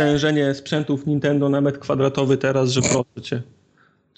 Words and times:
takie 0.00 0.18
stężenie 0.18 0.54
sprzętów 0.54 1.06
Nintendo 1.06 1.48
na 1.48 1.60
metr 1.60 1.78
kwadratowy 1.78 2.36
teraz, 2.36 2.70
że 2.70 2.82
proszę 2.82 3.22
cię. 3.22 3.42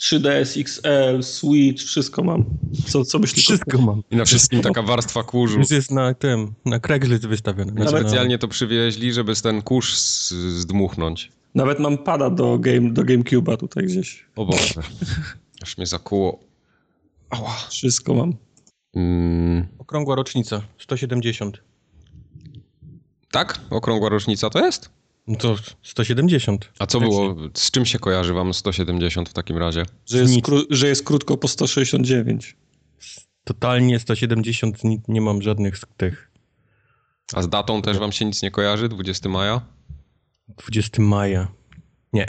3DS 0.01 0.61
XL, 0.61 1.23
Switch, 1.23 1.83
wszystko 1.85 2.23
mam. 2.25 2.45
Co, 2.89 3.05
co 3.05 3.19
byś 3.19 3.33
Wszystko 3.33 3.71
tylko... 3.71 3.87
mam. 3.87 4.03
I 4.11 4.17
na 4.17 4.25
wszystkim 4.25 4.61
taka 4.63 4.83
warstwa 4.83 5.23
kurzu. 5.23 5.59
Już 5.59 5.71
jest 5.71 5.91
na 5.91 6.15
tym, 6.15 6.55
na 6.65 6.81
Craigslist 6.81 7.27
wystawione. 7.27 7.73
Znaczy, 7.73 7.91
Specjalnie 7.91 8.39
to 8.39 8.49
przywieźli, 8.49 9.13
żeby 9.13 9.35
ten 9.37 9.63
kurz 9.63 9.97
z- 9.99 10.31
zdmuchnąć. 10.33 11.33
Nawet 11.55 11.79
mam 11.79 11.99
pada 11.99 12.31
do, 12.31 12.59
game, 12.59 12.91
do 12.93 13.03
GameCube'a 13.03 13.57
tutaj 13.57 13.85
gdzieś. 13.85 14.27
O 14.37 14.47
Boże. 14.47 14.83
Aż 15.63 15.77
mnie 15.79 15.87
zakuło. 15.87 16.41
Ała. 17.31 17.57
Wszystko 17.71 18.15
mam. 18.15 18.35
Mm, 18.95 19.67
okrągła 19.79 20.17
rocznica, 20.17 20.63
170. 20.79 21.63
tak? 23.31 23.61
Okrągła 23.71 24.09
rocznica 24.09 24.51
to 24.51 24.67
jest? 24.67 24.91
No 25.27 25.37
to 25.37 25.57
170. 25.83 26.73
A 26.79 26.87
co 26.87 27.01
było? 27.01 27.37
Z 27.55 27.71
czym 27.71 27.87
się 27.87 27.99
kojarzy 27.99 28.35
wam 28.35 28.55
170 28.55 29.29
w 29.29 29.33
takim 29.33 29.57
razie? 29.57 29.83
Że 30.07 30.19
jest, 30.19 30.35
kró- 30.35 30.67
że 30.71 30.89
jest 30.89 31.05
krótko 31.05 31.37
po 31.37 31.49
169. 31.49 32.57
Totalnie 33.45 33.99
170 34.01 34.85
ni- 34.85 35.01
nie 35.09 35.21
mam 35.21 35.43
żadnych 35.43 35.79
z 35.79 35.85
tych. 35.97 36.31
A 37.35 37.43
z 37.43 37.49
datą 37.49 37.83
też 37.83 37.99
wam 37.99 38.13
się 38.13 38.25
nic 38.25 38.43
nie 38.43 38.51
kojarzy? 38.51 38.89
20 38.89 39.29
maja? 39.29 39.61
20 40.49 41.03
maja. 41.03 41.49
Nie. 42.13 42.27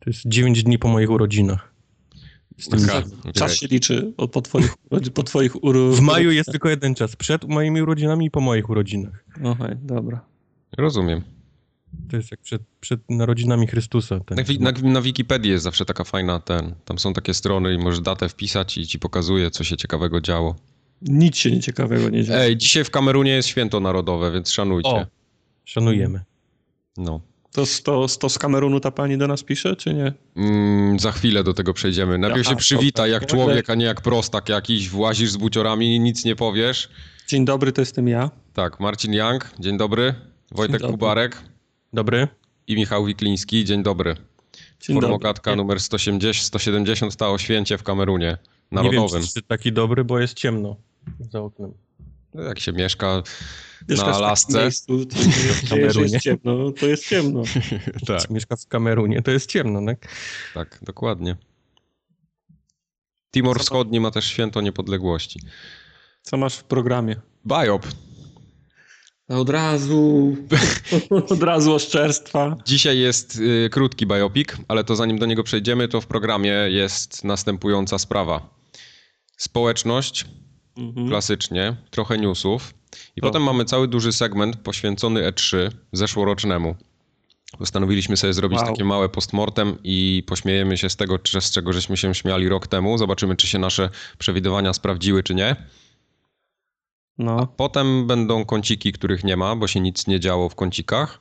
To 0.00 0.10
jest 0.10 0.22
9 0.26 0.62
dni 0.62 0.78
po 0.78 0.88
moich 0.88 1.10
urodzinach. 1.10 1.74
Taka- 2.70 3.02
Czas 3.32 3.54
się 3.56 3.66
liczy 3.66 4.12
od, 4.16 4.30
po 4.32 4.42
twoich, 4.42 4.74
po 5.14 5.22
twoich 5.22 5.64
uro... 5.64 5.90
W 5.92 6.00
maju 6.00 6.30
jest 6.30 6.50
tylko 6.50 6.68
jeden 6.68 6.94
czas. 6.94 7.16
Przed 7.16 7.44
moimi 7.44 7.82
urodzinami 7.82 8.26
i 8.26 8.30
po 8.30 8.40
moich 8.40 8.70
urodzinach. 8.70 9.24
Okej, 9.44 9.76
dobra. 9.82 10.20
Rozumiem. 10.78 11.22
To 12.10 12.16
jest 12.16 12.30
jak 12.30 12.40
przed, 12.40 12.62
przed 12.80 13.00
narodzinami 13.10 13.66
Chrystusa. 13.66 14.20
Ten. 14.20 14.38
Na, 14.60 14.72
na, 14.72 14.88
na 14.88 15.02
Wikipedii 15.02 15.50
jest 15.50 15.64
zawsze 15.64 15.84
taka 15.84 16.04
fajna 16.04 16.40
ten. 16.40 16.74
Tam 16.84 16.98
są 16.98 17.12
takie 17.12 17.34
strony 17.34 17.74
i 17.74 17.78
możesz 17.78 18.00
datę 18.00 18.28
wpisać 18.28 18.78
i 18.78 18.86
ci 18.86 18.98
pokazuje, 18.98 19.50
co 19.50 19.64
się 19.64 19.76
ciekawego 19.76 20.20
działo. 20.20 20.56
Nic 21.02 21.36
się 21.36 21.50
nieciekawego 21.50 22.08
nie 22.08 22.24
dzieje. 22.24 22.38
Ej, 22.38 22.56
dzisiaj 22.56 22.84
w 22.84 22.90
Kamerunie 22.90 23.30
jest 23.30 23.48
święto 23.48 23.80
narodowe, 23.80 24.32
więc 24.32 24.50
szanujcie. 24.50 24.90
O, 24.90 25.06
szanujemy. 25.64 26.20
No. 26.96 27.20
To, 27.52 27.64
to, 27.84 28.06
to 28.20 28.28
z 28.28 28.38
Kamerunu 28.38 28.80
ta 28.80 28.90
pani 28.90 29.18
do 29.18 29.26
nas 29.26 29.42
pisze, 29.42 29.76
czy 29.76 29.94
nie? 29.94 30.12
Mm, 30.36 30.98
za 30.98 31.12
chwilę 31.12 31.44
do 31.44 31.54
tego 31.54 31.74
przejdziemy. 31.74 32.18
Najpierw 32.18 32.46
Aha, 32.46 32.50
się 32.50 32.56
przywita 32.56 33.06
jak 33.06 33.26
człowiek, 33.26 33.70
a 33.70 33.74
nie 33.74 33.84
jak 33.84 34.00
prostak 34.00 34.48
jakiś. 34.48 34.88
Włazisz 34.88 35.30
z 35.30 35.36
buciorami 35.36 35.96
i 35.96 36.00
nic 36.00 36.24
nie 36.24 36.36
powiesz. 36.36 36.88
Dzień 37.28 37.44
dobry, 37.44 37.72
to 37.72 37.80
jestem 37.80 38.08
ja. 38.08 38.30
Tak, 38.52 38.80
Marcin 38.80 39.12
Young, 39.12 39.50
dzień 39.58 39.78
dobry. 39.78 40.14
Wojtek 40.52 40.80
dobry. 40.80 40.92
Kubarek 40.92 41.42
Dobry? 41.92 42.28
i 42.66 42.74
Michał 42.76 43.04
Wikliński, 43.04 43.64
dzień 43.64 43.82
dobry. 43.82 44.14
Dzień 44.80 44.94
dobry. 44.96 45.00
Formogatka 45.00 45.56
numer 45.56 45.80
180, 45.80 46.36
170 46.46 47.16
ta 47.16 47.28
o 47.30 47.38
święcie 47.38 47.78
w 47.78 47.82
Kamerunie 47.82 48.36
Nie 48.72 48.76
narodowym. 48.76 49.20
wiem, 49.22 49.30
czy 49.34 49.42
taki 49.42 49.72
dobry, 49.72 50.04
bo 50.04 50.18
jest 50.18 50.34
ciemno 50.34 50.76
za 51.30 51.40
oknem. 51.40 51.72
No, 52.34 52.42
Jak 52.42 52.58
się 52.58 52.72
mieszka 52.72 53.22
Mieszkasz 53.88 54.08
na 54.08 54.14
Alasce. 54.26 54.58
Miejscu, 54.62 55.06
to, 55.06 55.16
Kamerunie. 55.70 56.08
jest 56.12 56.24
ciemno, 56.24 56.72
to 56.72 56.86
jest 56.86 57.08
ciemno. 57.08 57.42
Tak, 58.06 58.30
Mieszka 58.30 58.56
w 58.56 58.66
Kamerunie, 58.66 59.22
to 59.22 59.30
jest 59.30 59.50
ciemno, 59.50 59.80
tak? 59.86 60.08
tak, 60.54 60.78
dokładnie. 60.82 61.36
Timor 63.34 63.60
Wschodni 63.60 64.00
ma 64.00 64.10
też 64.10 64.24
święto 64.26 64.60
niepodległości. 64.60 65.40
Co 66.22 66.36
masz 66.36 66.56
w 66.56 66.64
programie? 66.64 67.16
Biop. 67.46 67.86
Od 69.28 69.50
razu, 69.50 70.36
od 71.30 71.42
razu 71.42 71.74
oszczerstwa. 71.74 72.56
Dzisiaj 72.66 72.98
jest 72.98 73.36
y, 73.36 73.68
krótki 73.72 74.06
biopik, 74.06 74.56
ale 74.68 74.84
to 74.84 74.96
zanim 74.96 75.18
do 75.18 75.26
niego 75.26 75.44
przejdziemy, 75.44 75.88
to 75.88 76.00
w 76.00 76.06
programie 76.06 76.52
jest 76.68 77.24
następująca 77.24 77.98
sprawa. 77.98 78.54
Społeczność, 79.36 80.24
Mhm. 80.76 81.08
klasycznie, 81.08 81.76
trochę 81.90 82.18
newsów 82.18 82.74
i 83.16 83.20
O. 83.20 83.26
potem 83.26 83.42
mamy 83.42 83.64
cały 83.64 83.88
duży 83.88 84.12
segment 84.12 84.56
poświęcony 84.56 85.32
E3 85.32 85.70
zeszłorocznemu. 85.92 86.74
Postanowiliśmy 87.58 88.16
sobie 88.16 88.32
zrobić 88.32 88.58
Wow. 88.58 88.68
takie 88.68 88.84
małe 88.84 89.08
postmortem 89.08 89.78
i 89.84 90.22
pośmiejemy 90.26 90.76
się 90.78 90.90
z 90.90 90.96
tego, 90.96 91.18
czy- 91.18 91.40
z 91.40 91.50
czego 91.50 91.72
żeśmy 91.72 91.96
się 91.96 92.14
śmiali 92.14 92.48
rok 92.48 92.66
temu. 92.66 92.98
Zobaczymy, 92.98 93.36
czy 93.36 93.46
się 93.46 93.58
nasze 93.58 93.90
przewidywania 94.18 94.72
sprawdziły, 94.72 95.22
czy 95.22 95.34
nie. 95.34 95.56
No. 97.18 97.46
Potem 97.56 98.06
będą 98.06 98.44
kąciki, 98.44 98.92
których 98.92 99.24
nie 99.24 99.36
ma, 99.36 99.56
bo 99.56 99.66
się 99.66 99.80
nic 99.80 100.06
nie 100.06 100.20
działo 100.20 100.48
w 100.48 100.54
kącikach. 100.54 101.20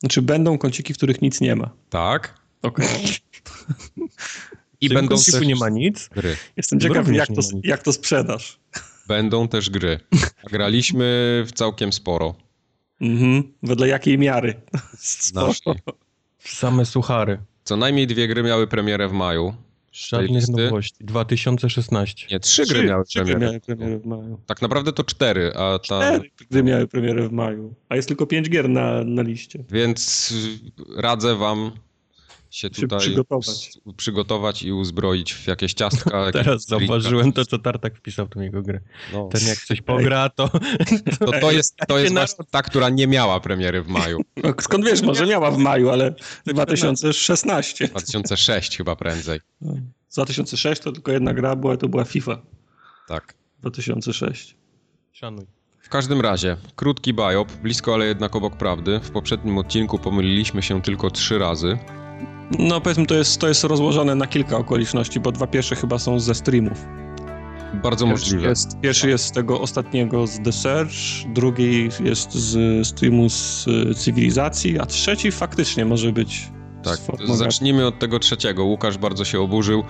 Znaczy 0.00 0.22
będą 0.22 0.58
kąciki, 0.58 0.94
w 0.94 0.96
których 0.96 1.22
nic 1.22 1.40
nie 1.40 1.56
ma. 1.56 1.70
Tak. 1.90 2.34
Okej. 2.62 2.86
I 4.80 4.86
I 4.86 4.88
będą 4.88 5.08
będą 5.08 5.24
też 5.32 5.46
nie 5.46 5.56
ma 5.56 5.68
nic. 5.68 6.08
gry. 6.08 6.36
Jestem 6.56 6.80
ciekaw, 6.80 7.08
jak 7.12 7.30
nie 7.30 7.36
to, 7.36 7.42
ma 7.42 7.48
nic. 7.54 7.64
jak 7.64 7.82
to 7.82 7.92
sprzedasz. 7.92 8.58
Będą 9.08 9.48
też 9.48 9.70
gry. 9.70 10.00
A 10.44 10.48
Graliśmy 10.52 11.06
w 11.46 11.52
całkiem 11.52 11.92
sporo. 11.92 12.34
Mhm. 13.00 13.52
Wedle 13.62 13.88
jakiej 13.88 14.18
miary? 14.18 14.54
Naszej. 15.34 15.74
Same 16.38 16.86
suchary. 16.86 17.38
Co 17.64 17.76
najmniej 17.76 18.06
dwie 18.06 18.28
gry 18.28 18.42
miały 18.42 18.66
premierę 18.66 19.08
w 19.08 19.12
maju. 19.12 19.54
Żadnych 19.92 20.30
listy. 20.30 20.52
nowości. 20.52 21.04
2016. 21.04 22.26
Nie, 22.30 22.40
trzy 22.40 22.66
gry 22.66 22.84
miały 22.84 23.04
trzy 23.04 23.18
premierę. 23.18 23.40
miały 23.40 23.60
premierę 23.60 23.98
w 23.98 24.06
maju. 24.06 24.40
Tak 24.46 24.62
naprawdę 24.62 24.92
to 24.92 25.04
cztery, 25.04 25.52
a 25.54 25.78
ta... 25.78 26.00
Cztery 26.18 26.30
gry 26.50 26.62
miały 26.62 26.86
premierę 26.86 27.28
w 27.28 27.32
maju. 27.32 27.74
A 27.88 27.96
jest 27.96 28.08
tylko 28.08 28.26
pięć 28.26 28.50
gier 28.50 28.68
na, 28.68 29.04
na 29.04 29.22
liście. 29.22 29.64
Więc 29.70 30.34
radzę 30.96 31.36
wam 31.36 31.72
się 32.50 32.68
Się 32.68 32.70
tutaj 32.70 32.98
przygotować. 32.98 33.70
przygotować 33.96 34.62
i 34.62 34.72
uzbroić 34.72 35.34
w 35.34 35.46
jakieś 35.46 35.74
ciastka. 35.74 36.18
jakieś 36.26 36.44
Teraz 36.44 36.66
zauważyłem 36.66 37.32
to, 37.32 37.44
co 37.44 37.58
Tartak 37.58 37.96
wpisał 37.96 38.26
w 38.26 38.30
tą 38.30 38.40
jego 38.40 38.62
grę. 38.62 38.80
No. 39.12 39.28
Ten 39.32 39.48
jak 39.48 39.58
coś 39.58 39.80
pogra, 39.80 40.28
to... 40.28 40.48
To, 41.18 41.32
to 41.40 41.50
jest, 41.58 41.76
to 41.88 41.98
jest 41.98 42.14
na- 42.14 42.20
właśnie 42.20 42.44
ta, 42.50 42.62
która 42.62 42.88
nie 42.88 43.06
miała 43.06 43.40
premiery 43.40 43.82
w 43.82 43.88
maju. 43.88 44.20
No, 44.36 44.54
skąd 44.60 44.84
wiesz, 44.84 45.02
może 45.02 45.26
miała 45.26 45.50
w 45.50 45.58
maju, 45.58 45.90
ale 45.90 46.14
2016. 46.46 47.88
2006 47.88 48.76
chyba 48.76 48.96
prędzej. 48.96 49.40
Z 50.08 50.14
2006 50.14 50.82
to 50.82 50.92
tylko 50.92 51.12
jedna 51.12 51.34
gra 51.34 51.56
była, 51.56 51.76
to 51.76 51.88
była 51.88 52.04
FIFA. 52.04 52.42
Tak. 53.08 53.34
2006. 53.60 54.56
Szanuj. 55.12 55.46
W 55.80 55.88
każdym 55.88 56.20
razie, 56.20 56.56
krótki 56.76 57.14
biop, 57.14 57.52
blisko 57.52 57.94
ale 57.94 58.06
jednak 58.06 58.36
obok 58.36 58.56
prawdy. 58.56 59.00
W 59.02 59.10
poprzednim 59.10 59.58
odcinku 59.58 59.98
pomyliliśmy 59.98 60.62
się 60.62 60.82
tylko 60.82 61.10
trzy 61.10 61.38
razy. 61.38 61.78
No 62.58 62.80
powiedzmy, 62.80 63.06
to 63.06 63.14
jest, 63.14 63.40
to 63.40 63.48
jest 63.48 63.64
rozłożone 63.64 64.14
na 64.14 64.26
kilka 64.26 64.56
okoliczności, 64.56 65.20
bo 65.20 65.32
dwa 65.32 65.46
pierwsze 65.46 65.76
chyba 65.76 65.98
są 65.98 66.20
ze 66.20 66.34
streamów. 66.34 66.86
Bardzo 67.82 68.06
Pierwszy 68.06 68.24
możliwe. 68.24 68.48
jest, 68.48 68.80
pierwszy 68.80 69.08
jest 69.08 69.24
z 69.24 69.32
tego 69.32 69.60
ostatniego 69.60 70.26
z 70.26 70.40
The 70.40 70.52
Search, 70.52 70.92
drugi 71.34 71.88
jest 72.04 72.34
z 72.34 72.86
streamu 72.88 73.28
z 73.30 73.66
y, 73.90 73.94
cywilizacji, 73.94 74.78
a 74.78 74.86
trzeci 74.86 75.30
faktycznie 75.32 75.84
może 75.84 76.12
być 76.12 76.50
Tak, 76.82 76.98
zacznijmy 77.34 77.86
od 77.86 77.98
tego 77.98 78.18
trzeciego. 78.18 78.64
Łukasz 78.64 78.98
bardzo 78.98 79.24
się 79.24 79.40
oburzył, 79.40 79.84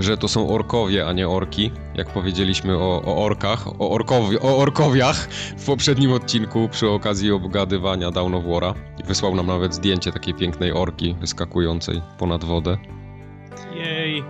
że 0.00 0.16
to 0.16 0.28
są 0.28 0.48
orkowie, 0.48 1.06
a 1.06 1.12
nie 1.12 1.28
orki. 1.28 1.70
Jak 1.94 2.12
powiedzieliśmy 2.12 2.76
o, 2.78 3.02
o 3.02 3.24
orkach, 3.24 3.66
o, 3.66 3.90
orkowi, 3.90 4.38
o 4.40 4.58
orkowiach 4.58 5.28
w 5.58 5.66
poprzednim 5.66 6.12
odcinku 6.12 6.68
przy 6.68 6.88
okazji 6.88 7.32
obgadywania 7.32 8.10
Dawn 8.10 8.34
of 8.34 8.44
War'a. 8.44 8.74
I 9.00 9.04
wysłał 9.04 9.34
nam 9.34 9.46
nawet 9.46 9.74
zdjęcie 9.74 10.12
takiej 10.12 10.34
pięknej 10.34 10.72
orki 10.72 11.16
wyskakującej 11.20 12.02
ponad 12.18 12.44
wodę. 12.44 12.78
Jej. 13.74 14.22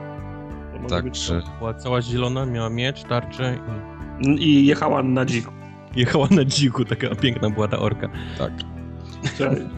To 0.83 0.89
Tak, 0.89 1.05
być 1.05 1.31
Była 1.59 1.75
cała 1.75 2.03
zielona, 2.03 2.47
miała 2.47 2.71
miecz, 2.71 3.03
tarczę 3.05 3.59
i. 4.21 4.45
I 4.45 4.67
jechała 4.67 5.03
na 5.03 5.25
dziku. 5.25 5.53
jechała 5.97 6.29
na 6.31 6.45
dziku. 6.45 6.85
Taka 6.85 7.15
piękna 7.15 7.51
była 7.51 7.69
ta 7.69 7.79
orka. 7.79 8.09
tak. 8.39 8.53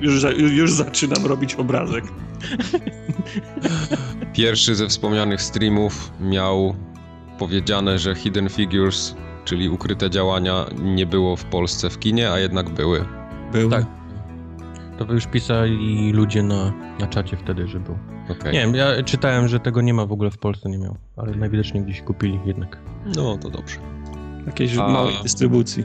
Już, 0.01 0.23
już 0.39 0.73
zaczynam 0.73 1.27
robić 1.27 1.55
obrazek. 1.55 2.05
Pierwszy 4.33 4.75
ze 4.75 4.89
wspomnianych 4.89 5.43
streamów 5.43 6.13
miał 6.21 6.75
powiedziane, 7.39 7.99
że 7.99 8.15
Hidden 8.15 8.49
Figures, 8.49 9.15
czyli 9.45 9.69
ukryte 9.69 10.11
działania, 10.11 10.67
nie 10.83 11.07
było 11.07 11.37
w 11.37 11.45
Polsce 11.45 11.91
w 11.91 11.99
kinie, 11.99 12.31
a 12.31 12.39
jednak 12.39 12.71
były. 12.71 13.05
Był. 13.53 13.71
Tak. 13.71 13.87
To 14.99 15.05
wy 15.05 15.15
już 15.15 15.27
pisali 15.27 16.13
ludzie 16.13 16.43
na, 16.43 16.73
na 17.01 17.07
czacie 17.07 17.37
wtedy, 17.37 17.69
że 17.69 17.81
był. 17.81 17.99
Okej. 18.29 18.53
Nie 18.53 18.61
wiem, 18.61 18.75
ja 18.75 19.03
czytałem, 19.03 19.49
że 19.49 19.61
tego 19.61 19.81
nie 19.83 19.95
ma 19.95 20.07
w 20.07 20.13
ogóle 20.13 20.31
w 20.31 20.39
Polsce, 20.39 20.71
nie 20.71 20.79
miał. 20.79 20.97
Ale 21.17 21.37
najwidoczniej 21.37 21.85
gdzieś 21.85 22.01
kupili 22.03 22.41
jednak. 22.47 22.79
No 23.17 23.39
to 23.39 23.51
dobrze. 23.51 23.77
Jakiejś 24.47 24.77
A- 24.79 24.89
małej 24.89 25.15
dystrybucji. 25.23 25.85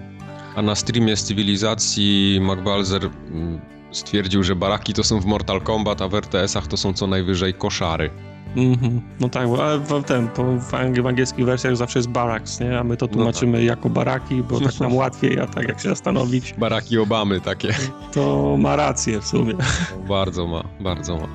A 0.58 0.62
na 0.62 0.76
streamie 0.76 1.16
z 1.16 1.24
cywilizacji 1.24 2.40
McBalzer 2.42 3.10
mm, 3.32 3.60
stwierdził, 3.92 4.44
że 4.44 4.56
baraki 4.56 4.94
to 4.94 5.04
są 5.04 5.20
w 5.20 5.26
Mortal 5.26 5.62
Kombat, 5.62 6.02
a 6.02 6.08
w 6.08 6.14
RTS-ach 6.14 6.68
to 6.68 6.78
są 6.78 6.94
co 6.94 7.08
najwyżej 7.08 7.54
koszary. 7.54 8.10
Mhm. 8.56 9.02
No 9.20 9.30
tak, 9.30 9.48
ale 9.60 9.80
w, 9.80 10.04
ten, 10.04 10.28
w, 10.60 10.72
ang- 10.72 11.02
w 11.02 11.08
angielskich 11.08 11.46
wersjach 11.46 11.78
zawsze 11.78 12.00
jest 12.00 12.10
barracks, 12.10 12.60
nie? 12.60 12.80
A 12.80 12.84
my 12.84 12.98
to 12.98 13.08
tłumaczymy 13.08 13.64
jako 13.64 13.90
baraki, 13.90 14.44
bo 14.44 14.60
tak 14.60 14.80
nam 14.80 14.96
łatwiej, 15.04 15.40
a 15.40 15.48
tak 15.48 15.68
jak 15.68 15.80
się 15.82 15.90
zastanowić, 15.90 16.54
Baraki 16.54 16.98
Obamy 16.98 17.42
takie. 17.42 17.74
to 18.14 18.56
ma 18.60 18.76
rację 18.76 19.22
w 19.22 19.28
sumie. 19.28 19.54
bardzo 20.10 20.48
ma, 20.48 20.64
bardzo 20.80 21.18
ma. 21.18 21.28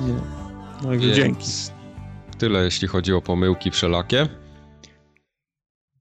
No. 0.00 0.14
Także 0.82 1.06
Więc 1.06 1.16
dzięki. 1.16 1.46
Tyle 2.38 2.64
jeśli 2.64 2.88
chodzi 2.88 3.12
o 3.12 3.20
pomyłki 3.22 3.70
wszelakie. 3.70 4.28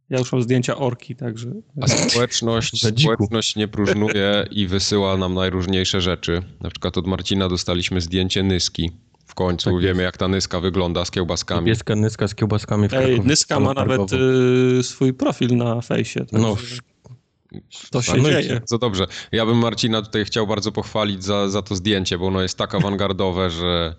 Ja 0.10 0.20
już 0.20 0.32
mam 0.32 0.42
zdjęcia 0.42 0.78
orki, 0.78 1.16
także... 1.16 1.52
A 1.82 1.88
społeczność, 1.88 2.82
społeczność 3.02 3.56
nie 3.56 3.68
próżnuje 3.68 4.46
i 4.52 4.68
wysyła 4.68 5.18
nam 5.18 5.34
najróżniejsze 5.34 6.02
rzeczy. 6.02 6.42
Na 6.62 6.70
przykład 6.70 6.98
od 6.98 7.08
Marcina 7.08 7.50
dostaliśmy 7.50 8.02
zdjęcie 8.02 8.44
Nyski. 8.44 8.92
W 9.26 9.36
końcu 9.36 9.66
Tak 9.66 9.74
jest. 9.74 9.84
wiemy, 9.86 10.04
jak 10.04 10.18
ta 10.18 10.28
Nyska 10.28 10.60
wygląda 10.60 11.06
z 11.06 11.12
kiełbaskami. 11.12 11.66
Pieska 11.68 11.96
Nyska 11.96 12.28
z 12.28 12.36
kiełbaskami 12.36 12.90
w 12.90 12.94
Ej, 12.94 13.00
Krakowie. 13.06 13.30
Nyska 13.30 13.60
ma 13.60 13.74
nawet 13.74 14.02
y, 14.80 14.84
swój 14.84 15.14
profil 15.14 15.58
na 15.58 15.82
fejsie. 15.82 16.20
także 16.20 16.38
No, 16.48 16.58
to 17.92 18.02
się 18.02 18.12
Szanujcie. 18.12 18.44
dzieje. 18.44 18.62
Co 18.66 18.78
dobrze. 18.78 19.06
Ja 19.32 19.46
bym 19.46 19.58
Marcina 19.58 20.02
tutaj 20.02 20.26
chciał 20.26 20.48
bardzo 20.48 20.72
pochwalić 20.72 21.24
za, 21.24 21.50
za 21.50 21.62
to 21.62 21.76
zdjęcie, 21.76 22.18
bo 22.18 22.28
ono 22.28 22.42
jest 22.42 22.58
tak 22.58 22.76
awangardowe, 22.76 23.50
że 23.50 23.96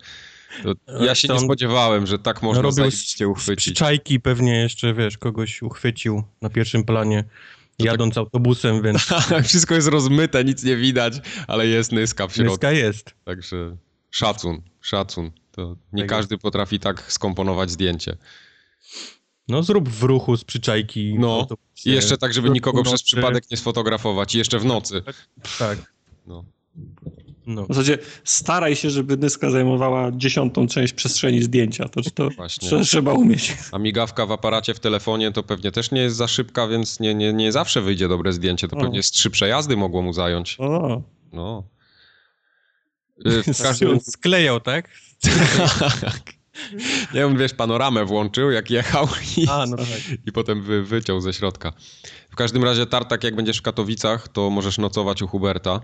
to 0.63 1.03
ja 1.03 1.15
się 1.15 1.27
To 1.27 1.33
nie 1.33 1.39
spodziewałem, 1.39 2.07
że 2.07 2.19
tak 2.19 2.41
można 2.41 2.61
robił 2.61 2.75
zajebiście 2.75 3.27
uchwycić. 3.27 3.57
przyczajki 3.75 4.19
pewnie 4.19 4.59
jeszcze, 4.61 4.93
wiesz, 4.93 5.17
kogoś 5.17 5.61
uchwycił 5.61 6.23
na 6.41 6.49
pierwszym 6.49 6.83
planie, 6.83 7.23
jadąc 7.79 8.17
autobusem, 8.17 8.81
więc 8.81 9.01
Wszystko 9.47 9.75
jest 9.75 9.87
rozmyte, 9.87 10.43
nic 10.45 10.63
nie 10.63 10.77
widać, 10.77 11.13
ale 11.47 11.67
jest 11.67 11.91
Nyska 11.91 12.27
w 12.27 12.33
środku. 12.33 12.51
Nyska 12.51 12.71
jest. 12.71 13.15
Także 13.25 13.77
szacun, 14.11 14.61
szacun. 14.81 15.31
To 15.51 15.75
nie 15.93 16.03
Tak 16.03 16.09
każdy 16.09 16.37
potrafi 16.37 16.79
tak 16.79 17.11
skomponować 17.11 17.71
zdjęcie. 17.71 18.17
No 19.47 19.63
zrób 19.63 19.89
w 19.89 20.03
ruchu 20.03 20.37
z 20.37 20.43
przyczajki. 20.43 21.15
No. 21.19 21.47
I 21.85 21.91
jeszcze 21.91 22.17
tak, 22.17 22.33
żeby 22.33 22.49
nikogo 22.49 22.83
przez 22.83 23.03
przypadek 23.03 23.51
nie 23.51 23.57
sfotografować. 23.57 24.35
I 24.35 24.37
jeszcze 24.37 24.59
w 24.59 24.65
nocy. 24.65 25.03
Tak, 25.59 25.93
No. 26.27 26.43
No. 27.45 27.63
W 27.65 27.67
zasadzie 27.67 27.97
staraj 28.23 28.75
się, 28.75 28.89
żeby 28.89 29.17
Nyska 29.17 29.49
zajmowała 29.49 30.11
dziesiątą 30.11 30.67
część 30.67 30.93
przestrzeni 30.93 31.43
zdjęcia. 31.43 31.89
To, 31.89 32.01
to 32.15 32.29
Właśnie. 32.29 32.83
trzeba 32.83 33.13
umieć. 33.13 33.57
A 33.71 33.77
migawka 33.77 34.25
w 34.25 34.31
aparacie 34.31 34.73
w 34.73 34.79
telefonie 34.79 35.31
to 35.31 35.43
pewnie 35.43 35.71
też 35.71 35.91
nie 35.91 36.01
jest 36.01 36.15
za 36.15 36.27
szybka, 36.27 36.67
więc 36.67 36.99
nie, 36.99 37.15
nie, 37.15 37.33
nie 37.33 37.51
zawsze 37.51 37.81
wyjdzie 37.81 38.07
dobre 38.07 38.33
zdjęcie. 38.33 38.67
To 38.67 38.77
O. 38.77 38.81
pewnie 38.81 39.03
z 39.03 39.11
trzy 39.11 39.29
przejazdy 39.29 39.77
mogło 39.77 40.01
mu 40.01 40.13
zająć. 40.13 40.55
O, 40.59 41.01
No. 41.33 41.63
Y, 43.47 43.53
W 43.53 43.61
każdym... 43.63 43.99
Sklejał, 43.99 44.59
tak? 44.59 44.89
Nie 47.13 47.19
wiem, 47.19 47.37
wiesz, 47.37 47.53
panoramę 47.53 48.05
włączył, 48.05 48.51
jak 48.51 48.69
jechał 48.69 49.07
i, 49.37 49.47
A, 49.49 49.65
no 49.65 49.77
tak. 49.77 49.87
i 50.27 50.31
potem 50.31 50.61
wy, 50.63 50.83
wyciął 50.83 51.21
ze 51.21 51.33
środka. 51.33 51.73
W 52.31 52.35
każdym 52.35 52.63
razie, 52.63 52.85
Tartak, 52.85 53.23
jak 53.23 53.35
będziesz 53.35 53.57
w 53.57 53.61
Katowicach, 53.61 54.27
to 54.27 54.49
możesz 54.49 54.77
nocować 54.77 55.21
u 55.21 55.27
Huberta. 55.27 55.79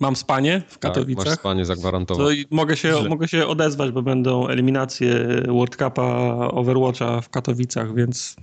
Mam 0.00 0.16
spanie 0.16 0.62
w 0.68 0.72
Tak, 0.72 0.80
Katowicach. 0.80 1.26
masz 1.26 1.34
spanie 1.34 1.60
to 1.62 1.66
zagwarantowane. 1.66 2.34
i 2.34 2.46
mogę 2.50 2.76
się, 2.76 2.88
Źle. 3.00 3.08
mogę 3.08 3.28
się 3.28 3.46
odezwać, 3.46 3.90
bo 3.90 4.02
będą 4.02 4.48
eliminacje 4.48 5.26
World 5.48 5.76
Cupa 5.76 6.02
Overwatcha 6.50 7.20
w 7.20 7.28
Katowicach, 7.28 7.94
więc 7.94 8.36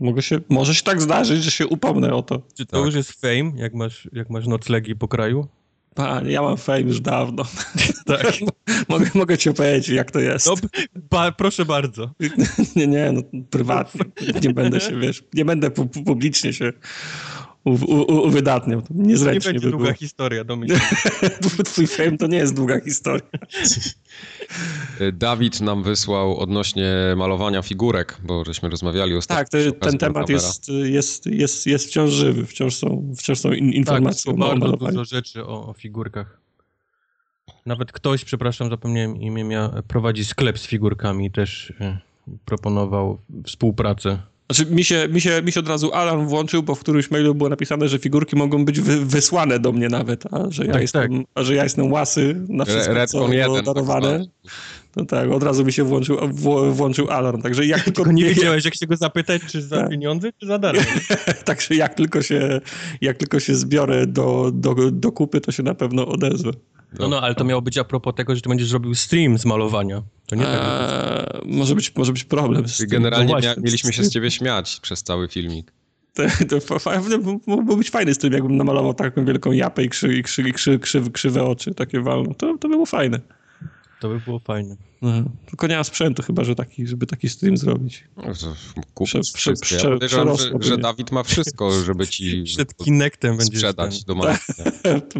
mogę 0.00 0.22
się, 0.22 0.40
może 0.48 0.74
się 0.74 0.82
tak 0.82 1.02
zdarzyć, 1.02 1.42
że 1.44 1.50
się 1.50 1.66
upomnę 1.66 2.14
o 2.14 2.22
to. 2.22 2.42
Czy 2.56 2.66
to 2.66 2.76
Tak. 2.76 2.86
już 2.86 2.94
jest 2.94 3.12
fame, 3.20 3.52
jak 3.56 3.74
masz, 3.74 4.08
jak 4.12 4.30
masz 4.30 4.46
noclegi 4.46 4.96
po 4.96 5.08
kraju? 5.08 5.46
Panie, 5.94 6.30
ja 6.32 6.42
mam 6.42 6.56
fame 6.56 6.80
już 6.80 7.00
dawno. 7.00 7.44
Tak. 8.06 8.32
mogę, 8.88 9.06
mogę 9.14 9.38
ci 9.38 9.50
opowiedzieć, 9.50 9.88
jak 9.88 10.10
to 10.10 10.20
jest. 10.20 10.46
No, 10.46 10.54
ba, 11.10 11.32
proszę 11.32 11.64
bardzo. 11.64 12.10
Nie, 12.76 12.86
nie, 12.86 13.12
no 13.12 13.22
prywatnie. 13.50 14.00
Nie 14.42 14.50
będę 14.54 14.80
się, 14.80 15.00
wiesz, 15.00 15.24
nie 15.34 15.44
będę 15.44 15.70
pu- 15.70 15.88
pu- 15.88 16.04
publicznie 16.04 16.52
się 16.52 16.72
uwydatniał. 17.64 18.82
To 18.82 18.94
Nie 18.94 19.06
niezręcznie 19.06 19.52
będzie 19.52 19.66
by 19.66 19.72
długa 19.72 19.92
historia, 19.92 20.44
domyślam. 20.44 20.80
Twój 21.64 21.86
fame 21.86 22.16
to 22.16 22.26
nie 22.26 22.36
jest 22.36 22.54
długa 22.56 22.80
historia. 22.80 23.26
Y, 25.00 25.12
Dawid 25.22 25.60
nam 25.60 25.82
wysłał 25.82 26.38
odnośnie 26.38 26.92
malowania 27.16 27.62
figurek, 27.62 28.18
bo 28.22 28.44
żeśmy 28.44 28.68
rozmawiali 28.68 29.14
ostatnio. 29.16 29.44
Tak, 29.44 29.74
to, 29.78 29.90
ten 29.90 29.98
temat 29.98 30.28
jest, 30.28 30.68
jest, 30.68 31.26
jest, 31.26 31.66
jest 31.66 31.86
wciąż 31.86 32.10
żywy. 32.10 32.46
Wciąż 32.46 32.74
są, 32.74 33.14
wciąż 33.18 33.38
są 33.38 33.52
in, 33.52 33.66
Tak, 33.66 33.74
informacje 33.74 34.32
to 34.32 34.36
o 34.36 34.40
bardzo 34.40 34.58
malowaniu. 34.66 34.92
dużo 34.92 35.04
rzeczy 35.04 35.46
o, 35.46 35.66
o 35.68 35.72
figurkach. 35.72 36.40
Nawet 37.66 37.92
ktoś, 37.92 38.24
przepraszam, 38.24 38.70
zapomniałem 38.70 39.16
imię, 39.16 39.68
prowadzi 39.88 40.24
sklep 40.24 40.58
z 40.58 40.66
figurkami, 40.66 41.30
też 41.30 41.72
e, 41.80 41.98
proponował 42.44 43.18
współpracę. 43.46 44.18
Znaczy, 44.50 44.70
mi 44.74 44.84
się, 44.84 45.08
mi, 45.08 45.20
się, 45.20 45.42
mi 45.42 45.52
się 45.52 45.60
od 45.60 45.68
razu 45.68 45.92
alarm 45.92 46.26
włączył, 46.26 46.62
bo 46.62 46.74
w 46.74 46.80
którymś 46.80 47.10
mailu 47.10 47.34
było 47.34 47.50
napisane, 47.50 47.88
że 47.88 47.98
figurki 47.98 48.36
mogą 48.36 48.64
być 48.64 48.80
wy, 48.80 49.04
wysłane 49.04 49.58
do 49.58 49.72
mnie 49.72 49.88
nawet, 49.88 50.24
a 50.34 50.50
że 50.50 50.66
ja, 50.66 50.72
Tak, 50.72 50.82
jestem, 50.82 51.24
a 51.34 51.42
że 51.42 51.54
ja 51.54 51.62
jestem 51.64 51.92
łasy 51.92 52.44
na 52.48 52.64
wszystko, 52.64 52.92
Re- 52.92 53.06
co 53.06 53.18
Redcon 53.18 53.20
było 53.20 53.56
1. 53.56 53.64
darowane. 53.64 54.18
tak 54.18 54.52
No 54.96 55.04
tak, 55.04 55.30
od 55.30 55.42
razu 55.42 55.64
mi 55.64 55.72
się 55.72 55.84
włączył, 55.84 56.18
włączył 56.72 57.10
alarm. 57.10 57.42
Także 57.42 57.66
jak 57.66 57.82
tylko, 57.84 58.02
Tylko 58.02 58.12
nie 58.12 58.24
wiedziałeś, 58.24 58.64
jak 58.64 58.74
się 58.76 58.86
go 58.86 58.96
zapytać, 58.96 59.42
czy 59.48 59.62
za 59.62 59.76
Tak. 59.76 59.90
pieniądze, 59.90 60.30
czy 60.40 60.46
za 60.46 60.58
darmo. 60.58 60.82
Także 61.44 61.74
jak 61.74 61.94
tylko 61.94 62.22
się, 62.22 62.60
jak 63.00 63.16
tylko 63.16 63.40
się 63.40 63.54
zbiorę 63.54 64.06
do, 64.06 64.50
do, 64.54 64.74
do 64.90 65.12
kupy, 65.12 65.40
to 65.40 65.52
się 65.52 65.62
na 65.62 65.74
pewno 65.74 66.06
odezwę. 66.08 66.50
No, 66.98 67.08
no, 67.08 67.20
ale 67.20 67.34
to 67.34 67.44
miało 67.44 67.62
być 67.62 67.78
a 67.78 67.84
propos 67.84 68.14
tego, 68.14 68.34
że 68.34 68.40
ty 68.40 68.48
będziesz 68.48 68.72
robił 68.72 68.94
stream 68.94 69.38
z 69.38 69.44
malowania. 69.44 70.02
To 70.26 70.36
nie 70.36 70.44
tak. 70.44 70.60
Eee, 70.62 71.56
może, 71.56 71.74
być, 71.74 71.96
może 71.96 72.12
być 72.12 72.24
problem 72.24 72.68
z 72.68 72.84
generalnie 72.84 73.26
No 73.26 73.40
właśnie. 73.40 73.62
mieliśmy 73.62 73.92
się 73.92 74.04
z 74.04 74.10
ciebie 74.10 74.30
śmiać 74.30 74.80
przez 74.82 75.02
cały 75.02 75.28
filmik. 75.28 75.72
To, 76.14 76.22
to 76.60 76.78
mógłby 77.46 77.76
być 77.76 77.90
fajny 77.90 78.14
stream, 78.14 78.32
jakbym 78.32 78.56
namalował 78.56 78.94
taką 78.94 79.24
wielką 79.24 79.52
japę 79.52 79.84
i, 79.84 79.88
krzy, 79.88 80.16
i, 80.16 80.22
krzy, 80.22 80.42
i 80.42 80.52
krzy, 80.52 80.78
krzyw, 80.78 81.12
krzywe 81.12 81.44
oczy, 81.44 81.74
takie 81.74 82.00
walną. 82.00 82.34
To, 82.34 82.46
to 82.46 82.68
by 82.68 82.74
było 82.74 82.86
fajne. 82.86 83.20
To 84.04 84.08
by 84.08 84.20
było 84.20 84.38
fajne. 84.38 84.76
Mhm. 85.02 85.28
Tylko 85.46 85.66
nie 85.66 85.76
ma 85.76 85.84
sprzętu 85.84 86.22
chyba, 86.22 86.44
że 86.44 86.54
taki, 86.54 86.86
żeby 86.86 87.06
taki 87.06 87.28
stream 87.28 87.56
zrobić. 87.56 88.04
No, 88.16 88.22
to 88.22 88.54
kup 88.94 89.06
Prze- 89.08 89.20
wszystko. 89.34 89.66
prze- 89.66 89.74
Ja 89.76 89.80
prze- 89.80 89.90
podejrzewam, 89.92 90.36
że, 90.38 90.50
że. 90.60 90.78
Dawid 90.78 91.12
ma 91.12 91.22
wszystko, 91.22 91.70
żeby 91.82 92.06
ci 92.06 92.42
Przed 92.46 92.76
Kinectem 92.76 93.36
będziesz 93.36 93.48
sprzedać 93.60 94.04
ten 94.04 94.16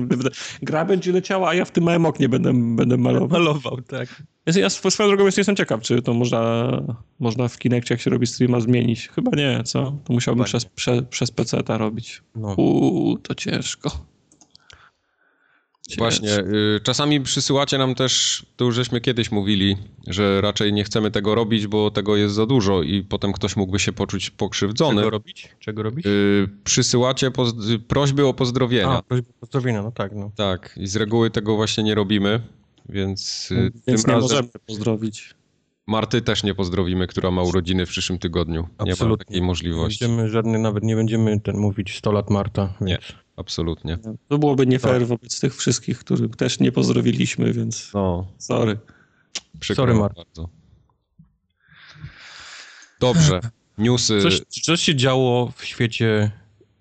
do 0.08 0.16
Gra 0.62 0.84
będzie 0.84 1.12
leciała, 1.12 1.48
a 1.48 1.54
ja 1.54 1.64
w 1.64 1.70
tym 1.70 1.84
małym 1.84 2.06
oknie 2.06 2.28
będę, 2.28 2.52
będę 2.76 2.96
malował. 2.96 3.28
malował, 3.28 3.80
tak. 3.82 4.22
Ja, 4.46 4.52
ja 4.60 4.66
sw- 4.66 4.90
swoją 4.90 5.08
drogą 5.08 5.24
jest- 5.24 5.38
jestem 5.38 5.56
ciekaw, 5.56 5.80
czy 5.82 6.02
to 6.02 6.14
można, 6.14 6.70
można 7.18 7.48
w 7.48 7.58
Kinectie, 7.58 7.94
jak 7.94 8.00
się 8.00 8.10
robi 8.10 8.26
streama, 8.26 8.60
zmienić. 8.60 9.08
Chyba 9.08 9.30
nie, 9.36 9.62
co? 9.64 9.98
To 10.04 10.12
musiałbym 10.12 10.44
przez, 10.44 10.64
prze, 10.64 11.02
przez 11.02 11.30
PC-ta 11.30 11.78
robić. 11.78 12.22
No. 12.36 12.54
Uuu, 12.54 13.18
to 13.18 13.34
ciężko. 13.34 14.06
Właśnie, 15.98 16.38
y, 16.38 16.80
czasami 16.82 17.20
przysyłacie 17.20 17.78
nam 17.78 17.94
też, 17.94 18.42
to 18.56 18.64
już 18.64 18.74
żeśmy 18.74 19.00
kiedyś 19.00 19.32
mówili, 19.32 19.76
że 20.06 20.40
raczej 20.40 20.72
nie 20.72 20.84
chcemy 20.84 21.10
tego 21.10 21.34
robić, 21.34 21.66
bo 21.66 21.90
tego 21.90 22.16
jest 22.16 22.34
za 22.34 22.46
dużo 22.46 22.82
i 22.82 23.02
potem 23.02 23.32
ktoś 23.32 23.56
mógłby 23.56 23.78
się 23.78 23.92
poczuć 23.92 24.30
pokrzywdzony. 24.30 24.96
Czego 24.96 25.10
robić? 25.10 25.48
Czego 25.60 25.82
robić? 25.82 26.06
Y, 26.06 26.48
Przysyłacie 26.64 27.30
prośby 27.88 28.26
o 28.26 28.34
pozdrowienia. 28.34 28.88
A, 28.98 29.02
prośba 29.02 29.32
pozdrowienia, 29.40 29.82
no 29.82 29.92
tak, 29.92 30.12
no. 30.14 30.30
Tak, 30.36 30.74
i 30.76 30.86
z 30.86 30.96
reguły 30.96 31.30
tego 31.30 31.56
właśnie 31.56 31.84
nie 31.84 31.94
robimy, 31.94 32.40
więc, 32.88 33.48
y, 33.50 33.54
Więc 33.54 33.84
tym 33.84 33.96
nie 33.96 34.20
razem 34.20 34.22
możemy 34.22 34.48
pozdrowić. 34.66 35.34
Marty 35.86 36.22
też 36.22 36.42
nie 36.42 36.54
pozdrowimy, 36.54 37.06
która 37.06 37.30
ma 37.30 37.42
urodziny 37.42 37.86
w 37.86 37.88
przyszłym 37.88 38.18
tygodniu. 38.18 38.62
Nie 38.80 38.86
ma 38.86 38.92
Absolutnie. 38.92 39.24
takiej 39.24 39.42
możliwości. 39.42 40.04
Będziemy 40.04 40.28
żadny, 40.28 40.58
nawet 40.58 40.84
nie 40.84 40.96
będziemy 40.96 41.40
ten 41.40 41.56
mówić 41.56 41.98
100 41.98 42.12
lat 42.12 42.30
Marta. 42.30 42.74
Nie. 42.80 42.98
Absolutnie. 43.36 43.98
To 44.28 44.38
byłoby 44.38 44.66
nie 44.66 44.78
fair 44.78 44.98
Tak. 44.98 45.08
wobec 45.08 45.40
tych 45.40 45.56
wszystkich, 45.56 45.98
których 45.98 46.36
też 46.36 46.60
nie 46.60 46.72
pozdrowiliśmy, 46.72 47.52
więc 47.52 47.90
No, 47.94 48.26
sorry. 48.38 48.78
przykro 49.60 49.82
Sorry, 49.82 49.94
Marta. 49.94 50.14
bardzo. 50.24 50.48
Dobrze, 53.00 53.40
newsy. 53.78 54.20
Coś, 54.22 54.40
coś 54.62 54.80
się 54.80 54.94
działo 54.96 55.52
w 55.56 55.64
świecie 55.64 56.30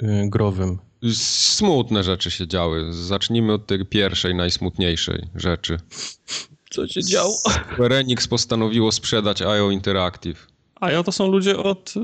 y, 0.04 0.30
growym. 0.30 0.80
Smutne 1.14 2.04
rzeczy 2.04 2.32
się 2.32 2.48
działy. 2.48 2.94
Zacznijmy 2.94 3.54
od 3.54 3.68
tej 3.68 3.86
pierwszej, 3.86 4.36
najsmutniejszej 4.36 5.28
rzeczy. 5.36 5.78
Co 6.70 6.88
się 6.88 7.04
działo? 7.04 7.34
Square 7.74 7.94
Enix 7.94 8.28
postanowiło 8.28 8.92
sprzedać 8.92 9.42
IO 9.42 9.72
Interactive. 9.72 10.48
A 10.76 10.92
ja 10.92 11.04
to 11.04 11.12
są 11.12 11.28
ludzie 11.32 11.58
od... 11.58 11.94
y, 11.98 12.02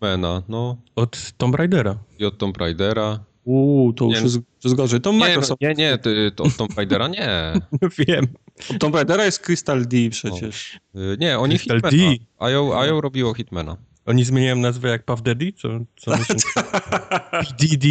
Mena, 0.00 0.42
no, 0.48 0.76
Od 0.96 1.32
Tomb 1.36 1.54
Raidera. 1.54 1.98
i 2.18 2.24
od 2.24 2.38
Tomb 2.38 2.56
Raidera. 2.56 3.20
Uuu, 3.48 3.92
to 3.92 4.04
już 4.04 4.14
Nie. 4.16 4.22
jest, 4.22 4.36
to 4.36 4.68
jest 4.68 4.76
gorzej. 4.76 5.00
To 5.00 5.12
Nie, 5.12 5.18
Microsoft. 5.18 5.60
nie, 5.60 5.74
nie, 5.74 5.98
ty, 5.98 6.32
to 6.36 6.44
od 6.44 6.56
Tomb 6.56 6.76
Raidera 6.76 7.08
nie. 7.08 7.52
Wiem. 7.98 8.26
Od 8.70 8.78
Tomb 8.78 8.94
Raidera 8.94 9.24
jest 9.24 9.38
Crystal 9.40 9.86
D 9.86 9.96
przecież. 10.10 10.80
Y, 10.96 11.16
Nie, 11.20 11.38
oni 11.38 11.58
Crystal 11.58 11.76
Hitmana. 11.76 11.96
D. 12.12 12.24
IO, 12.38 12.80
IO 12.80 13.00
robiło 13.00 13.34
Hitmana. 13.34 13.76
Oni 14.06 14.24
zmieniają 14.24 14.56
nazwę 14.56 14.88
jak 14.88 15.04
Puff 15.04 15.22
Daddy? 15.22 15.52
Co, 15.52 15.68
co? 15.96 16.10
PDD, 17.58 17.86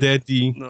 Daddy. 0.00 0.52
No. 0.56 0.68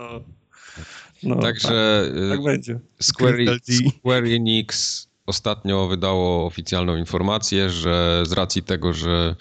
no 1.23 1.37
Także 1.37 2.05
tak, 2.09 2.23
y, 2.25 2.31
tak 2.31 2.43
będzie. 2.43 2.81
Square, 3.01 3.35
Crystal 3.35 3.59
D. 3.69 3.91
Square 3.99 4.25
Enix 4.25 5.09
ostatnio 5.27 5.89
wydało 5.89 6.47
oficjalną 6.47 6.97
informację, 6.97 7.71
że 7.71 8.23
z 8.27 8.33
racji 8.33 8.63
tego, 8.63 8.93
że 8.93 9.37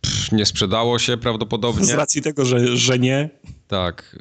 pff, 0.00 0.32
nie 0.32 0.46
sprzedało 0.46 0.98
się 0.98 1.16
prawdopodobnie. 1.16 1.84
Z 1.84 1.90
racji 1.90 2.22
tego, 2.22 2.44
że, 2.44 2.76
że 2.76 2.98
nie. 2.98 3.30
Tak, 3.68 4.16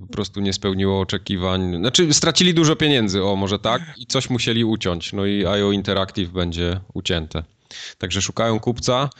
po 0.00 0.06
prostu 0.06 0.40
nie 0.40 0.52
spełniło 0.52 1.00
oczekiwań. 1.00 1.76
Znaczy, 1.76 2.14
stracili 2.14 2.54
dużo 2.54 2.76
pieniędzy, 2.76 3.24
o 3.24 3.36
może 3.36 3.58
tak, 3.58 3.82
i 3.96 4.06
coś 4.06 4.30
musieli 4.30 4.64
uciąć. 4.64 5.12
No 5.12 5.26
i 5.26 5.46
IO 5.46 5.72
Interactive 5.72 6.30
będzie 6.30 6.80
ucięte. 6.94 7.42
Także 7.98 8.22
szukają 8.22 8.60
kupca. 8.60 9.10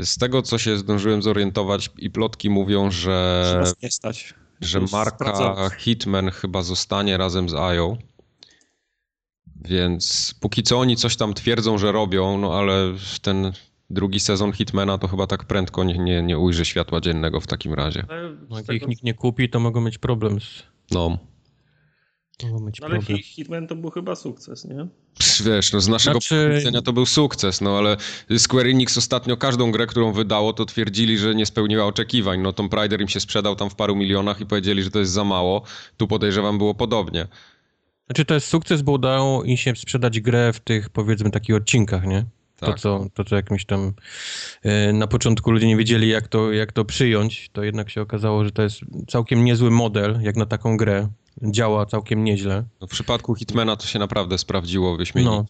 Z 0.00 0.18
tego, 0.18 0.42
co 0.42 0.58
się 0.58 0.78
zdążyłem 0.78 1.22
zorientować, 1.22 1.90
i 1.98 2.10
plotki 2.10 2.50
mówią, 2.50 2.90
że, 2.90 3.62
Że 3.66 3.72
nie 3.82 3.90
stać. 3.90 4.34
że 4.60 4.80
marka 4.92 5.16
sprawdzałem. 5.16 5.70
Hitman 5.78 6.30
chyba 6.30 6.62
zostanie 6.62 7.16
razem 7.16 7.48
z 7.48 7.54
IO. 7.54 7.96
Więc 9.64 10.34
póki 10.40 10.62
co 10.62 10.78
oni 10.78 10.96
coś 10.96 11.16
tam 11.16 11.34
twierdzą, 11.34 11.78
że 11.78 11.92
robią, 11.92 12.38
no 12.38 12.54
ale 12.54 12.92
ten 13.22 13.52
drugi 13.90 14.20
sezon 14.20 14.52
Hitmana 14.52 14.98
to 14.98 15.08
chyba 15.08 15.26
tak 15.26 15.44
prędko 15.44 15.84
nie, 15.84 15.98
nie, 15.98 16.22
nie 16.22 16.38
ujrzy 16.38 16.64
światła 16.64 17.00
dziennego 17.00 17.40
w 17.40 17.46
takim 17.46 17.74
razie. 17.74 18.04
No, 18.50 18.56
Jak 18.58 18.68
ich 18.82 18.88
nikt 18.88 19.02
nie 19.02 19.14
kupi, 19.14 19.48
to 19.50 19.60
mogą 19.60 19.80
mieć 19.80 19.98
problem 19.98 20.40
z... 20.40 20.62
No, 20.90 21.18
Mogą 22.44 22.66
mieć 22.66 22.80
Ale 22.80 22.90
problem. 22.96 23.18
Hi- 23.18 23.22
Hitman 23.24 23.66
to 23.66 23.76
był 23.76 23.90
chyba 23.90 24.14
sukces, 24.16 24.64
nie? 24.64 24.86
Wiesz, 25.44 25.72
no 25.72 25.80
z 25.80 25.88
naszego 25.88 26.20
Znaczy- 26.20 26.34
punktu 26.40 26.58
widzenia 26.58 26.82
to 26.82 26.92
był 26.92 27.06
sukces, 27.06 27.60
no 27.60 27.78
ale 27.78 27.96
Square 28.38 28.66
Enix 28.66 28.98
ostatnio 28.98 29.36
każdą 29.36 29.70
grę, 29.72 29.86
którą 29.86 30.12
wydało, 30.12 30.52
to 30.52 30.64
twierdzili, 30.64 31.18
że 31.18 31.34
nie 31.34 31.46
spełniła 31.46 31.84
oczekiwań. 31.84 32.40
No 32.40 32.52
Tomb 32.52 32.74
Raider 32.74 33.00
im 33.00 33.08
się 33.08 33.20
sprzedał 33.20 33.56
tam 33.56 33.70
w 33.70 33.74
paru 33.74 33.96
milionach 33.96 34.40
i 34.40 34.46
powiedzieli, 34.46 34.82
że 34.82 34.90
to 34.90 34.98
jest 34.98 35.12
za 35.12 35.24
mało. 35.24 35.62
Tu 35.96 36.06
podejrzewam 36.08 36.58
było 36.58 36.74
podobnie. 36.74 37.26
Znaczy 38.06 38.24
to 38.24 38.34
jest 38.34 38.46
sukces, 38.48 38.82
bo 38.82 38.92
udało 38.92 39.44
im 39.44 39.56
się 39.56 39.76
sprzedać 39.76 40.20
grę 40.20 40.52
w 40.52 40.60
tych 40.60 40.88
powiedzmy 40.90 41.30
takich 41.30 41.56
odcinkach, 41.56 42.06
nie? 42.06 42.24
To, 42.56 42.66
Tak. 42.66 42.80
co, 42.80 43.06
to, 43.14 43.24
co 43.24 43.36
jakimś 43.36 43.64
tam 43.64 43.92
e, 44.62 44.92
na 44.92 45.06
początku 45.06 45.50
ludzie 45.50 45.66
nie 45.66 45.76
wiedzieli, 45.76 46.08
jak 46.08 46.28
to, 46.28 46.52
jak 46.52 46.72
to 46.72 46.84
przyjąć, 46.84 47.50
to 47.52 47.62
jednak 47.62 47.90
się 47.90 48.00
okazało, 48.02 48.44
że 48.44 48.50
to 48.50 48.62
jest 48.62 48.80
całkiem 49.08 49.44
niezły 49.44 49.70
model, 49.70 50.18
jak 50.22 50.36
na 50.36 50.46
taką 50.46 50.76
grę. 50.76 51.08
Działa 51.42 51.86
całkiem 51.86 52.24
nieźle. 52.24 52.64
No, 52.80 52.86
w 52.86 52.90
przypadku 52.90 53.34
Hitmana 53.34 53.76
to 53.76 53.86
się 53.86 53.98
naprawdę 53.98 54.38
sprawdziło 54.38 54.96
wyśmienicie. 54.96 55.30
No, 55.30 55.46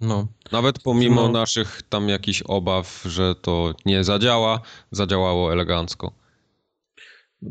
no. 0.00 0.26
Nawet 0.52 0.78
pomimo 0.82 1.22
No. 1.22 1.28
naszych 1.28 1.82
tam 1.88 2.08
jakichś 2.08 2.42
obaw, 2.42 3.02
że 3.08 3.34
to 3.34 3.74
nie 3.86 4.04
zadziała, 4.04 4.60
zadziałało 4.90 5.52
elegancko. 5.52 6.12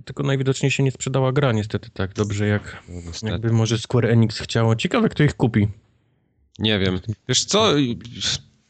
Tylko 0.05 0.23
najwidoczniej 0.23 0.71
się 0.71 0.83
nie 0.83 0.91
sprzedała 0.91 1.31
gra 1.31 1.51
niestety 1.51 1.89
tak 1.89 2.13
dobrze, 2.13 2.47
jak 2.47 2.83
No, 2.89 3.01
niestety. 3.05 3.31
jakby 3.31 3.51
może 3.53 3.77
Square 3.79 4.05
Enix 4.05 4.39
chciało. 4.39 4.75
Ciekawe, 4.75 5.09
kto 5.09 5.23
ich 5.23 5.33
kupi. 5.35 5.67
Nie 6.59 6.79
wiem. 6.79 6.99
Wiesz 7.29 7.45
co, 7.45 7.73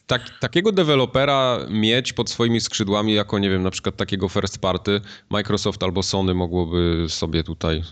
tak, 0.08 0.40
takiego 0.40 0.72
dewelopera 0.72 1.58
mieć 1.70 2.14
pod 2.14 2.30
swoimi 2.30 2.62
skrzydłami 2.62 3.14
jako, 3.14 3.40
nie 3.40 3.50
wiem, 3.50 3.64
na 3.64 3.72
przykład 3.72 3.96
takiego 3.96 4.30
first 4.30 4.58
party, 4.58 5.02
Microsoft 5.30 5.84
albo 5.84 6.04
Sony 6.04 6.34
mogłoby 6.34 7.06
sobie 7.10 7.44
tutaj 7.44 7.84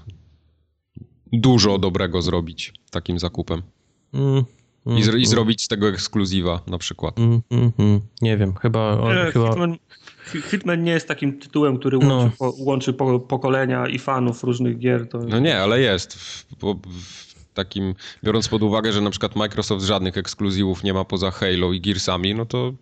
dużo 1.33 1.77
dobrego 1.77 2.21
zrobić 2.21 2.73
takim 2.91 3.19
zakupem. 3.19 3.61
Mm, 4.13 4.43
mm, 4.85 4.99
I, 4.99 5.03
zro- 5.03 5.17
i 5.19 5.25
zrobić 5.25 5.63
z 5.63 5.67
tego 5.67 5.89
ekskluzywa 5.89 6.59
na 6.67 6.77
przykład. 6.77 7.19
Mm, 7.19 7.41
mm, 7.51 7.71
mm. 7.79 8.01
Nie 8.21 8.37
wiem, 8.37 8.55
chyba... 8.55 8.99
On, 8.99 9.15
Nie, 9.15 9.31
chyba... 9.31 9.47
Hitman, 9.49 9.77
Hi- 10.31 10.41
Hitman 10.41 10.83
nie 10.83 10.91
jest 10.91 11.07
takim 11.07 11.39
tytułem, 11.39 11.77
który 11.79 11.97
No. 11.97 12.15
łączy, 12.17 12.37
po, 12.37 12.53
łączy 12.57 12.93
po, 12.93 13.19
pokolenia 13.19 13.87
i 13.87 13.99
fanów 13.99 14.43
różnych 14.43 14.77
gier. 14.79 15.09
To... 15.09 15.17
No 15.17 15.39
nie, 15.39 15.59
ale 15.59 15.79
jest. 15.79 16.13
W, 16.15 16.45
w 16.91 17.30
takim, 17.53 17.95
biorąc 18.23 18.47
pod 18.47 18.63
uwagę, 18.63 18.93
że 18.93 19.01
na 19.01 19.09
przykład 19.09 19.35
Microsoft 19.35 19.85
żadnych 19.85 20.17
ekskluzywów 20.17 20.83
nie 20.83 20.93
ma 20.93 21.05
poza 21.05 21.31
Halo 21.31 21.73
i 21.73 21.81
Gearsami, 21.81 22.35
no 22.35 22.45
to 22.45 22.73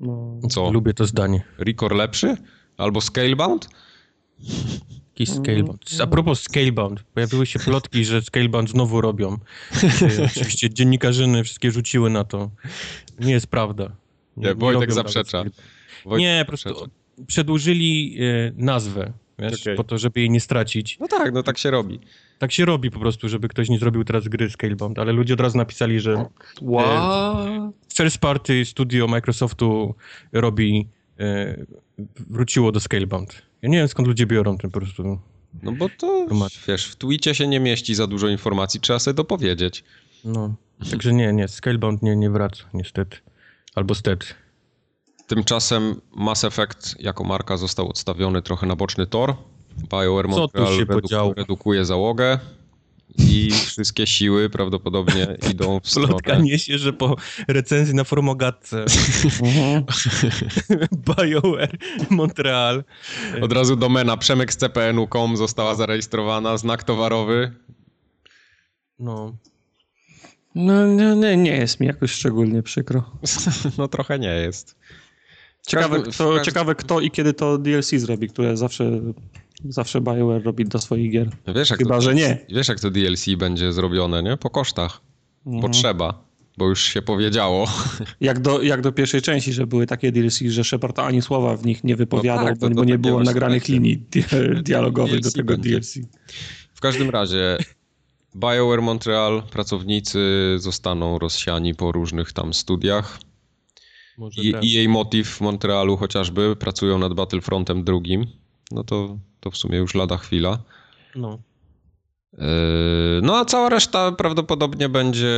No. 0.00 0.40
co? 0.50 0.70
Lubię 0.70 0.94
to 0.94 1.04
zdanie. 1.06 1.42
Record 1.58 1.94
lepszy? 1.96 2.36
Albo 2.76 3.00
Scalebound? 3.00 3.68
Jakiś 5.08 5.30
Scalebound. 5.30 5.84
A 6.02 6.06
propos 6.06 6.40
Scalebound, 6.42 7.02
pojawiły 7.02 7.46
się 7.46 7.58
plotki, 7.58 8.04
że 8.04 8.22
Scalebound 8.22 8.70
znowu 8.70 9.00
robią. 9.00 9.38
Oczywiście 10.26 10.70
dziennikarzyny 10.70 11.44
wszystkie 11.44 11.70
rzuciły 11.70 12.10
na 12.10 12.24
to. 12.24 12.50
Nie 13.20 13.32
jest 13.32 13.46
prawda. 13.46 13.96
Nie, 14.36 14.54
Wojtek 14.54 14.80
robią 14.80 14.94
zaprzecza. 14.94 15.44
Wojtek 16.04 16.20
nie, 16.20 16.42
po 16.46 16.48
prostu 16.48 16.88
przedłużyli 17.26 18.18
e, 18.20 18.52
nazwę, 18.56 19.12
wiesz, 19.38 19.60
Okej. 19.62 19.76
po 19.76 19.84
to, 19.84 19.98
żeby 19.98 20.20
jej 20.20 20.30
nie 20.30 20.40
stracić. 20.40 20.98
No 21.00 21.08
tak, 21.08 21.32
no 21.34 21.42
tak 21.42 21.58
się 21.58 21.70
robi. 21.70 22.00
Tak 22.42 22.52
się 22.52 22.64
robi 22.64 22.90
po 22.90 22.98
prostu, 22.98 23.28
żeby 23.28 23.48
ktoś 23.48 23.68
nie 23.68 23.78
zrobił 23.78 24.04
teraz 24.04 24.28
gry 24.28 24.50
Scalebound, 24.50 24.98
ale 24.98 25.12
ludzie 25.12 25.34
od 25.34 25.40
razu 25.40 25.58
napisali, 25.58 26.00
że 26.00 26.24
Wow. 26.62 27.72
first 27.94 28.18
party 28.18 28.64
studio 28.64 29.06
Microsoftu 29.08 29.94
robi, 30.32 30.88
e, 31.20 31.56
wróciło 32.30 32.72
do 32.72 32.80
Scalebound. 32.80 33.42
Ja 33.62 33.68
nie 33.68 33.78
wiem 33.78 33.88
skąd 33.88 34.08
ludzie 34.08 34.26
biorą 34.26 34.58
ten 34.58 34.70
po 34.70 34.80
prostu. 34.80 35.18
No 35.62 35.72
bo 35.72 35.88
to, 35.98 36.26
Format. 36.28 36.52
wiesz, 36.68 36.86
w 36.86 36.96
tweetie 36.96 37.34
się 37.34 37.48
nie 37.48 37.60
mieści 37.60 37.94
za 37.94 38.06
dużo 38.06 38.28
informacji, 38.28 38.80
trzeba 38.80 38.98
sobie 38.98 39.14
dopowiedzieć. 39.14 39.84
No, 40.24 40.54
także 40.90 41.12
nie, 41.12 41.32
nie, 41.32 41.48
Scalebound 41.48 42.02
nie, 42.02 42.16
nie 42.16 42.30
wraca 42.30 42.64
niestety. 42.74 43.16
Albo 43.74 43.94
stety. 43.94 44.26
Tymczasem 45.26 46.00
Mass 46.16 46.44
Effect 46.44 47.00
jako 47.00 47.24
marka 47.24 47.56
został 47.56 47.88
odstawiony 47.88 48.42
trochę 48.42 48.66
na 48.66 48.76
boczny 48.76 49.06
tor. 49.06 49.34
BioWare 49.90 50.24
Co 50.28 50.30
tu 50.48 50.58
Montreal 50.60 50.78
się 50.78 50.86
podziało? 50.86 51.34
redukuje 51.34 51.84
załogę 51.84 52.38
i 53.18 53.50
wszystkie 53.50 54.06
siły 54.06 54.50
prawdopodobnie 54.50 55.26
idą 55.52 55.80
w 55.80 55.94
Plotka 55.94 56.18
stronę... 56.18 56.42
niesie, 56.42 56.78
że 56.78 56.92
po 56.92 57.16
recenzji 57.48 57.94
na 57.94 58.04
formogatce 58.04 58.84
Mhm. 59.42 59.84
BioWare 61.16 61.76
Montreal 62.10 62.84
Od 63.42 63.52
razu 63.52 63.76
domena 63.76 64.16
przemyk 64.16 64.52
z 64.52 64.56
CPN.com 64.56 65.36
została 65.36 65.74
zarejestrowana, 65.74 66.56
znak 66.56 66.84
towarowy. 66.84 67.52
no, 68.98 69.36
No 70.54 70.86
nie, 70.86 71.16
nie, 71.16 71.36
nie 71.36 71.56
jest 71.56 71.80
mi 71.80 71.86
jakoś 71.86 72.10
szczególnie 72.12 72.62
przykro. 72.62 73.10
No 73.78 73.88
trochę 73.88 74.18
nie 74.18 74.28
jest. 74.34 74.76
Ciekawe 75.66 75.96
każdym- 75.96 76.12
kto, 76.12 76.24
każdym- 76.28 76.44
ciekawe 76.44 76.74
kto 76.74 77.00
i 77.00 77.10
kiedy 77.10 77.34
to 77.34 77.58
DLC 77.58 77.90
zrobi, 77.90 78.28
które 78.28 78.56
zawsze, 78.56 79.00
zawsze 79.68 80.00
BioWare 80.00 80.42
robi 80.42 80.64
do 80.64 80.78
swoich 80.78 81.12
gier. 81.12 81.30
Wiesz, 81.54 81.70
jak 81.70 81.78
Chyba, 81.78 81.94
to, 81.94 82.00
że 82.00 82.14
nie. 82.14 82.38
Wiesz, 82.48 82.68
jak 82.68 82.80
to 82.80 82.90
DLC 82.90 83.26
będzie 83.38 83.72
zrobione, 83.72 84.22
nie? 84.22 84.36
Po 84.36 84.50
kosztach. 84.50 85.00
Bo 85.44 85.52
Mhm. 85.54 85.72
trzeba. 85.72 86.24
Bo 86.58 86.68
już 86.68 86.82
się 86.82 87.02
powiedziało. 87.02 87.66
Jak 88.20 88.40
do, 88.40 88.62
jak 88.62 88.80
do 88.80 88.92
pierwszej 88.92 89.22
części, 89.22 89.52
że 89.52 89.66
były 89.66 89.86
takie 89.86 90.12
DLC, 90.12 90.38
że 90.48 90.64
Shepard 90.64 90.98
ani 90.98 91.22
słowa 91.22 91.56
w 91.56 91.66
nich 91.66 91.84
nie 91.84 91.96
wypowiadał, 91.96 92.44
No 92.44 92.50
tak, 92.50 92.58
to- 92.58 92.68
bo, 92.68 92.74
to 92.74 92.74
bo 92.74 92.84
nie 92.84 92.98
było 92.98 93.20
nagranych 93.22 93.68
linii 93.68 93.98
di 93.98 94.24
dialogowych 94.64 95.20
do 95.20 95.30
tego 95.32 95.54
będzie. 95.54 95.70
DLC. 95.70 95.98
W 96.74 96.80
każdym 96.80 97.10
razie 97.10 97.58
BioWare 98.36 98.82
Montreal, 98.82 99.42
pracownicy 99.50 100.20
zostaną 100.58 101.18
rozsiani 101.18 101.74
po 101.74 101.92
różnych 101.92 102.32
tam 102.32 102.54
studiach. 102.54 103.18
może 104.18 104.42
I. 104.42 104.54
I 104.62 104.72
jej 104.72 104.88
motyw 104.88 105.28
w 105.28 105.40
Montrealu 105.40 105.96
chociażby 105.96 106.56
pracują 106.56 106.98
nad 106.98 107.14
Battlefrontem 107.14 107.84
drugim. 107.84 108.26
No 108.70 108.84
to, 108.84 109.18
to 109.42 109.50
w 109.50 109.56
sumie 109.56 109.78
już 109.78 109.94
lada 109.94 110.16
chwila. 110.16 110.58
No. 111.14 111.38
Yy, 112.32 112.42
No 113.22 113.36
a 113.36 113.44
cała 113.44 113.68
reszta 113.68 114.12
prawdopodobnie 114.12 114.88
będzie 114.88 115.32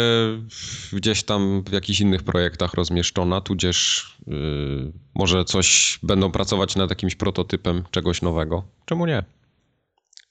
gdzieś 0.93 1.23
tam 1.23 1.63
w 1.63 1.73
jakichś 1.73 2.01
innych 2.01 2.23
projektach 2.23 2.75
rozmieszczona, 2.75 3.41
tudzież 3.41 4.07
yy, 4.27 4.93
może 5.15 5.45
coś 5.45 5.99
będą 6.03 6.31
pracować 6.31 6.77
nad 6.77 6.91
jakimś 6.91 7.15
prototypem 7.15 7.85
czegoś 7.91 8.23
nowego. 8.23 8.65
Czemu 8.85 9.07
nie? 9.07 9.25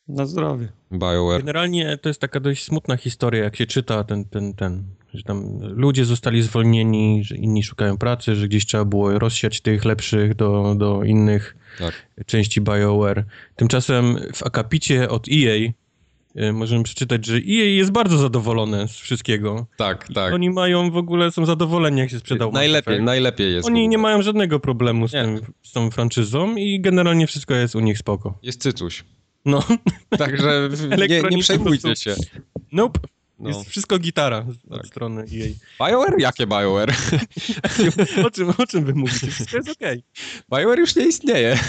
Na 0.07 0.25
zdrowie. 0.25 0.71
BioWare. 0.91 1.39
Generalnie 1.39 1.97
to 1.97 2.09
jest 2.09 2.21
taka 2.21 2.39
dość 2.39 2.63
smutna 2.63 2.97
historia, 2.97 3.43
jak 3.43 3.55
się 3.55 3.65
czyta 3.65 4.03
ten, 4.03 4.25
ten, 4.25 4.53
ten, 4.53 4.83
że 5.13 5.23
tam 5.23 5.59
ludzie 5.61 6.05
zostali 6.05 6.41
zwolnieni, 6.41 7.23
że 7.23 7.35
inni 7.35 7.63
szukają 7.63 7.97
pracy, 7.97 8.35
że 8.35 8.47
gdzieś 8.47 8.65
trzeba 8.65 8.85
było 8.85 9.19
rozsiać 9.19 9.61
tych 9.61 9.85
lepszych 9.85 10.35
do, 10.35 10.75
do 10.77 11.03
innych 11.03 11.55
Tak. 11.79 12.07
części 12.25 12.61
BioWare. 12.61 13.25
Tymczasem 13.55 14.17
w 14.33 14.43
akapicie 14.43 15.09
od 15.09 15.27
EA 15.31 15.71
e, 16.35 16.53
możemy 16.53 16.83
przeczytać, 16.83 17.25
że 17.25 17.35
EA 17.35 17.65
jest 17.65 17.91
bardzo 17.91 18.17
zadowolone 18.17 18.87
z 18.87 18.91
wszystkiego. 18.91 19.65
Tak, 19.77 20.07
tak. 20.13 20.33
Oni 20.33 20.49
mają 20.49 20.91
w 20.91 20.97
ogóle, 20.97 21.31
są 21.31 21.45
zadowoleni 21.45 21.99
jak 21.99 22.09
się 22.09 22.19
sprzedał 22.19 22.51
najlepiej, 22.51 22.93
Effect. 22.93 23.05
najlepiej 23.05 23.53
jest. 23.53 23.67
Oni 23.67 23.87
nie 23.87 23.97
mają 23.97 24.21
żadnego 24.21 24.59
problemu 24.59 25.07
z, 25.07 25.13
Nie. 25.13 25.21
tym, 25.23 25.39
z 25.63 25.71
tą 25.71 25.91
franczyzą 25.91 26.55
i 26.55 26.81
generalnie 26.81 27.27
wszystko 27.27 27.53
jest 27.53 27.75
u 27.75 27.79
nich 27.79 27.97
spoko. 27.97 28.37
Jest 28.43 28.61
cycuś. 28.61 29.03
No, 29.45 29.63
Także 30.17 30.69
nie, 31.09 31.21
nie 31.21 31.37
przejmujcie 31.37 31.95
się. 31.95 32.15
nope. 32.71 32.99
No. 33.39 33.49
Jest 33.49 33.69
wszystko 33.69 33.99
gitara 33.99 34.45
od 34.71 34.77
Tak. 34.77 34.87
strony 34.87 35.21
EA. 35.21 35.87
BioWare? 35.89 36.19
Jakie 36.19 36.47
BioWare? 36.47 36.93
O 38.25 38.31
czym, 38.31 38.49
o 38.57 38.67
czym 38.67 38.85
wy 38.85 38.93
mówicie? 38.93 39.27
Wszystko 39.27 39.57
jest 39.57 39.69
okej. 39.69 40.03
BioWare 40.51 40.79
już 40.79 40.95
nie 40.95 41.05
istnieje. 41.07 41.59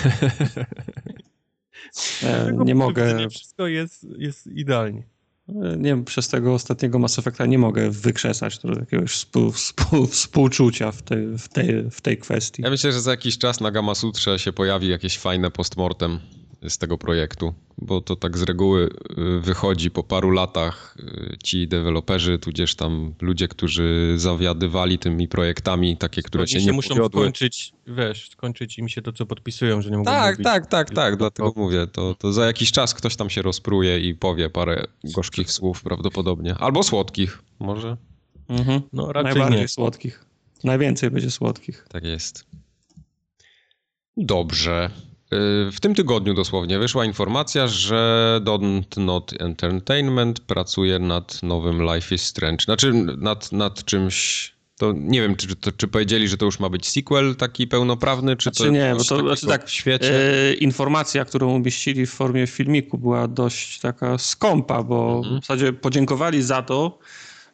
E, 2.23 2.53
nie 2.65 2.75
mogę. 2.75 3.29
Wszystko 3.31 3.67
jest, 3.67 4.07
jest 4.19 4.47
idealnie. 4.47 5.03
Nie 5.49 5.85
wiem, 5.85 6.05
przez 6.05 6.29
tego 6.29 6.55
ostatniego 6.55 6.99
Mass 6.99 7.19
Effecta 7.19 7.47
nie 7.47 7.59
mogę 7.59 7.91
wykrzesać 7.91 8.59
jakiegoś 8.81 9.11
współ, 9.11 9.53
współ, 9.53 10.07
współczucia 10.07 10.93
w 10.93 11.03
tej, 11.03 11.27
w, 11.39 11.49
tej, 11.49 11.91
w 11.91 12.01
tej 12.01 12.19
kwestii. 12.19 12.63
Ja 12.63 12.71
myślę, 12.71 12.93
że 12.93 13.01
za 13.01 13.11
jakiś 13.11 13.39
czas 13.39 13.61
na 13.61 13.71
Gamma 13.71 13.95
Sutrze 13.95 14.39
się 14.39 14.53
pojawi 14.53 14.89
jakieś 14.89 15.19
fajne 15.19 15.51
postmortem 15.51 16.21
z 16.69 16.79
tego 16.79 16.99
projektu, 16.99 17.55
bo 17.79 18.01
to 18.01 18.17
tak 18.17 18.39
z 18.39 18.43
reguły 18.43 18.91
y, 19.37 19.41
wychodzi 19.41 19.91
po 19.91 20.03
paru 20.03 20.31
latach 20.31 20.97
y, 21.01 21.37
ci 21.45 21.69
deweloperzy, 21.69 22.39
tudzież 22.39 22.75
tam 22.75 23.15
ludzie, 23.21 23.49
którzy 23.49 24.15
zawiadywali 24.17 24.99
tymi 24.99 25.29
projektami, 25.29 25.97
takie, 25.97 26.23
które 26.23 26.47
się, 26.47 26.61
się 26.61 26.67
nie 26.67 26.73
muszą 26.73 26.89
powiodły. 26.95 27.21
skończyć, 27.23 27.73
wiesz, 27.87 28.31
skończyć 28.31 28.79
im 28.79 28.89
się 28.89 29.03
to, 29.03 29.13
co 29.13 29.27
podpisują, 29.27 29.83
że 29.83 29.91
nie 29.91 29.97
mogą 29.99 30.11
Tak, 30.11 30.35
mówić. 30.35 30.45
tak, 30.45 30.67
tak, 30.67 30.91
tak, 30.91 31.17
dlatego 31.17 31.53
mówię, 31.57 31.87
to, 31.87 32.15
to 32.15 32.33
za 32.33 32.47
jakiś 32.47 32.73
czas 32.73 32.95
ktoś 32.95 33.17
tam 33.17 33.31
się 33.31 33.43
rozpruje 33.43 34.01
i 34.01 34.15
powie 34.15 34.51
parę 34.51 34.85
gorzkich 35.05 35.51
słów 35.53 35.83
prawdopodobnie, 35.83 36.55
albo 36.55 36.83
słodkich, 36.83 37.43
może, 37.59 37.97
Mhm. 38.49 38.81
No 38.93 39.13
raczej 39.13 39.33
Najbardziej 39.33 39.61
nie. 39.61 39.69
słodkich. 39.69 40.25
Najwięcej 40.65 41.11
będzie 41.11 41.31
słodkich. 41.31 41.87
tak 41.91 42.05
jest. 42.05 42.45
Dobrze. 44.17 44.91
Y, 45.33 45.73
W 45.73 45.81
tym 45.81 45.95
tygodniu 45.95 46.35
dosłownie 46.35 46.79
wyszła 46.79 47.05
informacja, 47.05 47.67
że 47.67 48.41
Don't 48.45 48.83
Not 48.97 49.33
Entertainment 49.41 50.41
pracuje 50.41 50.99
nad 50.99 51.43
nowym 51.43 51.83
Life 51.83 52.15
is 52.15 52.23
Strange. 52.23 52.65
Znaczy 52.65 52.93
nad, 53.19 53.53
nad 53.53 53.85
czymś. 53.85 54.55
To 54.79 54.93
nie 54.97 55.21
wiem, 55.23 55.37
czy, 55.37 55.47
czy, 55.57 55.73
czy 55.73 55.89
powiedzieli, 55.89 56.29
że 56.29 56.37
to 56.37 56.45
już 56.45 56.61
ma 56.61 56.69
być 56.69 56.89
sequel 56.89 57.37
taki 57.37 57.67
pełnoprawny, 57.67 58.37
czy 58.37 58.43
Znaczy 58.43 58.65
to 58.65 58.71
nie, 58.71 58.95
bo 58.99 59.05
to 59.05 59.17
takiego 59.17 59.37
znaczy 59.37 59.47
tak, 59.47 59.67
w 59.69 59.71
świecie. 59.71 60.15
E, 60.51 60.55
informacja, 60.55 61.25
którą 61.25 61.55
umieścili 61.55 62.07
w 62.07 62.11
formie 62.11 62.47
filmiku 62.47 62.99
była 62.99 63.29
dość 63.29 63.81
taka 63.81 64.19
skąpa, 64.19 64.83
bo 64.83 65.17
Mhm. 65.19 65.41
w 65.41 65.45
zasadzie 65.45 65.73
podziękowali 65.73 66.43
za 66.43 66.63
to, 66.63 66.99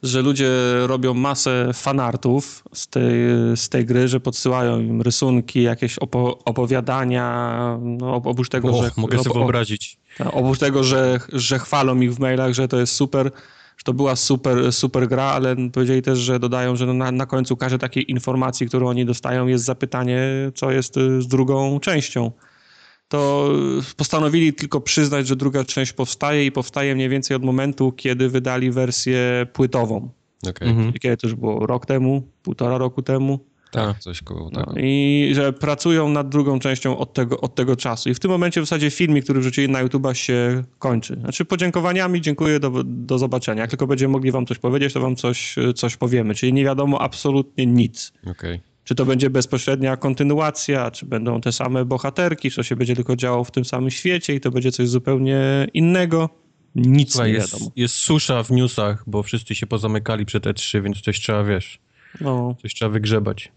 że 0.02 0.22
ludzie 0.22 0.50
robią 0.86 1.14
masę 1.14 1.70
fanartów 1.74 2.64
z 2.72 2.88
tej, 2.88 3.12
z 3.56 3.68
tej 3.68 3.86
gry, 3.86 4.08
że 4.08 4.20
podsyłają 4.20 4.80
im 4.80 5.02
rysunki, 5.02 5.62
jakieś 5.62 5.98
opo 5.98 6.38
opowiadania, 6.44 7.58
no 7.80 8.14
oprócz 8.14 8.48
tego, 8.48 8.68
Och, 8.68 8.84
że... 8.84 8.90
mogę 8.96 9.18
sobie 9.18 9.34
wyobrazić. 9.34 9.96
tak, 10.18 10.28
Oprócz 10.32 10.58
tego, 10.58 10.84
że, 10.84 11.20
że 11.32 11.58
chwalą 11.58 12.00
ich 12.00 12.14
w 12.14 12.18
mailach, 12.18 12.52
że 12.52 12.68
to 12.68 12.80
jest 12.80 12.92
super, 12.92 13.30
że 13.76 13.84
to 13.84 13.92
była 13.92 14.16
super, 14.16 14.72
super 14.72 15.08
gra, 15.08 15.24
ale 15.24 15.56
powiedzieli 15.72 16.02
też, 16.02 16.18
że 16.18 16.38
dodają, 16.38 16.76
że 16.76 16.86
na, 16.86 17.12
na 17.12 17.26
końcu 17.26 17.56
każdej 17.56 17.78
takiej 17.78 18.10
informacji, 18.10 18.66
którą 18.66 18.88
oni 18.88 19.04
dostają, 19.06 19.46
jest 19.46 19.64
zapytanie, 19.64 20.22
co 20.54 20.70
jest 20.70 20.96
y, 20.96 21.22
z 21.22 21.28
drugą 21.28 21.80
częścią. 21.80 22.30
To 23.10 23.48
postanowili 23.96 24.52
tylko 24.52 24.80
przyznać, 24.80 25.26
że 25.26 25.36
druga 25.36 25.64
część 25.64 25.92
powstaje 25.92 26.46
i 26.46 26.52
powstaje 26.52 26.94
mniej 26.94 27.08
więcej 27.08 27.36
od 27.36 27.44
momentu, 27.44 27.92
kiedy 27.92 28.28
wydali 28.28 28.70
wersję 28.70 29.46
płytową. 29.52 30.10
Okej, 30.48 30.68
Mhm. 30.68 30.92
Kiedy 30.92 31.16
to 31.16 31.26
już 31.26 31.36
było 31.36 31.66
rok 31.66 31.86
temu, 31.86 32.22
półtora 32.42 32.78
roku 32.78 33.02
temu. 33.02 33.40
tak, 33.70 33.98
coś 33.98 34.22
koło 34.22 34.50
No, 34.52 34.60
tego. 34.60 34.74
I 34.80 35.30
że 35.34 35.52
pracują 35.52 36.08
nad 36.08 36.28
drugą 36.28 36.58
częścią 36.58 36.98
od 36.98 37.14
tego, 37.14 37.40
od 37.40 37.54
tego 37.54 37.76
czasu. 37.76 38.08
I 38.10 38.14
w 38.14 38.20
tym 38.20 38.30
momencie 38.30 38.60
w 38.60 38.64
zasadzie 38.64 38.90
filmik, 38.90 39.24
który 39.24 39.40
wrzucili 39.40 39.68
na 39.68 39.84
YouTube'a 39.84 40.12
się 40.12 40.62
kończy. 40.78 41.16
Znaczy 41.20 41.44
podziękowaniami 41.44 42.20
dziękuję, 42.20 42.60
do, 42.60 42.70
do 42.84 43.18
zobaczenia. 43.18 43.60
Jak 43.62 43.70
tylko 43.70 43.86
będziemy 43.86 44.12
mogli 44.12 44.30
wam 44.32 44.46
coś 44.46 44.58
powiedzieć, 44.58 44.92
to 44.92 45.00
wam 45.00 45.16
coś, 45.16 45.56
coś 45.74 45.96
powiemy. 45.96 46.34
Czyli 46.34 46.52
nie 46.52 46.64
wiadomo 46.64 47.00
absolutnie 47.00 47.66
nic. 47.66 48.12
Okej. 48.26 48.60
Czy 48.84 48.94
to 48.94 49.04
będzie 49.06 49.30
bezpośrednia 49.30 49.96
kontynuacja, 49.96 50.90
czy 50.90 51.06
będą 51.06 51.40
te 51.40 51.52
same 51.52 51.84
bohaterki, 51.84 52.50
czy 52.50 52.56
to 52.56 52.62
się 52.62 52.76
będzie 52.76 52.96
tylko 52.96 53.16
działo 53.16 53.44
w 53.44 53.50
tym 53.50 53.64
samym 53.64 53.90
świecie 53.90 54.34
i 54.34 54.40
to 54.40 54.50
będzie 54.50 54.72
coś 54.72 54.88
zupełnie 54.88 55.66
innego. 55.74 56.28
Nic 56.74 57.12
Słuchaj, 57.12 57.30
nie 57.32 57.36
jest, 57.38 57.52
wiadomo. 57.52 57.70
jest 57.76 57.94
susza 57.94 58.42
w 58.42 58.50
newsach, 58.50 59.04
bo 59.06 59.22
wszyscy 59.22 59.54
się 59.54 59.66
pozamykali 59.66 60.26
przed 60.26 60.44
E3, 60.44 60.82
więc 60.82 61.00
coś 61.00 61.20
trzeba, 61.20 61.44
wiesz, 61.44 61.78
No, 62.20 62.56
coś 62.62 62.74
trzeba 62.74 62.88
wygrzebać. 62.90 63.52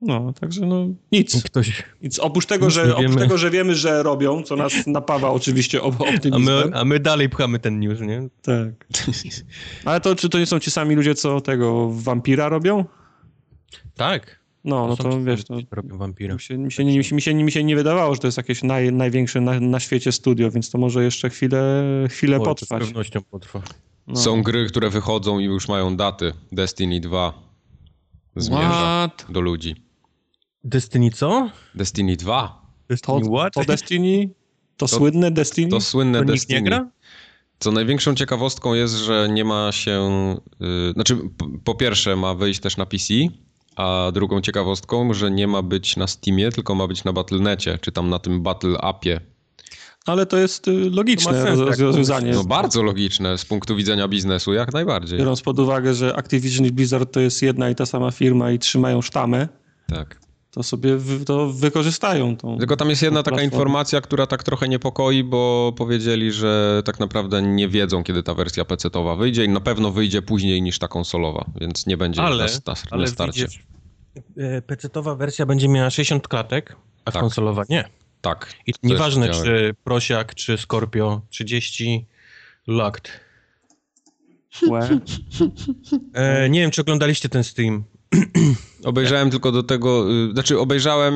no, 0.00 0.32
także 0.40 0.66
no 0.66 0.86
nic. 1.12 1.42
Ktoś, 1.50 1.82
Nic. 2.02 2.18
Oprócz 2.18 2.46
tego, 2.46 2.66
Nic 2.66 2.74
że, 2.74 2.82
oprócz 2.96 3.08
wiemy. 3.08 3.20
tego, 3.20 3.38
że 3.38 3.50
wiemy, 3.50 3.74
że 3.74 4.02
robią, 4.02 4.42
co 4.42 4.56
nas 4.56 4.72
napawa 4.86 5.30
oczywiście 5.30 5.78
a, 5.78 5.82
optymizmem. 5.82 6.70
my, 6.70 6.76
a 6.78 6.84
my 6.84 7.00
dalej 7.00 7.28
pchamy 7.28 7.58
ten 7.58 7.80
news, 7.80 8.00
nie? 8.00 8.28
Tak. 8.42 8.86
Ale 9.84 10.00
to 10.00 10.16
czy 10.16 10.28
to 10.28 10.38
nie 10.38 10.46
są 10.46 10.58
ci 10.60 10.70
sami 10.70 10.94
ludzie, 10.94 11.14
co 11.14 11.40
tego 11.40 11.90
wampira 11.92 12.48
robią? 12.48 12.84
Tak. 13.94 14.43
No, 14.64 14.86
no 14.88 14.96
to 14.96 15.12
ci, 15.12 15.24
wiesz, 15.24 15.44
to 15.44 15.54
którzy 15.54 15.66
robią 15.70 15.98
wampira. 15.98 16.34
mi 16.34 16.40
się, 16.40 16.58
mi, 16.58 16.72
się, 16.72 16.84
nie- 16.84 16.98
mi, 16.98 17.04
się, 17.04 17.14
mi, 17.14 17.22
się, 17.22 17.34
mi 17.34 17.52
się 17.52 17.64
nie 17.64 17.76
wydawało, 17.76 18.14
że 18.14 18.20
to 18.20 18.26
jest 18.28 18.36
jakieś 18.36 18.62
naj, 18.62 18.92
największe 18.92 19.40
na, 19.40 19.60
na 19.60 19.80
świecie 19.80 20.12
studio, 20.12 20.50
więc 20.50 20.70
to 20.70 20.78
może 20.78 21.04
jeszcze 21.04 21.30
chwilę, 21.30 21.84
chwilę 22.10 22.36
O, 22.36 22.40
to 22.40 22.44
z 22.44 22.68
potrwać. 22.68 22.82
pewnością 22.88 23.22
potrwa. 23.22 23.62
No. 24.06 24.16
Są 24.16 24.42
gry, 24.42 24.66
które 24.66 24.90
wychodzą 24.90 25.38
i 25.38 25.44
już 25.44 25.68
mają 25.68 25.96
daty. 25.96 26.32
Destiny 26.52 27.00
2 27.00 27.32
zmierza 28.36 29.08
What? 29.08 29.26
do 29.32 29.40
ludzi. 29.40 29.74
Destiny 30.64 31.10
co? 31.10 31.50
Destiny 31.74 32.16
2? 32.16 32.48
To, 32.48 32.94
Destiny 32.94 33.36
what? 33.38 33.54
to 33.54 33.64
Destiny? 33.64 34.30
To, 34.76 34.88
słynne 34.88 35.30
Destiny? 35.30 35.70
To 35.70 35.80
słynne 35.80 36.18
To 36.18 36.24
nikt 36.24 36.34
Destiny. 36.34 36.60
nie 36.60 36.64
gra? 36.66 36.88
Co 37.58 37.72
największą 37.72 38.14
ciekawostką 38.14 38.74
jest, 38.74 38.94
że 38.94 39.28
nie 39.32 39.44
ma 39.44 39.72
się. 39.72 40.00
y, 40.90 40.92
znaczy, 40.92 41.18
po 41.64 41.74
pierwsze, 41.74 42.16
ma 42.16 42.34
wyjść 42.34 42.60
też 42.60 42.76
na 42.76 42.86
PC, 42.86 43.14
a 43.76 44.10
drugą 44.14 44.40
ciekawostką, 44.40 45.14
że 45.14 45.30
nie 45.30 45.46
ma 45.46 45.62
być 45.62 45.96
na 45.96 46.06
Steamie, 46.06 46.50
tylko 46.52 46.74
ma 46.74 46.86
być 46.86 47.04
na 47.04 47.12
Battle.necie, 47.12 47.78
czy 47.78 47.92
tam 47.92 48.10
na 48.10 48.18
tym 48.18 48.42
Battle 48.42 48.78
Appie. 48.78 49.20
Ale 50.06 50.26
to 50.26 50.36
jest 50.36 50.68
y, 50.68 50.90
To 50.90 50.96
logiczne 50.96 51.32
ma 51.32 51.42
sens, 51.44 51.60
tak 51.68 51.78
rozwiązanie. 51.78 52.32
No 52.32 52.44
bardzo 52.44 52.82
logiczne 52.82 53.38
z 53.38 53.44
punktu 53.44 53.76
widzenia 53.76 54.08
biznesu, 54.08 54.52
jak 54.52 54.72
najbardziej. 54.72 55.18
Biorąc 55.18 55.42
pod 55.42 55.58
uwagę, 55.58 55.94
że 55.94 56.16
Activision 56.16 56.66
i 56.66 56.70
Blizzard 56.72 57.12
to 57.12 57.20
jest 57.20 57.42
jedna 57.42 57.70
i 57.70 57.74
ta 57.74 57.86
sama 57.86 58.10
firma 58.10 58.50
i 58.50 58.58
trzymają 58.58 59.02
sztamę, 59.02 59.48
Tak. 59.86 60.23
To 60.54 60.62
sobie 60.62 60.96
wy, 60.96 61.24
to 61.24 61.52
wykorzystają 61.52 62.36
tą. 62.36 62.58
Tylko 62.58 62.76
tam 62.76 62.90
jest 62.90 63.02
jedna 63.02 63.22
taka 63.22 63.36
platformę. 63.36 63.44
informacja, 63.54 64.00
która 64.00 64.26
tak 64.26 64.42
trochę 64.42 64.68
niepokoi, 64.68 65.24
bo 65.24 65.72
powiedzieli, 65.76 66.32
że 66.32 66.82
tak 66.84 67.00
naprawdę 67.00 67.42
nie 67.42 67.68
wiedzą, 67.68 68.04
kiedy 68.04 68.22
ta 68.22 68.34
wersja 68.34 68.64
PC-towa 68.64 69.18
wyjdzie 69.18 69.44
i 69.44 69.48
na 69.48 69.60
pewno 69.60 69.90
wyjdzie 69.90 70.22
później 70.22 70.62
niż 70.62 70.78
ta 70.78 70.88
konsolowa, 70.88 71.44
więc 71.60 71.86
nie 71.86 71.96
będzie 71.96 72.22
Ale, 72.22 72.44
na, 72.46 72.52
na, 72.66 72.74
ale 72.90 73.02
na 73.04 73.10
starcie. 73.10 73.46
e, 74.36 74.62
PC-towa 74.62 75.16
wersja 75.16 75.46
będzie 75.46 75.68
miała 75.68 75.90
60 75.90 76.28
klatek, 76.28 76.76
a 77.04 77.12
Tak. 77.12 77.20
konsolowa 77.22 77.62
nie. 77.68 77.84
Tak. 78.20 78.54
I 78.66 78.72
nieważne, 78.82 79.28
czy 79.28 79.74
Prosiak, 79.84 80.34
czy 80.34 80.58
Scorpio, 80.58 81.20
30 81.30 82.06
locked. 82.66 83.20
E, 86.14 86.50
nie 86.50 86.60
wiem, 86.60 86.70
czy 86.70 86.80
oglądaliście 86.80 87.28
ten 87.28 87.44
stream. 87.44 87.84
Obejrzałem 88.84 89.30
tylko 89.30 89.52
do 89.52 89.62
tego, 89.62 90.12
y, 90.12 90.32
znaczy 90.32 90.58
obejrzałem 90.58 91.14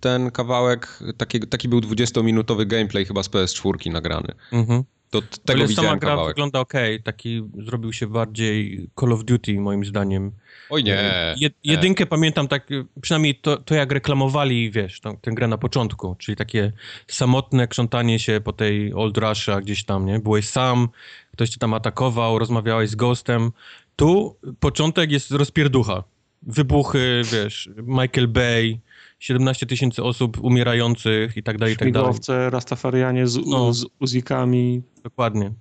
ten 0.00 0.30
kawałek, 0.30 0.98
taki, 1.16 1.40
taki 1.40 1.68
był 1.68 1.80
20-minutowy 1.80 2.66
gameplay 2.66 3.04
chyba 3.04 3.22
z 3.22 3.30
PS4 3.30 3.92
nagrany. 3.92 4.34
Mhm. 4.52 4.84
To 5.10 5.22
Tego 5.22 5.58
sama 5.58 5.66
widziałem 5.66 5.98
gra 5.98 6.10
kawałek. 6.10 6.30
wygląda 6.30 6.60
ok, 6.60 6.72
taki 7.04 7.42
zrobił 7.58 7.92
się 7.92 8.06
bardziej 8.06 8.86
Call 9.00 9.12
of 9.12 9.24
Duty 9.24 9.60
moim 9.60 9.84
zdaniem. 9.84 10.32
Oj 10.70 10.84
nie, 10.84 11.34
Jed, 11.38 11.54
jedynkę 11.64 12.06
pamiętam 12.06 12.48
tak, 12.48 12.68
przynajmniej 13.00 13.34
to, 13.34 13.56
to 13.56 13.74
jak 13.74 13.92
reklamowali, 13.92 14.70
wiesz, 14.70 15.00
tą, 15.00 15.16
tę 15.16 15.30
grę 15.30 15.48
na 15.48 15.58
początku, 15.58 16.16
czyli 16.18 16.36
takie 16.36 16.72
samotne 17.06 17.68
krzątanie 17.68 18.18
się 18.18 18.40
po 18.44 18.52
tej 18.52 18.94
Old 18.94 19.18
Russia 19.18 19.60
gdzieś 19.60 19.84
tam, 19.84 20.06
nie? 20.06 20.18
Byłeś 20.18 20.48
sam, 20.48 20.88
ktoś 21.32 21.50
cię 21.50 21.58
tam 21.58 21.74
atakował, 21.74 22.38
rozmawiałeś 22.38 22.90
z 22.90 22.94
Ghostem. 22.94 23.50
Tu 23.96 24.36
początek 24.60 25.12
jest 25.12 25.30
rozpierducha. 25.30 26.04
Wybuchy, 26.42 27.22
wiesz, 27.32 27.70
Michael 27.86 28.28
Bay, 28.28 28.78
17 29.18 29.66
tysięcy 29.66 30.02
osób 30.02 30.38
umierających 30.44 31.36
i 31.36 31.42
tak 31.42 31.58
dalej, 31.58 31.74
i 31.74 31.76
tak 31.76 31.92
dalej. 31.92 32.06
Śmigłowce, 32.06 32.50
Rastafarianie 32.50 33.26
z, 33.26 33.36
No. 33.46 33.72
z 33.72 33.86
uzikami. 34.00 34.82
Dokładnie. 35.02 35.52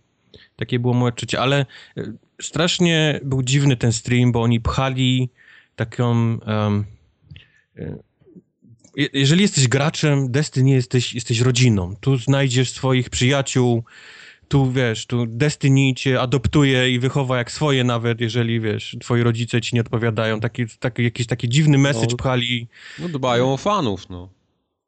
Takie 0.55 0.79
było 0.79 0.93
moje 0.93 1.09
odczucie, 1.09 1.39
ale 1.39 1.65
e, 1.97 2.03
strasznie 2.41 3.19
był 3.23 3.43
dziwny 3.43 3.77
ten 3.77 3.93
stream, 3.93 4.31
bo 4.31 4.41
oni 4.41 4.61
pchali 4.61 5.29
taką... 5.75 6.39
je- 8.95 9.09
jeżeli 9.13 9.41
jesteś 9.41 9.67
graczem, 9.67 10.31
Destiny 10.31 10.69
jesteś, 10.69 11.13
jesteś 11.13 11.39
rodziną. 11.39 11.95
Tu 12.01 12.17
znajdziesz 12.17 12.69
swoich 12.71 13.09
przyjaciół, 13.09 13.83
tu 14.47 14.71
wiesz, 14.71 15.05
tu 15.05 15.25
Destiny 15.25 15.93
cię 15.93 16.21
adoptuje 16.21 16.91
i 16.91 16.99
wychowa 16.99 17.37
jak 17.37 17.51
swoje 17.51 17.83
nawet, 17.83 18.21
jeżeli 18.21 18.59
wiesz, 18.59 18.97
twoi 18.99 19.23
rodzice 19.23 19.61
ci 19.61 19.75
nie 19.75 19.81
odpowiadają. 19.81 20.39
Taki, 20.39 20.65
taki, 20.79 21.03
jakiś 21.03 21.27
taki 21.27 21.49
dziwny 21.49 21.77
message 21.77 22.07
No. 22.11 22.17
pchali. 22.17 22.67
no 22.99 23.09
dbają 23.09 23.53
o 23.53 23.57
fanów, 23.57 24.09
no. 24.09 24.29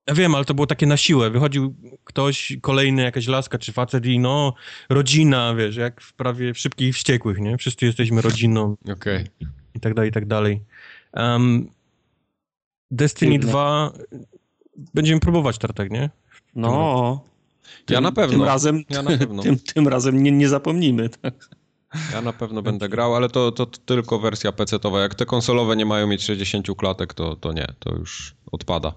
Ja 0.08 0.16
wiem, 0.16 0.36
ale 0.36 0.46
to 0.46 0.54
było 0.54 0.68
takie 0.68 0.86
na 0.86 0.98
siłę. 0.98 1.30
Wychodził 1.30 1.76
ktoś, 2.04 2.58
kolejny, 2.62 3.02
jakaś 3.02 3.28
laska 3.28 3.58
czy 3.58 3.72
facet 3.74 4.06
i 4.06 4.20
no, 4.20 4.54
rodzina, 4.90 5.56
wiesz, 5.56 5.76
jak 5.76 6.02
w 6.02 6.14
prawie 6.14 6.56
szybkich 6.56 6.88
i 6.88 6.94
wściekłych, 6.94 7.40
nie? 7.40 7.58
Wszyscy 7.58 7.86
jesteśmy 7.86 8.22
rodziną 8.22 8.76
Okej. 8.92 9.26
i 9.76 9.80
tak 9.80 9.94
dalej, 9.94 10.10
i 10.10 10.14
tak 10.14 10.26
dalej. 10.26 10.62
Um, 11.14 11.70
Destiny 12.92 13.32
Dziwne. 13.32 13.50
2 13.50 13.92
będziemy 14.94 15.20
próbować 15.20 15.58
tartek, 15.58 15.92
nie? 15.92 16.10
No, 16.56 17.24
tym, 17.86 17.94
Ja 17.96 18.02
na 18.02 18.12
pewno. 18.12 18.38
Tym 18.38 18.44
razem, 18.48 18.84
Ja 18.90 19.02
na 19.04 19.18
pewno. 19.18 19.44
tym, 19.44 19.60
tym 19.60 19.88
razem 19.88 20.24
nie, 20.24 20.32
nie 20.32 20.50
zapomnimy. 20.50 21.10
Tak? 21.10 21.34
Ja 22.14 22.22
na 22.22 22.34
pewno 22.34 22.62
będę 22.62 22.90
grał, 22.90 23.16
ale 23.16 23.30
to, 23.30 23.52
to 23.52 23.66
tylko 23.66 24.20
wersja 24.20 24.52
PC-towa. 24.52 25.00
Jak 25.02 25.16
te 25.16 25.26
konsolowe 25.26 25.76
nie 25.76 25.86
mają 25.86 26.08
mieć 26.08 26.24
60 26.24 26.68
klatek, 26.78 27.14
to, 27.14 27.36
to 27.36 27.54
nie, 27.54 27.68
to 27.80 27.96
już 27.96 28.36
odpada. 28.52 28.94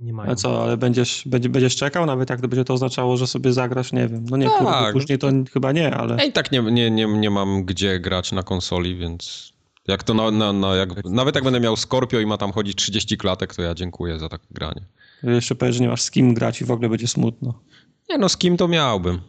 Nie 0.00 0.12
mają. 0.12 0.26
Ale 0.26 0.36
co, 0.36 0.62
ale 0.62 0.76
będziesz, 0.76 1.22
będzie, 1.26 1.48
będziesz 1.48 1.76
czekał, 1.76 2.06
nawet 2.06 2.30
jak 2.30 2.40
to 2.40 2.48
będzie 2.48 2.64
to 2.64 2.74
oznaczało, 2.74 3.16
że 3.16 3.26
sobie 3.26 3.52
zagrasz, 3.52 3.92
nie 3.92 4.08
wiem. 4.08 4.24
No 4.30 4.36
nie, 4.36 4.46
Tak. 4.46 4.58
kurde, 4.58 4.92
później 4.92 5.18
to 5.18 5.28
chyba 5.52 5.72
nie, 5.72 5.94
ale... 5.96 6.16
Ja 6.16 6.24
i 6.24 6.32
tak 6.32 6.52
nie, 6.52 6.62
nie, 6.62 6.90
nie, 6.90 7.06
nie 7.06 7.30
mam 7.30 7.64
gdzie 7.64 8.00
grać 8.00 8.32
na 8.32 8.42
konsoli, 8.42 8.96
więc 8.96 9.52
jak 9.88 10.02
to 10.02 10.14
na, 10.14 10.30
na, 10.30 10.52
na, 10.52 10.74
jak, 10.74 11.04
nawet 11.04 11.34
jak 11.34 11.44
będę 11.44 11.60
miał 11.60 11.76
Scorpio 11.76 12.20
i 12.20 12.26
ma 12.26 12.36
tam 12.36 12.52
chodzić 12.52 12.76
30 12.76 13.16
klatek, 13.16 13.54
to 13.54 13.62
ja 13.62 13.74
dziękuję 13.74 14.18
za 14.18 14.28
takie 14.28 14.46
granie. 14.50 14.84
Jeszcze 15.24 15.54
powiesz, 15.54 15.76
że 15.76 15.82
nie 15.82 15.88
masz 15.88 16.02
z 16.02 16.10
kim 16.10 16.34
grać 16.34 16.60
i 16.60 16.64
w 16.64 16.70
ogóle 16.70 16.88
będzie 16.88 17.08
smutno. 17.08 17.60
Nie 18.08 18.18
no, 18.18 18.28
z 18.28 18.36
kim 18.36 18.56
to 18.56 18.68
miałbym. 18.68 19.20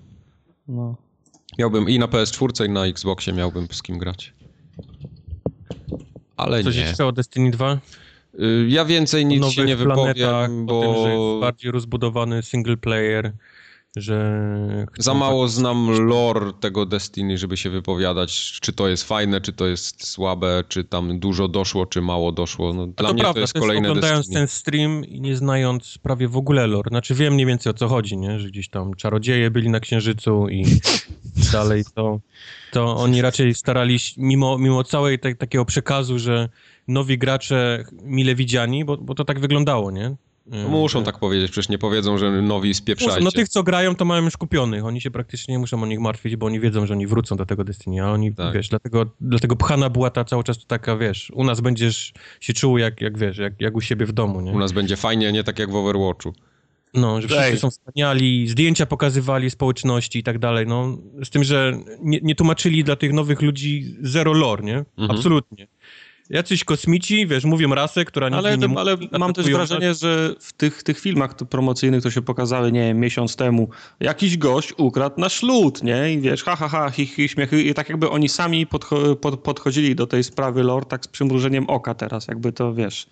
No. 0.68 0.96
Miałbym 1.60 1.90
i 1.90 2.00
na 2.00 2.08
PS4 2.08 2.66
i 2.66 2.70
na 2.70 2.86
Xboxie 2.86 3.34
miałbym 3.34 3.68
z 3.72 3.82
kim 3.84 3.98
grać. 3.98 4.34
Ale 6.38 6.64
Coś 6.64 6.76
nie. 6.76 6.82
jeszcze 6.82 7.06
o 7.06 7.12
Destiny 7.12 7.52
2? 7.52 7.80
Y, 8.40 8.66
Ja 8.70 8.86
więcej 8.86 9.26
nic 9.26 9.46
się 9.48 9.66
nie 9.66 9.76
wypowiem, 9.76 10.66
bo... 10.66 10.80
O 10.80 10.84
tym, 10.84 10.94
że 11.04 11.10
jest 11.10 11.18
bo 11.18 11.40
bardziej 11.40 11.72
rozbudowany 11.72 12.44
single 12.44 12.78
player, 12.78 13.34
że... 13.96 14.88
za 14.98 15.14
mało 15.14 15.48
znam 15.48 16.08
lore 16.08 16.54
tego 16.60 16.86
Destiny, 16.86 17.38
żeby 17.38 17.58
się 17.58 17.70
wypowiadać, 17.70 18.60
czy 18.62 18.74
to 18.74 18.88
jest 18.88 19.04
fajne, 19.04 19.42
czy 19.42 19.54
to 19.54 19.68
jest 19.68 20.08
słabe, 20.08 20.64
czy 20.68 20.84
tam 20.84 21.20
dużo 21.20 21.48
doszło, 21.48 21.86
czy 21.86 22.02
mało 22.02 22.32
doszło. 22.32 22.74
No, 22.74 22.88
dla 22.88 23.08
to 23.08 23.14
mnie 23.14 23.24
prawda, 23.24 23.34
to 23.34 23.40
jest 23.40 23.54
też 23.54 23.62
kolejne 23.62 23.90
oglądając 23.90 24.20
Destiny. 24.20 24.40
ten 24.40 24.48
stream 24.48 25.06
i 25.06 25.22
nie 25.22 25.36
znając 25.36 25.98
prawie 25.98 26.28
w 26.28 26.38
ogóle 26.38 26.68
lore, 26.68 26.90
znaczy 26.90 27.16
wiem 27.16 27.34
mniej 27.34 27.46
więcej 27.46 27.70
o 27.70 27.74
co 27.74 27.88
chodzi, 27.88 28.18
nie? 28.18 28.40
że 28.40 28.48
gdzieś 28.48 28.70
tam 28.70 28.94
czarodzieje 28.94 29.52
byli 29.52 29.70
na 29.70 29.80
Księżycu 29.80 30.50
i 30.50 30.66
dalej, 31.52 31.84
to, 31.96 32.20
to 32.72 32.98
oni 32.98 33.22
raczej 33.22 33.56
starali 33.56 34.00
się, 34.00 34.14
mimo, 34.18 34.58
mimo 34.58 34.84
całej 34.84 35.20
te, 35.20 35.36
takiego 35.36 35.66
przekazu, 35.66 36.20
że 36.20 36.50
nowi 36.88 37.18
gracze 37.18 37.86
mile 38.04 38.36
widziani, 38.36 38.86
bo, 38.86 38.98
bo 38.98 39.16
to 39.16 39.26
tak 39.26 39.40
wyglądało, 39.40 39.92
nie? 39.92 40.16
No 40.46 40.70
muszą 40.70 41.04
tak 41.04 41.20
powiedzieć, 41.20 41.52
przecież 41.52 41.70
nie 41.70 41.78
powiedzą, 41.78 42.18
że 42.18 42.42
nowi 42.42 42.74
spieprzajcie. 42.74 43.24
No 43.24 43.32
tych, 43.32 43.50
co 43.50 43.64
grają, 43.64 43.96
to 43.96 44.06
mają 44.06 44.24
już 44.24 44.38
kupionych. 44.38 44.86
Oni 44.86 45.02
się 45.02 45.12
praktycznie 45.12 45.52
nie 45.52 45.60
muszą 45.60 45.84
o 45.84 45.86
nich 45.86 46.00
martwić, 46.00 46.36
bo 46.36 46.46
oni 46.46 46.60
wiedzą, 46.60 46.86
że 46.86 46.94
oni 46.94 47.08
wrócą 47.08 47.36
do 47.36 47.46
tego 47.46 47.64
Destiny, 47.64 48.04
a 48.04 48.12
oni, 48.12 48.36
Tak. 48.36 48.54
wiesz, 48.54 48.70
dlatego, 48.70 49.06
dlatego 49.22 49.56
pchana 49.56 49.90
była 49.90 50.10
ta 50.10 50.26
cały 50.26 50.44
czas 50.44 50.66
taka, 50.68 50.98
wiesz, 50.98 51.32
u 51.36 51.44
nas 51.44 51.62
będziesz 51.62 52.14
się 52.40 52.54
czuł 52.54 52.78
jak, 52.78 53.02
jak 53.02 53.18
wiesz, 53.18 53.38
jak, 53.38 53.62
jak 53.62 53.76
u 53.76 53.82
siebie 53.82 54.06
w 54.06 54.12
domu, 54.12 54.42
nie? 54.42 54.52
U 54.52 54.60
nas 54.60 54.72
będzie 54.72 54.96
fajnie, 54.96 55.32
nie 55.32 55.44
tak 55.44 55.60
jak 55.60 55.72
w 55.72 55.76
Overwatchu. 55.76 56.34
No, 56.94 57.22
że 57.22 57.28
wszyscy 57.28 57.46
Ej. 57.46 57.58
są 57.60 57.72
wspaniali, 57.72 58.48
zdjęcia 58.48 58.86
pokazywali 58.86 59.50
społeczności 59.50 60.20
i 60.20 60.24
tak 60.24 60.40
dalej, 60.40 60.68
no. 60.68 60.98
Z 61.24 61.30
tym, 61.30 61.44
że 61.44 61.78
nie, 62.02 62.20
nie 62.24 62.36
tłumaczyli 62.36 62.84
dla 62.84 62.96
tych 62.96 63.14
nowych 63.14 63.42
ludzi 63.42 63.96
zero 64.02 64.34
lore, 64.34 64.64
nie? 64.64 64.78
Mhm. 64.78 65.12
Absolutnie. 65.12 65.68
Jacyś 66.30 66.64
kosmici, 66.64 67.28
wiesz, 67.28 67.46
mówią 67.46 67.76
rasę, 67.76 68.06
która 68.06 68.30
nic 68.30 68.38
Ale, 68.38 68.58
nie 68.58 68.80
ale 68.80 68.98
mam 69.20 69.34
też 69.34 69.50
wrażenie, 69.50 69.94
że 69.94 70.36
w 70.40 70.54
tych, 70.54 70.84
tych 70.84 71.00
filmach 71.00 71.36
promocyjnych, 71.36 72.04
to 72.04 72.12
się 72.12 72.22
pokazały, 72.22 72.72
nie 72.72 72.80
wiem, 72.80 73.00
miesiąc 73.00 73.36
temu, 73.36 73.70
jakiś 74.00 74.38
gość 74.38 74.74
ukradł 74.78 75.22
nasz 75.22 75.44
lód, 75.44 75.84
nie? 75.84 76.14
I 76.14 76.20
wiesz, 76.20 76.44
ha, 76.44 76.56
ha, 76.56 76.68
ha, 76.68 76.90
hi, 76.90 77.06
hi, 77.06 77.30
śmiechy. 77.30 77.62
I 77.62 77.74
tak 77.74 77.90
jakby 77.90 78.10
oni 78.10 78.30
sami 78.30 78.68
podcho 78.68 79.16
pod, 79.16 79.40
podchodzili 79.40 79.96
do 79.96 80.08
tej 80.08 80.24
sprawy 80.24 80.64
lore 80.64 80.86
tak 80.86 81.06
z 81.06 81.08
przymrużeniem 81.08 81.70
oka 81.70 81.94
teraz, 81.94 82.28
jakby 82.28 82.52
to, 82.52 82.74
wiesz... 82.74 83.08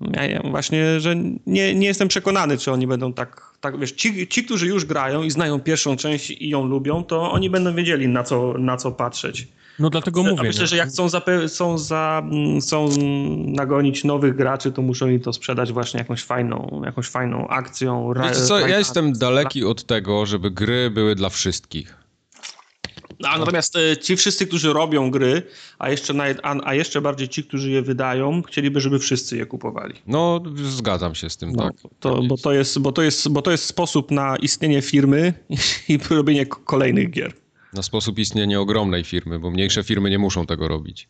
Ja, 0.00 0.26
ja 0.26 0.42
właśnie, 0.50 1.00
że 1.00 1.16
nie, 1.46 1.74
nie 1.74 1.86
jestem 1.86 2.08
przekonany, 2.08 2.58
czy 2.58 2.72
oni 2.72 2.86
będą 2.86 3.12
tak, 3.12 3.52
tak 3.60 3.78
wiesz, 3.78 3.92
ci, 3.92 4.28
ci, 4.28 4.44
którzy 4.44 4.66
już 4.66 4.84
grają 4.84 5.22
i 5.22 5.30
znają 5.30 5.60
pierwszą 5.60 5.96
część 5.96 6.30
i 6.30 6.48
ją 6.48 6.64
lubią, 6.64 7.04
to 7.04 7.32
oni 7.32 7.50
będą 7.50 7.74
wiedzieli, 7.74 8.08
na 8.08 8.22
co, 8.22 8.54
na 8.58 8.76
co 8.76 8.92
patrzeć. 8.92 9.48
No 9.78 9.90
dlatego 9.90 10.20
A 10.20 10.30
mówię. 10.30 10.42
myślę, 10.42 10.60
nie? 10.60 10.66
że 10.66 10.76
jak 10.76 10.88
chcą, 10.88 11.06
zape- 11.06 11.48
są, 11.48 11.78
za, 11.78 12.22
mm, 12.32 12.60
chcą 12.60 12.88
nagonić 13.46 14.04
nowych 14.04 14.36
graczy, 14.36 14.72
to 14.72 14.82
muszą 14.82 15.08
im 15.08 15.20
to 15.20 15.32
sprzedać 15.32 15.72
właśnie 15.72 15.98
jakąś 15.98 16.22
fajną, 16.22 16.82
jakąś 16.84 17.06
fajną 17.08 17.48
akcją. 17.48 18.14
ra- 18.14 18.28
Wiecie 18.28 18.40
co, 18.40 18.58
ja 18.68 18.78
jestem 18.78 19.12
daleki 19.12 19.64
od 19.64 19.84
tego, 19.84 20.26
żeby 20.26 20.50
gry 20.50 20.90
były 20.90 21.14
dla 21.14 21.28
wszystkich. 21.28 21.96
A 23.24 23.38
natomiast 23.38 23.76
e, 23.76 23.96
ci 23.96 24.16
wszyscy, 24.16 24.46
którzy 24.46 24.72
robią 24.72 25.10
gry, 25.10 25.42
a 25.78 25.90
jeszcze, 25.90 26.14
naj- 26.14 26.38
a, 26.42 26.56
a 26.64 26.74
jeszcze 26.74 27.00
bardziej 27.00 27.28
ci, 27.28 27.44
którzy 27.44 27.70
je 27.70 27.82
wydają, 27.82 28.42
chcieliby, 28.42 28.80
żeby 28.80 28.98
wszyscy 28.98 29.36
je 29.36 29.46
kupowali. 29.46 29.94
No, 30.06 30.40
zgadzam 30.64 31.14
się 31.14 31.30
z 31.30 31.36
tym, 31.36 31.52
No, 31.52 31.62
tak. 31.62 31.72
to, 32.00 32.22
bo, 32.22 32.36
to 32.36 32.52
jest, 32.52 32.78
bo, 32.78 32.92
to 32.92 33.02
jest, 33.02 33.28
bo 33.28 33.42
to 33.42 33.50
jest 33.50 33.64
sposób 33.64 34.10
na 34.10 34.36
istnienie 34.36 34.82
firmy 34.82 35.34
i 35.88 35.98
robienie 36.10 36.46
kolejnych 36.46 37.10
gier. 37.10 37.32
Na 37.72 37.82
sposób 37.82 38.18
istnienia 38.18 38.60
ogromnej 38.60 39.04
firmy, 39.04 39.38
bo 39.38 39.50
mniejsze 39.50 39.82
firmy 39.84 40.10
nie 40.10 40.18
muszą 40.18 40.46
tego 40.46 40.68
robić. 40.68 41.08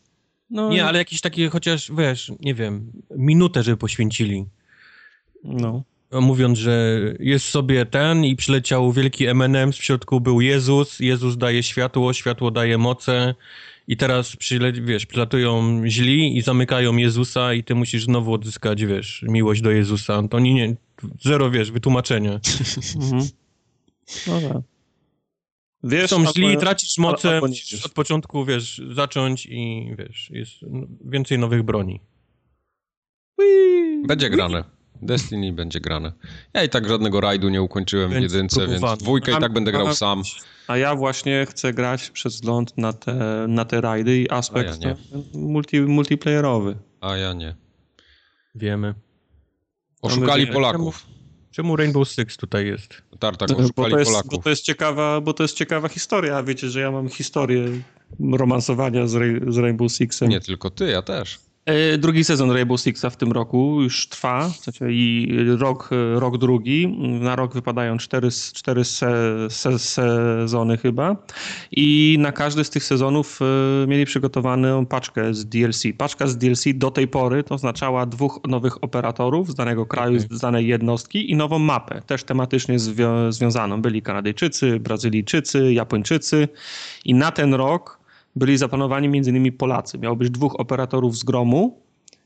No, 0.49 0.69
Nie, 0.69 0.85
ale 0.85 0.97
jakieś 0.97 1.21
takie 1.21 1.49
chociaż, 1.49 1.91
wiesz, 1.97 2.31
nie 2.39 2.53
wiem, 2.53 2.91
minutę, 3.17 3.63
żeby 3.63 3.77
poświęcili. 3.77 4.45
No. 5.43 5.83
Mówiąc, 6.21 6.57
że 6.59 6.99
jest 7.19 7.45
sobie 7.45 7.85
ten 7.85 8.25
i 8.25 8.35
przyleciał 8.35 8.91
wielki 8.91 9.27
M&M, 9.27 9.71
w 9.71 9.75
środku 9.75 10.21
był 10.21 10.41
Jezus, 10.41 10.99
Jezus 10.99 11.37
daje 11.37 11.63
światło, 11.63 12.13
światło 12.13 12.51
daje 12.51 12.77
moce 12.77 13.35
i 13.87 13.97
teraz 13.97 14.35
przyle, 14.35 14.71
wiesz, 14.71 15.05
przylatują 15.05 15.81
źli 15.87 16.37
i 16.37 16.41
zamykają 16.41 16.97
Jezusa 16.97 17.53
i 17.53 17.63
ty 17.63 17.75
musisz 17.75 18.03
znowu 18.03 18.33
odzyskać, 18.33 18.85
wiesz, 18.85 19.25
miłość 19.27 19.61
do 19.61 19.71
Jezusa. 19.71 20.27
To 20.27 20.39
nie, 20.39 20.53
nie 20.53 20.75
zero, 21.21 21.51
wiesz, 21.51 21.71
wytłumaczenia. 21.71 22.39
Mhm. 23.01 23.27
No 24.27 24.41
tak. 24.41 24.72
Wiesz, 25.83 26.09
Są 26.09 26.25
źli, 26.25 26.45
albo- 26.47 26.59
tracisz 26.59 26.97
moce, 26.97 27.29
albo 27.35 27.47
od 27.85 27.91
początku, 27.91 28.45
wiesz, 28.45 28.81
zacząć 28.91 29.45
i, 29.45 29.91
wiesz, 29.97 30.29
jest 30.29 30.51
więcej 31.05 31.39
nowych 31.39 31.63
broni. 31.63 31.99
Będzie 34.07 34.29
grane. 34.29 34.63
Destiny 35.01 35.53
będzie 35.53 35.79
grane. 35.79 36.13
Ja 36.53 36.63
i 36.63 36.69
tak 36.69 36.87
żadnego 36.87 37.21
rajdu 37.21 37.49
nie 37.49 37.61
ukończyłem 37.61 38.11
w 38.11 38.21
jedynce, 38.21 38.67
więc 38.67 38.97
dwójkę 38.99 39.31
i 39.31 39.37
tak 39.37 39.53
będę 39.53 39.71
grał 39.71 39.87
A- 39.87 39.95
sam. 39.95 40.21
A 40.67 40.77
ja 40.77 40.95
właśnie 40.95 41.45
chcę 41.49 41.73
grać 41.73 42.09
przez 42.09 42.33
wzgląd 42.35 42.77
na 42.77 42.93
te, 42.93 43.45
na 43.47 43.65
te 43.65 43.81
rajdy 43.81 44.17
i 44.21 44.29
aspekt 44.29 44.81
ja 44.81 44.95
multi, 45.33 45.81
multiplayerowy. 45.81 46.77
A 47.01 47.17
ja 47.17 47.33
nie. 47.33 47.55
Wiemy. 48.55 48.93
Oszukali 50.01 50.47
Polaków. 50.47 51.05
Czemu 51.53 51.75
Rainbow 51.75 52.09
Six 52.09 52.37
tutaj 52.37 52.65
jest? 52.65 53.01
Tartak, 53.19 53.49
bo, 53.75 53.89
to 53.89 53.99
jest, 53.99 54.11
bo, 54.31 54.37
to 54.37 54.49
jest 54.49 54.63
ciekawa, 54.63 55.21
bo 55.21 55.33
to 55.33 55.43
jest 55.43 55.55
ciekawa 55.55 55.87
historia. 55.87 56.43
Wiecie, 56.43 56.69
że 56.69 56.79
ja 56.79 56.91
mam 56.91 57.09
historię 57.09 57.65
romansowania 58.31 59.07
z, 59.07 59.15
Ray, 59.15 59.41
z 59.47 59.57
Rainbow 59.57 59.91
Sixem. 59.91 60.29
Nie 60.29 60.39
tylko 60.39 60.69
ty, 60.69 60.85
ja 60.87 61.01
też. 61.01 61.39
E, 61.65 61.97
Drugi 61.97 62.23
sezon 62.23 62.51
Rainbow 62.51 62.81
Sixa 62.81 63.09
w 63.09 63.17
tym 63.17 63.31
roku 63.31 63.81
już 63.81 64.07
trwa 64.07 64.49
w 64.49 64.55
sensie 64.55 64.91
i 64.91 65.27
rok, 65.59 65.89
e, 65.91 66.19
rok 66.19 66.37
drugi. 66.37 66.87
Na 66.99 67.35
rok 67.35 67.53
wypadają 67.53 67.97
cztery, 67.97 68.29
cztery 68.53 68.85
se, 68.85 69.13
se, 69.49 69.79
sezony 69.79 70.77
chyba 70.77 71.15
i 71.71 72.17
na 72.19 72.31
każdy 72.31 72.63
z 72.63 72.69
tych 72.69 72.83
sezonów 72.83 73.39
e, 73.41 73.87
mieli 73.87 74.05
przygotowaną 74.05 74.85
paczkę 74.85 75.33
z 75.33 75.45
DLC. 75.45 75.83
Paczka 75.97 76.27
z 76.27 76.37
DLC 76.37 76.63
do 76.75 76.91
tej 76.91 77.07
pory 77.07 77.43
to 77.43 77.55
oznaczała 77.55 78.05
dwóch 78.05 78.39
nowych 78.47 78.83
operatorów 78.83 79.51
z 79.51 79.55
danego 79.55 79.85
kraju, 79.85 80.17
Okej. 80.17 80.37
z 80.37 80.41
danej 80.41 80.67
jednostki 80.67 81.31
i 81.31 81.35
nową 81.35 81.59
mapę, 81.59 82.01
też 82.07 82.23
tematycznie 82.23 82.79
zwią- 82.79 83.31
związaną. 83.31 83.81
Byli 83.81 84.01
Kanadyjczycy, 84.01 84.79
Brazylijczycy, 84.79 85.73
Japończycy 85.73 86.47
i 87.05 87.13
na 87.13 87.31
ten 87.31 87.53
rok 87.53 88.02
byli 88.35 88.57
zaplanowani 88.57 89.07
m.in. 89.07 89.51
Polacy. 89.51 89.97
Miało 89.97 90.15
być 90.15 90.29
dwóch 90.29 90.59
operatorów 90.59 91.17
z 91.17 91.23
gromu 91.23 91.83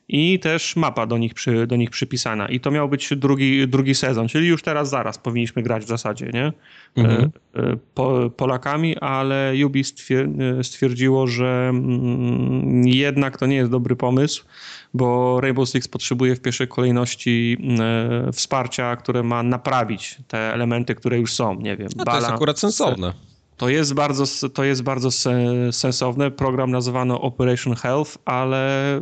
i 0.09 0.39
też 0.39 0.75
mapa 0.75 1.05
do 1.05 1.17
nich, 1.17 1.33
przy, 1.33 1.67
do 1.67 1.75
nich 1.75 1.89
przypisana. 1.89 2.47
I 2.47 2.59
to 2.59 2.71
miał 2.71 2.89
być 2.89 3.09
drugi, 3.15 3.67
drugi 3.67 3.95
sezon, 3.95 4.27
czyli 4.27 4.47
już 4.47 4.63
teraz 4.63 4.89
zaraz 4.89 5.17
powinniśmy 5.17 5.63
grać 5.63 5.83
w 5.83 5.87
zasadzie, 5.87 6.29
nie? 6.33 6.53
Mhm. 6.95 7.31
E, 7.55 7.59
e, 7.59 7.77
Po, 7.93 8.29
Polakami, 8.29 8.97
ale 8.97 9.53
Ubi 9.65 9.83
stwier- 9.83 10.63
stwierdziło, 10.63 11.27
że 11.27 11.67
mm, 11.69 12.87
jednak 12.87 13.37
to 13.37 13.45
nie 13.45 13.55
jest 13.55 13.71
dobry 13.71 13.95
pomysł, 13.95 14.45
bo 14.93 15.41
Rainbow 15.41 15.69
Six 15.69 15.87
potrzebuje 15.87 16.35
w 16.35 16.41
pierwszej 16.41 16.67
kolejności 16.67 17.57
e, 17.79 18.31
wsparcia, 18.31 18.95
które 18.95 19.23
ma 19.23 19.43
naprawić 19.43 20.17
te 20.27 20.53
elementy, 20.53 20.95
które 20.95 21.19
już 21.19 21.33
są, 21.33 21.59
nie 21.59 21.77
wiem, 21.77 21.87
A 21.97 22.05
to 22.05 22.15
jest 22.15 22.29
akurat 22.29 22.59
sensowne. 22.59 23.13
To 23.57 23.69
jest 23.69 23.93
bardzo, 23.93 24.49
to 24.49 24.63
jest 24.63 24.83
bardzo 24.83 25.11
se- 25.11 25.71
sensowne. 25.71 26.31
Program 26.31 26.71
nazywano 26.71 27.21
Operation 27.21 27.75
Health, 27.75 28.17
ale 28.25 29.01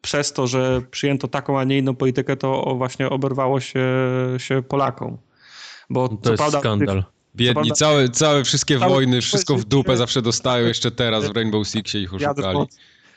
przez 0.00 0.32
to, 0.32 0.46
że 0.46 0.82
przyjęto 0.90 1.28
taką, 1.28 1.58
a 1.58 1.64
nie 1.64 1.78
inną 1.78 1.94
politykę, 1.94 2.36
to 2.36 2.74
właśnie 2.76 3.10
oberwało 3.10 3.60
się, 3.60 3.86
się 4.38 4.62
Polakom. 4.62 5.18
Bo 5.90 6.08
To 6.08 6.16
co 6.22 6.30
jest 6.30 6.40
prawda, 6.42 6.60
skandal. 6.60 7.04
Biedni, 7.36 7.54
prawda- 7.54 7.74
całe, 7.74 8.08
całe 8.08 8.44
wszystkie 8.44 8.78
wojny, 8.78 9.20
wszystko 9.20 9.56
w 9.56 9.64
dupę 9.64 9.96
zawsze 9.96 10.22
dostają 10.22 10.66
jeszcze 10.66 10.90
teraz 10.90 11.28
w 11.28 11.36
Rainbow 11.36 11.68
Sixie 11.68 12.00
ich 12.02 12.14
oszukali. 12.14 12.58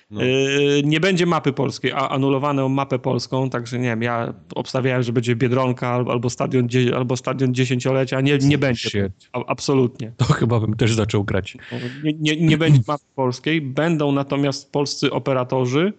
No. 0.09 0.23
Yy, 0.23 0.81
nie 0.83 0.99
będzie 0.99 1.25
mapy 1.25 1.53
polskiej, 1.53 1.91
a 1.91 2.09
anulowano 2.09 2.69
mapę 2.69 2.99
polską, 2.99 3.49
także 3.49 3.79
nie 3.79 3.89
wiem, 3.89 4.01
ja 4.01 4.33
obstawiałem, 4.55 5.03
że 5.03 5.13
będzie 5.13 5.35
Biedronka 5.35 5.87
albo 5.87 6.29
stadion, 6.29 6.67
albo 6.95 7.17
stadion 7.17 7.53
dziesięciolecia, 7.53 8.21
nie, 8.21 8.37
nie 8.37 8.57
będzie. 8.57 9.11
A, 9.33 9.45
absolutnie. 9.45 10.11
To 10.17 10.25
chyba 10.25 10.59
bym 10.59 10.75
też 10.75 10.93
zaczął 10.93 11.23
grać. 11.23 11.57
Nie, 12.03 12.13
nie, 12.13 12.35
nie 12.35 12.57
będzie 12.57 12.81
mapy 12.87 13.05
polskiej, 13.15 13.61
będą 13.61 14.11
natomiast 14.11 14.71
polscy 14.71 15.11
operatorzy, 15.11 15.93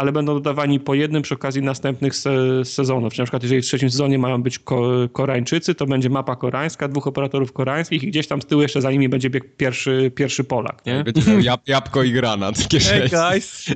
ale 0.00 0.12
będą 0.12 0.34
dodawani 0.34 0.80
po 0.80 0.94
jednym 0.94 1.22
przy 1.22 1.34
okazji 1.34 1.62
następnych 1.62 2.16
se 2.16 2.64
sezonów. 2.64 3.18
Na 3.18 3.24
przykład 3.24 3.42
jeżeli 3.42 3.62
w 3.62 3.64
trzecim 3.64 3.90
sezonie 3.90 4.18
mają 4.18 4.42
być 4.42 4.58
ko 4.58 4.90
Koreańczycy, 5.12 5.74
to 5.74 5.86
będzie 5.86 6.10
mapa 6.10 6.36
koreańska, 6.36 6.88
dwóch 6.88 7.06
operatorów 7.06 7.52
koreańskich 7.52 8.02
i 8.02 8.06
gdzieś 8.06 8.26
tam 8.26 8.42
z 8.42 8.46
tyłu 8.46 8.62
jeszcze 8.62 8.80
za 8.80 8.90
nimi 8.90 9.08
będzie 9.08 9.30
biegł 9.30 9.46
pierwszy, 9.56 10.12
pierwszy 10.14 10.44
Polak, 10.44 10.86
nie? 10.86 11.04
Będzie 11.04 11.30
miał 11.30 11.40
jab 11.40 11.68
jabłko 11.68 12.02
i 12.02 12.12
granat. 12.12 12.54
Hey 12.90 13.08
guys! 13.08 13.66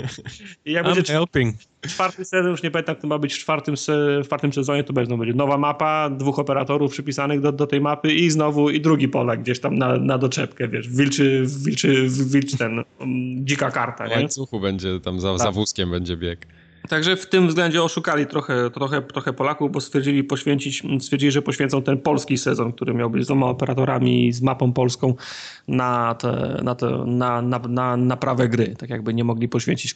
I 0.66 0.72
jak 0.72 0.86
I'm 0.86 0.94
będzie 0.94 1.12
helping 1.12 1.54
czwarty 1.88 2.24
sezon, 2.24 2.50
już 2.50 2.62
nie 2.62 2.70
pamiętam, 2.70 2.96
kto 2.96 3.06
ma 3.06 3.18
być 3.18 3.34
w 3.34 3.38
czwartym, 3.38 3.74
w 4.22 4.26
czwartym 4.26 4.52
sezonie, 4.52 4.84
to 4.84 4.92
będzie, 4.92 5.16
będzie 5.16 5.34
nowa 5.34 5.58
mapa, 5.58 6.10
dwóch 6.10 6.38
operatorów 6.38 6.92
przypisanych 6.92 7.40
do, 7.40 7.52
do 7.52 7.66
tej 7.66 7.80
mapy 7.80 8.14
i 8.14 8.30
znowu 8.30 8.70
i 8.70 8.80
drugi 8.80 9.08
Polak 9.08 9.42
gdzieś 9.42 9.60
tam 9.60 9.78
na, 9.78 9.96
na 9.96 10.18
doczepkę, 10.18 10.68
wiesz, 10.68 10.88
wilczy, 10.88 11.44
wilczy, 11.64 12.06
wilczy 12.08 12.58
ten, 12.58 12.84
um, 13.00 13.46
dzika 13.46 13.70
karta, 13.70 14.06
nie? 14.06 14.14
W 14.14 14.16
łańcuchu 14.16 14.60
będzie, 14.60 15.00
tam 15.00 15.20
za, 15.20 15.28
tak. 15.28 15.38
za 15.38 15.52
wózkiem 15.52 15.90
będzie 15.90 16.16
bieg. 16.16 16.46
Także 16.88 17.16
w 17.16 17.26
tym 17.26 17.48
względzie 17.48 17.82
oszukali 17.82 18.26
trochę, 18.26 18.70
trochę, 18.70 19.02
trochę 19.02 19.32
Polaków, 19.32 19.72
bo 19.72 19.80
stwierdzili 19.80 20.24
poświęcić, 20.24 20.82
stwierdzili, 21.00 21.32
że 21.32 21.42
poświęcą 21.42 21.82
ten 21.82 21.98
polski 21.98 22.38
sezon, 22.38 22.72
który 22.72 22.94
miał 22.94 23.10
być 23.10 23.22
z 23.24 23.26
dwoma 23.26 23.46
operatorami, 23.46 24.32
z 24.32 24.42
mapą 24.42 24.72
polską 24.72 25.14
na, 25.68 26.14
te, 26.14 26.60
na, 26.64 26.74
te, 26.74 27.04
na, 27.06 27.42
na, 27.42 27.58
na 27.58 27.96
naprawę 27.96 28.48
gry. 28.48 28.74
Tak 28.78 28.90
jakby 28.90 29.14
nie 29.14 29.24
mogli 29.24 29.48
poświęcić 29.48 29.94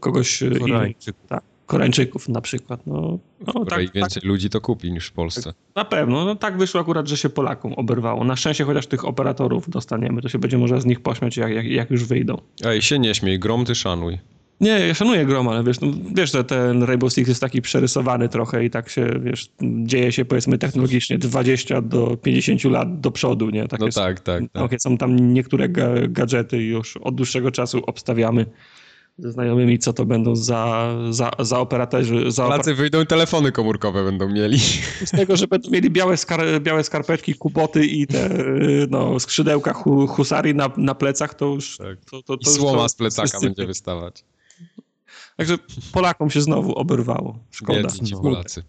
kogoś 0.00 0.42
Koreańczyków. 0.60 1.26
Tak, 1.28 1.42
Koreańczyków 1.66 2.28
na 2.28 2.40
przykład. 2.40 2.86
No, 2.86 3.18
no 3.54 3.64
tak, 3.64 3.92
więcej 3.92 4.22
tak. 4.22 4.24
ludzi 4.24 4.50
to 4.50 4.60
kupi 4.60 4.92
niż 4.92 5.06
w 5.06 5.12
Polsce. 5.12 5.52
Na 5.74 5.84
pewno. 5.84 6.24
No, 6.24 6.34
tak 6.34 6.58
wyszło 6.58 6.80
akurat, 6.80 7.08
że 7.08 7.16
się 7.16 7.28
Polakom 7.28 7.72
oberwało. 7.72 8.24
Na 8.24 8.36
szczęście 8.36 8.64
chociaż 8.64 8.86
tych 8.86 9.04
operatorów 9.04 9.70
dostaniemy, 9.70 10.22
to 10.22 10.28
się 10.28 10.38
będzie 10.38 10.58
można 10.58 10.80
z 10.80 10.86
nich 10.86 11.00
pośmiać, 11.00 11.36
jak, 11.36 11.52
jak, 11.52 11.66
jak 11.66 11.90
już 11.90 12.04
wyjdą. 12.04 12.40
Ej, 12.64 12.82
się 12.82 12.98
nie 12.98 13.14
śmiej, 13.14 13.38
grom 13.38 13.64
ty 13.64 13.74
szanuj. 13.74 14.18
Nie, 14.60 14.70
ja 14.70 14.94
szanuję 14.94 15.26
Grom, 15.26 15.48
ale 15.48 15.64
wiesz, 15.64 15.80
no, 15.80 15.88
wiesz, 16.14 16.32
że 16.32 16.44
ten 16.44 16.82
Rainbow 16.82 17.12
Six 17.12 17.28
jest 17.28 17.40
taki 17.40 17.62
przerysowany 17.62 18.28
trochę 18.28 18.64
i 18.64 18.70
tak 18.70 18.88
się, 18.88 19.06
wiesz, 19.20 19.48
dzieje 19.62 20.12
się 20.12 20.24
powiedzmy 20.24 20.58
technologicznie 20.58 21.18
20 21.18 21.82
do 21.82 22.16
50 22.16 22.64
lat 22.64 23.00
do 23.00 23.10
przodu, 23.10 23.50
nie? 23.50 23.68
Tak 23.68 23.80
no 23.80 23.88
tak, 23.88 24.20
tak, 24.20 24.44
tak. 24.52 24.62
Okay, 24.62 24.78
są 24.78 24.98
tam 24.98 25.34
niektóre 25.34 25.68
ga 25.68 25.88
gadżety 26.08 26.62
już 26.62 26.96
od 26.96 27.14
dłuższego 27.14 27.50
czasu 27.50 27.82
obstawiamy 27.86 28.46
ze 29.18 29.32
znajomymi, 29.32 29.78
co 29.78 29.92
to 29.92 30.06
będą 30.06 30.36
za, 30.36 30.94
za, 31.10 31.30
za 31.38 31.58
operatorzy. 31.58 32.30
Za 32.30 32.42
Polacy 32.42 32.74
wyjdą 32.74 33.02
i 33.02 33.06
telefony 33.06 33.52
komórkowe 33.52 34.04
będą 34.04 34.28
mieli. 34.28 34.58
Z 35.04 35.10
tego, 35.10 35.36
że 35.36 35.46
będą 35.46 35.70
mieli 35.70 35.90
białe, 35.90 36.16
skar 36.16 36.40
białe 36.60 36.84
skarpetki, 36.84 37.34
kuboty 37.34 37.86
i 37.86 38.06
te 38.06 38.30
no, 38.90 39.20
skrzydełka 39.20 39.72
hu 39.72 40.06
husarii 40.06 40.54
na, 40.54 40.70
na 40.76 40.94
plecach, 40.94 41.34
to 41.34 41.46
już... 41.46 41.76
Tak. 41.76 42.04
To, 42.10 42.22
to, 42.22 42.36
to, 42.36 42.50
I 42.50 42.54
słoma 42.54 42.82
to, 42.82 42.88
z 42.88 42.94
plecaka 42.94 43.40
będzie 43.40 43.66
wystawać. 43.66 44.24
Także 45.36 45.58
Polakom 45.92 46.30
się 46.30 46.40
znowu 46.40 46.74
oberwało. 46.74 47.38
Szkoda. 47.50 47.88
ci 47.88 48.14
Polacy. 48.22 48.62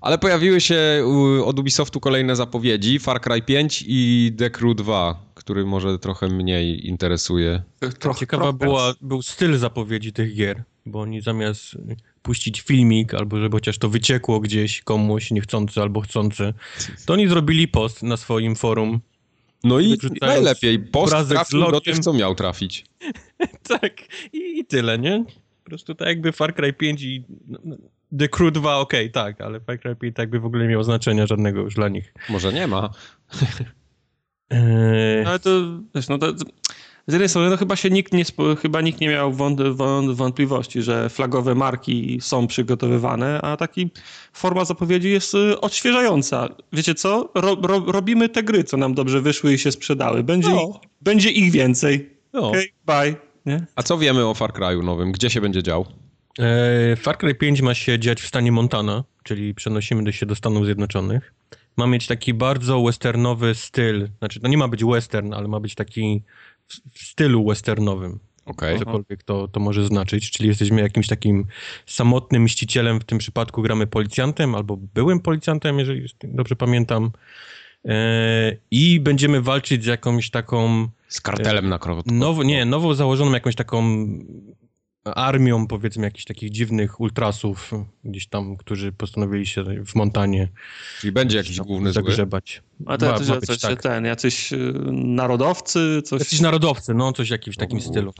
Ale 0.00 0.18
pojawiły 0.18 0.60
się 0.60 1.04
od 1.44 1.58
Ubisoftu 1.58 2.00
kolejne 2.00 2.36
zapowiedzi. 2.36 2.98
Far 2.98 3.20
Cry 3.20 3.42
5 3.42 3.84
i 3.86 4.32
The 4.38 4.50
Crew 4.50 4.76
2, 4.76 5.22
który 5.34 5.66
może 5.66 5.98
trochę 5.98 6.28
mniej 6.28 6.88
interesuje. 6.88 7.62
Trochę, 7.98 8.20
Ciekawa 8.20 8.52
była, 8.52 8.94
był 9.00 9.22
styl 9.22 9.58
zapowiedzi 9.58 10.12
tych 10.12 10.34
gier, 10.34 10.62
bo 10.86 11.00
oni 11.00 11.20
zamiast 11.20 11.76
puścić 12.22 12.60
filmik, 12.60 13.14
albo 13.14 13.38
żeby 13.38 13.56
chociaż 13.56 13.78
to 13.78 13.88
wyciekło 13.88 14.40
gdzieś 14.40 14.82
komuś 14.82 15.30
niechcący 15.30 15.80
albo 15.80 16.00
chcący, 16.00 16.54
to 17.06 17.12
oni 17.12 17.28
zrobili 17.28 17.68
post 17.68 18.02
na 18.02 18.16
swoim 18.16 18.56
forum. 18.56 19.00
No 19.64 19.80
i 19.80 19.98
najlepiej, 20.20 20.78
post 20.78 21.28
trafił 21.28 21.70
do 21.70 21.80
tych, 21.80 21.98
co 21.98 22.12
miał 22.12 22.34
trafić. 22.34 22.84
tak, 23.80 23.92
i, 24.32 24.58
i 24.58 24.64
tyle, 24.64 24.98
nie? 24.98 25.24
Po 25.66 25.70
prostu 25.70 25.94
tak 25.94 26.08
jakby 26.08 26.32
Far 26.32 26.54
Cry 26.54 26.72
5 26.72 27.02
i 27.02 27.24
no, 27.48 27.58
no, 27.64 27.76
The 28.18 28.28
Crew 28.28 28.52
2 28.52 28.78
ok, 28.78 28.92
tak, 29.12 29.40
ale 29.40 29.60
Far 29.60 29.80
Cry 29.80 29.96
5 29.96 30.16
tak 30.16 30.30
by 30.30 30.40
w 30.40 30.44
ogóle 30.44 30.62
nie 30.62 30.70
miało 30.70 30.84
znaczenia 30.84 31.26
żadnego 31.26 31.60
już 31.60 31.74
dla 31.74 31.88
nich. 31.88 32.14
Może 32.28 32.52
nie 32.52 32.66
ma. 32.66 32.90
eee... 34.50 35.24
No 35.24 35.30
ale 35.30 35.38
to, 35.38 35.50
wiesz, 35.94 36.08
no 36.08 36.18
to 36.18 36.32
z 37.06 37.12
jednej 37.12 37.28
strony 37.28 37.50
no 37.50 37.56
chyba 37.56 37.76
się 37.76 37.90
nikt 37.90 38.12
nie, 38.12 38.24
chyba 38.62 38.80
nikt 38.80 39.00
nie 39.00 39.08
miał 39.08 39.32
wąt, 39.32 39.62
wąt, 39.62 40.16
wątpliwości, 40.16 40.82
że 40.82 41.08
flagowe 41.08 41.54
marki 41.54 42.18
są 42.20 42.46
przygotowywane, 42.46 43.40
a 43.42 43.56
taki 43.56 43.90
forma 44.32 44.64
zapowiedzi 44.64 45.10
jest 45.10 45.34
y, 45.34 45.60
odświeżająca. 45.60 46.48
Wiecie 46.72 46.94
co? 46.94 47.30
Ro, 47.34 47.56
ro, 47.62 47.82
robimy 47.86 48.28
te 48.28 48.42
gry, 48.42 48.64
co 48.64 48.76
nam 48.76 48.94
dobrze 48.94 49.20
wyszły 49.20 49.54
i 49.54 49.58
się 49.58 49.72
sprzedały. 49.72 50.22
Będzie, 50.22 50.50
no. 50.50 50.62
ich, 50.62 50.90
będzie 51.00 51.30
ich 51.30 51.52
więcej. 51.52 52.10
No. 52.32 52.48
Okay, 52.48 52.66
bye. 52.86 53.25
Nie? 53.46 53.66
A 53.76 53.82
co 53.82 53.98
wiemy 53.98 54.26
o 54.26 54.34
Far 54.34 54.52
Cry'u 54.52 54.84
nowym? 54.84 55.12
Gdzie 55.12 55.30
się 55.30 55.40
będzie 55.40 55.62
dział? 55.62 55.86
E, 56.38 56.96
Far 56.96 57.18
Cry 57.18 57.34
5 57.34 57.62
ma 57.62 57.74
się 57.74 57.98
dziać 57.98 58.22
w 58.22 58.26
stanie 58.26 58.52
Montana, 58.52 59.04
czyli 59.22 59.54
przenosimy 59.54 60.12
się 60.12 60.26
do 60.26 60.34
Stanów 60.34 60.64
Zjednoczonych. 60.64 61.34
Ma 61.76 61.86
mieć 61.86 62.06
taki 62.06 62.34
bardzo 62.34 62.82
westernowy 62.82 63.54
styl. 63.54 64.08
Znaczy, 64.18 64.40
to 64.40 64.48
nie 64.48 64.58
ma 64.58 64.68
być 64.68 64.84
western, 64.84 65.34
ale 65.34 65.48
ma 65.48 65.60
być 65.60 65.74
taki 65.74 66.22
w 66.92 66.98
stylu 66.98 67.46
westernowym. 67.46 68.18
Okay. 68.44 68.78
Cokolwiek 68.78 69.22
to, 69.22 69.48
to 69.48 69.60
może 69.60 69.86
znaczyć. 69.86 70.30
Czyli 70.30 70.48
jesteśmy 70.48 70.80
jakimś 70.80 71.08
takim 71.08 71.46
samotnym 71.86 72.42
mścicielem, 72.42 73.00
w 73.00 73.04
tym 73.04 73.18
przypadku 73.18 73.62
gramy 73.62 73.86
policjantem, 73.86 74.54
albo 74.54 74.76
byłym 74.76 75.20
policjantem, 75.20 75.78
jeżeli 75.78 76.06
dobrze 76.24 76.56
pamiętam. 76.56 77.10
E, 77.86 78.56
I 78.70 79.00
będziemy 79.00 79.40
walczyć 79.40 79.84
z 79.84 79.86
jakąś 79.86 80.30
taką 80.30 80.88
z 81.08 81.20
kartelem 81.20 81.68
na 81.68 81.78
krok. 81.78 82.06
Nowo, 82.06 82.42
nie, 82.42 82.64
nowo 82.64 82.94
założoną 82.94 83.32
jakąś 83.32 83.54
taką 83.54 84.08
armią, 85.04 85.66
powiedzmy, 85.66 86.04
jakichś 86.04 86.24
takich 86.24 86.50
dziwnych 86.50 87.00
ultrasów 87.00 87.70
gdzieś 88.04 88.26
tam, 88.26 88.56
którzy 88.56 88.92
postanowili 88.92 89.46
się 89.46 89.64
w 89.86 89.94
Montanie. 89.94 90.48
Czyli 91.00 91.12
będzie 91.12 91.38
jakiś 91.38 91.60
główny 91.60 91.92
zagrzebać. 91.92 92.62
A 92.86 92.98
to 92.98 93.06
jacyś, 93.06 93.28
jacyś, 93.28 93.58
tak. 93.58 93.82
ten, 93.82 94.04
jacyś 94.04 94.52
y, 94.52 94.72
narodowcy? 94.92 96.02
Coś... 96.04 96.20
Jacyś 96.20 96.40
narodowcy, 96.40 96.94
no, 96.94 97.12
coś 97.12 97.28
w 97.28 97.30
jakimś 97.30 97.56
takim 97.56 97.80
stylu 97.80 98.12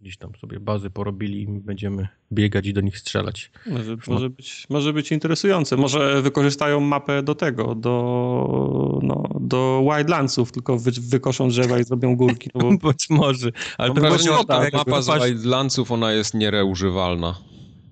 gdzieś 0.00 0.16
tam 0.16 0.34
sobie 0.40 0.60
bazy 0.60 0.90
porobili 0.90 1.42
i 1.42 1.46
będziemy 1.46 2.08
biegać 2.32 2.66
i 2.66 2.72
do 2.72 2.80
nich 2.80 2.98
strzelać. 2.98 3.50
Może, 3.66 3.96
może, 4.06 4.30
być, 4.30 4.66
może 4.70 4.92
być 4.92 5.12
interesujące. 5.12 5.76
Może 5.76 6.22
wykorzystają 6.22 6.80
mapę 6.80 7.22
do 7.22 7.34
tego, 7.34 7.74
do, 7.74 9.00
no, 9.02 9.28
do 9.40 9.82
Wildlandsów, 9.84 10.52
tylko 10.52 10.78
wy, 10.78 10.90
wykoszą 11.00 11.48
drzewa 11.48 11.78
i 11.78 11.84
zrobią 11.84 12.16
górki. 12.16 12.50
No 12.54 12.60
bo... 12.60 12.76
Być 12.92 13.10
może. 13.10 13.50
Ale 13.78 13.88
no, 13.94 14.10
to 14.10 14.44
ta 14.44 14.70
mapa 14.72 15.02
z 15.02 15.24
Wildlandsów, 15.24 15.92
ona 15.92 16.12
jest 16.12 16.34
niereużywalna. 16.34 17.38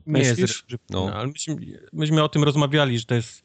Nie 0.06 0.20
jest 0.20 0.66
no. 0.90 1.10
ale 1.14 1.26
myśmy, 1.26 1.56
myśmy 1.92 2.22
o 2.22 2.28
tym 2.28 2.44
rozmawiali, 2.44 2.98
że 2.98 3.04
to 3.04 3.14
jest 3.14 3.44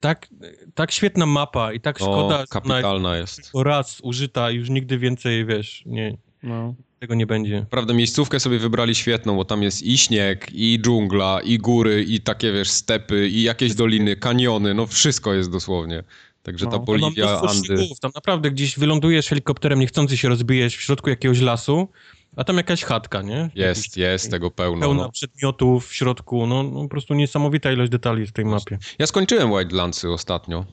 tak, 0.00 0.28
tak 0.74 0.92
świetna 0.92 1.26
mapa 1.26 1.72
i 1.72 1.80
tak 1.80 1.98
szkoda, 1.98 2.42
o, 2.42 2.46
kapitalna 2.46 3.16
jest. 3.16 3.50
raz 3.54 4.00
użyta 4.00 4.50
i 4.50 4.56
już 4.56 4.70
nigdy 4.70 4.98
więcej, 4.98 5.46
wiesz, 5.46 5.82
nie, 5.86 6.18
no. 6.42 6.74
Tego 6.98 7.14
nie 7.14 7.26
będzie. 7.26 7.66
Prawda, 7.70 7.94
miejscówkę 7.94 8.40
sobie 8.40 8.58
wybrali 8.58 8.94
świetną, 8.94 9.36
bo 9.36 9.44
tam 9.44 9.62
jest 9.62 9.82
i 9.82 9.98
śnieg, 9.98 10.48
i 10.52 10.78
dżungla, 10.80 11.40
i 11.44 11.58
góry, 11.58 12.04
i 12.08 12.20
takie, 12.20 12.52
wiesz, 12.52 12.70
stepy, 12.70 13.28
i 13.28 13.42
jakieś 13.42 13.74
doliny, 13.74 14.16
kaniony, 14.16 14.74
no 14.74 14.86
wszystko 14.86 15.34
jest 15.34 15.50
dosłownie. 15.50 16.02
Także 16.42 16.64
no, 16.64 16.70
ta 16.70 16.78
Boliwia, 16.78 17.40
Andy... 17.40 17.76
Śniegów, 17.76 18.00
tam 18.00 18.10
naprawdę 18.14 18.50
gdzieś 18.50 18.78
wylądujesz 18.78 19.26
helikopterem, 19.26 19.80
niechcący 19.80 20.16
się 20.16 20.28
rozbijesz 20.28 20.76
w 20.76 20.80
środku 20.80 21.10
jakiegoś 21.10 21.40
lasu, 21.40 21.88
a 22.36 22.44
tam 22.44 22.56
jakaś 22.56 22.84
chatka, 22.84 23.22
nie? 23.22 23.50
Jest, 23.54 23.84
Jakiś, 23.84 23.96
jest 23.96 24.30
tego 24.30 24.50
pełno. 24.50 24.80
Pełna 24.80 25.02
no. 25.02 25.12
przedmiotów 25.12 25.88
w 25.88 25.94
środku, 25.94 26.46
no, 26.46 26.62
no, 26.62 26.82
po 26.82 26.88
prostu 26.88 27.14
niesamowita 27.14 27.72
ilość 27.72 27.90
detali 27.90 28.26
w 28.26 28.32
tej 28.32 28.44
mapie. 28.44 28.78
Ja 28.98 29.06
skończyłem 29.06 29.50
Wildlandsy 29.50 30.10
ostatnio. 30.10 30.64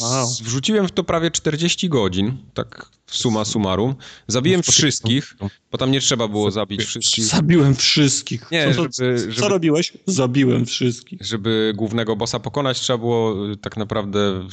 Wow. 0.00 0.28
Wrzuciłem 0.42 0.88
w 0.88 0.92
to 0.92 1.04
prawie 1.04 1.30
40 1.30 1.88
godzin, 1.88 2.36
tak 2.54 2.90
suma 3.06 3.44
summarum. 3.44 3.94
Zabiłem 4.28 4.62
no, 4.66 4.72
wszystkich, 4.72 5.36
bo 5.70 5.78
tam 5.78 5.90
nie 5.90 6.00
trzeba 6.00 6.28
było 6.28 6.50
zabić 6.50 6.84
wszystkich. 6.84 7.24
Zabiłem 7.24 7.74
wszystkich. 7.74 8.50
Nie, 8.50 8.74
co, 8.74 8.82
żeby, 8.82 9.18
żeby, 9.18 9.34
co 9.34 9.48
robiłeś? 9.48 9.92
Zabiłem 10.06 10.66
wszystkich. 10.66 11.22
Żeby 11.22 11.72
głównego 11.76 12.16
bossa 12.16 12.40
pokonać, 12.40 12.80
trzeba 12.80 12.98
było 12.98 13.50
y, 13.50 13.56
tak 13.56 13.76
naprawdę 13.76 14.48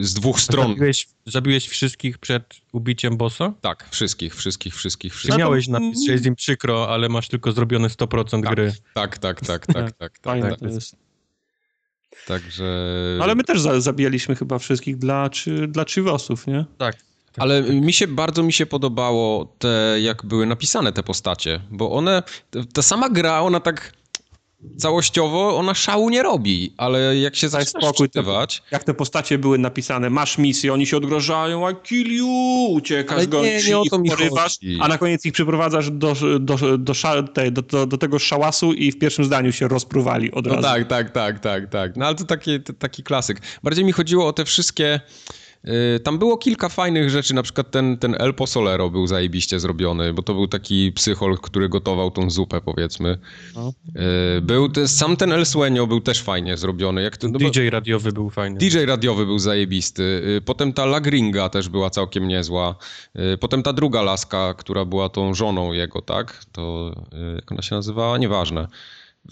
z 0.00 0.14
dwóch 0.14 0.40
stron. 0.40 0.68
Zabiłeś, 0.68 1.08
zabiłeś 1.26 1.68
wszystkich 1.68 2.18
przed 2.18 2.54
ubiciem 2.72 3.16
bossa? 3.16 3.54
Tak, 3.60 3.88
wszystkich, 3.90 4.34
wszystkich, 4.34 4.74
wszystkich. 4.74 5.14
wszystkich. 5.14 5.38
Miałeś 5.38 5.68
napis, 5.68 6.06
że 6.06 6.12
jest 6.12 6.26
im 6.26 6.34
przykro, 6.34 6.88
ale 6.88 7.08
masz 7.08 7.28
tylko 7.28 7.52
zrobione 7.52 7.88
100% 7.88 8.42
tak, 8.42 8.54
gry. 8.54 8.72
Tak, 8.94 9.18
tak, 9.18 9.40
tak, 9.40 9.66
tak, 9.66 9.74
tak. 9.74 9.96
tak, 9.96 10.18
Fajne 10.22 10.50
tak. 10.50 10.60
to 10.60 10.66
jest. 10.66 11.05
Także... 12.26 12.64
No, 13.18 13.24
ale 13.24 13.34
my 13.34 13.44
też 13.44 13.60
za, 13.60 13.80
zabijaliśmy 13.80 14.36
chyba 14.36 14.58
wszystkich 14.58 14.96
dla, 14.96 15.30
czy, 15.30 15.68
dla 15.68 15.84
Chivosów, 15.84 16.46
nie? 16.46 16.64
Tak. 16.78 16.96
Ale 17.36 17.62
mi 17.62 17.92
się, 17.92 18.06
bardzo 18.06 18.42
mi 18.42 18.52
się 18.52 18.66
podobało 18.66 19.54
te, 19.58 19.96
jak 20.00 20.26
były 20.26 20.46
napisane 20.46 20.92
te 20.92 21.02
postacie, 21.02 21.60
bo 21.70 21.92
one, 21.92 22.22
ta 22.72 22.82
sama 22.82 23.08
gra, 23.08 23.40
ona 23.40 23.60
tak 23.60 23.92
całościowo, 24.78 25.56
ona 25.58 25.74
szału 25.74 26.10
nie 26.10 26.22
robi, 26.22 26.74
ale 26.76 27.16
jak 27.16 27.36
się 27.36 27.48
Daj 27.48 27.64
zaczyna 27.64 27.80
spokój, 27.80 28.06
czytywać... 28.08 28.62
Jak 28.70 28.84
te 28.84 28.94
postacie 28.94 29.38
były 29.38 29.58
napisane, 29.58 30.10
masz 30.10 30.38
misję, 30.38 30.72
oni 30.72 30.86
się 30.86 30.96
odgrożają, 30.96 31.70
I 31.70 31.74
kill 31.82 32.12
you, 32.16 32.66
uciekasz, 32.72 33.16
Ale 33.18 33.26
gonisz 33.26 33.64
nie, 33.64 33.70
nie 33.70 33.78
o 33.78 33.84
to 33.90 33.98
mi 33.98 34.10
porywasz, 34.10 34.54
chodzi. 34.60 34.78
a 34.82 34.88
na 34.88 34.98
koniec 34.98 35.24
ich 35.26 35.32
przyprowadzasz 35.32 35.90
do, 35.90 36.14
do, 36.40 36.78
do, 36.78 36.94
do, 37.62 37.86
do 37.86 37.98
tego 37.98 38.18
szałasu 38.18 38.72
i 38.72 38.92
w 38.92 38.98
pierwszym 38.98 39.24
zdaniu 39.24 39.52
się 39.52 39.68
rozpruwali 39.68 40.32
od 40.32 40.46
No 40.46 40.54
razu. 40.54 40.62
tak, 40.68 40.88
tak, 40.88 41.10
tak, 41.10 41.40
tak, 41.40 41.70
tak. 41.70 41.96
No 41.96 42.06
ale 42.06 42.14
to 42.14 42.24
taki, 42.24 42.60
to, 42.60 42.72
taki 42.72 43.02
klasyk. 43.02 43.40
Bardziej 43.62 43.84
mi 43.84 43.92
chodziło 43.92 44.26
o 44.26 44.32
te 44.32 44.44
wszystkie... 44.44 45.00
y, 45.96 46.00
Tam 46.00 46.18
było 46.18 46.36
kilka 46.38 46.68
fajnych 46.68 47.10
rzeczy, 47.10 47.34
na 47.34 47.42
przykład 47.42 47.70
ten, 47.70 47.98
ten 47.98 48.14
El 48.18 48.34
Posolero 48.34 48.90
był 48.90 49.06
zajebiście 49.06 49.60
zrobiony, 49.60 50.12
bo 50.12 50.22
to 50.22 50.34
był 50.34 50.46
taki 50.48 50.92
psychol, 50.92 51.38
który 51.38 51.68
gotował 51.68 52.10
tą 52.10 52.30
zupę, 52.30 52.60
powiedzmy. 52.60 53.18
No. 53.54 53.72
Y, 54.38 54.40
Był 54.40 54.68
te, 54.68 54.88
sam 54.88 55.16
ten 55.16 55.32
El 55.32 55.42
Sueño 55.42 55.88
był 55.88 56.00
też 56.00 56.22
fajnie 56.22 56.56
zrobiony. 56.56 57.02
Jak 57.02 57.16
to, 57.16 57.28
no 57.28 57.38
bo- 57.38 57.50
DJ 57.50 57.68
radiowy 57.70 58.12
był 58.12 58.30
fajny. 58.30 58.58
DJ 58.58 58.78
radiowy 58.86 59.26
był 59.26 59.38
zajebisty. 59.38 60.02
Y, 60.38 60.40
Potem 60.44 60.72
ta 60.72 60.86
Lagringa 60.86 61.48
też 61.48 61.68
była 61.68 61.90
całkiem 61.90 62.28
niezła. 62.28 62.74
Potem 63.40 63.62
ta 63.62 63.72
druga 63.72 64.02
laska, 64.02 64.54
która 64.54 64.84
była 64.84 65.08
tą 65.08 65.34
żoną 65.34 65.72
jego, 65.72 66.02
tak? 66.02 66.44
To 66.52 66.94
jak 67.36 67.52
ona 67.52 67.62
się 67.62 67.74
nazywała? 67.74 68.18
Nieważne. 68.18 68.68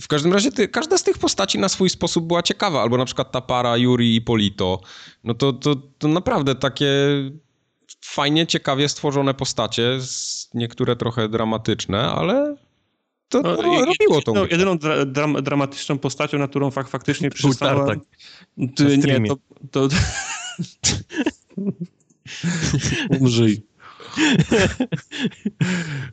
W 0.00 0.08
każdym 0.08 0.32
razie 0.32 0.52
ty, 0.52 0.68
każda 0.68 0.98
z 0.98 1.02
tych 1.02 1.18
postaci 1.18 1.58
na 1.58 1.68
swój 1.68 1.90
sposób 1.90 2.26
była 2.26 2.42
ciekawa. 2.42 2.82
Albo 2.82 2.96
na 2.98 3.04
przykład 3.04 3.32
ta 3.32 3.40
para 3.40 3.76
Yuri 3.76 4.16
i 4.16 4.22
Polito. 4.22 4.80
No 5.24 5.34
to, 5.34 5.52
to, 5.52 5.76
to 5.98 6.08
naprawdę 6.08 6.54
takie 6.54 6.88
fajnie, 8.00 8.46
ciekawie 8.46 8.88
stworzone 8.88 9.34
postacie. 9.34 9.98
Niektóre 10.54 10.96
trochę 10.96 11.28
dramatyczne, 11.28 12.02
ale 12.12 12.56
to, 13.28 13.40
No, 13.42 13.56
to 13.56 13.62
i- 13.62 13.84
robiło 13.84 14.16
jedyną, 14.18 14.32
grę. 14.34 14.46
jedyną 14.50 14.78
dra, 14.78 15.04
dram, 15.06 15.42
dramatyczną 15.42 15.98
postacią, 15.98 16.38
na 16.38 16.48
którą 16.48 16.70
fak, 16.70 16.88
faktycznie 16.88 17.30
przystała... 17.30 17.86
Na 17.86 17.94
nie, 18.56 19.28
to... 19.28 19.36
to... 19.70 19.88
Umrzyj. 23.20 23.62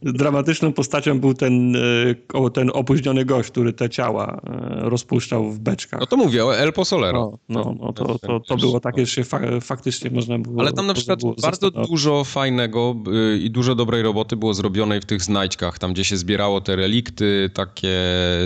Dramatyczną 0.02 0.74
postacią 0.74 1.20
był 1.20 1.34
ten, 1.34 1.76
e, 1.76 2.50
ten 2.54 2.72
opóźniony 2.74 3.26
gość, 3.26 3.52
który 3.52 3.74
te 3.74 3.90
ciała 3.90 4.42
e, 4.44 4.90
rozpuszczał 4.90 5.52
w 5.52 5.60
beczkach. 5.60 6.00
No 6.00 6.06
to 6.06 6.18
mówię, 6.18 6.44
El 6.44 6.74
Posolero. 6.74 7.38
No, 7.50 7.64
no, 7.64 7.76
no 7.80 7.94
to, 7.94 8.20
to, 8.20 8.40
to 8.40 8.58
było 8.58 8.80
takie, 8.80 9.06
że 9.06 9.24
faktycznie 9.62 10.12
można 10.12 10.40
było... 10.40 10.62
Ale 10.62 10.74
tam 10.74 10.88
na 10.88 10.94
przykład 10.94 11.20
bardzo 11.42 11.72
dużo 11.72 12.24
fajnego 12.24 12.96
y, 13.34 13.38
i 13.38 13.52
dużo 13.52 13.76
dobrej 13.76 14.04
roboty 14.04 14.36
było 14.36 14.54
zrobionej 14.54 15.02
w 15.02 15.06
tych 15.06 15.22
znajdźkach, 15.22 15.80
tam 15.80 15.94
gdzie 15.94 16.04
się 16.04 16.18
zbierało 16.18 16.62
te 16.62 16.76
relikty, 16.76 17.50
takie 17.54 17.98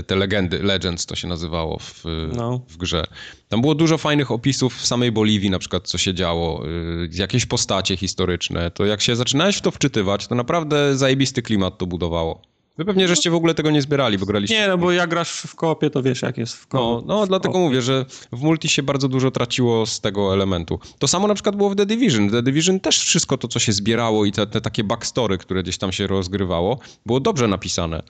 te 0.07 0.15
legendy, 0.15 0.63
legends 0.63 1.05
to 1.05 1.15
się 1.15 1.27
nazywało 1.27 1.79
w, 1.79 2.03
No. 2.35 2.61
w 2.67 2.77
grze. 2.77 3.03
Tam 3.49 3.61
było 3.61 3.75
dużo 3.75 3.97
fajnych 3.97 4.31
opisów 4.31 4.75
w 4.75 4.85
samej 4.85 5.11
Boliwii 5.11 5.49
na 5.49 5.59
przykład, 5.59 5.87
co 5.87 5.97
się 5.97 6.13
działo, 6.13 6.65
y, 6.67 7.09
jakieś 7.13 7.45
postacie 7.45 7.97
historyczne. 7.97 8.71
To 8.71 8.85
jak 8.85 9.01
się 9.01 9.15
zaczynałeś 9.45 9.57
w 9.57 9.61
to 9.61 9.71
wczytywać, 9.71 10.27
to 10.27 10.35
naprawdę 10.35 10.97
zajebisty 10.97 11.41
klimat 11.41 11.77
to 11.77 11.85
budowało. 11.85 12.41
Wy 12.77 12.85
pewnie 12.85 13.07
żeście 13.07 13.29
w 13.31 13.35
ogóle 13.35 13.53
tego 13.53 13.71
nie 13.71 13.81
zbierali, 13.81 14.17
bo 14.17 14.25
graliście... 14.25 14.55
Nie, 14.59 14.67
no 14.67 14.77
bo 14.77 14.91
jak 14.91 15.09
grasz 15.09 15.31
w 15.31 15.55
koopie, 15.55 15.89
to 15.89 16.03
wiesz 16.03 16.21
jak 16.21 16.37
jest 16.37 16.55
w 16.55 16.67
No, 16.73 16.79
koopie. 16.79 17.07
no 17.07 17.27
dlatego 17.27 17.59
mówię, 17.59 17.81
że 17.81 18.05
w 18.31 18.41
multi 18.41 18.69
się 18.69 18.83
bardzo 18.83 19.07
dużo 19.07 19.31
traciło 19.31 19.85
z 19.85 20.01
tego 20.01 20.33
elementu. 20.33 20.79
To 20.99 21.07
samo 21.07 21.27
na 21.27 21.33
przykład 21.33 21.55
było 21.55 21.69
w 21.69 21.75
The 21.75 21.85
Division. 21.85 22.29
W 22.29 22.31
The 22.31 22.41
Division 22.43 22.79
też 22.79 22.99
wszystko 22.99 23.37
to, 23.37 23.47
co 23.47 23.59
się 23.59 23.71
zbierało 23.71 24.25
i 24.25 24.31
te, 24.31 24.47
te 24.47 24.61
takie 24.61 24.83
backstory, 24.83 25.37
które 25.37 25.63
gdzieś 25.63 25.77
tam 25.77 25.91
się 25.91 26.07
rozgrywało, 26.07 26.79
było 27.05 27.19
dobrze 27.19 27.47
napisane. 27.47 28.03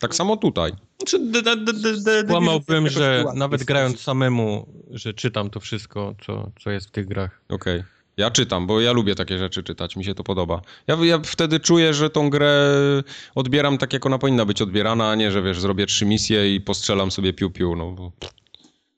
Tak 0.00 0.14
samo 0.14 0.36
tutaj. 0.36 0.72
Znaczy, 0.98 1.18
d- 1.18 1.42
d- 1.42 1.56
d- 1.56 1.72
d- 1.72 2.00
d- 2.02 2.24
Kłamałbym, 2.28 2.88
że 2.88 3.24
nawet 3.34 3.64
grając 3.64 4.00
samemu, 4.00 4.66
że 4.90 5.14
czytam 5.14 5.50
to 5.50 5.60
wszystko, 5.60 6.14
co, 6.26 6.50
co 6.62 6.70
jest 6.70 6.86
w 6.88 6.90
tych 6.90 7.06
grach. 7.08 7.40
Okej. 7.48 7.82
Ja 8.16 8.30
czytam, 8.30 8.66
bo 8.66 8.80
ja 8.80 8.92
lubię 8.92 9.14
takie 9.14 9.38
rzeczy 9.38 9.62
czytać, 9.62 9.96
mi 9.96 10.04
się 10.04 10.14
to 10.14 10.24
podoba. 10.24 10.62
Ja, 10.86 10.96
ja 11.04 11.18
wtedy 11.18 11.60
czuję, 11.60 11.94
że 11.94 12.10
tą 12.10 12.30
grę 12.30 12.72
odbieram 13.34 13.78
tak, 13.78 13.92
jak 13.92 14.06
ona 14.06 14.18
powinna 14.18 14.44
być 14.44 14.62
odbierana, 14.62 15.10
a 15.10 15.14
nie, 15.14 15.30
że 15.30 15.42
wiesz, 15.42 15.60
zrobię 15.60 15.86
trzy 15.86 16.06
misje 16.06 16.54
i 16.54 16.60
postrzelam 16.60 17.10
sobie 17.10 17.32
piu-piu, 17.32 17.76
no 17.76 17.92
bo 17.92 18.12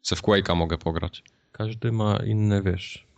se 0.02 0.16
w 0.16 0.22
Quake'a 0.22 0.56
mogę 0.56 0.78
pograć. 0.78 1.22
Każdy 1.52 1.92
ma 1.92 2.16
inne, 2.16 2.62
wiesz, 2.62 3.08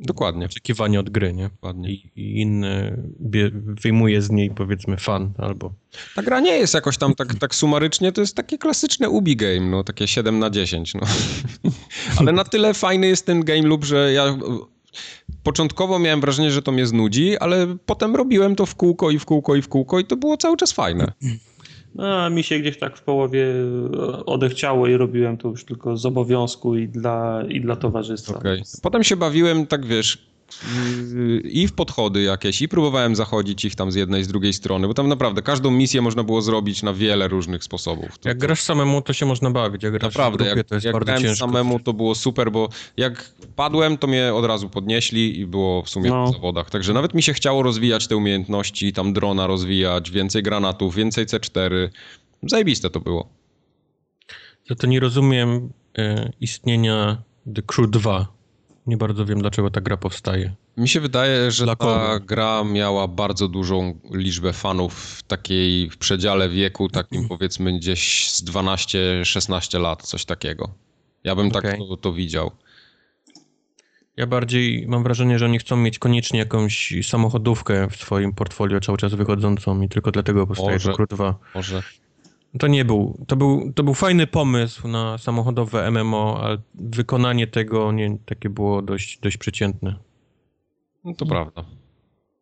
Dokładnie. 0.00 0.46
oczekiwanie 0.46 1.00
od 1.00 1.10
gry, 1.10 1.32
nie? 1.32 1.48
Dokładnie. 1.48 1.90
I, 1.90 2.10
i 2.16 2.40
inny 2.40 3.02
bie, 3.20 3.50
wyjmuje 3.54 4.22
z 4.22 4.30
niej, 4.30 4.50
powiedzmy, 4.50 4.96
fan 4.96 5.32
albo... 5.38 5.72
Ta 6.14 6.22
gra 6.22 6.40
nie 6.40 6.58
jest 6.58 6.74
jakoś 6.74 6.98
tam 6.98 7.14
tak, 7.14 7.34
tak 7.34 7.54
sumarycznie, 7.54 8.12
to 8.12 8.20
jest 8.20 8.36
takie 8.36 8.58
klasyczne 8.58 9.10
ubi 9.10 9.36
game, 9.36 9.60
no 9.60 9.84
takie 9.84 10.08
7 10.08 10.38
na 10.38 10.50
10, 10.50 10.94
no. 10.94 11.00
Ale 12.18 12.32
na 12.32 12.44
tyle 12.44 12.74
fajny 12.74 13.06
jest 13.06 13.26
ten 13.26 13.44
game 13.44 13.62
loop, 13.62 13.84
że 13.84 14.12
ja 14.12 14.38
początkowo 15.42 15.98
miałem 15.98 16.20
wrażenie, 16.20 16.50
że 16.50 16.62
to 16.62 16.72
mnie 16.72 16.86
znudzi, 16.86 17.38
ale 17.38 17.76
potem 17.86 18.16
robiłem 18.16 18.56
to 18.56 18.66
w 18.66 18.74
kółko 18.74 19.10
i 19.10 19.18
w 19.18 19.24
kółko 19.24 19.56
i 19.56 19.62
w 19.62 19.68
kółko 19.68 19.98
i 19.98 20.04
to 20.04 20.16
było 20.16 20.36
cały 20.36 20.56
czas 20.56 20.72
fajne. 20.72 21.12
No, 21.94 22.22
a 22.24 22.30
mi 22.30 22.42
się 22.42 22.58
gdzieś 22.58 22.78
tak 22.78 22.96
w 22.96 23.02
połowie 23.02 23.46
odechciało 24.26 24.86
i 24.86 24.96
robiłem 24.96 25.36
to 25.36 25.48
już 25.48 25.64
tylko 25.64 25.96
z 25.96 26.06
obowiązku 26.06 26.76
i 26.76 26.88
dla, 26.88 27.42
i 27.48 27.60
dla 27.60 27.76
towarzystwa. 27.76 28.38
Okej. 28.38 28.62
Potem 28.82 29.04
się 29.04 29.16
bawiłem, 29.16 29.66
tak 29.66 29.86
wiesz, 29.86 30.31
i 31.44 31.68
w 31.68 31.72
podchody 31.72 32.22
jakieś, 32.22 32.62
i 32.62 32.68
próbowałem 32.68 33.16
zachodzić 33.16 33.64
ich 33.64 33.74
tam 33.74 33.92
z 33.92 33.94
jednej, 33.94 34.24
z 34.24 34.28
drugiej 34.28 34.52
strony, 34.52 34.88
bo 34.88 34.94
tam 34.94 35.08
naprawdę 35.08 35.42
każdą 35.42 35.70
misję 35.70 36.02
można 36.02 36.24
było 36.24 36.42
zrobić 36.42 36.82
na 36.82 36.92
wiele 36.94 37.28
różnych 37.28 37.64
sposobów. 37.64 38.18
To, 38.18 38.28
Jak 38.28 38.38
grasz 38.38 38.60
samemu, 38.60 39.02
to 39.02 39.12
się 39.12 39.26
można 39.26 39.50
bawić, 39.50 39.82
jak 39.82 39.92
grasz 39.92 40.02
Naprawdę, 40.02 40.44
w 40.44 40.46
grupie, 40.46 40.58
jak, 40.58 40.66
to 40.68 40.74
jest 40.74 40.84
jak 40.84 40.92
bardzo 40.92 41.04
grałem 41.04 41.22
ciężko. 41.22 41.46
samemu, 41.46 41.80
to 41.80 41.92
było 41.92 42.14
super, 42.14 42.52
bo 42.52 42.68
jak 42.96 43.32
padłem, 43.56 43.98
to 43.98 44.06
mnie 44.06 44.34
od 44.34 44.44
razu 44.44 44.68
podnieśli 44.68 45.40
i 45.40 45.46
było 45.46 45.82
w 45.82 45.88
sumie 45.90 46.10
No. 46.10 46.26
w 46.26 46.32
zawodach. 46.32 46.70
Także 46.70 46.92
nawet 46.92 47.14
mi 47.14 47.22
się 47.22 47.32
chciało 47.32 47.62
rozwijać 47.62 48.06
te 48.06 48.16
umiejętności, 48.16 48.92
tam 48.92 49.12
drona 49.12 49.46
rozwijać, 49.46 50.10
więcej 50.10 50.42
granatów, 50.42 50.94
więcej 50.94 51.26
C4. 51.26 51.88
Zajebiste 52.42 52.90
to 52.90 53.00
było. 53.00 53.28
Za 54.68 54.74
to 54.74 54.86
nie 54.86 55.00
rozumiem 55.00 55.72
e, 55.98 56.30
istnienia 56.40 57.22
The 57.54 57.62
Crew 57.62 57.90
2. 57.90 58.26
Nie 58.86 58.96
bardzo 58.96 59.24
wiem, 59.24 59.40
dlaczego 59.40 59.70
ta 59.70 59.80
gra 59.80 59.96
powstaje. 59.96 60.54
Mi 60.76 60.88
się 60.88 61.00
wydaje, 61.00 61.50
że 61.50 61.64
Dla 61.64 61.76
ta 61.76 61.84
kogo? 61.84 62.20
gra 62.26 62.64
miała 62.64 63.08
bardzo 63.08 63.48
dużą 63.48 63.98
liczbę 64.10 64.52
fanów 64.52 64.94
w 64.94 65.22
takiej 65.22 65.90
w 65.90 65.96
przedziale 65.96 66.48
wieku, 66.48 66.88
takim 66.88 67.28
powiedzmy 67.28 67.72
gdzieś 67.78 68.30
z 68.30 68.44
12-16 68.44 69.80
lat, 69.80 70.02
coś 70.02 70.24
takiego. 70.24 70.70
Ja 71.24 71.34
bym 71.34 71.50
tak 71.50 71.64
Okej. 71.64 71.78
to, 71.88 71.96
to 71.96 72.12
widział. 72.12 72.50
Ja 74.16 74.26
bardziej 74.26 74.84
mam 74.88 75.02
wrażenie, 75.02 75.38
że 75.38 75.44
oni 75.44 75.58
chcą 75.58 75.76
mieć 75.76 75.98
koniecznie 75.98 76.38
jakąś 76.38 76.94
samochodówkę 77.02 77.88
w 77.90 77.96
swoim 77.96 78.32
portfolio 78.32 78.80
cały 78.80 78.98
czas 78.98 79.14
wychodzącą 79.14 79.80
i 79.80 79.88
tylko 79.88 80.10
dlatego 80.10 80.46
powstaje 80.46 80.72
Może. 80.72 80.92
Crew 80.92 81.08
2. 81.08 81.38
Może. 81.54 81.82
To 82.58 82.66
nie 82.66 82.84
był, 82.84 83.24
to 83.28 83.36
był, 83.36 83.72
to 83.72 83.82
był 83.82 83.94
fajny 83.94 84.26
pomysł 84.26 84.88
na 84.88 85.18
samochodowe 85.18 85.90
MMO, 85.90 86.40
ale 86.42 86.58
wykonanie 86.74 87.46
tego 87.46 87.92
nie, 87.92 88.18
takie 88.26 88.50
było 88.50 88.82
dość, 88.82 89.18
dość 89.18 89.36
przeciętne. 89.36 89.94
No 91.04 91.14
to 91.14 91.26
prawda. 91.26 91.64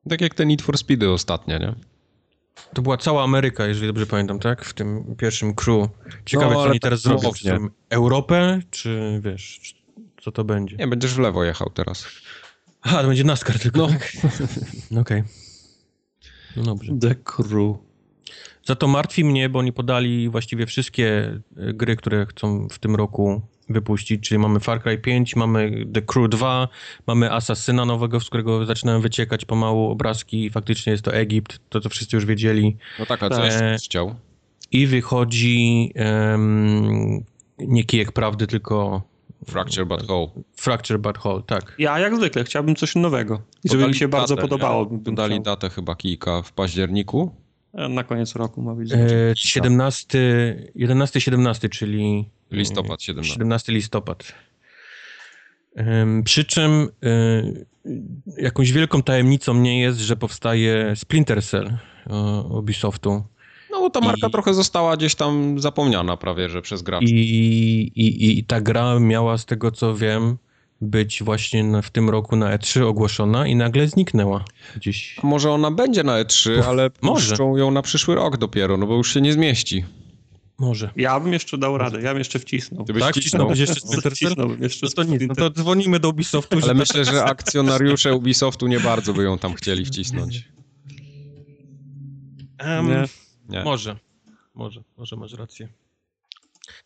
Tak 0.08 0.20
jak 0.20 0.34
te 0.34 0.46
Need 0.46 0.62
for 0.62 0.78
Speedy 0.78 1.10
ostatnie, 1.10 1.58
nie? 1.58 1.74
To 2.74 2.82
była 2.82 2.96
cała 2.96 3.24
Ameryka, 3.24 3.66
jeżeli 3.66 3.86
dobrze 3.86 4.06
pamiętam, 4.06 4.38
tak? 4.38 4.64
W 4.64 4.74
tym 4.74 5.16
pierwszym 5.18 5.54
crew. 5.54 5.88
Ciekawe, 6.24 6.54
No, 6.54 6.62
co 6.62 6.68
oni 6.70 6.80
tak 6.80 6.82
teraz 6.82 7.00
zrobią. 7.02 7.32
Czy 7.32 7.58
Europę, 7.90 8.60
czy 8.70 9.20
wiesz, 9.24 9.60
czy- 9.62 9.74
co 10.22 10.32
to 10.32 10.44
będzie? 10.44 10.76
Nie, 10.76 10.86
będziesz 10.86 11.14
w 11.14 11.18
lewo 11.18 11.44
jechał 11.44 11.70
teraz. 11.70 12.06
Aha, 12.82 13.02
to 13.02 13.08
będzie 13.08 13.24
NASCAR 13.24 13.58
tylko, 13.58 13.78
no. 13.78 13.88
tak? 13.88 14.12
No 14.90 15.00
Okej. 15.00 15.22
No 16.56 16.62
dobrze. 16.62 16.92
The 17.00 17.14
Crew. 17.14 17.76
Za 18.64 18.74
to 18.74 18.88
martwi 18.88 19.24
mnie, 19.24 19.48
bo 19.48 19.58
oni 19.58 19.72
podali 19.72 20.28
właściwie 20.28 20.66
wszystkie 20.66 21.06
e, 21.56 21.72
gry, 21.72 21.96
które 21.96 22.26
chcą 22.26 22.68
w 22.68 22.78
tym 22.78 22.94
roku 22.96 23.42
wypuścić, 23.68 24.28
czyli 24.28 24.38
mamy 24.38 24.60
Far 24.60 24.82
Cry 24.82 24.98
5, 24.98 25.36
mamy 25.36 25.86
The 25.94 26.02
Crew 26.02 26.28
2, 26.30 26.68
mamy 27.06 27.32
Asasyna 27.32 27.84
nowego, 27.84 28.20
z 28.20 28.26
którego 28.28 28.66
zaczynają 28.66 29.00
wyciekać 29.00 29.44
pomału 29.44 29.90
obrazki 29.90 30.44
i 30.44 30.50
faktycznie 30.50 30.92
jest 30.92 31.04
to 31.04 31.14
Egipt, 31.14 31.58
to 31.68 31.80
co 31.80 31.88
wszyscy 31.88 32.16
już 32.16 32.26
wiedzieli. 32.26 32.76
No 32.98 33.06
tak, 33.06 33.22
a 33.22 33.28
co 33.28 33.36
Tak. 33.36 33.44
jeszcze 33.44 33.76
chciał? 33.84 34.14
I 34.72 34.86
wychodzi 34.86 35.92
em, 35.94 37.24
nie 37.58 37.84
kijek 37.84 38.12
prawdy, 38.12 38.46
tylko 38.46 39.02
Fracture 39.46 39.86
But 39.86 40.02
Whole. 40.10 40.26
Fracture 40.56 40.98
But 40.98 41.18
Whole, 41.24 41.42
tak. 41.46 41.74
Ja 41.78 41.98
jak 41.98 42.16
zwykle 42.16 42.44
chciałbym 42.44 42.76
coś 42.76 42.94
nowego. 42.94 43.42
I 43.64 43.68
żeby 43.68 43.88
mi 43.88 43.94
się 43.94 44.08
bardzo 44.08 44.36
datę, 44.36 44.48
podobało. 44.48 44.86
bym 44.86 45.00
Podali 45.00 45.32
chciał. 45.34 45.42
datę 45.44 45.70
chyba 45.70 45.94
kijka 45.94 46.42
w 46.42 46.52
październiku. 46.52 47.34
E, 47.74 47.88
Na 47.88 48.04
koniec 48.04 48.36
roku 48.36 48.62
ma 48.62 48.74
być. 48.74 48.92
E, 48.92 48.96
17, 49.36 50.18
11-17, 50.76 51.68
czyli 51.68 52.28
Listopad 52.50 53.02
17. 53.02 53.32
17 53.34 53.72
listopad. 53.72 54.32
Przy 56.24 56.44
czym 56.44 56.88
y, 57.04 57.66
jakąś 58.38 58.72
wielką 58.72 59.02
tajemnicą 59.02 59.54
nie 59.54 59.80
jest, 59.80 59.98
że 59.98 60.16
powstaje 60.16 60.92
Splinter 60.96 61.42
Cell 61.44 61.66
y, 61.66 62.12
Ubisoftu. 62.48 63.22
No 63.70 63.80
bo 63.80 63.90
ta 63.90 64.00
marka 64.00 64.26
I- 64.26 64.30
trochę 64.30 64.54
została 64.54 64.96
gdzieś 64.96 65.14
tam 65.14 65.60
zapomniana 65.60 66.16
prawie, 66.16 66.48
że 66.48 66.62
przez 66.62 66.82
graczy. 66.82 67.04
I, 67.04 67.82
i, 67.94 68.38
I 68.38 68.44
ta 68.44 68.60
gra 68.60 69.00
miała, 69.00 69.38
z 69.38 69.46
tego 69.46 69.70
co 69.70 69.94
wiem, 69.94 70.36
być 70.80 71.22
właśnie 71.22 71.82
w 71.82 71.90
tym 71.90 72.10
roku 72.10 72.36
na 72.36 72.58
E3 72.58 72.82
ogłoszona 72.84 73.46
i 73.46 73.56
nagle 73.56 73.88
zniknęła 73.88 74.44
gdzieś. 74.76 75.16
Może 75.22 75.50
ona 75.50 75.70
będzie 75.70 76.02
na 76.04 76.24
E3, 76.24 76.62
ale 76.68 76.90
może. 77.02 77.28
puszczą 77.28 77.56
ją 77.56 77.70
na 77.70 77.82
przyszły 77.82 78.14
rok 78.14 78.36
dopiero, 78.36 78.76
no 78.76 78.86
bo 78.86 78.96
już 78.96 79.14
się 79.14 79.20
nie 79.20 79.32
zmieści. 79.32 79.84
Może. 80.58 80.90
Ja 80.96 81.20
bym 81.20 81.32
jeszcze 81.32 81.58
dał 81.58 81.78
radę, 81.78 82.02
ja 82.02 82.08
bym 82.10 82.18
jeszcze 82.18 82.38
wcisnął. 82.38 82.84
Ty 82.84 82.92
byś 82.92 83.02
Tak? 83.02 83.14
wcisnął. 83.16 83.48
Wcisnąłbyś 83.48 83.58
jeszcze 83.58 83.80
Splinter 83.80 84.12
Cell? 84.16 84.28
Wcisnąłbym 84.28 84.62
jeszcze 84.62 84.86
No 84.86 84.92
to 84.92 85.02
nic, 85.02 85.22
no 85.28 85.34
to 85.34 85.50
dzwonimy 85.50 86.00
do 86.00 86.08
Ubisoftu. 86.08 86.56
Ale 86.56 86.66
że- 86.66 86.74
myślę, 86.74 87.04
że 87.04 87.24
akcjonariusze 87.24 88.14
Ubisoftu 88.14 88.66
nie 88.66 88.80
bardzo 88.80 89.12
by 89.14 89.22
ją 89.22 89.38
tam 89.38 89.54
chcieli 89.54 89.84
wcisnąć. 89.84 90.48
Em, 92.58 92.88
Nie. 92.88 93.04
Nie. 93.48 93.64
Może, 93.64 93.96
może, 94.54 94.82
może 94.96 95.16
masz 95.16 95.32
rację. 95.32 95.68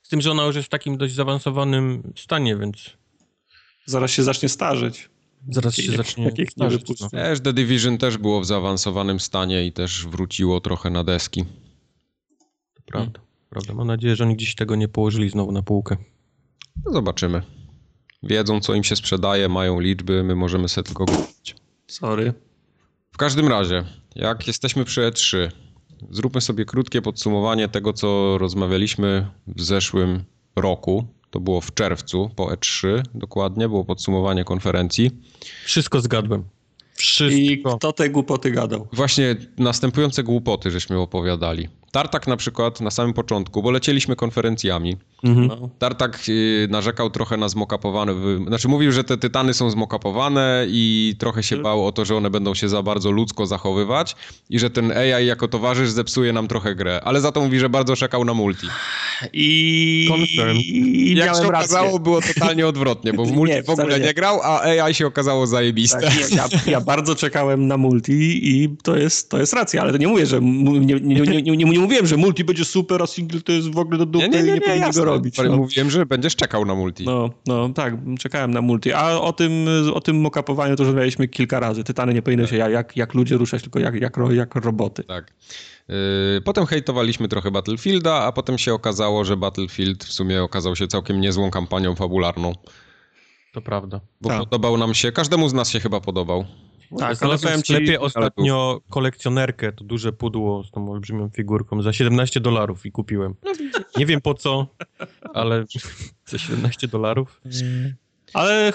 Z 0.03 0.09
tym, 0.09 0.21
że 0.21 0.31
ona 0.31 0.45
już 0.45 0.57
jest 0.57 0.67
w 0.67 0.71
takim 0.71 0.97
dość 0.97 1.15
zaawansowanym 1.15 2.13
stanie, 2.17 2.57
więc 2.57 2.91
Zaraz 3.87 4.11
się 4.11 4.23
zacznie 4.23 4.49
starzeć. 4.49 5.11
zaraz 5.49 5.75
się 5.75 5.93
zacznie 5.93 6.25
jak 6.25 6.39
nie 6.39 6.47
starzeć, 6.47 6.81
wypuszczą. 6.81 7.05
no. 7.05 7.11
Też 7.11 7.41
The 7.41 7.53
Division 7.53 7.99
też 7.99 8.19
było 8.19 8.41
w 8.41 8.47
zaawansowanym 8.47 9.21
stanie 9.21 9.67
i 9.67 9.73
też 9.73 10.07
wróciło 10.07 10.61
trochę 10.61 10.91
na 10.91 11.05
deski. 11.05 11.45
To 12.75 12.83
prawda, 12.87 13.21
prawda. 13.51 13.75
Mam 13.75 13.87
nadzieję, 13.87 14.17
że 14.17 14.25
oni 14.25 14.37
gdzieś 14.37 14.55
tego 14.55 14.77
nie 14.77 14.89
położyli 14.89 15.31
znowu 15.31 15.53
na 15.53 15.63
półkę. 15.63 15.97
No 16.87 16.93
zobaczymy. 16.93 17.43
Wiedzą, 18.23 18.61
co 18.61 18.75
im 18.75 18.85
się 18.85 18.97
sprzedaje, 18.97 19.49
mają 19.49 19.81
liczby, 19.81 20.25
my 20.25 20.35
możemy 20.37 20.69
sobie 20.69 20.85
tylko 20.87 21.05
kupić. 21.07 21.57
Sorry. 21.87 22.35
W 23.13 23.17
każdym 23.17 23.49
razie, 23.49 23.85
jak 24.15 24.47
jesteśmy 24.47 24.85
przy 24.85 25.01
E3, 25.01 25.51
zróbmy 26.11 26.41
sobie 26.41 26.65
krótkie 26.65 27.03
podsumowanie 27.03 27.69
tego, 27.69 27.93
co 27.93 28.39
rozmawialiśmy 28.39 29.27
w 29.47 29.63
zeszłym 29.63 30.25
roku. 30.57 31.07
To 31.35 31.41
było 31.41 31.61
w 31.61 31.75
czerwcu, 31.75 32.31
po 32.37 32.47
E3 32.47 33.03
dokładnie, 33.15 33.69
było 33.69 33.85
podsumowanie 33.85 34.45
konferencji. 34.45 35.11
Wszystko 35.65 36.01
zgadłem. 36.01 36.41
I 36.41 36.99
Wszystko. 36.99 37.77
kto 37.79 37.93
te 37.93 38.11
głupoty 38.11 38.51
gadał? 38.51 38.89
Właśnie 38.93 39.37
następujące 39.59 40.23
głupoty 40.23 40.71
żeśmy 40.71 40.99
opowiadali. 40.99 41.69
Tartak 41.95 42.27
na 42.27 42.37
przykład 42.37 42.81
na 42.81 42.91
samym 42.91 43.13
początku, 43.13 43.63
bo 43.63 43.71
lecieliśmy 43.71 44.17
konferencjami. 44.17 44.97
Mhm. 45.25 45.47
No. 45.47 45.69
Tartak 45.79 46.21
y, 46.29 46.69
narzekał 46.71 47.11
trochę 47.11 47.37
na 47.37 47.49
zmokapowane, 47.49 48.15
znaczy 48.49 48.69
mówił, 48.69 48.93
że 48.93 49.05
te 49.05 49.17
tytany 49.19 49.55
są 49.55 49.71
zmokapowane 49.71 50.67
i 50.69 51.15
trochę 51.19 51.43
się 51.43 51.57
bał 51.57 51.87
o 51.87 51.93
to, 51.93 52.05
że 52.05 52.17
one 52.17 52.31
będą 52.31 52.55
się 52.55 52.69
za 52.69 52.83
bardzo 52.83 53.11
ludzko 53.11 53.47
zachowywać 53.47 54.17
i 54.51 54.59
że 54.59 54.71
ten 54.71 54.93
AI 54.93 55.27
jako 55.27 55.49
towarzysz 55.49 55.91
zepsuje 55.91 56.33
nam 56.33 56.49
trochę 56.49 56.75
grę, 56.75 57.01
ale 57.05 57.21
za 57.21 57.33
to 57.33 57.41
mówi, 57.41 57.59
że 57.59 57.69
bardzo 57.69 57.97
czekał 57.97 58.25
na 58.25 58.35
multi. 58.35 58.67
I, 59.33 60.07
Confirm. 60.11 60.57
i 60.57 61.15
Jak 61.17 61.27
się 61.27 61.33
rację. 61.33 61.49
okazało, 61.49 61.99
było 61.99 62.21
totalnie 62.35 62.67
odwrotnie, 62.67 63.13
bo 63.13 63.25
w 63.25 63.33
multi 63.33 63.55
Nie, 63.55 63.63
w 63.63 63.71
ogóle 63.71 64.01
nie. 64.01 64.07
nie. 64.07 64.15
grał, 64.15 64.41
a 64.43 64.61
AI 64.63 64.95
się 64.95 65.07
okazało 65.07 65.47
zajebiste. 65.47 66.01
Tak, 66.01 66.31
ja, 66.31 66.49
ja 66.67 66.81
bardzo 66.81 67.15
czekałem 67.15 67.67
na 67.67 67.77
multi 67.77 68.13
i 68.43 68.77
to 68.83 68.97
jest, 68.97 69.31
to 69.31 69.39
jest 69.39 69.53
racja, 69.53 69.83
ale 69.83 69.93
to 69.93 69.99
nie 69.99 70.09
mówię, 70.09 70.27
że 70.27 70.41
nie, 70.41 70.81
nie, 71.01 71.21
nie, 71.21 71.43
nie, 71.43 71.57
nie 71.57 71.84
mówiłem, 71.85 72.07
że 72.07 72.17
multi 72.17 72.45
będzie 72.45 72.65
super, 72.65 73.03
a 73.03 73.07
single 73.07 73.41
to 73.41 73.53
jest 73.53 73.71
w 73.71 73.79
ogóle 73.79 73.99
do 73.99 74.07
dupy 74.07 74.29
Nie, 74.29 74.31
nie, 74.31 74.43
nie, 74.43 74.43
i 74.43 74.47
nie 74.47 74.55
nie, 74.55 74.61
powinien 74.61 74.81
jasne. 74.83 75.01
go 75.03 75.05
robić. 75.05 75.39
Ale 75.39 75.49
No. 75.49 75.57
Mówiłem, 75.57 75.91
że 75.91 76.07
będziesz 76.07 76.37
czekał 76.37 76.65
na 76.65 76.75
multi. 76.75 77.05
No, 77.05 77.31
no 77.47 77.69
tak, 77.69 77.95
czekałem 78.19 78.51
na 78.51 78.61
multi. 78.61 78.93
A 78.93 79.21
o 79.21 79.33
tym, 79.33 79.67
o 79.95 80.01
tym 80.01 80.21
mokapowaniu 80.21 80.77
to 80.77 80.83
już 80.83 80.87
rozmawialiśmy 80.89 81.29
kilka 81.29 81.61
razy. 81.61 81.85
Tytany 81.85 82.15
nie 82.15 82.23
powinny 82.23 82.47
się 82.47 82.57
jak, 82.57 82.97
jak 82.97 83.15
ludzie 83.15 83.37
ruszać, 83.37 83.63
tylko 83.63 83.79
jak, 83.79 83.95
jak, 84.01 84.17
jak 84.31 84.55
roboty. 84.55 85.05
Tak. 85.05 85.33
Yy, 85.89 85.95
Potem 86.45 86.67
hejtowaliśmy 86.67 87.29
trochę 87.29 87.51
Battlefielda, 87.51 88.15
a 88.15 88.33
potem 88.33 88.59
się 88.59 88.75
okazało, 88.75 89.25
że 89.25 89.37
Battlefield 89.37 90.05
w 90.05 90.13
sumie 90.13 90.43
okazał 90.43 90.77
się 90.77 90.87
całkiem 90.87 91.21
niezłą 91.21 91.51
kampanią 91.51 91.95
fabularną. 91.95 92.53
To 93.53 93.61
prawda. 93.63 94.01
Bo 94.21 94.29
Tak. 94.29 94.39
podobał 94.39 94.77
nam 94.79 94.95
się, 94.95 95.13
każdemu 95.13 95.49
z 95.49 95.53
nas 95.55 95.71
się 95.71 95.81
chyba 95.81 96.01
podobał. 96.01 96.45
Tak, 96.99 97.07
ale 97.09 97.15
Znalazłem 97.17 97.61
w 97.61 97.65
sklepie 97.65 98.01
ostatnio 98.01 98.81
kolekcjonerkę, 98.91 99.73
to 99.73 99.85
duże 99.85 100.13
pudło 100.13 100.65
z 100.65 100.71
tą 100.71 100.93
olbrzymią 100.93 101.29
figurką 101.31 101.83
za 101.83 101.93
17 101.93 102.41
dolarów 102.41 102.87
i 102.87 102.93
kupiłem. 102.93 103.35
Nie 103.97 104.07
wiem 104.07 104.21
po 104.21 104.35
co, 104.35 104.67
ale 105.35 105.65
za 106.31 106.39
17 106.39 106.89
dolarów. 106.89 107.41
ale 108.35 108.73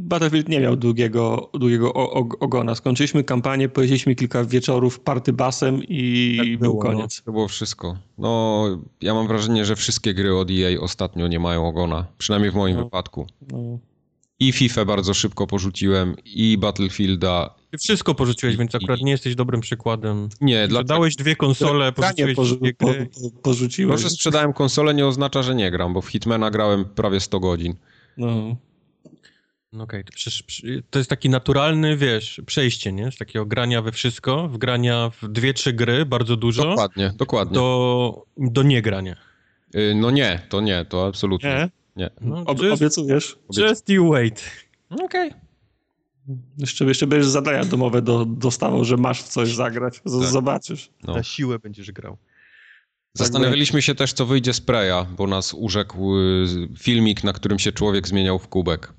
Battlefield 0.00 0.48
nie 0.48 0.60
miał 0.60 0.76
długiego, 0.76 1.50
długiego 1.54 1.92
ogona. 2.40 2.74
Skończyliśmy 2.74 3.24
kampanię, 3.24 3.68
pojeździliśmy 3.68 4.14
kilka 4.14 4.44
wieczorów 4.44 5.00
party 5.00 5.32
basem 5.32 5.80
i 5.88 6.34
Tak 6.38 6.46
był 6.48 6.58
było, 6.58 6.82
koniec. 6.82 7.22
To 7.22 7.32
było 7.32 7.48
wszystko. 7.48 7.96
No, 8.18 8.64
ja 9.00 9.14
mam 9.14 9.26
wrażenie, 9.28 9.64
że 9.64 9.76
wszystkie 9.76 10.14
gry 10.14 10.36
od 10.36 10.48
EA 10.50 10.80
ostatnio 10.80 11.28
nie 11.28 11.38
mają 11.38 11.66
ogona. 11.68 12.06
Przynajmniej 12.18 12.50
w 12.52 12.54
moim 12.54 12.76
No. 12.76 12.84
wypadku. 12.84 13.26
No. 13.52 13.78
I 14.48 14.52
FIFA 14.52 14.84
bardzo 14.84 15.14
szybko 15.14 15.46
porzuciłem, 15.46 16.16
i 16.24 16.58
Battlefielda. 16.58 17.54
Ty 17.70 17.78
wszystko 17.78 18.14
porzuciłeś, 18.14 18.56
więc 18.56 18.74
akurat 18.74 19.00
nie 19.00 19.10
jesteś 19.10 19.34
dobrym 19.34 19.60
przykładem. 19.60 20.28
Nie, 20.40 20.68
dla 20.68 20.84
Dałeś 20.84 21.16
dwie 21.16 21.36
konsole, 21.36 21.92
porzuciłeś 21.92 22.36
porzu, 22.36 22.58
po, 22.78 22.86
gry. 22.86 23.06
po, 23.06 23.40
porzuciłem. 23.42 23.96
To, 23.96 24.02
że 24.02 24.10
sprzedałem 24.10 24.52
konsolę 24.52 24.94
nie 24.94 25.06
oznacza, 25.06 25.42
że 25.42 25.54
nie 25.54 25.70
gram, 25.70 25.92
bo 25.94 26.00
w 26.02 26.08
Hitmana 26.08 26.50
grałem 26.50 26.84
prawie 26.84 27.20
100 27.20 27.40
godzin. 27.40 27.74
No. 28.16 28.56
No 29.72 29.84
okej, 29.84 30.04
to, 30.04 30.12
przecież, 30.14 30.42
przy- 30.42 30.82
to 30.90 30.98
jest 30.98 31.10
taki 31.10 31.28
naturalny, 31.28 31.96
wiesz, 31.96 32.40
przejście, 32.46 32.92
nie? 32.92 33.12
Z 33.12 33.16
takiego 33.18 33.46
grania 33.46 33.82
we 33.82 33.92
wszystko, 33.92 34.48
w 34.48 34.58
grania 34.58 35.10
w 35.22 35.28
dwie, 35.28 35.54
trzy 35.54 35.72
gry, 35.72 36.06
bardzo 36.06 36.36
dużo, 36.36 36.62
Dokładnie, 36.62 37.12
dokładnie. 37.16 37.54
do, 37.54 38.24
do 38.36 38.62
niegrania. 38.62 39.16
Y, 39.74 39.94
No 39.96 40.10
nie, 40.10 40.40
to 40.48 40.60
nie, 40.60 40.84
to 40.84 41.06
absolutnie. 41.06 41.48
Nie? 41.50 41.81
Nie. 41.96 42.10
No, 42.20 42.42
Ob, 42.46 42.62
just, 42.62 42.82
obiecujesz? 42.82 43.38
just 43.56 43.88
you 43.88 44.10
wait. 44.10 44.50
Okej. 44.90 45.30
Jeszcze, 46.58 46.84
jeszcze 46.84 47.06
będziesz 47.06 47.28
zadania 47.28 47.64
domowe 47.64 48.02
do, 48.02 48.24
dostawał, 48.24 48.84
że 48.84 48.96
masz 48.96 49.22
w 49.22 49.28
coś 49.28 49.54
zagrać. 49.54 50.00
Z, 50.04 50.20
Tak. 50.20 50.28
Zobaczysz. 50.30 50.90
No. 51.02 51.14
Na 51.14 51.22
siłę 51.22 51.58
będziesz 51.58 51.92
grał. 51.92 52.16
Zastanawialiśmy 53.14 53.82
się 53.82 53.94
też, 53.94 54.12
co 54.12 54.26
wyjdzie 54.26 54.52
z 54.52 54.60
Preya, 54.60 55.06
bo 55.16 55.26
nas 55.26 55.54
urzekł 55.54 56.16
y, 56.18 56.46
filmik, 56.78 57.24
na 57.24 57.32
którym 57.32 57.58
się 57.58 57.72
człowiek 57.72 58.08
zmieniał 58.08 58.38
w 58.38 58.48
kubek. 58.48 58.92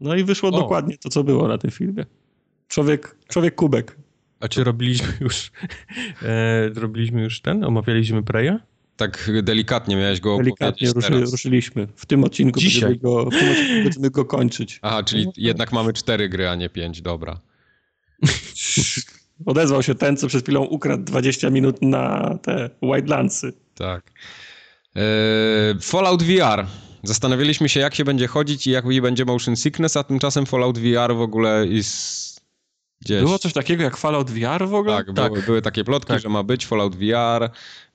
No 0.00 0.16
i 0.16 0.24
wyszło 0.24 0.48
O. 0.48 0.52
dokładnie 0.52 0.98
to, 0.98 1.08
co 1.08 1.24
było 1.24 1.48
na 1.48 1.58
tym 1.58 1.70
filmie. 1.70 2.06
Człowiek, 2.68 3.16
człowiek 3.28 3.54
kubek. 3.54 3.96
A 4.40 4.48
czy 4.48 4.64
robiliśmy 4.64 5.12
już, 5.20 5.50
e, 6.22 6.68
robiliśmy 6.68 7.22
już 7.22 7.40
ten, 7.40 7.64
omawialiśmy 7.64 8.22
Preya? 8.22 8.58
Tak 8.96 9.30
delikatnie 9.42 9.96
miałeś 9.96 10.20
go 10.20 10.36
Delikatnie 10.36 10.92
ruszy, 10.92 11.20
ruszyliśmy. 11.20 11.88
W 11.96 12.06
tym 12.06 12.24
odcinku 12.24 12.60
Dzisiaj. 12.60 12.80
będziemy 12.80 12.96
go, 12.96 13.30
w 13.30 13.38
tym 13.38 13.50
odcinku 13.50 13.84
będziemy 13.84 14.10
go 14.10 14.24
kończyć. 14.24 14.78
Aha, 14.82 15.02
czyli 15.02 15.26
jednak 15.36 15.72
mamy 15.72 15.92
cztery 15.92 16.28
gry, 16.28 16.48
a 16.48 16.54
nie 16.54 16.68
pięć, 16.68 17.02
dobra. 17.02 17.40
Odezwał 19.46 19.82
się 19.82 19.94
ten, 19.94 20.16
co 20.16 20.26
przed 20.28 20.44
chwilą 20.44 20.64
ukradł 20.64 21.04
20 21.04 21.50
minut 21.50 21.82
na 21.82 22.38
te 22.42 22.70
Wildlandsy. 22.82 23.52
Tak. 23.74 24.12
Eee, 24.94 25.02
Fallout 25.80 26.22
VR. 26.22 26.66
Zastanawialiśmy 27.02 27.68
się, 27.68 27.80
jak 27.80 27.94
się 27.94 28.04
będzie 28.04 28.26
chodzić 28.26 28.66
i 28.66 28.70
jak 28.70 28.84
będzie 29.02 29.24
motion 29.24 29.56
sickness, 29.56 29.96
a 29.96 30.04
tymczasem 30.04 30.46
Fallout 30.46 30.78
VR 30.78 31.14
w 31.16 31.20
ogóle 31.20 31.66
jest 31.66 32.33
gdzieś. 33.04 33.22
Było 33.22 33.38
coś 33.38 33.52
takiego 33.52 33.82
jak 33.82 33.96
Fallout 33.96 34.30
VR 34.30 34.68
w 34.68 34.74
ogóle? 34.74 34.96
Tak, 34.96 35.06
Tak. 35.16 35.32
Były, 35.32 35.42
były 35.42 35.62
takie 35.62 35.84
plotki, 35.84 36.08
Tak. 36.08 36.20
że 36.20 36.28
ma 36.28 36.42
być 36.42 36.66
Fallout 36.66 36.96
VR. 36.96 37.50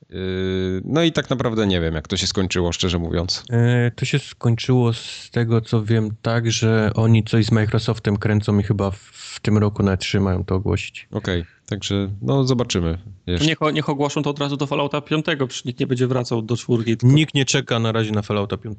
Yy, 0.09 0.81
no 0.85 1.03
i 1.03 1.11
tak 1.11 1.29
naprawdę 1.29 1.67
nie 1.67 1.81
wiem, 1.81 1.95
jak 1.95 2.07
to 2.07 2.17
się 2.17 2.27
skończyło, 2.27 2.71
szczerze 2.71 2.99
mówiąc. 2.99 3.43
E, 3.49 3.91
to 3.91 4.05
się 4.05 4.19
skończyło 4.19 4.93
z 4.93 5.29
tego, 5.31 5.61
co 5.61 5.83
wiem, 5.83 6.09
tak, 6.21 6.51
że 6.51 6.91
oni 6.95 7.23
coś 7.23 7.45
z 7.45 7.51
Microsoftem 7.51 8.17
kręcą 8.17 8.59
i 8.59 8.63
chyba 8.63 8.91
w, 8.91 9.39
tym 9.41 9.57
roku 9.57 9.83
na 9.83 9.97
3 9.97 10.19
mają 10.19 10.45
to 10.45 10.55
ogłosić. 10.55 11.07
Okej, 11.11 11.45
także 11.65 12.09
no 12.21 12.43
zobaczymy. 12.43 12.97
Niech, 13.27 13.59
niech 13.73 13.89
ogłoszą 13.89 14.23
to 14.23 14.29
od 14.29 14.39
razu 14.39 14.57
do 14.57 14.67
Fallouta 14.67 15.01
5, 15.01 15.25
przecież 15.25 15.65
nikt 15.65 15.79
nie 15.79 15.87
będzie 15.87 16.07
wracał 16.07 16.41
do 16.41 16.57
czwórki. 16.57 16.97
Tylko... 16.97 17.15
Nikt 17.15 17.33
nie 17.33 17.45
czeka 17.45 17.79
na 17.79 17.91
razie 17.91 18.11
na 18.11 18.21
Fallouta 18.21 18.57
5. 18.57 18.77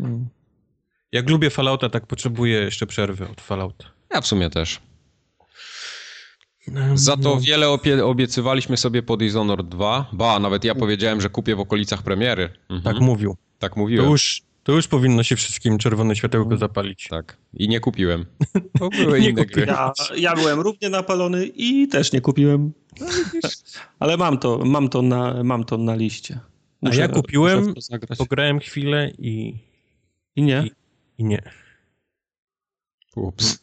Mm. 0.00 0.28
Jak 1.12 1.30
lubię 1.30 1.50
Fallouta, 1.50 1.88
tak 1.88 2.06
potrzebuję 2.06 2.60
jeszcze 2.60 2.86
przerwy 2.86 3.28
od 3.28 3.40
Fallouta. 3.40 3.84
Ja 4.14 4.20
w 4.20 4.26
sumie 4.26 4.50
też. 4.50 4.80
Za 6.94 7.16
to 7.16 7.22
No. 7.34 7.40
wiele 7.40 7.66
opie- 7.66 8.04
obiecywaliśmy 8.04 8.76
sobie 8.76 9.02
po 9.02 9.16
Dishonored 9.16 9.68
2. 9.68 10.08
Ba, 10.12 10.38
nawet 10.38 10.64
ja 10.64 10.74
powiedziałem, 10.74 11.20
że 11.20 11.30
kupię 11.30 11.56
w 11.56 11.60
okolicach 11.60 12.02
premiery. 12.02 12.50
Mhm. 12.70 12.82
Tak 12.82 13.00
mówił. 13.02 13.36
tak 13.58 13.74
To 13.74 13.80
mówiłem. 13.80 14.10
już, 14.10 14.42
to 14.62 14.72
już 14.72 14.88
powinno 14.88 15.22
się 15.22 15.36
wszystkim 15.36 15.78
czerwone 15.78 16.16
światełko 16.16 16.56
zapalić. 16.56 17.06
Tak. 17.10 17.36
I 17.54 17.68
nie 17.68 17.80
kupiłem. 17.80 18.26
Bo 18.80 18.88
były 18.90 19.20
Nie 19.20 19.28
inne 19.30 19.44
kupiłem. 19.44 19.66
gry. 19.68 19.74
Ja, 19.76 19.92
ja 20.16 20.34
byłem 20.34 20.60
równie 20.60 20.88
napalony 20.88 21.46
i 21.46 21.88
też 21.88 22.12
nie 22.12 22.20
kupiłem. 22.20 22.72
Ale 23.98 24.16
mam 24.16 24.38
to, 24.38 24.58
mam 24.64 24.88
to, 24.88 25.02
na, 25.02 25.44
mam 25.44 25.64
to 25.64 25.78
na 25.78 25.94
liście. 25.94 26.40
A 26.82 26.94
ja 26.94 27.08
kupiłem, 27.08 27.58
muszę 27.74 27.98
to. 28.08 28.16
Pograłem 28.16 28.58
chwilę 28.60 29.10
i, 29.18 29.54
I 30.36 30.42
nie? 30.42 30.64
i 31.18 31.24
nie. 31.24 31.42
Ups. 33.16 33.58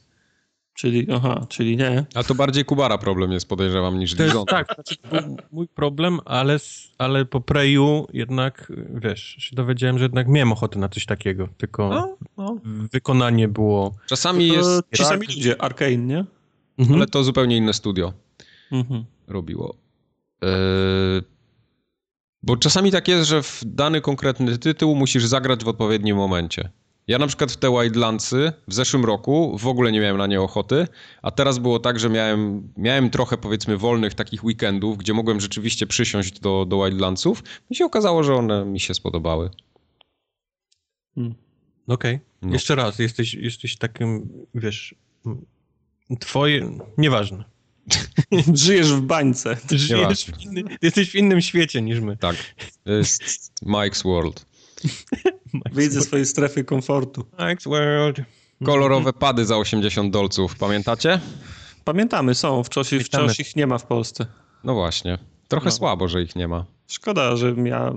Czyli, 0.80 1.08
aha, 1.14 1.46
czyli 1.50 1.78
nie. 1.78 2.06
A 2.16 2.24
to 2.24 2.36
bardziej 2.36 2.66
Kubara 2.66 2.98
problem 2.98 3.32
jest, 3.32 3.50
podejrzewam, 3.50 4.00
niż 4.00 4.16
To 4.16 4.24
jest, 4.24 4.34
Dizon. 4.34 4.46
tak, 4.46 4.74
znaczy, 4.76 4.96
to 4.98 5.10
był 5.22 5.38
mój 5.52 5.68
problem, 5.68 6.20
ale, 6.26 6.58
ale 6.98 7.26
po 7.26 7.42
Preju 7.42 8.08
jednak, 8.14 8.72
wiesz, 8.94 9.36
się 9.40 9.56
dowiedziałem, 9.56 9.98
że 9.98 10.06
jednak 10.06 10.28
miałem 10.28 10.52
ochotę 10.52 10.80
na 10.80 10.90
coś 10.90 11.06
takiego, 11.06 11.48
tylko 11.58 11.90
No, 11.90 12.18
no. 12.38 12.58
wykonanie 12.92 13.48
było... 13.48 13.94
Czasami 14.08 14.48
To 14.50 14.54
jest 14.56 14.84
ci 14.96 15.04
tak, 15.04 15.20
ludzie, 15.28 15.62
Arkane, 15.62 15.98
nie? 15.98 16.26
Mhm. 16.78 16.96
ale 16.98 17.08
to 17.08 17.24
zupełnie 17.24 17.58
inne 17.58 17.74
studio 17.74 18.14
Mhm. 18.72 19.06
robiło. 19.28 19.76
Eee, 20.42 20.50
bo 22.44 22.58
czasami 22.58 22.92
tak 22.92 23.08
jest, 23.08 23.30
że 23.30 23.44
w 23.44 23.62
dany 23.66 24.02
konkretny 24.02 24.58
tytuł 24.58 24.96
musisz 24.96 25.26
zagrać 25.26 25.64
w 25.64 25.68
odpowiednim 25.68 26.18
momencie. 26.18 26.70
Ja 27.10 27.18
na 27.18 27.28
przykład 27.28 27.52
w 27.52 27.58
te 27.58 27.72
Wildlandsy 27.72 28.52
w 28.68 28.74
zeszłym 28.74 29.06
roku 29.06 29.58
w 29.58 29.68
ogóle 29.68 29.92
nie 29.92 30.00
miałem 30.00 30.18
na 30.18 30.28
nie 30.28 30.42
ochoty, 30.42 30.88
a 31.22 31.32
teraz 31.32 31.60
było 31.60 31.80
tak, 31.80 32.00
że 32.00 32.10
miałem, 32.10 32.74
miałem 32.78 33.10
trochę 33.10 33.38
powiedzmy 33.38 33.78
wolnych 33.78 34.14
takich 34.14 34.44
weekendów, 34.44 34.98
gdzie 34.98 35.14
mogłem 35.14 35.42
rzeczywiście 35.42 35.88
przysiąść 35.88 36.40
do, 36.40 36.66
do 36.66 36.86
Wildlandsów 36.86 37.44
i 37.70 37.76
się 37.76 37.86
okazało, 37.86 38.24
że 38.24 38.36
one 38.36 38.66
mi 38.66 38.80
się 38.80 38.94
spodobały. 38.94 39.50
Mm. 41.18 41.36
Okej. 41.88 42.20
No. 42.42 42.54
Jeszcze 42.54 42.76
raz, 42.76 43.00
jesteś, 43.00 43.34
jesteś 43.34 43.78
takim, 43.78 44.30
wiesz, 44.56 44.96
twoje, 46.20 46.78
nieważne. 46.98 47.44
Żyjesz 48.54 48.94
w 48.94 49.02
bańce. 49.02 49.56
Ty 49.68 49.78
żyjesz 49.78 50.26
w 50.26 50.42
inny, 50.42 50.64
jesteś 50.82 51.12
w 51.12 51.16
innym 51.16 51.42
świecie 51.42 51.82
niż 51.82 52.00
my. 52.00 52.18
Tak, 52.18 52.36
to 52.84 52.92
jest 52.92 53.52
Mike's 53.66 54.04
World. 54.04 54.49
Wyjdź 55.72 55.94
ze 55.94 56.02
swojej 56.02 56.26
strefy 56.26 56.64
komfortu. 56.64 57.26
Mike's 57.38 57.68
World. 57.70 58.22
Kolorowe 58.66 59.14
pady 59.14 59.46
za 59.46 59.58
80 59.58 60.14
dolców, 60.14 60.56
pamiętacie? 60.56 61.20
Pamiętamy, 61.84 62.36
są. 62.36 62.64
Wciąż, 62.64 62.90
Pamiętamy. 62.90 63.24
wciąż 63.30 63.40
ich 63.40 63.56
nie 63.56 63.68
ma 63.68 63.78
w 63.78 63.86
Polsce. 63.86 64.26
No 64.64 64.74
właśnie. 64.74 65.18
Trochę 65.50 65.66
No. 65.66 65.72
słabo, 65.72 66.08
że 66.08 66.22
ich 66.22 66.36
nie 66.36 66.48
ma. 66.48 66.66
Szkoda, 66.88 67.36
że 67.36 67.56
ja 67.64 67.94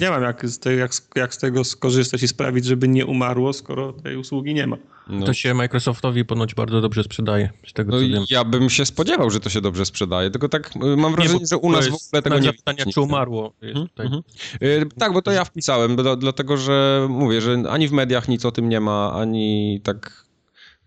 nie 0.00 0.10
mam 0.10 0.22
jak 0.22 0.48
z, 0.48 0.58
te, 0.58 0.74
jak, 0.74 0.92
jak 1.16 1.34
z 1.34 1.38
tego 1.38 1.64
skorzystać 1.64 2.22
i 2.22 2.28
sprawić, 2.28 2.64
żeby 2.64 2.88
nie 2.88 3.06
umarło, 3.06 3.52
skoro 3.52 3.92
tej 3.92 4.16
usługi 4.16 4.54
nie 4.54 4.66
ma. 4.66 4.76
No, 5.08 5.26
To 5.26 5.34
się 5.34 5.54
Microsoftowi 5.54 6.24
ponoć 6.24 6.54
bardzo 6.54 6.80
dobrze 6.80 7.02
sprzedaje, 7.04 7.50
z 7.68 7.72
tego 7.72 7.92
no 7.92 7.98
co 8.00 8.08
wiem. 8.08 8.24
ja 8.30 8.44
bym 8.44 8.70
się 8.70 8.86
spodziewał, 8.86 9.30
że 9.30 9.40
to 9.40 9.50
się 9.50 9.60
dobrze 9.60 9.86
sprzedaje, 9.86 10.30
tylko 10.30 10.48
tak 10.48 10.70
y, 10.76 10.96
mam 10.96 11.14
wrażenie, 11.14 11.40
bo 11.40 11.46
że 11.46 11.56
u 11.58 11.70
nas 11.72 11.84
w 11.88 11.94
ogóle 11.94 12.22
tego 12.22 12.38
nie 12.38 12.42
zapytania, 12.46 12.78
widać 12.78 12.94
czy 12.94 13.00
umarło. 13.00 13.52
Jest 13.62 13.76
Mhm, 13.76 13.88
tutaj. 13.88 14.06
mhm. 14.06 14.22
Y, 14.62 14.86
Tak, 14.98 15.12
bo 15.12 15.22
to 15.22 15.30
ja 15.32 15.44
wpisałem, 15.44 15.96
bo- 15.96 16.16
dlatego 16.16 16.56
że 16.56 17.06
mówię, 17.10 17.40
że 17.40 17.62
ani 17.70 17.88
w 17.88 17.92
mediach 17.92 18.28
nic 18.28 18.44
o 18.44 18.52
tym 18.52 18.68
nie 18.68 18.80
ma, 18.80 19.12
ani 19.12 19.80
tak 19.84 20.24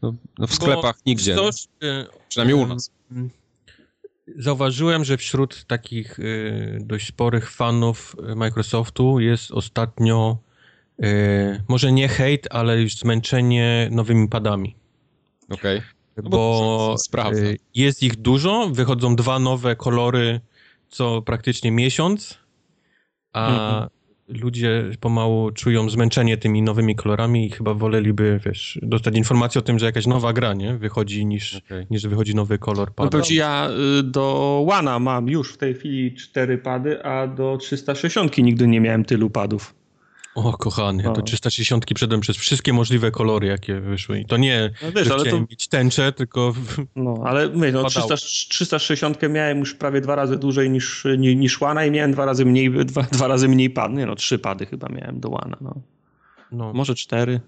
no, 0.02 0.14
no 0.40 0.48
w 0.48 0.54
sklepach 0.54 0.96
nigdzie. 1.06 1.36
Coś, 1.36 1.68
y, 1.84 2.06
Przynajmniej 2.30 2.64
u 2.64 2.68
nas. 2.68 2.92
Mm. 3.12 3.30
Zauważyłem, 4.36 5.04
że 5.04 5.18
wśród 5.18 5.66
takich 5.66 6.20
y, 6.20 6.78
dość 6.82 7.08
sporych 7.08 7.52
fanów 7.52 8.16
y, 8.32 8.36
Microsoftu 8.36 9.20
jest 9.20 9.52
ostatnio 9.52 10.38
y, 11.04 11.64
może 11.68 11.92
nie 11.92 12.08
hejt, 12.08 12.48
ale 12.52 12.82
już 12.82 12.96
zmęczenie 12.96 13.90
nowymi 13.92 14.30
padami. 14.30 14.76
Okej. 15.50 15.82
No 16.18 16.30
bo 16.30 16.96
y, 17.34 17.58
jest 17.76 18.04
ich 18.04 18.16
dużo, 18.16 18.70
wychodzą 18.72 19.16
dwa 19.16 19.40
nowe 19.40 19.76
kolory 19.76 20.42
co 20.90 21.22
praktycznie 21.22 21.72
miesiąc, 21.72 22.38
a 23.34 23.50
Mhm. 23.50 23.90
Ludzie 24.28 24.84
pomału 25.00 25.52
czują 25.52 25.90
zmęczenie 25.90 26.38
tymi 26.38 26.62
nowymi 26.62 26.96
kolorami 26.96 27.46
i 27.46 27.50
chyba 27.50 27.74
woleliby, 27.74 28.40
wiesz, 28.46 28.80
dostać 28.82 29.18
informację 29.18 29.60
o 29.60 29.62
tym, 29.62 29.80
że 29.80 29.86
jakaś 29.86 30.08
nowa 30.08 30.34
gra, 30.34 30.54
nie? 30.54 30.78
Wychodzi 30.78 31.26
niż, 31.26 31.56
Okej. 31.56 31.86
niż 31.90 32.08
wychodzi 32.08 32.36
nowy 32.36 32.58
kolor 32.58 32.88
No 32.88 32.94
pada. 32.94 33.10
powiem 33.10 33.26
ci, 33.26 33.36
ja 33.36 33.70
y, 34.00 34.04
do 34.04 34.64
Łana 34.68 35.00
mam 35.00 35.28
już 35.30 35.54
w 35.54 35.58
tej 35.58 35.74
chwili 35.74 36.16
cztery 36.16 36.58
pady, 36.58 37.04
a 37.06 37.28
do 37.28 37.58
360 37.58 38.38
nigdy 38.38 38.68
nie 38.68 38.82
miałem 38.82 39.06
tylu 39.06 39.30
padów. 39.30 39.77
O, 40.38 40.58
kochany, 40.58 41.04
No. 41.04 41.14
to 41.14 41.22
360 41.22 41.86
przeszedłem 41.86 42.22
przez 42.22 42.38
wszystkie 42.38 42.74
możliwe 42.74 43.12
kolory, 43.12 43.48
jakie 43.48 43.80
wyszły. 43.82 44.20
I 44.20 44.26
to 44.26 44.38
nie, 44.38 44.72
No 44.84 44.92
wiesz, 44.92 45.08
że 45.08 45.14
ale 45.14 45.26
to, 45.32 45.40
mieć 45.40 45.68
tęczę, 45.68 46.12
tylko... 46.12 46.54
no, 46.96 47.22
ale 47.26 47.50
mówię, 47.50 47.72
no, 47.72 47.84
Padało. 47.84 48.16
300, 48.16 48.16
360 48.16 49.18
miałem 49.30 49.60
już 49.60 49.74
prawie 49.76 50.02
dwa 50.02 50.16
razy 50.16 50.38
dłużej 50.38 50.70
niż, 50.70 51.06
ni- 51.18 51.36
niż 51.36 51.62
Łana 51.62 51.86
i 51.86 51.92
miałem 51.92 52.12
dwa 52.12 52.26
razy 52.26 52.46
mniej, 52.46 52.72
dwa, 52.86 53.02
dwa 53.04 53.28
razy 53.28 53.48
mniej 53.48 53.70
pad. 53.70 53.94
Nie 53.94 54.06
no, 54.06 54.16
trzy 54.16 54.40
pady 54.40 54.66
chyba 54.66 54.90
miałem 54.90 55.20
do 55.20 55.30
Łana, 55.30 55.58
no. 55.62 55.74
No, 56.52 56.74
Może 56.74 56.96
cztery. 56.96 57.40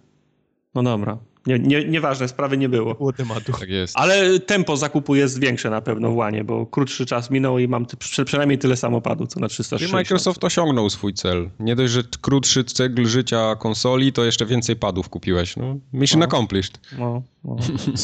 No 0.76 0.84
dobra. 0.84 1.18
Nie, 1.50 1.60
nie, 1.60 1.86
nieważne, 1.86 2.28
sprawy 2.28 2.58
nie 2.58 2.70
było. 2.70 2.96
było 2.96 3.14
tematu. 3.14 3.52
Tak 3.60 3.70
jest. 3.70 3.94
Ale 3.98 4.40
tempo 4.40 4.78
zakupu 4.78 5.16
jest 5.16 5.40
większe 5.40 5.70
na 5.70 5.82
pewno 5.82 6.12
w 6.12 6.16
Łanie, 6.16 6.44
bo 6.44 6.66
krótszy 6.66 7.06
czas 7.06 7.32
minął 7.32 7.60
i 7.60 7.68
mam 7.68 7.86
ty, 7.86 7.98
przy- 7.98 8.26
przynajmniej 8.26 8.58
tyle 8.60 8.78
samopadu, 8.78 9.28
co 9.28 9.40
na 9.40 9.46
I 9.48 9.50
360. 9.50 9.94
Microsoft 9.94 10.44
osiągnął 10.44 10.90
swój 10.90 11.14
cel. 11.14 11.50
Nie 11.60 11.76
dość, 11.76 11.94
że 11.94 12.02
krótszy 12.22 12.64
cykl 12.64 13.06
życia 13.06 13.56
konsoli, 13.56 14.14
to 14.14 14.24
jeszcze 14.26 14.46
więcej 14.46 14.76
padów 14.76 15.10
kupiłeś. 15.10 15.58
No, 15.58 15.76
mission 15.94 16.20
No. 16.20 16.26
accomplished. 16.26 16.80
No, 17.00 17.22
no. 17.44 17.58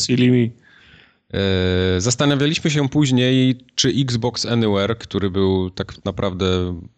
Silly 0.05 0.31
me. 0.31 0.64
E, 1.33 2.01
Zastanawialiśmy 2.01 2.71
się 2.71 2.89
później, 2.89 3.57
czy 3.75 3.89
Xbox 3.89 4.45
Anywhere, 4.45 4.95
który 4.95 5.29
był 5.29 5.69
tak 5.69 6.05
naprawdę 6.05 6.45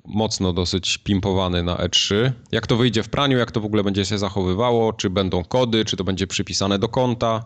mocno 0.06 0.54
dosyć 0.54 0.98
pimpowany 0.98 1.64
na 1.64 1.76
E3, 1.76 2.32
jak 2.52 2.68
to 2.68 2.78
wyjdzie 2.78 3.04
w 3.04 3.10
praniu, 3.10 3.38
jak 3.38 3.52
to 3.52 3.62
w 3.62 3.66
ogóle 3.66 3.84
będzie 3.84 4.06
się 4.06 4.18
zachowywało, 4.18 4.94
czy 4.94 5.10
będą 5.10 5.44
kody, 5.44 5.86
czy 5.86 5.98
to 5.98 6.04
będzie 6.04 6.28
przypisane 6.28 6.80
do 6.80 6.90
konta. 6.90 7.44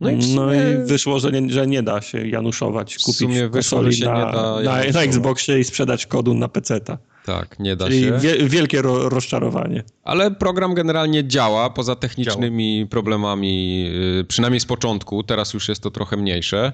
No 0.00 0.10
i 0.10 0.22
sumie, 0.22 0.34
No 0.34 0.54
i 0.54 0.86
wyszło, 0.86 1.18
że 1.18 1.32
nie, 1.32 1.52
że 1.52 1.66
nie 1.66 1.82
da 1.82 2.00
się 2.00 2.28
januszować, 2.28 2.98
kupić 2.98 3.38
wyszło, 3.50 3.92
się 3.92 4.04
na, 4.04 4.14
nie 4.14 4.32
da 4.32 4.60
na, 4.62 4.92
na. 4.92 5.02
Xboxie 5.02 5.58
i 5.58 5.64
sprzedać 5.64 6.06
kodu 6.06 6.34
na 6.34 6.48
PC-ta. 6.48 6.98
tak, 7.24 7.58
nie 7.58 7.76
da 7.76 7.86
Czyli 7.88 8.00
się. 8.02 8.18
wie, 8.18 8.48
wielkie 8.48 8.82
ro, 8.82 9.08
rozczarowanie. 9.08 9.82
Ale 10.02 10.30
program 10.30 10.74
generalnie 10.74 11.28
działa, 11.28 11.70
poza 11.70 11.96
technicznymi 11.96 12.86
problemami, 12.90 13.86
y, 14.20 14.24
przynajmniej 14.24 14.60
z 14.60 14.66
początku, 14.66 15.22
teraz 15.22 15.54
już 15.54 15.68
jest 15.68 15.82
to 15.82 15.90
trochę 15.90 16.16
mniejsze. 16.16 16.72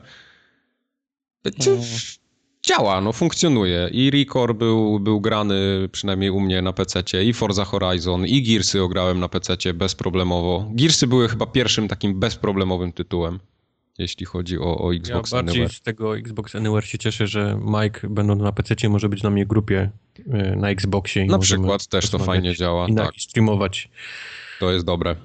Czy. 1.60 1.78
Działa, 2.66 3.00
no 3.00 3.12
funkcjonuje. 3.12 3.88
I 3.92 4.10
Recore 4.10 4.54
był, 4.54 5.00
był 5.00 5.20
grany 5.20 5.88
przynajmniej 5.92 6.30
u 6.30 6.40
mnie 6.40 6.62
na 6.62 6.72
PC, 6.72 7.24
i 7.24 7.32
Forza 7.32 7.64
Horizon, 7.64 8.26
i 8.26 8.42
Gearsy 8.42 8.82
ograłem 8.82 9.20
na 9.20 9.28
PC 9.28 9.74
bezproblemowo. 9.74 10.70
Gearsy 10.74 11.06
były 11.06 11.28
chyba 11.28 11.46
pierwszym 11.46 11.88
takim 11.88 12.20
bezproblemowym 12.20 12.92
tytułem, 12.92 13.40
jeśli 13.98 14.26
chodzi 14.26 14.58
o, 14.58 14.78
o 14.78 14.92
Ja 14.92 14.98
Xbox 14.98 15.30
bardziej 15.30 15.50
Anywhere. 15.62 15.76
z 15.78 15.82
tego 15.82 16.18
Xbox 16.18 16.54
Anywhere 16.54 16.86
się 16.86 16.98
cieszę, 16.98 17.26
że 17.26 17.58
Mike, 17.82 18.08
będąc 18.08 18.42
na 18.42 18.52
PC, 18.52 18.88
może 18.88 19.08
być 19.08 19.22
na 19.22 19.30
mnie 19.30 19.46
grupie 19.46 19.90
y, 20.18 20.56
na 20.56 20.70
Xboxie. 20.70 21.24
I 21.24 21.26
Na 21.28 21.38
przykład 21.38 21.86
też 21.86 22.10
to 22.10 22.18
fajnie 22.18 22.54
działa, 22.54 22.88
I, 22.88 22.94
tak. 22.94 23.10
streamować. 23.18 23.88
To 24.60 24.70
jest 24.70 24.84
dobre. 24.84 25.16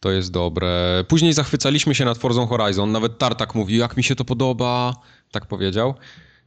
To 0.00 0.10
jest 0.10 0.32
dobre. 0.32 1.04
Później 1.08 1.32
zachwycaliśmy 1.32 1.94
się 1.94 2.04
nad 2.04 2.18
Forzą 2.18 2.46
Horizon. 2.46 2.92
Nawet 2.92 3.18
Tartak 3.18 3.54
mówi, 3.54 3.76
jak 3.76 3.96
mi 3.96 4.04
się 4.04 4.14
to 4.14 4.24
podoba. 4.24 4.94
Tak 5.30 5.46
powiedział. 5.46 5.94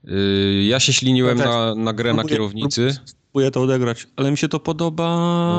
Yy, 0.03 0.63
Ja 0.63 0.79
się 0.79 0.93
śliniłem 0.93 1.37
Ja 1.37 1.43
też. 1.43 1.53
na, 1.53 1.75
na 1.75 1.93
grę 1.93 2.13
na 2.13 2.15
Próbuję- 2.23 2.35
kierownicy. 2.35 2.95
Próbuję 3.31 3.51
to 3.51 3.61
odegrać, 3.61 4.07
ale 4.15 4.31
mi 4.31 4.37
się 4.37 4.47
to 4.47 4.59
podoba. 4.59 5.07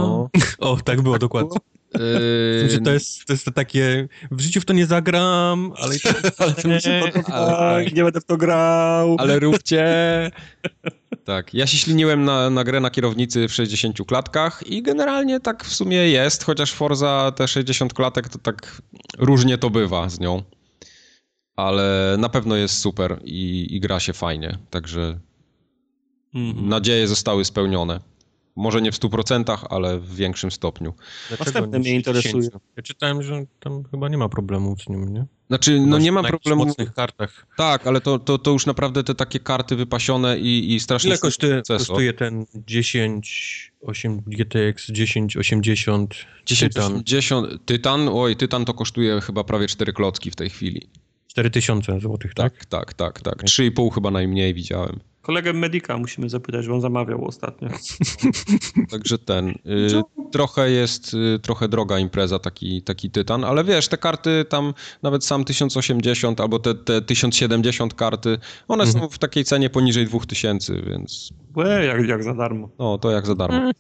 No. 0.03 0.29
O, 0.59 0.77
tak 0.85 1.03
było 1.03 1.19
dokładnie. 1.19 1.59
Yy, 1.95 2.81
to 2.85 2.93
jest, 2.93 3.27
to 3.27 3.33
jest 3.33 3.47
takie, 3.55 4.09
w 4.31 4.41
życiu 4.41 4.61
w 4.61 4.65
to 4.65 4.73
nie 4.73 4.87
zagram, 4.87 5.73
ale 5.83 5.99
tak, 5.99 6.23
Ale 6.39 6.53
to 6.53 6.69
mi 6.69 6.81
się 6.81 7.01
podoba. 7.13 7.57
ale- 7.59 7.85
Nie 7.85 8.05
będę 8.05 8.21
w 8.21 8.25
to 8.25 8.37
grał. 8.37 9.17
Ale 9.19 9.39
róbcie. 9.39 9.85
Tak, 11.25 11.55
ja 11.55 11.67
się 11.67 11.77
śliniłem 11.77 12.25
na, 12.25 12.51
na 12.51 12.65
grę 12.65 12.81
na 12.81 12.91
kierownicy 12.91 13.49
w 13.49 13.53
60 13.55 13.99
klatkach 14.07 14.63
i 14.67 14.83
generalnie 14.83 15.41
tak 15.41 15.65
w 15.65 15.75
sumie 15.75 15.97
jest, 15.97 16.45
chociaż 16.45 16.73
Forza 16.73 17.33
te 17.37 17.49
60 17.49 17.95
klatek 17.95 18.29
to 18.29 18.39
tak 18.39 18.83
różnie 19.19 19.59
to 19.59 19.71
bywa 19.71 20.09
z 20.09 20.21
nią. 20.21 20.43
Ale 21.57 22.17
na 22.19 22.29
pewno 22.29 22.57
jest 22.57 22.79
super 22.79 23.21
i, 23.25 23.67
i 23.71 23.81
gra 23.81 24.01
się 24.01 24.13
fajnie, 24.13 24.59
także 24.71 25.19
Mhm. 26.35 26.69
nadzieje 26.69 27.09
zostały 27.09 27.45
spełnione. 27.45 28.01
Może 28.57 28.83
nie 28.83 28.93
w 28.93 28.95
100%, 28.95 29.59
ale 29.71 29.99
w 29.99 30.15
większym 30.15 30.51
stopniu. 30.51 30.95
Dlaczego 31.29 31.45
Następne 31.45 31.79
nie 31.79 31.83
mnie 31.83 31.95
interesuje. 31.95 32.33
60? 32.33 32.63
Ja 32.77 32.83
czytałem, 32.83 33.23
że 33.23 33.45
tam 33.61 33.85
chyba 33.91 34.09
nie 34.09 34.19
ma 34.19 34.29
problemu 34.29 34.77
z 34.79 34.89
nim, 34.89 35.13
nie? 35.15 35.27
Znaczy, 35.49 35.81
no 35.81 35.99
nie 35.99 36.13
ma 36.13 36.23
na 36.23 36.29
problemu. 36.29 36.67
mocnych 36.67 36.95
kartach. 36.95 37.47
Tak, 37.57 37.87
ale 37.87 38.01
to, 38.01 38.19
to, 38.19 38.39
to 38.39 38.51
już 38.51 38.67
naprawdę 38.67 39.05
te 39.05 39.15
takie 39.15 39.41
karty 39.41 39.77
wypasione 39.77 40.39
i, 40.39 40.75
i 40.75 40.81
strasznie... 40.81 41.09
Ile 41.11 41.19
kosztuje, 41.19 41.53
procesor. 41.53 41.87
kosztuje 41.87 42.13
ten 42.13 42.47
10, 42.55 43.73
8, 43.83 44.23
GTX 44.27 44.87
1080 44.87 46.15
Tytan? 46.45 47.03
1080, 47.05 47.65
Tytan, 47.67 48.09
oj, 48.13 48.37
Tytan 48.37 48.65
to 48.65 48.75
kosztuje 48.75 49.21
chyba 49.21 49.45
prawie 49.45 49.67
4 49.67 49.93
klocki 49.93 50.31
w 50.31 50.37
tej 50.37 50.51
chwili. 50.51 50.89
4000 51.37 52.01
złotych, 52.01 52.35
tak? 52.35 52.53
Tak, 52.67 52.95
tak, 52.95 52.95
tak, 52.95 53.21
tak. 53.23 53.43
3,5 53.45 53.95
chyba 53.95 54.11
najmniej 54.11 54.55
widziałem. 54.55 55.01
Kolegę 55.23 55.53
Medika 55.53 55.99
musimy 55.99 56.29
zapytać, 56.29 56.69
bo 56.69 56.75
on 56.75 56.81
zamawiał 56.81 57.25
ostatnio. 57.25 57.69
Także 58.91 59.19
ten. 59.19 59.49
Y, 59.49 60.03
trochę 60.33 60.71
jest, 60.71 61.15
y, 61.15 61.39
trochę 61.43 61.69
droga 61.69 61.99
impreza, 61.99 62.39
taki, 62.39 62.83
taki 62.83 63.11
tytan, 63.11 63.45
ale 63.45 63.65
wiesz, 63.65 63.89
te 63.89 63.97
karty 63.99 64.45
tam, 64.49 64.75
nawet 65.03 65.25
sam 65.25 65.45
1080 65.45 66.41
albo 66.41 66.59
te, 66.59 66.75
te 66.75 67.03
1070 67.03 67.95
karty, 67.95 68.39
one 68.69 68.85
Mhm. 68.85 69.03
są 69.03 69.09
w 69.11 69.19
takiej 69.19 69.45
cenie 69.45 69.71
poniżej 69.71 70.07
2000, 70.07 70.83
więc 70.83 71.31
Łe, 71.57 71.85
jak, 71.85 72.09
jak 72.09 72.25
za 72.25 72.35
darmo. 72.35 72.69
no, 72.79 72.99
to 72.99 73.11
jak 73.11 73.27
za 73.27 73.35
darmo. 73.35 73.57
Mm. 73.57 73.73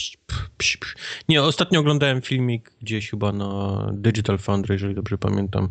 Psz, 0.00 0.16
psz, 0.56 0.76
psz. 0.76 0.94
Nie, 1.28 1.42
ostatnio 1.42 1.80
oglądałem 1.80 2.22
filmik 2.22 2.72
gdzieś 2.82 3.10
chyba 3.10 3.32
na 3.32 3.86
Digital 3.92 4.38
Foundry, 4.38 4.74
jeżeli 4.74 4.94
dobrze 4.94 5.18
pamiętam. 5.18 5.68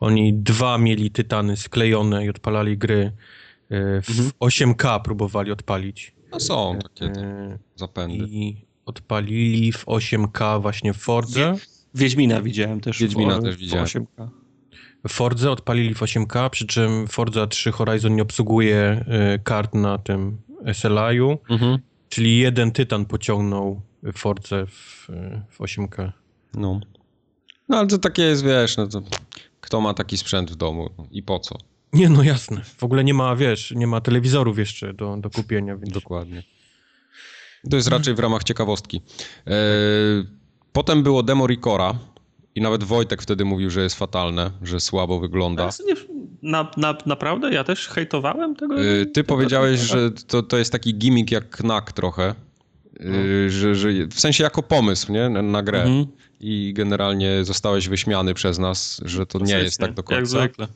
Oni 0.00 0.34
dwa 0.34 0.78
mieli 0.78 1.10
tytany 1.10 1.56
sklejone 1.56 2.24
i 2.24 2.28
odpalali 2.28 2.78
gry. 2.78 3.12
e, 3.70 4.00
W 4.02 4.32
8K 4.40 5.00
próbowali 5.02 5.52
odpalić. 5.52 6.12
No 6.32 6.40
są 6.40 6.78
takie 6.82 7.20
E, 7.20 7.58
zapędy. 7.76 8.16
I 8.30 8.56
odpalili 8.86 9.72
w 9.72 9.84
8K 9.86 10.62
właśnie 10.62 10.92
w 10.92 10.96
Fordze. 10.96 11.54
Wiedźmina 11.94 12.42
widziałem 12.42 12.80
też. 12.80 12.98
Wiedźmina 12.98 13.38
w, 13.38 13.42
też 13.42 13.56
w 13.56 13.58
widziałem. 13.58 13.86
8K. 13.86 14.28
W 15.08 15.12
Fordze 15.12 15.50
odpalili 15.50 15.94
w 15.94 16.00
8K, 16.00 16.50
przy 16.50 16.66
czym 16.66 17.06
Forza 17.06 17.46
3 17.46 17.72
Horizon 17.72 18.16
nie 18.16 18.22
obsługuje 18.22 19.04
e, 19.08 19.38
kart 19.38 19.74
na 19.74 19.98
tym 19.98 20.38
SLI-u, 20.72 21.38
Mhm. 21.50 21.78
Czyli 22.08 22.38
jeden 22.38 22.72
tytan 22.72 23.06
pociągnął 23.06 23.80
Forze 24.14 24.66
w, 24.66 25.08
w 25.50 25.60
8K. 25.60 26.12
No. 26.54 26.80
no, 27.68 27.76
ale 27.78 27.86
to 27.86 27.98
takie 27.98 28.22
jest, 28.22 28.44
wiesz, 28.44 28.76
no 28.76 28.86
to 28.86 29.02
kto 29.60 29.80
ma 29.80 29.94
taki 29.94 30.18
sprzęt 30.18 30.50
w 30.50 30.56
domu 30.56 30.90
i 31.10 31.22
po 31.22 31.38
co? 31.38 31.58
Nie, 31.92 32.08
no 32.08 32.22
jasne. 32.22 32.60
W 32.76 32.84
ogóle 32.84 33.04
nie 33.04 33.14
ma, 33.14 33.36
wiesz, 33.36 33.70
nie 33.76 33.86
ma 33.86 34.00
telewizorów 34.00 34.58
jeszcze 34.58 34.94
do, 34.94 35.16
do 35.16 35.30
kupienia, 35.30 35.76
więc... 35.76 35.92
Dokładnie. 35.92 36.42
To 37.70 37.76
jest 37.76 37.88
raczej 37.88 38.14
w 38.14 38.18
ramach 38.18 38.44
ciekawostki. 38.44 39.02
E, 39.46 39.52
potem 40.72 41.02
było 41.02 41.22
demo 41.22 41.46
Ricora 41.46 41.98
i 42.56 42.60
nawet 42.60 42.84
Wojtek 42.84 43.22
wtedy 43.22 43.44
mówił, 43.44 43.70
że 43.70 43.82
jest 43.82 43.96
fatalne, 43.96 44.50
że 44.62 44.80
słabo 44.80 45.20
wygląda. 45.20 45.70
Na, 46.42 46.70
na, 46.76 46.98
naprawdę? 47.06 47.50
Ja 47.50 47.64
też 47.64 47.88
hejtowałem 47.88 48.56
tego? 48.56 48.80
E, 48.80 49.06
ty 49.06 49.24
powiedziałeś, 49.24 49.80
że 49.80 50.10
to, 50.10 50.42
to 50.42 50.58
jest 50.58 50.72
taki 50.72 50.94
gimmick 50.94 51.30
jak 51.30 51.50
Knack 51.50 51.92
trochę. 51.92 52.34
E, 53.00 53.50
że, 53.50 53.74
że, 53.74 53.88
w 54.10 54.20
sensie 54.20 54.44
jako 54.44 54.62
pomysł, 54.62 55.12
nie? 55.12 55.28
Na, 55.28 55.42
na 55.42 55.62
grę. 55.62 55.82
Mhm. 55.82 56.06
I 56.40 56.72
generalnie 56.76 57.44
zostałeś 57.44 57.88
wyśmiany 57.88 58.34
przez 58.34 58.58
nas, 58.58 59.00
że 59.04 59.26
to 59.26 59.38
nie 59.38 59.58
jest 59.58 59.78
tak 59.78 59.94
do 59.94 60.00
Jak 60.00 60.06
końca. 60.06 60.38
zwykle. 60.38 60.68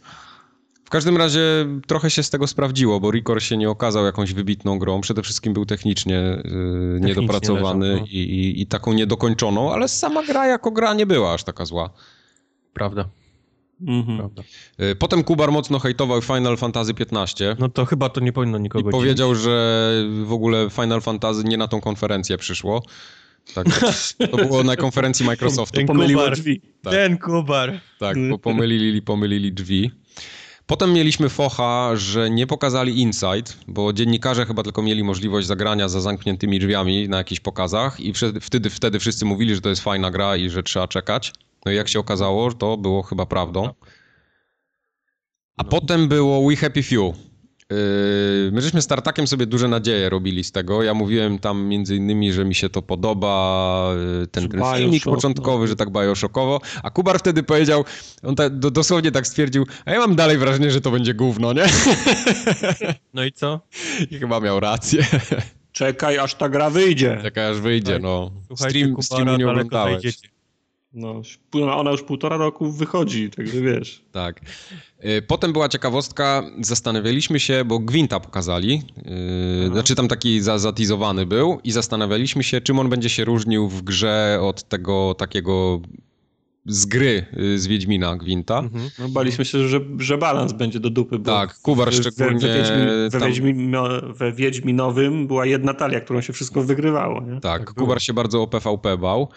W 0.90 0.92
każdym 0.92 1.16
razie 1.16 1.40
trochę 1.86 2.10
się 2.10 2.22
z 2.22 2.30
tego 2.30 2.46
sprawdziło, 2.46 3.00
bo 3.00 3.10
Ricor 3.10 3.42
się 3.42 3.56
nie 3.56 3.70
okazał 3.70 4.04
jakąś 4.04 4.32
wybitną 4.32 4.78
grą. 4.78 5.00
Przede 5.00 5.22
wszystkim 5.22 5.52
był 5.52 5.66
technicznie, 5.66 6.42
yy, 6.94 7.00
niedopracowany 7.00 7.86
leżał, 7.88 8.00
no. 8.00 8.06
i, 8.10 8.16
i, 8.18 8.62
i 8.62 8.66
taką 8.66 8.92
niedokończoną, 8.92 9.72
ale 9.72 9.88
sama 9.88 10.22
gra 10.22 10.46
jako 10.46 10.70
gra 10.70 10.94
nie 10.94 11.06
była 11.06 11.34
aż 11.34 11.44
taka 11.44 11.64
zła. 11.64 11.90
Prawda, 12.74 13.08
Mhm. 13.86 14.18
prawda. 14.18 14.42
Yy, 14.78 14.96
Potem 14.96 15.24
Kubar 15.24 15.52
mocno 15.52 15.78
hejtował 15.78 16.22
Final 16.22 16.56
Fantasy 16.56 16.92
XV 17.10 17.56
No 17.58 17.68
to 17.68 17.84
chyba 17.84 18.08
to 18.08 18.20
nie 18.20 18.32
powinno 18.32 18.58
i 18.58 18.60
nikogo 18.60 18.90
powiedział, 18.90 19.34
że 19.34 19.92
w 20.24 20.32
ogóle 20.32 20.70
Final 20.70 21.00
Fantasy 21.00 21.44
nie 21.44 21.56
na 21.56 21.68
tą 21.68 21.80
konferencję 21.80 22.38
przyszło. 22.38 22.82
Tak, 23.54 23.66
to 24.30 24.36
było 24.36 24.62
na 24.64 24.76
konferencji 24.76 25.26
Microsoftu. 25.26 25.76
Ten 25.76 25.86
Pomyliło 25.86 26.22
Kubar. 26.22 26.36
drzwi. 26.36 26.60
Tak. 26.82 26.92
Ten 26.92 27.18
Kubar. 27.18 27.80
Tak, 27.98 28.16
bo 28.30 28.38
pomylili, 28.38 29.02
pomylili 29.02 29.52
drzwi. 29.52 29.90
Potem 30.70 30.92
mieliśmy 30.92 31.28
focha, 31.28 31.96
że 31.96 32.30
nie 32.30 32.46
pokazali 32.46 33.00
Inside, 33.00 33.52
bo 33.68 33.92
dziennikarze 33.92 34.46
chyba 34.46 34.62
tylko 34.62 34.82
mieli 34.82 35.04
możliwość 35.04 35.46
zagrania 35.46 35.88
za 35.88 36.00
zamkniętymi 36.00 36.58
drzwiami 36.58 37.08
na 37.08 37.16
jakichś 37.16 37.40
pokazach 37.40 38.00
i 38.00 38.12
wtedy, 38.40 38.70
wtedy, 38.70 38.98
wszyscy 38.98 39.24
mówili, 39.24 39.54
że 39.54 39.60
to 39.60 39.68
jest 39.68 39.82
fajna 39.82 40.10
gra 40.10 40.36
i 40.36 40.50
że 40.50 40.62
trzeba 40.62 40.88
czekać. 40.88 41.32
No 41.66 41.72
i 41.72 41.74
jak 41.74 41.88
się 41.88 41.98
okazało, 41.98 42.52
to 42.52 42.76
było 42.76 43.02
chyba 43.02 43.26
prawdą. 43.26 43.74
A 45.56 45.64
potem 45.64 46.08
było 46.08 46.48
We 46.48 46.56
Happy 46.56 46.82
Few. 46.82 47.29
Yy, 47.70 48.50
My 48.52 48.62
żeśmy 48.62 48.82
z 48.82 48.86
Tartakiem 48.86 49.26
sobie 49.26 49.46
duże 49.46 49.68
nadzieje 49.68 50.10
robili 50.10 50.44
z 50.44 50.52
tego. 50.52 50.82
Ja 50.82 50.94
mówiłem 50.94 51.38
tam 51.38 51.64
między 51.66 51.96
innymi, 51.96 52.32
że 52.32 52.44
mi 52.44 52.54
się 52.54 52.68
to 52.68 52.82
podoba, 52.82 53.94
yy, 54.20 54.26
ten, 54.26 54.48
ten 54.48 54.60
filmik 54.74 55.04
Bioshock, 55.04 55.16
początkowy, 55.16 55.64
no. 55.64 55.66
że 55.66 55.76
tak 55.76 55.90
bioshockowo. 55.90 56.60
A 56.82 56.90
Kubar 56.90 57.18
wtedy 57.18 57.42
powiedział, 57.42 57.84
on 58.22 58.34
ta, 58.34 58.50
do, 58.50 58.70
dosłownie 58.70 59.12
tak 59.12 59.26
stwierdził, 59.26 59.66
a 59.84 59.90
ja 59.92 59.98
mam 59.98 60.16
dalej 60.16 60.38
wrażenie, 60.38 60.70
że 60.70 60.80
to 60.80 60.90
będzie 60.90 61.14
gówno, 61.14 61.52
nie? 61.52 61.64
No 63.14 63.24
i 63.24 63.32
co? 63.32 63.60
I 64.10 64.18
chyba 64.18 64.40
miał 64.40 64.60
rację. 64.60 65.06
Czekaj, 65.72 66.18
aż 66.18 66.34
ta 66.34 66.48
gra 66.48 66.70
wyjdzie. 66.70 67.18
Czekaj 67.22 67.50
aż 67.50 67.60
wyjdzie, 67.60 67.98
no. 67.98 68.30
Słuchajcie, 68.46 68.78
Stream, 68.78 68.90
Kubara, 68.94 69.02
streamu 69.02 69.36
nie 69.38 69.50
oglądałeś. 69.50 69.92
zajdziecie. 69.92 70.28
No, 70.92 71.22
ona 71.76 71.90
już 71.90 72.02
półtora 72.02 72.36
roku 72.36 72.72
wychodzi, 72.72 73.30
także 73.30 73.60
wiesz. 73.60 74.02
Tak. 74.12 74.40
Y, 75.04 75.22
Potem 75.22 75.52
była 75.52 75.68
ciekawostka, 75.68 76.42
zastanawialiśmy 76.60 77.40
się, 77.40 77.64
bo 77.64 77.78
Gwinta 77.78 78.20
pokazali, 78.20 78.82
yy, 79.62 79.68
znaczy 79.72 79.94
tam 79.94 80.08
taki 80.08 80.40
za, 80.40 80.58
zatizowany 80.58 81.26
był 81.26 81.60
i 81.64 81.70
zastanawialiśmy 81.72 82.42
się, 82.42 82.60
czym 82.60 82.78
on 82.78 82.88
będzie 82.88 83.08
się 83.08 83.24
różnił 83.24 83.68
w 83.68 83.82
grze 83.82 84.38
od 84.42 84.68
tego 84.68 85.14
takiego 85.18 85.80
z 86.66 86.86
gry 86.86 87.26
y, 87.38 87.58
z 87.58 87.66
Wiedźmina 87.66 88.16
Gwinta. 88.16 88.58
Mhm. 88.58 88.90
No, 88.98 89.08
baliśmy 89.08 89.44
się, 89.44 89.68
że, 89.68 89.80
że 89.98 90.18
balans 90.18 90.52
będzie 90.52 90.80
do 90.80 90.90
dupy. 90.90 91.18
Bo 91.18 91.24
Tak, 91.24 91.58
Kubar 91.58 91.92
szczególnie 91.94 92.38
We, 92.40 92.48
we, 92.48 92.58
Wiedźmin, 92.58 92.86
we, 93.10 93.72
tam- 93.72 94.14
we 94.14 94.32
Wiedźminowym 94.32 95.26
była 95.26 95.46
jedna 95.46 95.74
talia, 95.74 96.00
którą 96.00 96.20
się 96.20 96.32
wszystko 96.32 96.62
wygrywało, 96.62 97.20
nie? 97.20 97.32
Tak, 97.32 97.42
Tak 97.42 97.74
było. 97.74 97.86
Kubar 97.86 98.02
się 98.02 98.12
bardzo 98.12 98.42
o 98.42 98.46
PvP 98.46 98.98
bał. 98.98 99.28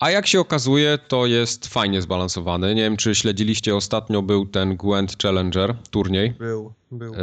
A 0.00 0.10
jak 0.10 0.26
się 0.26 0.40
okazuje, 0.40 0.98
to 1.08 1.26
jest 1.26 1.66
fajnie 1.66 2.02
zbalansowany. 2.02 2.74
Nie 2.74 2.82
wiem, 2.82 2.96
czy 2.96 3.14
śledziliście, 3.14 3.76
ostatnio 3.76 4.22
był 4.22 4.46
ten 4.46 4.76
Gwent 4.76 5.22
Challenger, 5.22 5.74
turniej. 5.90 6.30
Był, 6.30 6.72
był. 6.92 7.14
E, 7.14 7.18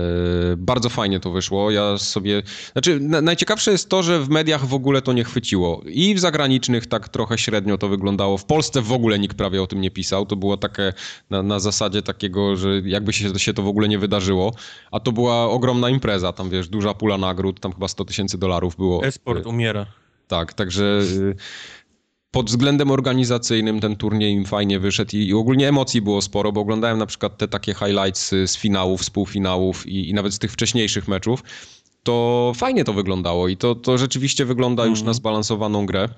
bardzo 0.57 0.89
fajnie 0.89 1.19
to 1.19 1.31
wyszło. 1.31 1.71
Ja 1.71 1.97
sobie. 1.97 2.43
Znaczy, 2.71 2.99
na, 2.99 3.21
najciekawsze 3.21 3.71
jest 3.71 3.89
to, 3.89 4.03
że 4.03 4.19
w 4.19 4.29
mediach 4.29 4.65
w 4.65 4.73
ogóle 4.73 5.01
to 5.01 5.13
nie 5.13 5.23
chwyciło. 5.23 5.81
I 5.85 6.15
w 6.15 6.19
zagranicznych 6.19 6.87
tak 6.87 7.09
trochę 7.09 7.37
średnio 7.37 7.77
to 7.77 7.87
wyglądało. 7.87 8.37
W 8.37 8.45
Polsce 8.45 8.81
w 8.81 8.91
ogóle 8.91 9.19
nikt 9.19 9.37
prawie 9.37 9.61
o 9.61 9.67
tym 9.67 9.81
nie 9.81 9.91
pisał. 9.91 10.25
To 10.25 10.35
było 10.35 10.57
takie 10.57 10.93
na, 11.29 11.43
na 11.43 11.59
zasadzie 11.59 12.01
takiego, 12.01 12.55
że 12.55 12.81
jakby 12.85 13.13
się, 13.13 13.39
się 13.39 13.53
to 13.53 13.63
w 13.63 13.67
ogóle 13.67 13.87
nie 13.87 13.99
wydarzyło. 13.99 14.53
A 14.91 14.99
to 14.99 15.11
była 15.11 15.49
ogromna 15.49 15.89
impreza. 15.89 16.33
Tam 16.33 16.49
wiesz, 16.49 16.69
duża 16.69 16.93
pula 16.93 17.17
nagród, 17.17 17.59
tam 17.59 17.73
chyba 17.73 17.87
100 17.87 18.05
tysięcy 18.05 18.37
dolarów 18.37 18.75
było. 18.75 19.03
Esport 19.03 19.45
umiera. 19.45 19.85
Tak, 20.31 20.53
także 20.53 20.83
y, 20.83 21.35
pod 22.31 22.49
względem 22.49 22.91
organizacyjnym 22.91 23.79
ten 23.79 23.95
turniej 23.95 24.33
im 24.33 24.45
fajnie 24.45 24.79
wyszedł 24.79 25.15
i, 25.15 25.19
i 25.19 25.33
ogólnie 25.33 25.69
emocji 25.69 26.01
było 26.01 26.21
sporo, 26.21 26.51
bo 26.51 26.61
oglądałem 26.61 26.97
na 26.97 27.05
przykład 27.05 27.37
te 27.37 27.47
takie 27.47 27.73
highlights 27.73 28.33
y, 28.33 28.47
z 28.47 28.57
finałów, 28.57 29.05
z 29.05 29.09
półfinałów 29.09 29.87
i, 29.87 30.09
i 30.09 30.13
nawet 30.13 30.33
z 30.33 30.39
tych 30.39 30.51
wcześniejszych 30.51 31.07
meczów. 31.07 31.43
To 32.03 32.51
fajnie 32.55 32.83
to 32.83 32.93
wyglądało 32.93 33.47
i 33.47 33.57
to, 33.57 33.75
to 33.75 33.97
rzeczywiście 33.97 34.45
wygląda 34.45 34.85
już 34.85 35.01
na 35.01 35.13
zbalansowaną 35.13 35.85
grę. 35.85 36.09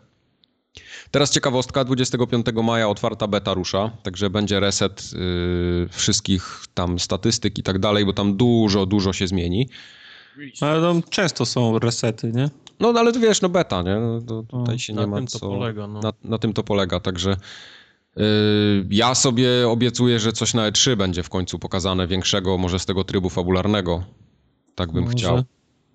Teraz 1.11 1.31
ciekawostka, 1.31 1.83
25 1.83 2.45
maja 2.63 2.89
otwarta 2.89 3.27
beta 3.27 3.53
rusza, 3.53 3.91
także 4.03 4.29
będzie 4.29 4.59
reset 4.59 5.09
y, 5.13 5.87
wszystkich 5.89 6.65
tam 6.73 6.99
statystyk 6.99 7.57
i 7.57 7.63
tak 7.63 7.79
dalej, 7.79 8.05
bo 8.05 8.13
tam 8.13 8.37
dużo, 8.37 8.85
dużo 8.85 9.13
się 9.13 9.27
zmieni. 9.27 9.69
Ale 10.61 10.81
tam 10.81 11.03
często 11.09 11.45
są 11.45 11.79
resety, 11.79 12.31
nie? 12.35 12.49
No 12.91 12.99
ale 12.99 13.13
to 13.13 13.19
wiesz, 13.19 13.41
no 13.41 13.49
beta, 13.49 13.81
nie? 13.81 13.95
No, 13.95 14.21
to 14.21 14.43
tutaj 14.43 14.79
się 14.79 14.93
na 14.93 15.01
nie 15.01 15.07
ma 15.07 15.17
tym 15.17 15.27
to 15.27 15.39
co... 15.39 15.49
polega, 15.49 15.87
no. 15.87 15.99
na, 15.99 16.13
na 16.23 16.37
tym 16.37 16.53
to 16.53 16.63
polega, 16.63 16.99
także 16.99 17.35
yy, 18.15 18.23
ja 18.89 19.15
sobie 19.15 19.69
obiecuję, 19.69 20.19
że 20.19 20.33
coś 20.33 20.53
na 20.53 20.71
E3 20.71 20.95
będzie 20.95 21.23
w 21.23 21.29
końcu 21.29 21.59
pokazane 21.59 22.07
większego, 22.07 22.57
może 22.57 22.79
z 22.79 22.85
tego 22.85 23.03
trybu 23.03 23.29
fabularnego. 23.29 24.03
Tak 24.75 24.91
bym 24.91 25.03
Może. 25.03 25.17
chciał, 25.17 25.43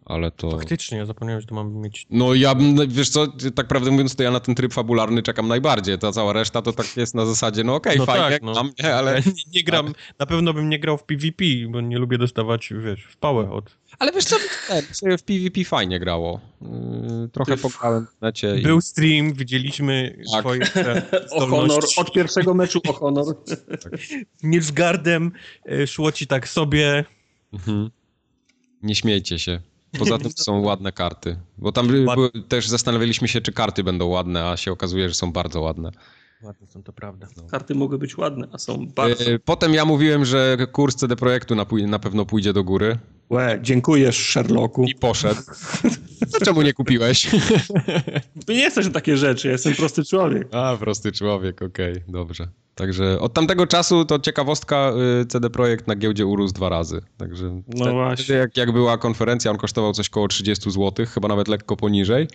ale 0.04 0.30
to... 0.30 0.50
Faktycznie, 0.50 0.98
ja 0.98 1.06
zapomniałem, 1.06 1.40
że 1.40 1.46
to 1.46 1.54
mamy 1.54 1.70
mieć... 1.70 2.06
No 2.10 2.34
ja 2.34 2.54
bym, 2.54 2.74
no, 2.74 2.82
wiesz 2.88 3.10
co, 3.10 3.26
tak 3.54 3.66
prawdę 3.68 3.90
mówiąc, 3.90 4.16
to 4.16 4.22
ja 4.22 4.30
na 4.30 4.40
ten 4.40 4.54
tryb 4.54 4.72
fabularny 4.72 5.22
czekam 5.22 5.48
najbardziej. 5.48 5.98
Ta 5.98 6.12
cała 6.12 6.32
reszta 6.32 6.62
to 6.62 6.72
tak 6.72 6.96
jest 6.96 7.14
na 7.14 7.26
zasadzie, 7.26 7.64
no 7.64 7.74
okej, 7.74 7.98
No 7.98 8.06
fajnie, 8.06 8.30
tak, 8.30 8.42
no. 8.42 8.54
mam, 8.54 8.70
ale... 8.94 9.12
Ja 9.12 9.18
nie, 9.18 9.42
nie 9.54 9.64
gram, 9.64 9.92
na 10.18 10.26
pewno 10.26 10.54
bym 10.54 10.68
nie 10.68 10.78
grał 10.78 10.98
w 10.98 11.04
PvP, 11.04 11.44
bo 11.68 11.80
nie 11.80 11.98
lubię 11.98 12.18
dostawać, 12.18 12.72
wiesz, 12.84 13.04
w 13.04 13.16
pałę 13.16 13.50
od... 13.50 13.78
Ale 13.98 14.12
wiesz 14.12 14.24
co, 14.24 14.36
ten, 14.68 14.84
sobie 14.92 15.18
w 15.18 15.22
PvP 15.22 15.64
fajnie 15.64 16.00
grało. 16.00 16.40
Yy, 16.62 17.28
trochę 17.32 17.56
Ty- 17.56 17.62
pograłem 17.62 18.06
w 18.06 18.20
necie 18.20 18.58
i... 18.58 18.62
Był 18.62 18.80
stream, 18.80 19.32
widzieliśmy 19.32 20.18
Tak. 20.32 20.40
swoje 20.40 20.60
O 21.30 21.46
honor, 21.46 21.84
od 21.96 22.12
pierwszego 22.12 22.54
meczu 22.54 22.80
o 22.88 22.92
honor. 22.92 23.24
Nilfgaardem 24.42 25.32
e, 25.68 25.86
szło 25.86 26.12
ci 26.12 26.26
tak 26.26 26.48
sobie... 26.48 27.04
Mhm. 27.52 27.90
Nie 28.82 28.94
śmiejcie 28.94 29.38
się. 29.38 29.60
Poza 29.98 30.18
tym 30.18 30.30
są 30.36 30.60
ładne 30.60 30.92
karty. 30.92 31.36
Bo 31.58 31.72
tam 31.72 31.88
też 32.48 32.68
zastanawialiśmy 32.68 33.28
się, 33.28 33.40
czy 33.40 33.52
karty 33.52 33.84
będą 33.84 34.06
ładne, 34.06 34.50
a 34.50 34.56
się 34.56 34.72
okazuje, 34.72 35.08
że 35.08 35.14
są 35.14 35.32
bardzo 35.32 35.60
ładne. 35.60 35.90
Ładne 36.42 36.66
są, 36.66 36.82
to 36.82 36.92
prawda. 36.92 37.26
Karty 37.50 37.74
mogły 37.74 37.98
być 37.98 38.18
ładne, 38.18 38.48
a 38.52 38.58
są 38.58 38.86
bardzo... 38.86 39.24
E, 39.24 39.38
Potem 39.38 39.74
ja 39.74 39.84
mówiłem, 39.84 40.24
że 40.24 40.56
kurs 40.72 40.96
CD 40.96 41.16
Projektu 41.16 41.54
na, 41.54 41.66
na 41.86 41.98
pewno 41.98 42.26
pójdzie 42.26 42.52
do 42.52 42.64
góry 42.64 42.98
Łe, 43.30 43.58
dziękuję 43.62 44.12
Sherlocku. 44.12 44.84
i 44.84 44.94
poszedł. 44.94 45.40
Czemu 46.44 46.62
nie 46.62 46.72
kupiłeś? 46.72 47.30
Ty 48.46 48.54
nie 48.54 48.70
chcesz 48.70 48.92
takie 48.92 49.16
rzeczy, 49.16 49.48
ja 49.48 49.52
jestem 49.52 49.74
prosty 49.74 50.04
człowiek. 50.04 50.54
A, 50.54 50.76
prosty 50.80 51.12
człowiek, 51.12 51.62
okej, 51.62 51.94
dobrze. 52.08 52.48
Także 52.74 53.20
od 53.20 53.32
tamtego 53.34 53.66
czasu 53.66 54.04
to 54.04 54.18
ciekawostka, 54.18 54.92
y, 55.22 55.26
CD 55.26 55.50
Projekt 55.50 55.86
na 55.86 55.96
giełdzie 55.96 56.26
urósł 56.26 56.54
dwa 56.54 56.68
razy. 56.68 57.00
Także 57.16 57.62
No 57.68 57.92
właśnie. 57.92 58.34
Jak, 58.34 58.56
jak 58.56 58.72
była 58.72 58.98
konferencja, 58.98 59.50
on 59.50 59.56
kosztował 59.56 59.92
coś 59.92 60.08
koło 60.08 60.28
30 60.28 60.70
zł, 60.70 61.06
chyba 61.06 61.28
nawet 61.28 61.48
lekko 61.48 61.76
poniżej. 61.76 62.28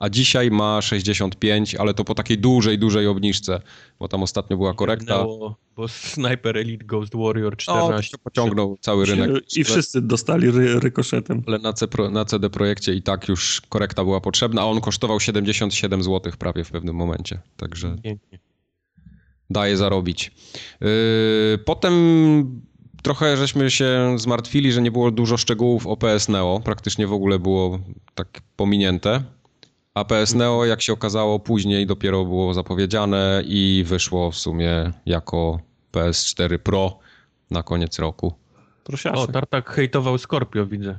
A 0.00 0.08
dzisiaj 0.08 0.50
ma 0.50 0.82
65, 0.82 1.74
ale 1.74 1.94
to 1.94 2.04
po 2.04 2.14
takiej 2.14 2.38
dużej, 2.38 2.78
dużej 2.78 3.06
obniżce, 3.06 3.60
bo 3.98 4.08
tam 4.08 4.22
ostatnio 4.22 4.56
była 4.56 4.74
korekta. 4.74 5.18
Jebnęło, 5.18 5.56
Bo 5.76 5.88
Sniper 5.88 6.58
Elite 6.58 6.84
Ghost 6.84 7.16
Warrior 7.16 7.52
No, 7.52 7.56
14. 7.56 8.18
pociągnął 8.18 8.78
cały 8.80 9.06
rynek. 9.06 9.30
I 9.56 9.64
wszyscy 9.64 10.02
dostali 10.02 10.50
ry, 10.50 10.80
rykoszetem. 10.80 11.42
Ale 11.46 11.58
na, 11.58 11.72
C, 11.72 11.86
na 12.10 12.24
CD 12.24 12.50
Projekcie 12.50 12.94
i 12.94 13.02
tak 13.02 13.28
już 13.28 13.60
korekta 13.68 14.04
była 14.04 14.20
potrzebna, 14.20 14.62
a 14.62 14.64
on 14.64 14.80
kosztował 14.80 15.20
77 15.20 16.02
zł 16.02 16.32
prawie 16.38 16.64
w 16.64 16.70
pewnym 16.70 16.96
momencie. 16.96 17.38
Także 17.56 17.96
Pięknie. 18.02 18.38
daje 19.50 19.76
zarobić. 19.76 20.32
Yy, 20.80 20.88
potem 21.64 21.94
trochę 23.02 23.36
żeśmy 23.36 23.70
się 23.70 24.14
zmartwili, 24.18 24.72
że 24.72 24.82
nie 24.82 24.90
było 24.90 25.10
dużo 25.10 25.36
szczegółów 25.36 25.86
o 25.86 25.96
PS 25.96 26.28
Neo. 26.28 26.60
Praktycznie 26.64 27.06
w 27.06 27.12
ogóle 27.12 27.38
było 27.38 27.78
tak 28.14 28.40
pominięte. 28.56 29.22
A 29.94 30.04
PS 30.04 30.34
Neo, 30.34 30.64
jak 30.64 30.82
się 30.82 30.92
okazało, 30.92 31.38
później 31.38 31.86
dopiero 31.86 32.24
było 32.24 32.54
zapowiedziane 32.54 33.42
i 33.46 33.84
wyszło 33.86 34.30
w 34.30 34.36
sumie 34.36 34.92
jako 35.06 35.60
PS4 35.92 36.58
Pro 36.58 36.98
na 37.50 37.62
koniec 37.62 37.98
roku. 37.98 38.34
Prosiasek. 38.84 39.18
O, 39.18 39.26
Tartak 39.26 39.70
hejtował 39.70 40.18
Scorpio, 40.18 40.66
widzę. 40.66 40.98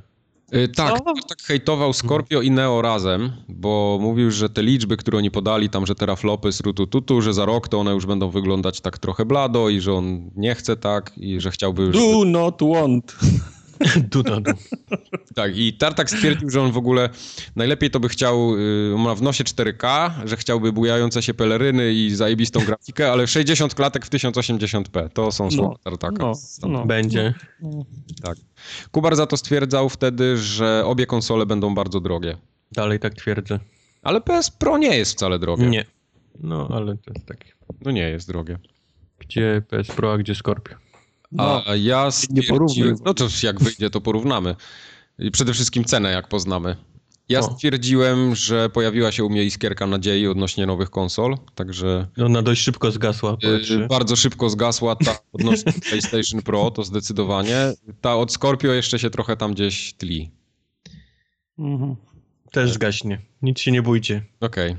Yy, 0.52 0.68
tak, 0.68 0.98
Co? 0.98 1.04
tak 1.28 1.42
hejtował 1.42 1.92
Scorpio 1.92 2.40
i 2.40 2.50
Neo 2.50 2.82
razem, 2.82 3.32
bo 3.48 3.98
mówił, 4.00 4.30
że 4.30 4.48
te 4.48 4.62
liczby, 4.62 4.96
które 4.96 5.18
oni 5.18 5.30
podali, 5.30 5.70
tam, 5.70 5.86
że 5.86 5.94
teraflopy 5.94 6.52
z 6.52 6.60
rutu 6.60 6.86
tutu, 6.86 7.20
że 7.20 7.34
za 7.34 7.44
rok 7.44 7.68
to 7.68 7.80
one 7.80 7.90
już 7.90 8.06
będą 8.06 8.30
wyglądać 8.30 8.80
tak 8.80 8.98
trochę 8.98 9.24
blado 9.24 9.68
i 9.68 9.80
że 9.80 9.94
on 9.94 10.30
nie 10.36 10.54
chce 10.54 10.76
tak 10.76 11.12
i 11.16 11.40
że 11.40 11.50
chciałby... 11.50 11.86
Żeby... 11.86 11.98
Do 11.98 12.24
not 12.24 12.60
want. 12.62 13.16
Duda, 14.12 14.40
du. 14.40 14.50
Tak, 15.34 15.56
i 15.56 15.72
Tartak 15.72 16.10
stwierdził, 16.10 16.50
że 16.50 16.62
on 16.62 16.72
w 16.72 16.76
ogóle 16.76 17.08
najlepiej 17.56 17.90
to 17.90 18.00
by 18.00 18.08
chciał, 18.08 18.58
yy, 18.58 18.94
on 18.94 19.00
ma 19.00 19.14
w 19.14 19.22
nosie 19.22 19.44
4K, 19.44 20.10
że 20.24 20.36
chciałby 20.36 20.72
bujające 20.72 21.22
się 21.22 21.34
peleryny 21.34 21.92
i 21.92 22.10
zajebistą 22.10 22.60
grafikę, 22.60 23.12
ale 23.12 23.26
60 23.26 23.74
klatek 23.74 24.06
w 24.06 24.10
1080p. 24.10 25.08
To 25.08 25.32
są 25.32 25.50
słowa 25.50 25.76
Tartaka. 25.84 26.24
no, 26.62 26.68
no. 26.68 26.86
Będzie. 26.86 27.34
Tak. 28.22 28.36
Kubar 28.90 29.16
za 29.16 29.26
to 29.26 29.36
stwierdzał 29.36 29.88
wtedy, 29.88 30.36
że 30.36 30.82
obie 30.86 31.06
konsole 31.06 31.46
będą 31.46 31.74
bardzo 31.74 32.00
drogie. 32.00 32.36
Dalej 32.72 32.98
tak 32.98 33.14
twierdzę. 33.14 33.58
Ale 34.02 34.20
PS 34.20 34.50
Pro 34.50 34.78
nie 34.78 34.96
jest 34.96 35.12
wcale 35.12 35.38
drogie. 35.38 35.66
Nie. 35.66 35.84
No, 36.40 36.68
ale 36.72 36.96
to 36.96 37.12
jest 37.14 37.26
takie. 37.26 37.52
No 37.84 37.90
nie 37.90 38.08
jest 38.08 38.28
drogie. 38.28 38.58
Gdzie 39.18 39.62
PS 39.68 39.88
Pro, 39.88 40.12
a 40.12 40.18
gdzie 40.18 40.34
Scorpio? 40.34 40.76
No, 41.32 41.62
A 41.66 41.76
ja 41.76 42.08
nie 42.30 42.42
porównuj. 42.42 42.68
stwierdziłem, 42.68 42.96
no 43.04 43.14
to 43.14 43.28
jak 43.42 43.60
wyjdzie, 43.60 43.90
to 43.90 44.00
porównamy. 44.00 44.56
I 45.18 45.30
przede 45.30 45.52
wszystkim 45.52 45.84
cenę, 45.84 46.10
jak 46.12 46.28
poznamy. 46.28 46.76
Ja 47.28 47.40
O. 47.40 47.42
stwierdziłem, 47.42 48.34
że 48.34 48.70
pojawiła 48.70 49.12
się 49.12 49.24
u 49.24 49.30
mnie 49.30 49.44
iskierka 49.44 49.86
nadziei 49.86 50.26
odnośnie 50.26 50.66
nowych 50.66 50.90
konsol, 50.90 51.36
także 51.54 52.06
Ona 52.24 52.42
dość 52.42 52.62
szybko 52.62 52.90
zgasła. 52.90 53.32
y, 53.32 53.36
powiedzmy. 53.42 53.86
bardzo 53.86 54.16
szybko 54.16 54.50
zgasła 54.50 54.96
ta 54.96 55.18
odnośnie 55.32 55.72
PlayStation 55.88 56.42
Pro, 56.42 56.70
to 56.70 56.84
zdecydowanie. 56.84 57.72
Ta 58.00 58.16
od 58.16 58.32
Scorpio 58.32 58.72
jeszcze 58.72 58.98
się 58.98 59.10
trochę 59.10 59.36
tam 59.36 59.54
gdzieś 59.54 59.94
tli. 59.94 60.30
Mhm. 61.58 61.96
Też 62.52 62.72
zgaśnie. 62.72 63.20
Nic 63.42 63.60
się 63.60 63.72
nie 63.72 63.82
bójcie. 63.82 64.22
Okej. 64.40 64.76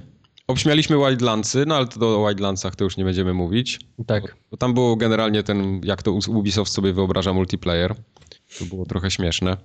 Obśmialiśmy 0.47 0.97
Wildlandsy, 0.97 1.65
no 1.67 1.75
ale 1.75 1.87
to 1.87 2.23
o 2.23 2.27
Wildlandsach 2.27 2.75
to 2.75 2.83
już 2.83 2.97
nie 2.97 3.03
będziemy 3.05 3.33
mówić. 3.33 3.79
Tak. 4.07 4.35
Bo 4.51 4.57
tam 4.57 4.73
było 4.73 4.95
generalnie 4.95 5.43
ten, 5.43 5.81
jak 5.83 6.03
to 6.03 6.11
Ubisoft 6.27 6.71
sobie 6.73 6.93
wyobraża 6.93 7.33
multiplayer. 7.33 7.95
To 8.59 8.65
było 8.65 8.85
trochę 8.85 9.11
śmieszne. 9.11 9.57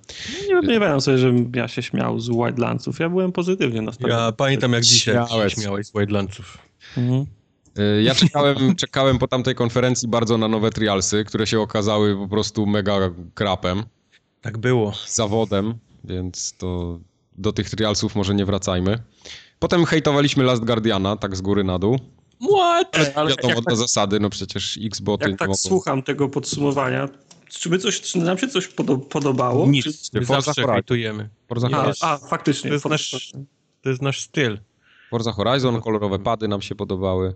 Nie 0.49 0.57
odmiewają 0.59 1.01
sobie, 1.01 1.17
żebym 1.17 1.51
ja 1.55 1.67
się 1.67 1.81
śmiał 1.81 2.19
z 2.19 2.29
Wildlandsów. 2.29 2.99
Ja 2.99 3.09
byłem 3.09 3.31
pozytywnie 3.31 3.81
nastawiony. 3.81 4.21
Ja 4.21 4.31
pamiętam 4.31 4.73
jak 4.73 4.83
dzisiaj 4.83 5.13
Śmiałeś. 5.27 5.53
się 5.55 5.61
śmiałeś 5.61 5.87
z 5.87 5.91
Wildlandsów. 5.93 6.57
Mhm. 6.97 7.25
Y, 7.79 8.03
Ja 8.03 8.15
czekałem, 8.15 8.57
czekałem 8.75 9.17
po 9.19 9.27
tamtej 9.27 9.55
konferencji 9.55 10.07
bardzo 10.07 10.37
na 10.37 10.47
nowe 10.47 10.69
trialsy, 10.69 11.23
które 11.25 11.47
się 11.47 11.59
okazały 11.59 12.15
po 12.15 12.27
prostu 12.27 12.65
mega 12.65 12.97
krapem, 13.33 13.83
Tak 14.41 14.57
było. 14.57 14.93
zawodem, 15.07 15.73
więc 16.03 16.53
to 16.57 16.99
do 17.37 17.53
tych 17.53 17.69
trialsów 17.69 18.15
może 18.15 18.35
nie 18.35 18.45
wracajmy. 18.45 18.99
Potem 19.59 19.85
hejtowaliśmy 19.85 20.43
Last 20.43 20.65
Guardiana, 20.65 21.15
tak 21.15 21.35
z 21.35 21.41
góry 21.41 21.63
na 21.63 21.79
dół. 21.79 21.99
What? 22.55 22.97
Ale, 22.97 23.13
ale 23.15 23.29
Wiadomo, 23.29 23.49
jak 23.49 23.57
na 23.57 23.63
tak, 23.63 23.75
zasady, 23.75 24.19
no 24.19 24.29
przecież 24.29 24.79
X-boty 24.83 25.25
nie 25.25 25.31
jak 25.31 25.39
tak 25.39 25.47
mogą. 25.47 25.57
słucham 25.57 26.03
tego 26.03 26.29
podsumowania, 26.29 27.09
czy, 27.49 27.69
my 27.69 27.77
coś, 27.77 28.01
czy 28.01 28.17
nam 28.17 28.37
się 28.37 28.47
coś 28.47 28.67
podo 28.67 28.97
podobało? 28.97 29.65
Czy... 29.65 29.71
Nic. 29.71 30.13
My 30.13 30.25
Forza 30.25 30.41
zawsze 30.41 30.61
Horizon. 30.61 30.75
hejtujemy. 30.75 31.29
Forza, 31.49 31.67
A, 32.01 32.13
a, 32.13 32.17
faktycznie. 32.17 32.69
To 32.69 32.73
jest 32.73 32.85
nasz- 32.85 33.31
To 33.81 33.89
jest 33.89 34.01
nasz 34.01 34.21
styl. 34.21 34.59
Forza 35.09 35.31
Horizon, 35.31 35.81
kolorowe 35.81 36.19
pady 36.19 36.47
nam 36.47 36.61
się 36.61 36.75
podobały. 36.75 37.33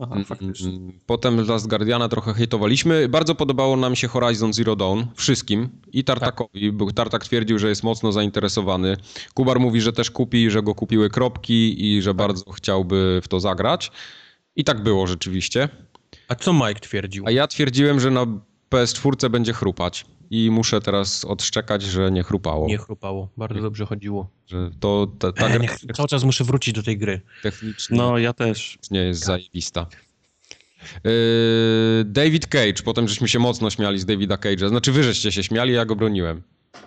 Aha, 0.00 0.16
faktycznie. 0.24 0.68
Mm, 0.68 1.00
Potem 1.06 1.46
Last 1.46 1.68
Guardiana 1.68 2.08
trochę 2.08 2.34
hejtowaliśmy. 2.34 3.08
Bardzo 3.08 3.34
podobało 3.34 3.76
nam 3.76 3.96
się 3.96 4.08
Horizon 4.08 4.52
Zero 4.52 4.76
Dawn, 4.76 5.02
wszystkim. 5.14 5.68
I 5.92 6.04
Tartakowi, 6.04 6.72
bo 6.72 6.92
Tartak 6.92 7.24
twierdził, 7.24 7.58
że 7.58 7.68
jest 7.68 7.82
mocno 7.82 8.12
zainteresowany. 8.12 8.96
Kubar 9.34 9.60
mówi, 9.60 9.80
że 9.80 9.92
też 9.92 10.10
kupi, 10.10 10.50
że 10.50 10.62
go 10.62 10.74
kupiły 10.74 11.10
kropki 11.10 11.86
i 11.86 12.02
że 12.02 12.14
bardzo 12.14 12.52
chciałby 12.52 13.20
w 13.22 13.28
to 13.28 13.40
zagrać. 13.40 13.92
I 14.56 14.64
tak 14.64 14.82
było 14.82 15.06
rzeczywiście. 15.06 15.68
A 16.28 16.34
co 16.34 16.52
Mike 16.52 16.80
twierdził? 16.80 17.24
A 17.26 17.30
ja 17.30 17.46
twierdziłem, 17.46 18.00
że 18.00 18.10
na 18.10 18.26
PS4 18.70 19.28
będzie 19.30 19.52
chrupać. 19.52 20.04
I 20.30 20.50
muszę 20.50 20.80
teraz 20.80 21.24
odszczekać, 21.24 21.82
że 21.82 22.10
nie 22.10 22.22
chrupało. 22.22 22.66
Nie 22.66 22.78
chrupało. 22.78 23.28
Bardzo 23.36 23.60
dobrze 23.60 23.86
chodziło. 23.86 24.30
Że 24.46 24.70
to 24.80 25.06
ta, 25.18 25.32
ta 25.32 25.46
E, 25.46 25.50
gra 25.50 25.58
nie, 25.58 25.94
cały 25.94 26.08
czas 26.08 26.24
muszę 26.24 26.44
wrócić 26.44 26.74
do 26.74 26.82
tej 26.82 26.98
gry. 26.98 27.20
technicznie 27.42 27.98
No, 27.98 28.18
ja 28.18 28.32
też. 28.32 28.78
nie 28.90 29.00
jest 29.00 29.24
zajebista. 29.24 29.86
Yy, 31.04 31.10
David 32.04 32.46
Cage, 32.46 32.82
potem 32.84 33.08
żeśmy 33.08 33.28
się 33.28 33.38
mocno 33.38 33.70
śmiali 33.70 33.98
z 33.98 34.04
Davida 34.04 34.36
Cage'a. 34.36 34.68
Znaczy 34.68 34.92
wy 34.92 35.02
żeście 35.02 35.32
się 35.32 35.42
śmiali, 35.42 35.72
ja 35.72 35.84
go 35.84 35.96
broniłem. 35.96 36.42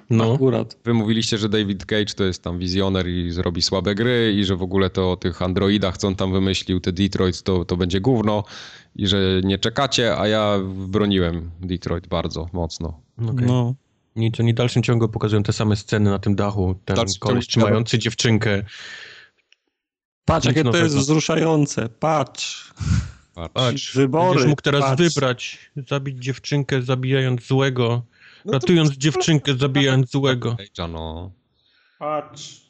No. 0.09 0.33
Akurat. 0.33 0.77
Wy 0.85 0.93
mówiliście, 0.93 1.37
że 1.37 1.49
David 1.49 1.85
Cage 1.85 2.13
to 2.15 2.23
jest 2.23 2.43
tam 2.43 2.59
wizjoner 2.59 3.07
i 3.07 3.31
zrobi 3.31 3.61
słabe 3.61 3.95
gry 3.95 4.33
i 4.37 4.43
że 4.45 4.55
w 4.55 4.61
ogóle 4.63 4.89
to 4.89 5.11
o 5.11 5.17
tych 5.17 5.41
androidach, 5.41 5.97
co 5.97 6.07
on 6.07 6.15
tam 6.15 6.31
wymyślił, 6.31 6.79
te 6.79 6.91
Detroit, 6.91 7.43
to, 7.43 7.65
to 7.65 7.77
będzie 7.77 8.01
gówno 8.01 8.43
i 8.95 9.07
że 9.07 9.41
nie 9.43 9.57
czekacie, 9.57 10.17
a 10.17 10.27
ja 10.27 10.59
broniłem 10.87 11.51
Detroit 11.61 12.07
bardzo 12.07 12.49
mocno. 12.53 13.02
Okay. 13.17 13.45
No. 13.45 13.75
Nic, 14.15 14.39
oni 14.39 14.53
w 14.53 14.55
dalszym 14.55 14.83
ciągu 14.83 15.09
pokazują 15.09 15.43
te 15.43 15.53
same 15.53 15.75
sceny 15.75 16.09
na 16.09 16.19
tym 16.19 16.35
dachu. 16.35 16.75
Ten 16.85 16.97
koleś 17.19 17.47
trzymający 17.47 17.99
dziewczynkę. 17.99 18.63
Patrz, 20.25 20.47
Nic 20.47 20.57
jakie 20.57 20.71
to 20.71 20.77
jest 20.77 20.95
wzruszające. 20.95 21.89
Patrz. 21.89 22.73
Patrz, 23.53 23.95
Wybory, 23.95 24.29
będziesz 24.29 24.49
mógł 24.49 24.61
teraz 24.61 24.81
patrz. 24.81 25.01
wybrać, 25.01 25.71
zabić 25.89 26.23
dziewczynkę, 26.23 26.81
zabijając 26.81 27.47
złego, 27.47 28.03
No 28.45 28.51
to- 28.51 28.57
ratując 28.59 28.91
dziewczynkę, 28.91 29.55
zabijając 29.55 30.11
złego. 30.11 30.57
No. 30.89 31.31
Patrz. 31.99 32.63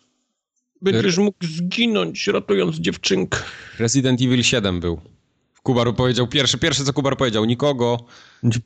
Będziesz 0.81 1.17
mógł 1.17 1.45
zginąć, 1.45 2.27
ratując 2.27 2.75
dziewczynkę. 2.75 3.39
Resident 3.79 4.21
Evil 4.21 4.43
7 4.43 4.79
był. 4.79 5.01
Kubar 5.63 5.95
powiedział 5.95 6.27
pierwsze, 6.27 6.57
pierwsze 6.57 6.83
co 6.83 6.93
Kubar 6.93 7.17
powiedział, 7.17 7.45
nikogo. 7.45 7.97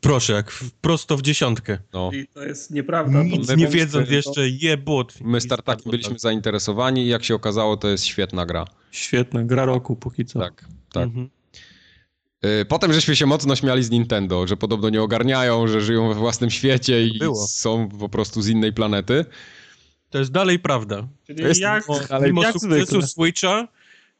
Proszę, 0.01 0.33
jak 0.33 0.51
w- 0.51 0.71
prosto 0.71 1.17
w 1.17 1.21
dziesiątkę. 1.21 1.77
No. 1.93 2.11
I 2.13 2.27
to 2.27 2.43
jest 2.43 2.71
nieprawda. 2.71 3.23
Nic 3.23 3.47
To- 3.47 3.55
nie 3.55 3.65
to- 3.65 3.71
wiedząc 3.71 4.07
to- 4.07 4.13
jeszcze, 4.13 4.49
jebot. 4.49 5.13
My 5.21 5.41
z 5.41 5.47
Tartakiem 5.47 5.91
byliśmy 5.91 6.19
zainteresowani 6.19 7.03
i 7.03 7.07
jak 7.07 7.23
się 7.23 7.35
okazało, 7.35 7.77
to 7.77 7.87
jest 7.87 8.05
świetna 8.05 8.45
gra. 8.45 8.65
Świetna, 8.91 9.43
gra 9.43 9.65
roku 9.65 9.95
póki 9.95 10.25
co. 10.25 10.39
Tak, 10.39 10.65
tak. 10.93 11.03
Mhm. 11.03 11.29
Y, 12.61 12.65
Potem 12.65 12.93
żeśmy 12.93 13.15
się 13.15 13.25
mocno 13.25 13.55
śmiali 13.55 13.83
z 13.83 13.89
Nintendo, 13.89 14.47
że 14.47 14.57
podobno 14.57 14.89
nie 14.89 15.01
ogarniają, 15.01 15.67
że 15.67 15.81
żyją 15.81 16.07
we 16.09 16.15
własnym 16.15 16.49
świecie 16.49 17.07
i 17.07 17.19
Było. 17.19 17.47
są 17.47 17.89
po 17.89 18.09
prostu 18.09 18.41
z 18.41 18.47
innej 18.47 18.73
planety. 18.73 19.25
To 20.09 20.19
jest 20.19 20.31
dalej 20.31 20.59
prawda. 20.59 21.07
Czyli 21.27 21.41
To 21.41 21.47
jest- 21.47 21.61
jak, 21.61 21.83
Mimo 22.25 22.43
jak 22.43 22.53
sukcesu 22.53 22.85
zwykle. 22.85 23.07
Switcha, 23.07 23.67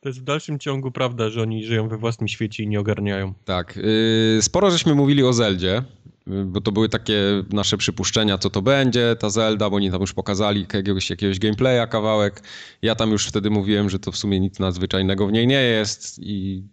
to 0.07 0.09
jest 0.09 0.19
w 0.19 0.23
dalszym 0.23 0.59
ciągu 0.59 0.91
prawda, 0.91 1.29
że 1.29 1.41
oni 1.41 1.65
żyją 1.65 1.87
we 1.87 1.97
własnym 1.97 2.27
świecie 2.27 2.63
i 2.63 2.67
nie 2.67 2.79
ogarniają. 2.79 3.33
Tak. 3.45 3.77
y, 3.77 4.39
Sporo 4.41 4.71
żeśmy 4.71 4.95
mówili 4.95 5.23
o 5.23 5.33
Zeldzie, 5.33 5.83
y, 6.27 6.45
bo 6.45 6.61
to 6.61 6.71
były 6.71 6.89
takie 6.89 7.19
nasze 7.53 7.77
przypuszczenia, 7.77 8.37
co 8.37 8.49
to 8.49 8.61
będzie, 8.61 9.15
ta 9.19 9.29
Zelda, 9.29 9.69
bo 9.69 9.75
oni 9.75 9.91
tam 9.91 10.01
już 10.01 10.13
pokazali 10.13 10.61
jakiegoś, 10.73 11.09
jakiegoś 11.09 11.39
gameplaya, 11.39 11.87
kawałek. 11.89 12.43
Ja 12.81 12.95
tam 12.95 13.11
już 13.11 13.27
wtedy 13.27 13.49
mówiłem, 13.49 13.89
że 13.89 13.99
to 13.99 14.11
w 14.11 14.17
sumie 14.17 14.39
nic 14.39 14.59
nadzwyczajnego 14.59 15.27
w 15.27 15.31
niej 15.31 15.47
nie 15.47 15.61
jest 15.61 16.19
i, 16.19 16.63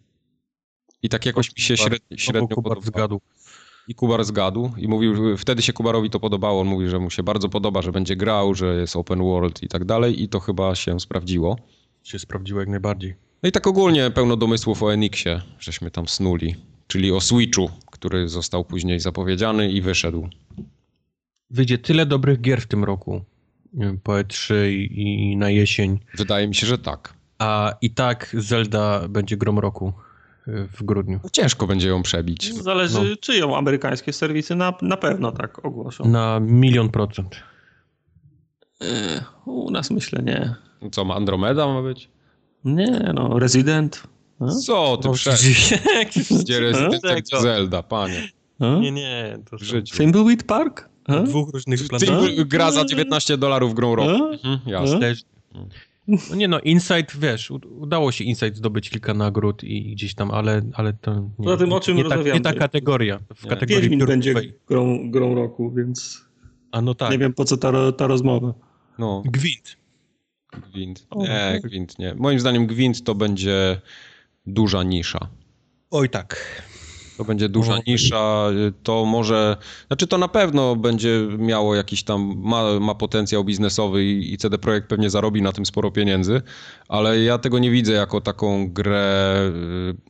i 1.02 1.08
tak 1.08 1.26
jakoś 1.26 1.56
mi 1.56 1.62
się 1.62 1.76
średnio, 1.76 2.16
średnio 2.16 2.48
podobało. 2.48 2.82
zgadł. 2.82 3.20
I 3.88 3.94
Kubar 3.94 4.24
zgadł 4.24 4.70
i 4.76 4.88
mówił, 4.88 5.36
wtedy 5.36 5.62
się 5.62 5.72
Kubarowi 5.72 6.10
to 6.10 6.20
podobało. 6.20 6.60
On 6.60 6.66
mówi, 6.66 6.88
że 6.88 6.98
mu 6.98 7.10
się 7.10 7.22
bardzo 7.22 7.48
podoba, 7.48 7.82
że 7.82 7.92
będzie 7.92 8.16
grał, 8.16 8.54
że 8.54 8.74
jest 8.74 8.96
open 8.96 9.18
world 9.18 9.62
i 9.62 9.68
tak 9.68 9.84
dalej. 9.84 10.22
I 10.22 10.28
to 10.28 10.40
chyba 10.40 10.74
się 10.74 11.00
sprawdziło. 11.00 11.56
Się 12.02 12.18
sprawdziło 12.18 12.60
jak 12.60 12.68
najbardziej. 12.68 13.23
No 13.44 13.48
i 13.48 13.52
tak 13.52 13.66
ogólnie 13.66 14.10
pełno 14.10 14.36
domysłów 14.36 14.82
o 14.82 14.92
Enixie, 14.92 15.40
żeśmy 15.58 15.90
tam 15.90 16.08
snuli. 16.08 16.56
Czyli 16.86 17.12
o 17.12 17.20
Switchu, 17.20 17.70
który 17.90 18.28
został 18.28 18.64
później 18.64 19.00
zapowiedziany 19.00 19.70
i 19.70 19.82
wyszedł. 19.82 20.28
Wyjdzie 21.50 21.78
tyle 21.78 22.06
dobrych 22.06 22.40
gier 22.40 22.60
w 22.60 22.66
tym 22.66 22.84
roku. 22.84 23.24
wiem, 23.72 23.98
Po 23.98 24.12
E3 24.12 24.54
i, 24.68 25.30
i 25.32 25.36
na 25.36 25.50
jesień. 25.50 25.98
Wydaje 26.14 26.48
mi 26.48 26.54
się, 26.54 26.66
że 26.66 26.78
tak. 26.78 27.14
A 27.38 27.74
i 27.80 27.90
tak 27.90 28.36
Zelda 28.38 29.08
będzie 29.08 29.36
grom 29.36 29.58
roku 29.58 29.92
y, 30.48 30.68
w 30.72 30.82
grudniu. 30.82 31.20
Ciężko 31.32 31.66
będzie 31.66 31.88
ją 31.88 32.02
przebić. 32.02 32.54
Zależy, 32.54 33.10
No. 33.10 33.16
czyją 33.20 33.56
amerykańskie 33.56 34.12
serwisy 34.12 34.54
na, 34.54 34.74
na 34.82 34.96
pewno 34.96 35.32
tak 35.32 35.64
ogłoszą. 35.64 36.04
Na 36.08 36.40
milion 36.40 36.88
procent. 36.88 37.36
E, 38.80 39.24
U 39.46 39.70
nas 39.70 39.90
myślę 39.90 40.22
nie. 40.22 40.54
Co, 40.90 41.04
ma 41.04 41.14
Andromeda 41.14 41.66
ma 41.66 41.82
być? 41.82 42.13
Nie, 42.64 43.12
no, 43.14 43.38
Resident. 43.38 44.02
A? 44.40 44.46
Co 44.48 44.96
ty 44.96 45.08
No, 45.08 45.14
prze... 45.14 45.30
Gdzie 46.40 46.60
Resident 46.60 47.04
jak 47.04 47.26
Zelda, 47.42 47.82
panie. 47.82 48.28
A? 48.60 48.78
Nie, 48.78 48.92
nie. 48.92 49.38
To 49.50 49.58
W 49.58 49.62
życiu. 49.62 49.96
Thimbleweed 49.96 50.42
Park? 50.42 50.88
A? 51.06 51.20
dwóch 51.20 51.50
różnych 51.52 51.82
Ty 51.82 51.88
planetach. 51.88 52.44
gra 52.46 52.70
za 52.72 52.84
19 52.84 53.38
dolarów 53.38 53.74
grą 53.74 53.94
roku. 53.94 54.24
A? 54.24 54.30
Mhm, 54.30 54.58
jasne. 54.66 55.14
No 56.28 56.36
nie 56.36 56.48
no, 56.48 56.60
Insight, 56.60 57.16
wiesz, 57.20 57.50
udało 57.50 58.12
się 58.12 58.24
Insight 58.24 58.56
zdobyć 58.56 58.90
kilka 58.90 59.14
nagród 59.14 59.64
i 59.64 59.92
gdzieś 59.92 60.14
tam, 60.14 60.30
ale, 60.30 60.62
ale 60.74 60.92
to 60.92 61.14
nie, 61.14 61.44
Poza 61.44 61.56
tym, 61.56 61.72
o 61.72 61.80
czym 61.80 61.96
nie, 61.96 62.02
nie 62.34 62.40
ta 62.40 62.52
kategoria. 62.52 63.20
W 63.34 63.44
Nie. 63.44 63.50
kategorii 63.50 63.82
Wiedźmin 63.82 64.06
będzie 64.06 64.34
grą, 64.68 65.10
grą 65.10 65.34
roku, 65.34 65.70
więc 65.72 66.20
A 66.72 66.80
no 66.82 66.94
tak, 66.94 67.10
nie 67.10 67.18
wiem 67.18 67.32
po 67.34 67.44
co 67.44 67.56
ta, 67.56 67.92
ta 67.92 68.06
rozmowa. 68.06 68.54
No, 68.98 69.22
Gwint. 69.26 69.76
Gwint. 70.60 71.06
Nie, 71.16 71.26
tak. 71.52 71.62
Gwint 71.62 71.98
nie. 71.98 72.14
Moim 72.14 72.40
zdaniem 72.40 72.66
Gwint 72.66 73.04
to 73.04 73.14
będzie 73.14 73.80
duża 74.46 74.82
nisza. 74.82 75.28
Oj 75.90 76.10
tak. 76.10 76.62
To 77.16 77.24
będzie 77.24 77.48
duża 77.48 77.78
nisza, 77.86 78.50
to 78.82 79.04
może, 79.04 79.56
znaczy 79.86 80.06
to 80.06 80.18
na 80.18 80.28
pewno 80.28 80.76
będzie 80.76 81.28
miało 81.38 81.74
jakiś 81.74 82.02
tam, 82.02 82.34
ma, 82.36 82.80
ma 82.80 82.94
potencjał 82.94 83.44
biznesowy 83.44 84.04
i, 84.04 84.32
i 84.32 84.38
CD 84.38 84.58
Projekt 84.58 84.88
pewnie 84.88 85.10
zarobi 85.10 85.42
na 85.42 85.52
tym 85.52 85.66
sporo 85.66 85.90
pieniędzy, 85.90 86.42
ale 86.88 87.20
ja 87.20 87.38
tego 87.38 87.58
nie 87.58 87.70
widzę 87.70 87.92
jako 87.92 88.20
taką 88.20 88.72
grę, 88.72 89.36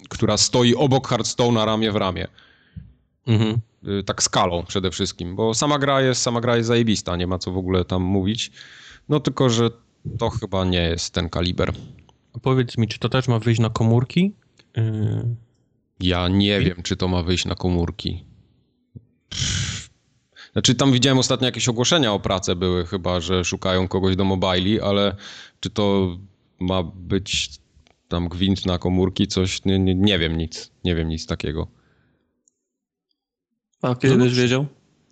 y, 0.02 0.08
która 0.08 0.36
stoi 0.36 0.74
obok 0.74 1.08
Hearthstone'a 1.08 1.64
ramię 1.64 1.92
w 1.92 1.96
ramię. 1.96 2.28
Mhm. 3.26 3.58
Y, 3.88 4.02
Tak 4.02 4.22
skalą 4.22 4.64
przede 4.66 4.90
wszystkim, 4.90 5.36
bo 5.36 5.54
sama 5.54 5.78
gra 5.78 6.00
jest, 6.00 6.22
sama 6.22 6.40
gra 6.40 6.56
jest 6.56 6.66
zajebista, 6.68 7.16
nie 7.16 7.26
ma 7.26 7.38
co 7.38 7.52
w 7.52 7.58
ogóle 7.58 7.84
tam 7.84 8.02
mówić. 8.02 8.52
No 9.08 9.20
tylko, 9.20 9.50
że 9.50 9.70
to 10.18 10.30
chyba 10.30 10.64
nie 10.64 10.82
jest 10.82 11.14
ten 11.14 11.28
kaliber. 11.28 11.72
A 12.34 12.38
Powiedz 12.38 12.78
mi, 12.78 12.88
czy 12.88 12.98
to 12.98 13.08
też 13.08 13.28
ma 13.28 13.38
wyjść 13.38 13.60
na 13.60 13.70
komórki? 13.70 14.32
Yy, 14.76 15.36
Ja 16.00 16.28
nie 16.28 16.60
wiem, 16.60 16.82
czy 16.82 16.96
to 16.96 17.08
ma 17.08 17.22
wyjść 17.22 17.44
na 17.44 17.54
komórki. 17.54 18.24
Znaczy, 20.52 20.74
tam 20.74 20.92
widziałem 20.92 21.18
ostatnio 21.18 21.46
jakieś 21.46 21.68
ogłoszenia 21.68 22.12
o 22.12 22.20
pracę 22.20 22.56
były, 22.56 22.86
chyba, 22.86 23.20
że 23.20 23.44
szukają 23.44 23.88
kogoś 23.88 24.16
do 24.16 24.24
mobili, 24.24 24.80
ale 24.80 25.16
czy 25.60 25.70
to 25.70 26.16
ma 26.60 26.82
być 26.82 27.50
tam 28.08 28.28
gwint 28.28 28.66
na 28.66 28.78
komórki, 28.78 29.26
coś, 29.26 29.64
nie, 29.64 29.78
nie, 29.78 29.94
nie 29.94 30.18
wiem 30.18 30.38
nic, 30.38 30.70
nie 30.84 30.94
wiem 30.94 31.08
nic 31.08 31.26
takiego. 31.26 31.66
A 33.82 33.94
kiedy 33.94 34.14
No 34.14 34.20
będziesz 34.20 34.38
wiedział? 34.38 34.66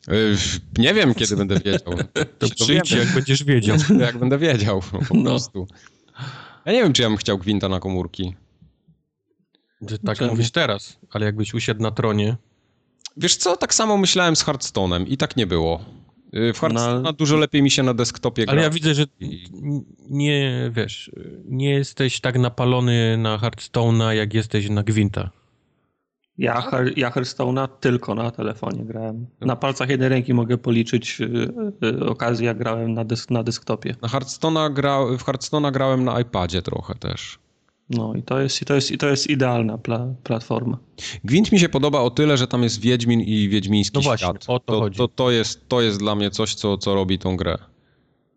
Yy, 0.08 0.36
nie 0.78 0.94
wiem, 0.94 1.14
kiedy 1.14 1.36
będę 1.36 1.54
wiedział. 1.54 1.94
to 2.38 2.46
Się 2.46 2.54
przyjdź, 2.54 2.90
jak 2.90 3.14
będziesz 3.14 3.44
wiedział. 3.44 3.76
jak 4.00 4.18
będę 4.18 4.38
wiedział, 4.38 4.80
po 5.08 5.14
No. 5.14 5.22
prostu. 5.30 5.66
Ja 6.66 6.72
nie 6.72 6.82
wiem, 6.82 6.92
czy 6.92 7.02
ja 7.02 7.08
bym 7.08 7.16
chciał 7.18 7.38
gwinta 7.38 7.68
na 7.68 7.80
komórki. 7.80 8.34
Że 9.88 9.98
tak 9.98 10.18
Czemu? 10.18 10.30
mówisz 10.30 10.50
teraz, 10.50 10.98
ale 11.10 11.26
jakbyś 11.26 11.54
usiadł 11.54 11.82
na 11.82 11.90
tronie, 11.90 12.36
Wiesz 13.16 13.36
co, 13.36 13.56
tak 13.56 13.74
samo 13.74 13.96
myślałem 13.96 14.36
z 14.36 14.44
Hearthstone'em 14.44 15.04
i 15.08 15.16
tak 15.16 15.36
nie 15.36 15.46
było. 15.46 15.84
Yy, 16.32 16.52
W 16.52 16.60
Hearthstone'a 16.60 17.02
No. 17.02 17.12
dużo 17.12 17.36
lepiej 17.36 17.62
mi 17.62 17.70
się 17.70 17.82
na 17.82 17.94
desktopie 17.94 18.44
gra. 18.44 18.52
ale 18.52 18.62
ja 18.62 18.70
widzę, 18.70 18.94
że 18.94 19.04
nie, 20.10 20.70
wiesz, 20.74 21.10
nie 21.44 21.70
jesteś 21.70 22.20
tak 22.20 22.38
napalony 22.38 23.16
na 23.16 23.38
Hearthstone'a, 23.38 24.10
jak 24.10 24.34
jesteś 24.34 24.68
na 24.70 24.82
Gwinta. 24.82 25.30
Ja, 26.38 26.70
ja 26.96 27.10
Hearthstone'a 27.10 27.68
tylko 27.80 28.14
na 28.14 28.30
telefonie 28.30 28.84
grałem. 28.84 29.26
Na 29.40 29.56
palcach 29.56 29.88
jednej 29.88 30.08
ręki 30.08 30.34
mogę 30.34 30.58
policzyć 30.58 31.20
y, 31.20 31.52
y, 31.84 32.06
okazję, 32.06 32.46
jak 32.46 32.58
grałem 32.58 32.94
na, 32.94 33.04
desk- 33.04 33.30
na 33.30 33.42
desktopie. 33.42 33.94
Na 34.02 34.08
Hearthstone'a 34.08 34.72
gra, 34.72 35.00
w 35.06 35.22
Hearthstone'a 35.24 35.72
grałem 35.72 36.04
na 36.04 36.20
iPadzie 36.20 36.62
trochę 36.62 36.94
też. 36.94 37.38
No 37.90 38.14
i 38.14 38.22
to 38.22 38.40
jest, 38.40 38.62
i 38.62 38.64
to 38.64 38.74
jest, 38.74 38.90
i 38.90 38.98
to 38.98 39.06
jest 39.08 39.30
idealna 39.30 39.78
pla- 39.78 40.14
platforma. 40.24 40.78
Gwint 41.24 41.52
mi 41.52 41.58
się 41.60 41.68
podoba 41.68 42.00
o 42.00 42.10
tyle, 42.10 42.36
że 42.36 42.46
tam 42.46 42.62
jest 42.62 42.80
Wiedźmin 42.80 43.20
i 43.20 43.48
Wiedźmiński 43.48 43.94
No 43.98 44.02
właśnie, 44.02 44.26
świat. 44.28 44.44
o 44.48 44.60
to 44.60 44.80
chodzi. 44.80 44.98
To, 44.98 45.08
to, 45.08 45.30
jest, 45.30 45.68
to 45.68 45.80
jest 45.80 45.98
dla 45.98 46.14
mnie 46.14 46.30
coś, 46.30 46.54
co, 46.54 46.78
co 46.78 46.94
robi 46.94 47.18
tą 47.18 47.36
grę. 47.36 47.58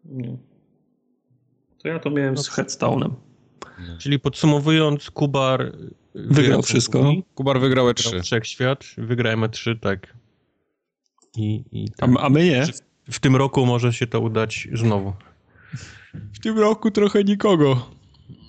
No. 0.05 0.37
To 1.83 1.87
ja 1.87 1.99
to 1.99 2.09
miałem 2.09 2.37
z 2.37 2.49
Headstone'em. 2.49 3.09
Czyli 3.99 4.19
podsumowując, 4.19 5.11
Kubar 5.11 5.71
Wygrał 6.15 6.61
wszystko. 6.61 7.13
Kubar 7.35 7.59
wygrał 7.59 7.85
Wygrał 7.85 8.13
E3. 8.13 8.23
Wszechświat, 8.23 8.83
wygrałem 8.97 9.41
E3, 9.41 9.79
tak. 9.79 10.13
I, 11.37 11.63
i 11.71 11.85
A, 11.93 11.95
tak. 12.01 12.09
m- 12.09 12.17
a 12.17 12.29
my 12.29 12.45
nie. 12.45 12.63
w 13.11 13.19
tym 13.19 13.35
roku 13.35 13.65
może 13.65 13.93
się 13.93 14.07
to 14.07 14.19
udać 14.19 14.67
znowu. 14.73 15.13
W 16.33 16.39
tym 16.39 16.59
roku 16.59 16.91
trochę 16.91 17.23
nikogo. 17.23 17.89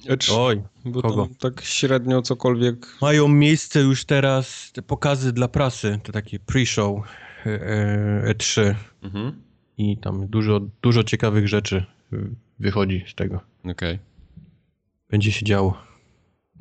E3, 0.08 0.32
Oj, 0.38 0.62
bo 0.84 1.02
kogo? 1.02 1.26
tam 1.26 1.34
tak 1.34 1.60
średnio 1.64 2.22
cokolwiek... 2.22 2.86
Mają 3.02 3.28
miejsce 3.28 3.80
już 3.80 4.04
teraz 4.04 4.72
te 4.72 4.82
pokazy 4.82 5.32
dla 5.32 5.48
prasy, 5.48 6.00
to 6.02 6.12
takie 6.12 6.38
pre-show 6.38 7.02
e, 7.46 7.50
e, 8.28 8.34
E3 8.34 8.74
Mhm. 9.02 9.42
i 9.78 9.96
tam 9.98 10.26
dużo, 10.28 10.60
dużo 10.82 11.04
ciekawych 11.04 11.48
rzeczy 11.48 11.84
y, 12.12 12.30
wychodzi 12.58 13.04
z 13.08 13.14
tego. 13.14 13.40
Okej. 13.64 13.98
Będzie 15.10 15.32
się 15.32 15.44
działo. 15.44 15.78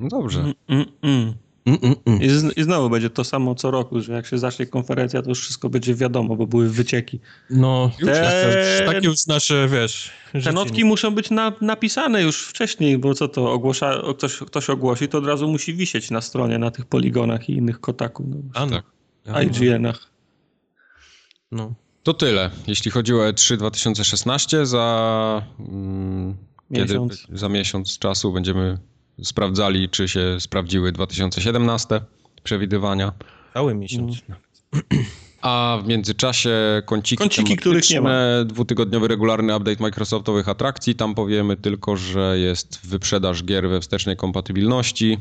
No 0.00 0.08
dobrze. 0.08 0.40
Mm, 0.40 0.54
mm, 0.68 0.86
mm. 1.02 1.34
Mm, 1.66 1.78
mm, 1.82 1.96
mm. 2.06 2.22
I, 2.22 2.28
z, 2.28 2.58
I 2.58 2.62
znowu 2.62 2.90
będzie 2.90 3.10
to 3.10 3.24
samo 3.24 3.54
co 3.54 3.70
roku, 3.70 4.00
że 4.00 4.12
jak 4.12 4.26
się 4.26 4.38
zacznie 4.38 4.66
konferencja, 4.66 5.22
to 5.22 5.28
już 5.28 5.40
wszystko 5.40 5.68
będzie 5.68 5.94
wiadomo, 5.94 6.36
bo 6.36 6.46
były 6.46 6.70
wycieki. 6.70 7.20
No, 7.50 7.90
Te- 8.00 8.06
takie, 8.06 8.92
takie 8.92 9.06
już 9.06 9.26
nasze, 9.26 9.68
wiesz... 9.68 10.10
Te 10.44 10.52
notki 10.52 10.84
muszą 10.84 11.14
być 11.14 11.30
na, 11.30 11.52
napisane 11.60 12.22
już 12.22 12.42
wcześniej, 12.42 12.98
bo 12.98 13.14
co 13.14 13.28
to 13.28 13.52
ogłosza, 13.52 14.02
ktoś, 14.18 14.36
ktoś 14.36 14.70
ogłosi, 14.70 15.08
to 15.08 15.18
od 15.18 15.26
razu 15.26 15.48
musi 15.48 15.74
wisieć 15.74 16.10
na 16.10 16.20
stronie, 16.20 16.58
na 16.58 16.70
tych 16.70 16.84
poligonach 16.84 17.48
i 17.48 17.52
innych 17.52 17.80
kotaku, 17.80 18.24
no, 18.28 18.36
A 18.54 18.66
no. 18.66 18.76
Tak. 18.76 18.84
A 19.26 19.32
no. 19.32 19.40
IGN-ach. 19.40 20.10
no. 21.52 21.74
To 22.02 22.14
tyle, 22.14 22.50
jeśli 22.66 22.90
chodzi 22.90 23.14
o 23.14 23.16
E3 23.16 23.56
2016. 23.56 24.66
Za, 24.66 25.42
mm, 25.58 26.36
Miesiąc. 26.70 27.22
Kiedy, 27.22 27.38
za 27.38 27.48
miesiąc 27.48 27.98
czasu 27.98 28.32
będziemy 28.32 28.78
sprawdzali, 29.22 29.88
czy 29.88 30.08
się 30.08 30.36
sprawdziły 30.40 30.92
2017 30.92 32.00
przewidywania. 32.42 33.12
Cały 33.54 33.74
miesiąc. 33.74 34.16
A 35.42 35.78
w 35.82 35.86
międzyczasie 35.86 36.82
kąciki, 36.86 37.22
Kąciki, 37.22 37.56
których 37.56 37.90
nie 37.90 38.00
ma. 38.00 38.10
dwutygodniowy 38.44 39.08
regularny 39.08 39.56
update 39.56 39.82
Microsoftowych 39.82 40.48
atrakcji. 40.48 40.94
Tam 40.94 41.14
powiemy 41.14 41.56
tylko, 41.56 41.96
że 41.96 42.38
jest 42.38 42.86
wyprzedaż 42.86 43.44
gier 43.44 43.68
we 43.68 43.80
wstecznej 43.80 44.16
kompatybilności. 44.16 45.18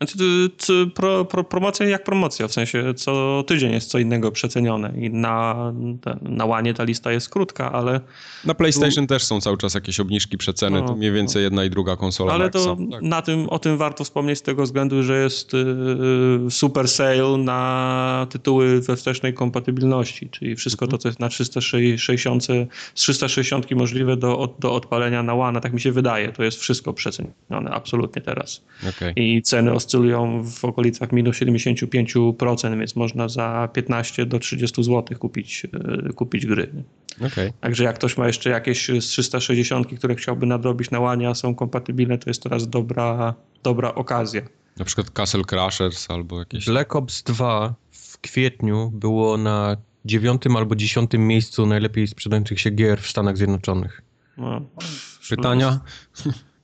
Znaczy, 0.00 0.18
to 0.66 0.72
pro, 0.94 1.24
pro, 1.24 1.44
promocja 1.44 1.86
jak 1.86 2.04
promocja, 2.04 2.48
w 2.48 2.52
sensie 2.52 2.94
co 2.94 3.44
tydzień 3.46 3.72
jest 3.72 3.90
co 3.90 3.98
innego 3.98 4.32
przecenione 4.32 4.92
i 5.00 5.10
na, 5.10 5.72
na 6.22 6.44
łanie 6.44 6.74
ta 6.74 6.84
lista 6.84 7.12
jest 7.12 7.28
krótka, 7.28 7.72
ale, 7.72 8.00
Na 8.44 8.54
PlayStation 8.54 9.06
też 9.06 9.24
są 9.24 9.40
cały 9.40 9.56
czas 9.58 9.74
jakieś 9.74 10.00
obniżki, 10.00 10.38
przeceny. 10.38 10.80
No, 10.80 10.88
to 10.88 10.96
mniej 10.96 11.12
więcej 11.12 11.42
jedna 11.42 11.64
i 11.64 11.70
druga 11.70 11.96
konsola. 11.96 12.32
ale 12.32 12.50
to 12.50 12.76
tak. 12.90 13.02
na 13.02 13.22
tym, 13.22 13.48
o 13.48 13.58
tym 13.58 13.76
warto 13.76 14.04
wspomnieć 14.04 14.38
z 14.38 14.42
tego 14.42 14.62
względu, 14.62 15.02
że 15.02 15.22
jest 15.22 15.54
y, 15.54 15.66
super 16.50 16.88
sale 16.88 17.36
na 17.38 18.26
tytuły 18.30 18.80
we 18.80 18.96
wstecznej 18.96 19.34
kompatybilności, 19.34 20.28
czyli 20.30 20.56
wszystko 20.56 20.86
to, 20.86 20.98
co 20.98 21.08
jest 21.08 21.20
na 21.20 21.28
360, 21.28 22.44
z 22.44 22.68
360 22.94 23.70
możliwe 23.70 24.16
do, 24.16 24.54
do 24.58 24.74
odpalenia 24.74 25.22
na 25.22 25.34
łana, 25.34 25.60
tak 25.60 25.72
mi 25.72 25.80
się 25.80 25.92
wydaje, 25.92 26.32
to 26.32 26.44
jest 26.44 26.58
wszystko 26.60 26.92
przecenione, 26.92 27.70
absolutnie 27.70 28.22
teraz. 28.22 28.62
Okej. 28.88 29.12
i 29.16 29.42
ceny 29.42 29.72
oscylują 29.86 30.42
w 30.44 30.64
okolicach 30.64 31.12
minus 31.12 31.36
75%, 31.36 32.78
więc 32.78 32.96
można 32.96 33.28
za 33.28 33.68
15 33.72 34.26
do 34.26 34.38
30 34.38 34.84
zł 34.84 35.18
kupić, 35.18 35.66
e, 36.08 36.12
kupić 36.12 36.46
gry. 36.46 36.70
Okej. 37.26 37.52
Także 37.60 37.84
jak 37.84 37.96
ktoś 37.96 38.16
ma 38.16 38.26
jeszcze 38.26 38.50
jakieś 38.50 38.88
z 38.88 39.04
360, 39.04 39.98
które 39.98 40.14
chciałby 40.14 40.46
nadrobić 40.46 40.90
na 40.90 41.00
łanie, 41.00 41.28
a 41.28 41.34
są 41.34 41.54
kompatybilne, 41.54 42.18
to 42.18 42.30
jest 42.30 42.42
teraz 42.42 42.68
dobra, 42.68 43.34
dobra 43.62 43.94
okazja. 43.94 44.42
Na 44.76 44.84
przykład 44.84 45.10
Castle 45.10 45.44
Crashers 45.44 46.10
albo 46.10 46.38
jakieś... 46.38 46.66
Black 46.66 46.96
Ops 46.96 47.22
2 47.22 47.74
w 47.90 48.06
w 48.16 48.20
kwietniu 48.20 48.90
było 48.94 49.36
na 49.36 49.76
dziewiątym 50.04 50.56
albo 50.56 50.76
dziesiątym 50.76 51.26
miejscu 51.26 51.66
najlepiej 51.66 52.06
sprzedających 52.06 52.60
się 52.60 52.70
gier 52.70 53.00
w 53.00 53.06
Stanach 53.06 53.36
Zjednoczonych. 53.36 54.02
No. 54.36 54.60
Pytania? 55.30 55.80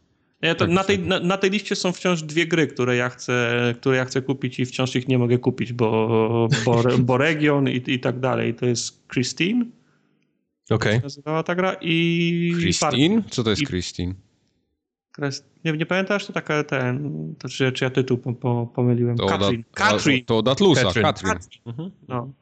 Nie, 0.42 0.54
to 0.54 0.66
na, 0.66 0.84
tej, 0.84 0.98
na, 0.98 1.20
na, 1.20 1.36
tej 1.36 1.50
liście 1.50 1.76
są 1.76 1.92
wciąż 1.92 2.22
dwie 2.22 2.46
gry, 2.46 2.66
które 2.66 2.96
ja 2.96 3.08
chcę, 3.08 3.74
które 3.80 3.96
ja 3.96 4.04
chcę 4.04 4.22
kupić 4.22 4.60
i 4.60 4.66
wciąż 4.66 4.96
ich 4.96 5.08
nie 5.08 5.18
mogę 5.18 5.38
kupić, 5.38 5.72
bo, 5.72 6.48
bo, 6.64 6.82
bo 6.98 7.18
region 7.18 7.68
i, 7.68 7.82
i 7.86 8.00
tak 8.00 8.20
dalej. 8.20 8.54
To 8.54 8.66
jest 8.66 9.08
Christine. 9.12 9.64
Okej. 10.70 10.92
Okay. 10.92 11.00
nazywała 11.02 11.42
ta 11.42 11.54
gra 11.54 11.76
i... 11.80 12.54
Christine? 12.60 13.22
Co 13.30 13.44
to 13.44 13.50
jest 13.50 13.62
I... 13.62 13.66
Christine? 13.66 14.14
Nie, 15.64 15.72
nie 15.72 15.86
pamiętasz? 15.86 16.26
To 16.26 16.32
taka 16.32 16.64
ten, 16.64 17.34
to 17.38 17.48
czy, 17.48 17.72
czy 17.72 17.84
ja 17.84 17.90
tytuł 17.90 18.18
po, 18.18 18.32
po, 18.32 18.66
pomyliłem? 18.74 19.16
To 19.16 19.26
Katrin. 19.26 19.64
Katrin. 19.74 20.24
To 20.24 20.38
od 20.38 20.48
Atlusa, 20.48 20.82
Katrin. 20.82 21.04
Katrin. 21.04 21.62
Mhm. 21.66 21.90
No. 22.08 22.32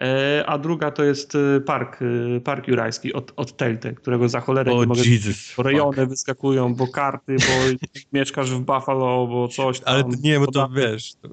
E, 0.00 0.44
a 0.46 0.58
druga 0.58 0.90
to 0.90 1.04
jest 1.04 1.34
e, 1.34 1.60
park, 1.60 1.98
e, 2.36 2.40
park 2.40 2.68
jurajski 2.68 3.12
od, 3.12 3.32
od 3.36 3.56
Telltale, 3.56 3.94
którego 3.94 4.28
za 4.28 4.40
cholerę 4.40 4.72
oh, 4.72 4.80
nie 4.80 4.86
mogę... 4.86 5.02
Jesus, 5.04 5.58
rejony 5.58 5.96
fuck. 5.96 6.08
wyskakują, 6.08 6.74
bo 6.74 6.86
karty, 6.86 7.36
bo 7.36 7.86
mieszkasz 8.18 8.50
w 8.50 8.60
Buffalo, 8.60 9.26
bo 9.26 9.48
coś 9.48 9.80
tam. 9.80 9.94
Ale 9.94 10.04
nie, 10.22 10.40
bo 10.40 10.46
to 10.46 10.68
wiesz, 10.68 11.14
to, 11.14 11.28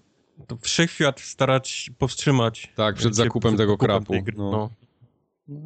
to 0.48 0.58
wszechświat 0.62 1.20
starać 1.20 1.92
powstrzymać. 1.98 2.74
Tak, 2.76 2.96
przed 2.96 3.16
zakupem 3.16 3.52
przed 3.52 3.58
tego 3.58 3.78
krapu. 3.78 4.14
No. 4.38 4.52
no. 4.52 4.70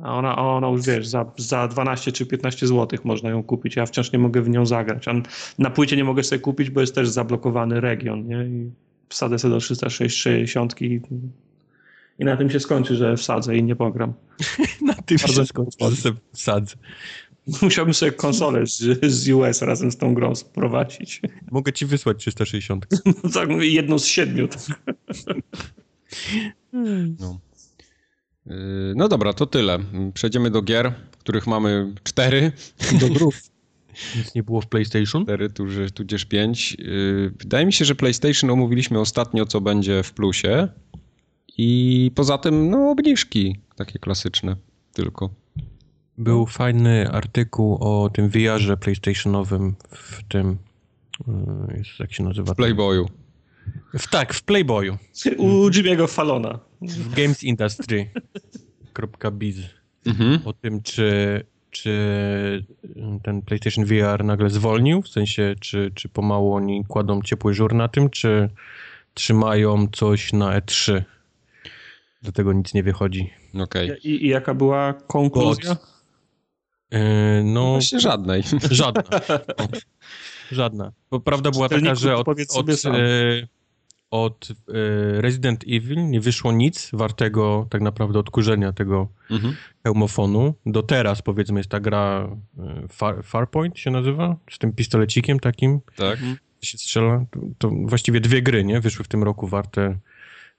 A 0.03 0.17
ona, 0.17 0.37
ona 0.37 0.67
już 0.67 0.85
wiesz, 0.85 1.07
za, 1.07 1.31
za 1.37 1.67
12 1.67 2.11
czy 2.11 2.25
15 2.25 2.67
zł 2.67 2.99
można 3.03 3.29
ją 3.29 3.43
kupić. 3.43 3.75
Ja 3.75 3.85
wciąż 3.85 4.11
nie 4.11 4.19
mogę 4.19 4.41
w 4.41 4.49
nią 4.49 4.65
zagrać. 4.65 5.07
A 5.07 5.13
na 5.59 5.69
płycie 5.69 5.97
nie 5.97 6.03
mogę 6.03 6.23
sobie 6.23 6.39
kupić, 6.39 6.69
bo 6.69 6.81
jest 6.81 6.95
też 6.95 7.09
zablokowany 7.09 7.81
region, 7.81 8.27
nie? 8.27 8.45
I 8.45 8.71
wsadzę 9.09 9.39
sobie 9.39 9.53
do 9.53 9.59
360 9.59 10.81
i, 10.81 11.01
i 12.21 12.25
na 12.25 12.37
tym 12.37 12.49
się 12.49 12.59
skończy, 12.59 12.95
że 12.95 13.17
wsadzę 13.17 13.57
i 13.57 13.63
nie 13.63 13.75
pogram. 13.75 14.13
na 14.81 14.93
tym 14.93 15.17
Bardzo 15.17 15.41
się 15.41 15.45
skończy, 15.45 16.15
wsadzę. 16.33 16.75
Musiałbym 17.61 17.93
sobie 17.93 18.11
konsolę 18.11 18.67
z, 18.67 19.05
z 19.13 19.29
US 19.29 19.61
razem 19.61 19.91
z 19.91 19.97
tą 19.97 20.13
grą 20.13 20.35
sprowadzić. 20.35 21.21
Mogę 21.51 21.73
ci 21.73 21.85
wysłać 21.85 22.17
360. 22.17 22.85
No 23.23 23.29
tak, 23.29 23.49
jedną 23.59 23.99
z 23.99 24.05
siedmiu. 24.05 24.47
no. 27.19 27.39
Yy, 28.45 28.93
no 28.95 29.07
dobra, 29.07 29.33
to 29.33 29.45
tyle. 29.45 29.79
Przejdziemy 30.13 30.49
do 30.49 30.61
gier, 30.61 30.93
których 31.19 31.47
mamy 31.47 31.93
cztery. 32.03 32.51
Do 32.99 33.09
grów. 33.09 33.41
Nic 34.17 34.35
nie 34.35 34.43
było 34.43 34.61
w 34.61 34.67
PlayStation? 34.67 35.23
Cztery, 35.23 35.49
tudzież 35.93 36.25
pięć. 36.25 36.77
Yy, 36.79 37.33
wydaje 37.39 37.65
mi 37.65 37.73
się, 37.73 37.85
że 37.85 37.95
PlayStation 37.95 38.49
omówiliśmy 38.49 38.99
ostatnio, 38.99 39.45
co 39.45 39.61
będzie 39.61 40.03
w 40.03 40.13
plusie. 40.13 40.67
I 41.63 42.11
poza 42.15 42.37
tym, 42.37 42.69
no, 42.69 42.91
obniżki 42.91 43.59
takie 43.75 43.99
klasyczne 43.99 44.55
tylko. 44.93 45.29
Był 46.17 46.45
fajny 46.45 47.11
artykuł 47.11 47.77
o 47.81 48.09
tym 48.09 48.29
VR-ze 48.29 48.77
PlayStationowym 48.77 49.75
w 49.91 50.23
tym. 50.23 50.57
Yy, 51.27 51.83
jak 51.99 52.13
się 52.13 52.23
nazywa? 52.23 52.53
W 52.53 52.55
Playboyu. 52.55 53.09
W, 53.93 54.07
tak, 54.07 54.33
w 54.33 54.43
Playboyu. 54.43 54.97
U 55.37 55.69
Jimmy'ego 55.69 56.07
Falona. 56.07 56.59
W 56.81 57.15
Games 57.15 57.43
Industry. 57.43 58.09
.biz. 59.31 59.57
Mhm. 60.05 60.39
O 60.45 60.53
tym, 60.53 60.81
czy, 60.81 61.43
czy 61.71 62.65
ten 63.23 63.41
PlayStation 63.41 63.85
VR 63.85 64.23
nagle 64.23 64.49
zwolnił, 64.49 65.01
w 65.01 65.07
sensie, 65.07 65.55
czy, 65.59 65.91
czy 65.95 66.09
pomału 66.09 66.53
oni 66.53 66.85
kładą 66.85 67.21
ciepły 67.21 67.53
żur 67.53 67.73
na 67.73 67.87
tym, 67.87 68.09
czy 68.09 68.49
trzymają 69.13 69.87
coś 69.91 70.33
na 70.33 70.59
E3. 70.59 71.03
Do 72.21 72.31
tego 72.31 72.53
nic 72.53 72.73
nie 72.73 72.83
wychodzi. 72.83 73.29
Okay. 73.59 73.97
I, 74.03 74.25
I, 74.25 74.27
jaka 74.27 74.53
była 74.53 74.93
konkluzja? 74.93 75.77
Yy, 76.91 76.99
no, 77.43 77.71
Właśnie 77.71 77.99
żadnej. 77.99 78.43
Żadna. 78.71 79.03
Żadna. 80.51 80.91
Bo 81.11 81.19
prawda 81.19 81.51
była 81.51 81.69
taka, 81.69 81.95
że 81.95 82.15
od, 82.15 82.27
od, 82.27 82.69
e, 82.85 83.47
od 84.11 84.47
e, 84.51 85.21
Resident 85.21 85.63
Evil 85.67 86.09
nie 86.09 86.21
wyszło 86.21 86.51
nic 86.51 86.89
wartego 86.93 87.67
tak 87.69 87.81
naprawdę 87.81 88.19
odkurzenia 88.19 88.73
tego 88.73 89.07
mhm. 89.29 89.55
hełmofonu. 89.83 90.53
Do 90.65 90.83
teraz 90.83 91.21
powiedzmy 91.21 91.59
jest 91.59 91.69
ta 91.69 91.79
gra 91.79 92.29
e, 92.59 92.87
Far, 92.87 93.23
Farpoint 93.23 93.79
się 93.79 93.91
nazywa? 93.91 94.35
Z 94.49 94.57
tym 94.57 94.73
pistolecikiem 94.73 95.39
takim. 95.39 95.79
Tak. 95.95 96.19
się 96.61 96.77
strzela. 96.77 97.25
To, 97.31 97.39
to, 97.57 97.71
właściwie 97.85 98.19
dwie 98.19 98.41
gry, 98.41 98.63
nie? 98.63 98.79
Wyszły 98.79 99.05
w 99.05 99.07
tym 99.07 99.23
roku 99.23 99.47
warte 99.47 99.97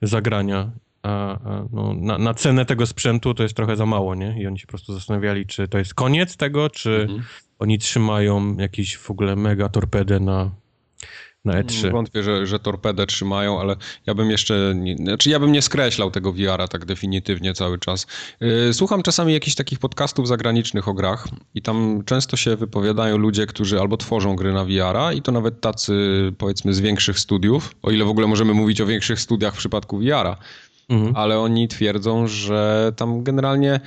zagrania. 0.03 0.71
A, 1.03 1.33
a 1.33 1.65
no, 1.73 1.95
na, 1.95 2.19
na, 2.19 2.35
cenę 2.35 2.67
tego 2.67 2.87
sprzętu 2.87 3.35
to 3.35 3.43
jest 3.43 3.57
trochę 3.57 3.77
za 3.77 3.87
mało, 3.87 4.15
nie? 4.15 4.43
I 4.43 4.47
oni 4.47 4.59
się 4.59 4.67
po 4.67 4.71
prostu 4.71 4.95
zastanawiali, 4.95 5.47
czy 5.47 5.69
to 5.69 5.79
jest 5.79 5.95
koniec 5.95 6.37
tego, 6.37 6.71
czy 6.71 7.01
mhm. 7.03 7.23
oni 7.59 7.79
trzymają 7.79 8.57
jakieś 8.57 8.97
w 8.97 9.11
ogóle 9.11 9.37
mega 9.37 9.69
torpedę 9.69 10.21
na, 10.21 10.51
na 11.45 11.63
E3. 11.63 11.93
Wątpię, 11.93 12.23
że, 12.23 12.47
że 12.47 12.59
torpedę 12.59 13.07
trzymają, 13.07 13.61
ale 13.61 13.77
ja 14.07 14.15
bym 14.15 14.31
jeszcze, 14.31 14.75
nie, 14.77 14.97
znaczy 14.97 15.31
ja 15.31 15.41
bym 15.41 15.53
nie 15.53 15.63
skreślał 15.63 16.11
tego 16.11 16.33
VR-a 16.33 16.69
tak 16.69 16.85
definitywnie 16.85 17.55
cały 17.55 17.79
czas. 17.79 18.07
Y, 18.71 18.75
słucham 18.75 19.03
czasami 19.03 19.33
jakichś 19.33 19.57
takich 19.57 19.79
podcastów 19.79 20.29
zagranicznych 20.29 20.89
o 20.89 20.95
grach 20.95 21.29
i 21.55 21.63
tam 21.63 22.03
często 22.05 22.37
się 22.37 22.57
wypowiadają 22.57 23.19
ludzie, 23.19 23.47
którzy 23.47 23.81
albo 23.81 23.97
tworzą 23.97 24.37
gry 24.37 24.53
na 24.53 24.65
VR-a 24.65 25.13
i 25.13 25.23
to 25.23 25.33
nawet 25.33 25.61
tacy 25.61 25.93
powiedzmy 26.39 26.75
z 26.75 26.81
większych 26.81 27.19
studiów, 27.19 27.75
o 27.83 27.91
ile 27.91 28.05
w 28.05 28.09
ogóle 28.09 28.27
możemy 28.27 28.55
mówić 28.55 28.81
o 28.81 28.87
większych 28.87 29.21
studiach 29.21 29.55
w 29.55 29.59
przypadku 29.59 29.99
VR-a, 29.99 30.37
mhm. 30.93 31.17
ale 31.17 31.39
oni 31.39 31.69
twierdzą, 31.69 32.27
że 32.27 32.93
tam 32.97 33.23
generalnie 33.23 33.81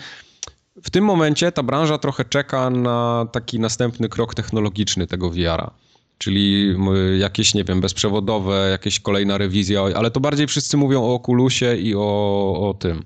w 0.84 0.90
tym 0.90 1.04
momencie 1.04 1.52
ta 1.52 1.64
branża 1.64 1.98
trochę 1.98 2.26
czeka 2.26 2.70
na 2.70 3.28
taki 3.32 3.60
następny 3.60 4.10
krok 4.10 4.36
technologiczny 4.36 5.08
tego 5.08 5.30
VR-a. 5.30 5.72
Czyli 6.18 6.76
jakieś, 7.20 7.54
nie 7.54 7.64
wiem, 7.64 7.82
bezprzewodowe, 7.82 8.70
jakieś 8.72 9.00
kolejna 9.00 9.38
rewizja, 9.38 9.82
ale 9.96 10.12
to 10.12 10.20
bardziej 10.20 10.48
wszyscy 10.48 10.78
mówią 10.78 11.04
o 11.04 11.16
Oculusie 11.16 11.76
i 11.76 11.96
o, 11.96 12.70
o 12.70 12.74
tym, 12.74 13.04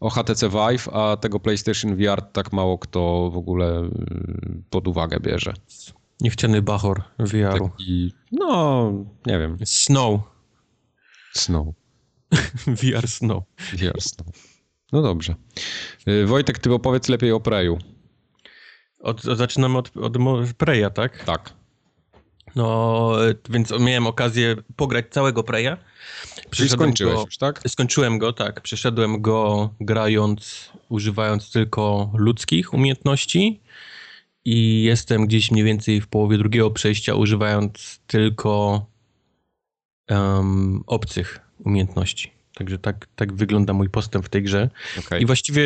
o 0.00 0.10
HTC 0.10 0.48
Vive, 0.48 0.88
a 0.92 1.16
tego 1.16 1.40
PlayStation 1.40 1.96
VR 1.96 2.22
tak 2.22 2.52
mało 2.52 2.78
kto 2.78 3.30
w 3.30 3.36
ogóle 3.36 3.82
y, 3.82 3.90
pod 4.70 4.88
uwagę 4.88 5.20
bierze. 5.20 5.52
Niechciany 6.20 6.62
bachor 6.62 7.02
VR-u. 7.18 7.68
Taki, 7.68 8.12
no, 8.32 8.92
nie 9.26 9.38
wiem. 9.38 9.58
Snow. 9.64 10.20
Snow. 11.32 11.66
VR 12.82 13.08
Snow. 13.08 13.42
VR 13.72 14.00
Snow. 14.00 14.26
No 14.92 15.02
dobrze. 15.02 15.34
Y, 16.08 16.26
Wojtek, 16.26 16.58
ty 16.58 16.72
opowiedz 16.72 17.08
lepiej 17.08 17.32
o 17.32 17.40
Preju. 17.40 17.78
Od, 19.00 19.22
zaczynamy 19.22 19.78
od, 19.78 19.96
od 19.96 20.18
Preya, 20.56 20.90
tak? 20.94 21.24
Tak. 21.24 21.52
No, 22.56 23.12
więc 23.50 23.70
miałem 23.80 24.06
okazję 24.06 24.56
pograć 24.76 25.06
całego 25.10 25.42
Preya. 25.42 25.76
Czyli 26.50 26.68
skończyłeś 26.68 27.14
go, 27.14 27.20
już, 27.24 27.38
tak? 27.38 27.62
Skończyłem 27.68 28.18
go, 28.18 28.32
tak. 28.32 28.60
Przeszedłem 28.60 29.22
go 29.22 29.70
grając, 29.80 30.70
używając 30.88 31.50
tylko 31.50 32.10
ludzkich 32.14 32.74
umiejętności 32.74 33.60
i 34.44 34.82
jestem 34.82 35.26
gdzieś 35.26 35.50
mniej 35.50 35.64
więcej 35.64 36.00
w 36.00 36.08
połowie 36.08 36.38
drugiego 36.38 36.70
przejścia, 36.70 37.14
używając 37.14 38.00
tylko 38.06 38.86
um, 40.10 40.84
obcych 40.86 41.43
umiejętności. 41.64 42.30
Także 42.54 42.78
tak, 42.78 43.08
tak 43.16 43.32
wygląda 43.32 43.72
mój 43.72 43.88
postęp 43.88 44.26
w 44.26 44.28
tej 44.28 44.42
grze. 44.42 44.70
Okay. 44.98 45.20
I 45.20 45.26
właściwie 45.26 45.64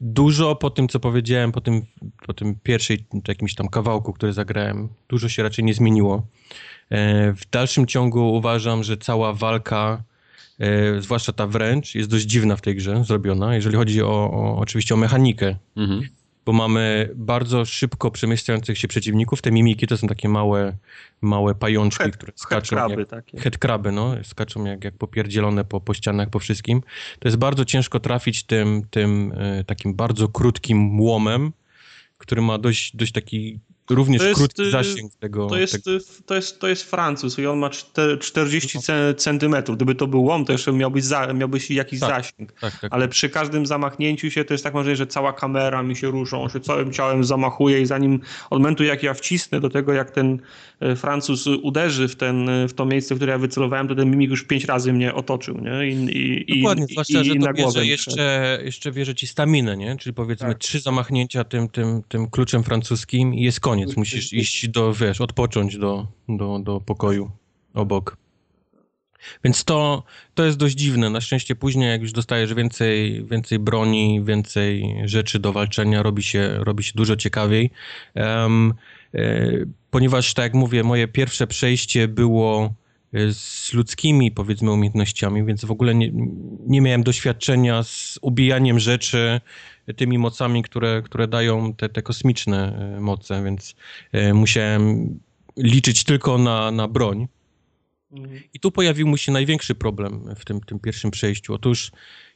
dużo 0.00 0.56
po 0.56 0.70
tym, 0.70 0.88
co 0.88 1.00
powiedziałem, 1.00 1.52
po 1.52 1.60
tym, 1.60 1.82
po 2.26 2.34
tym 2.34 2.54
pierwszej 2.62 3.04
jakimś 3.28 3.54
tam 3.54 3.68
kawałku, 3.68 4.12
który 4.12 4.32
zagrałem, 4.32 4.88
dużo 5.08 5.28
się 5.28 5.42
raczej 5.42 5.64
nie 5.64 5.74
zmieniło. 5.74 6.26
E, 6.90 7.32
w 7.32 7.50
dalszym 7.50 7.86
ciągu 7.86 8.34
uważam, 8.34 8.82
że 8.82 8.96
cała 8.96 9.32
walka, 9.32 10.02
e, 10.58 11.00
zwłaszcza 11.00 11.32
ta 11.32 11.46
wręcz, 11.46 11.94
jest 11.94 12.10
dość 12.10 12.24
dziwna 12.24 12.56
w 12.56 12.60
tej 12.60 12.76
grze 12.76 13.04
zrobiona, 13.04 13.54
jeżeli 13.54 13.76
chodzi 13.76 14.02
o, 14.02 14.30
o 14.30 14.56
oczywiście 14.58 14.94
o 14.94 14.98
mechanikę. 14.98 15.56
Mhm 15.76 16.08
bo 16.44 16.52
mamy 16.52 17.10
bardzo 17.14 17.64
szybko 17.64 18.10
przemieszczających 18.10 18.78
się 18.78 18.88
przeciwników. 18.88 19.42
Te 19.42 19.50
mimiki 19.52 19.86
to 19.86 19.96
są 19.96 20.06
takie 20.06 20.28
małe, 20.28 20.76
małe 21.20 21.54
pajączki, 21.54 22.04
head, 22.04 22.16
które 22.16 22.32
skaczą. 22.36 22.76
Headkraby 22.76 23.00
jak, 23.00 23.10
takie. 23.10 23.40
Headkraby, 23.40 23.92
no. 23.92 24.14
Skaczą 24.24 24.64
jak, 24.64 24.84
jak 24.84 24.94
popierdzielone 24.94 25.64
po, 25.64 25.80
po 25.80 25.94
ścianach, 25.94 26.30
po 26.30 26.38
wszystkim. 26.38 26.82
To 27.18 27.28
jest 27.28 27.38
bardzo 27.38 27.64
ciężko 27.64 28.00
trafić 28.00 28.44
tym, 28.44 28.82
tym 28.90 29.32
y, 29.32 29.64
takim 29.64 29.94
bardzo 29.94 30.28
krótkim 30.28 31.00
łomem, 31.00 31.52
który 32.18 32.42
ma 32.42 32.58
dość, 32.58 32.96
dość 32.96 33.12
taki 33.12 33.60
również 33.90 34.22
To 34.22 34.28
jest, 34.28 34.38
krótki 34.40 34.62
y, 34.62 34.70
zasięg 34.70 35.14
tego. 35.14 35.46
To 35.46 35.56
jest, 35.58 35.72
tego. 35.84 35.98
to 36.26 36.34
jest, 36.34 36.60
to 36.60 36.68
jest 36.68 36.82
Francuz 36.82 37.38
i 37.38 37.46
on 37.46 37.58
ma 37.58 37.68
czte- 37.70 38.18
40 38.18 38.78
ce- 38.78 39.14
centymetrów. 39.14 39.76
Gdyby 39.76 39.94
to 39.94 40.06
był 40.06 40.24
łom, 40.24 40.44
to 40.44 40.52
jeszcze 40.52 40.72
miałbyś, 40.72 41.04
za, 41.04 41.32
miałbyś 41.32 41.70
jakiś 41.70 42.00
Tak. 42.00 42.08
zasięg. 42.10 42.52
Tak, 42.52 42.80
tak. 42.80 42.92
Ale 42.94 43.08
przy 43.08 43.28
każdym 43.28 43.66
zamachnięciu 43.66 44.30
się 44.30 44.44
to 44.44 44.54
jest 44.54 44.64
tak 44.64 44.74
możliwe, 44.74 44.96
że 44.96 45.06
cała 45.06 45.32
kamera 45.32 45.82
mi 45.82 45.96
się 45.96 46.10
ruszą, 46.10 46.42
on 46.42 46.48
się 46.50 46.60
całym 46.60 46.92
ciałem 46.92 47.24
zamachuje 47.24 47.80
i 47.80 47.86
zanim 47.86 48.20
od 48.50 48.58
momentu 48.58 48.84
jak 48.84 49.02
ja 49.02 49.14
wcisnę 49.14 49.60
do 49.60 49.70
tego, 49.70 49.92
jak 49.92 50.10
ten 50.10 50.38
e, 50.80 50.96
Francuz 50.96 51.46
uderzy 51.46 52.08
w, 52.08 52.16
ten, 52.16 52.48
e, 52.48 52.68
w 52.68 52.74
to 52.74 52.84
miejsce, 52.84 53.14
w 53.14 53.18
które 53.18 53.32
ja 53.32 53.38
wycelowałem, 53.38 53.88
to 53.88 53.94
ten 53.94 54.10
mimik 54.10 54.30
już 54.30 54.44
pięć 54.44 54.64
razy 54.64 54.92
mnie 54.92 55.14
otoczył, 55.14 55.58
nie? 55.58 55.88
I, 55.88 56.42
i, 56.52 56.60
Dokładnie, 56.60 56.84
i, 56.88 56.92
zwłaszcza, 56.92 57.20
i, 57.20 57.24
że 57.24 57.34
i 57.34 57.38
na 57.38 57.52
głowę 57.52 57.86
jeszcze, 57.86 58.58
jeszcze 58.64 58.92
bierze 58.92 59.14
ci 59.14 59.26
staminę, 59.26 59.76
nie? 59.76 59.96
Czyli 59.96 60.14
powiedzmy 60.14 60.48
Tak. 60.48 60.58
trzy 60.58 60.80
zamachnięcia 60.80 61.44
tym, 61.44 61.68
tym, 61.68 62.02
tym 62.08 62.30
kluczem 62.30 62.64
francuskim 62.64 63.34
i 63.34 63.42
jest 63.42 63.60
koniec. 63.60 63.71
Musisz 63.96 64.32
iść 64.32 64.68
do, 64.68 64.94
wiesz, 64.94 65.20
odpocząć 65.20 65.78
do, 65.78 66.06
do, 66.28 66.58
do 66.58 66.80
pokoju 66.80 67.30
obok. 67.74 68.16
Więc 69.44 69.64
to, 69.64 70.02
to 70.34 70.44
jest 70.44 70.58
dość 70.58 70.74
dziwne. 70.74 71.10
Na 71.10 71.20
szczęście 71.20 71.54
później, 71.54 71.90
jak 71.90 72.00
już 72.00 72.12
dostajesz 72.12 72.54
więcej, 72.54 73.24
więcej 73.24 73.58
broni, 73.58 74.24
więcej 74.24 74.96
rzeczy 75.04 75.38
do 75.38 75.52
walczenia, 75.52 76.02
robi 76.02 76.22
się, 76.22 76.54
robi 76.58 76.84
się 76.84 76.92
dużo 76.94 77.16
ciekawiej. 77.16 77.70
Em, 78.14 78.74
e, 79.14 79.48
ponieważ, 79.90 80.34
tak 80.34 80.42
jak 80.42 80.54
mówię, 80.54 80.82
moje 80.82 81.08
pierwsze 81.08 81.46
przejście 81.46 82.08
było 82.08 82.74
e, 83.14 83.32
z 83.32 83.72
ludzkimi, 83.72 84.30
powiedzmy, 84.30 84.72
umiejętnościami, 84.72 85.44
więc 85.44 85.64
w 85.64 85.70
ogóle 85.70 85.94
nie, 85.94 86.10
nie 86.66 86.80
miałem 86.80 87.02
doświadczenia 87.02 87.82
z 87.82 88.18
ubijaniem 88.22 88.78
rzeczy 88.78 89.40
tymi 89.96 90.18
mocami, 90.18 90.62
które, 90.62 91.02
które 91.02 91.28
dają 91.28 91.74
te, 91.74 91.88
te 91.88 92.02
kosmiczne 92.02 92.78
e, 92.96 93.00
moce, 93.00 93.44
więc 93.44 93.74
e, 94.12 94.34
musiałem 94.34 95.18
liczyć 95.56 96.04
tylko 96.04 96.38
na, 96.38 96.70
na 96.70 96.88
broń. 96.88 97.28
Mhm. 98.12 98.40
I 98.54 98.60
tu 98.60 98.70
pojawił 98.70 99.06
mu 99.06 99.16
się 99.16 99.32
największy 99.32 99.74
problem 99.74 100.34
w 100.36 100.44
tym, 100.44 100.60
tym 100.60 100.78
pierwszym 100.78 101.10
przejściu. 101.10 101.54
Otóż 101.54 101.92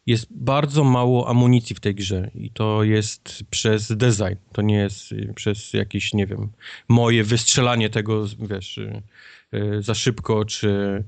jest 0.07 0.26
bardzo 0.30 0.84
mało 0.84 1.28
amunicji 1.28 1.76
w 1.76 1.80
tej 1.80 1.94
grze 1.94 2.30
i 2.34 2.51
to 2.51 2.84
jest 2.84 3.44
przez 3.51 3.97
design. 3.97 4.36
To 4.53 4.62
nie 4.62 4.76
jest 4.76 5.12
y, 5.12 5.32
przez 5.34 5.72
jakieś, 5.72 6.14
nie 6.14 6.26
wiem, 6.26 6.49
moje 6.88 7.24
wystrzelanie 7.24 7.90
tego, 7.90 8.24
wiesz, 8.51 8.78
y, 8.78 9.03
y, 9.55 9.82
za 9.82 9.94
szybko, 9.94 10.44
czy, 10.44 11.05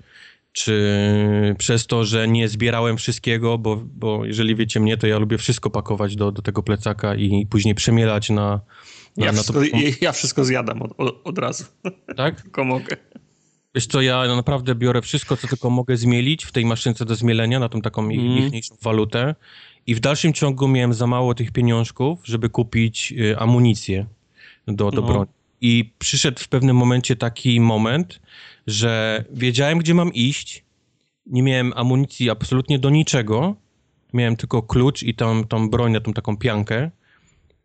czy 0.53 1.55
przez 1.59 1.87
to, 1.87 2.05
że 2.05 2.29
nie 2.29 2.49
zbierałem 2.49 2.97
wszystkiego, 2.97 3.59
bo, 3.59 3.77
bo 3.77 4.25
jeżeli 4.25 4.57
wiecie 4.57 4.81
mnie, 4.81 4.97
to 4.97 5.07
ja 5.07 5.19
lubię 5.19 5.39
wszystko 5.39 5.71
pakować 5.71 6.17
do, 6.17 6.33
do 6.33 6.43
tego 6.43 6.63
plecaka 6.63 7.15
i 7.15 7.47
później 7.47 7.75
przemielać 7.75 8.31
na, 8.31 8.61
na, 9.17 9.27
Ja 9.27 9.33
na 9.33 9.43
to. 9.43 9.53
wszystko, 9.53 9.79
ja 10.01 10.13
wszystko 10.13 10.45
zjadam 10.45 10.83
od, 10.83 11.21
od, 11.25 11.39
razu, 11.39 11.65
Tak? 12.17 12.41
tylko 12.43 12.65
mogę. 12.65 12.97
Wiesz 13.75 13.87
co, 13.87 14.01
ja 14.01 14.37
naprawdę 14.37 14.75
biorę 14.75 15.03
wszystko, 15.03 15.37
co 15.37 15.49
tylko 15.49 15.71
mogę 15.71 15.97
zmielić 15.97 16.45
w 16.45 16.53
tej 16.53 16.65
maszynce 16.65 17.05
do 17.05 17.15
zmielenia, 17.15 17.59
na 17.59 17.69
tą 17.69 17.81
taką 17.81 18.03
Mhm. 18.03 18.39
ichniejszą 18.39 18.77
walutę. 18.83 19.35
I 19.87 19.95
w 19.95 20.01
dalszym 20.01 20.33
ciągu 20.33 20.69
miałem 20.69 20.95
za 20.95 21.07
mało 21.07 21.35
tych 21.35 21.51
pieniążków, 21.53 22.21
żeby 22.25 22.49
kupić 22.49 23.13
y, 23.13 23.39
amunicję 23.39 24.07
do, 24.67 24.91
do 24.91 25.01
No. 25.01 25.07
broni. 25.07 25.31
I 25.61 25.93
przyszedł 25.99 26.41
w 26.41 26.49
pewnym 26.49 26.77
momencie 26.77 27.17
taki 27.17 27.61
moment, 27.61 28.21
że 28.69 29.25
wiedziałem, 29.33 29.79
gdzie 29.79 29.95
mam 29.95 30.13
iść. 30.13 30.65
Nie 31.27 31.43
miałem 31.43 31.73
amunicji 31.77 32.31
absolutnie 32.31 32.79
do 32.79 32.91
niczego. 32.91 33.57
Miałem 34.13 34.37
tylko 34.37 34.63
klucz 34.63 35.03
i 35.03 35.15
tam, 35.15 35.45
tą 35.45 35.71
broń 35.71 35.93
na 35.93 36.01
tą 36.01 36.13
taką 36.13 36.37
piankę. 36.37 36.91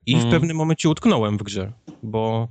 I 0.05 0.11
w 0.11 0.15
Mhm. 0.15 0.31
pewnym 0.31 0.57
momencie 0.57 0.89
utknąłem 0.89 1.37
w 1.37 1.43
grze, 1.43 1.71
bo 2.03 2.47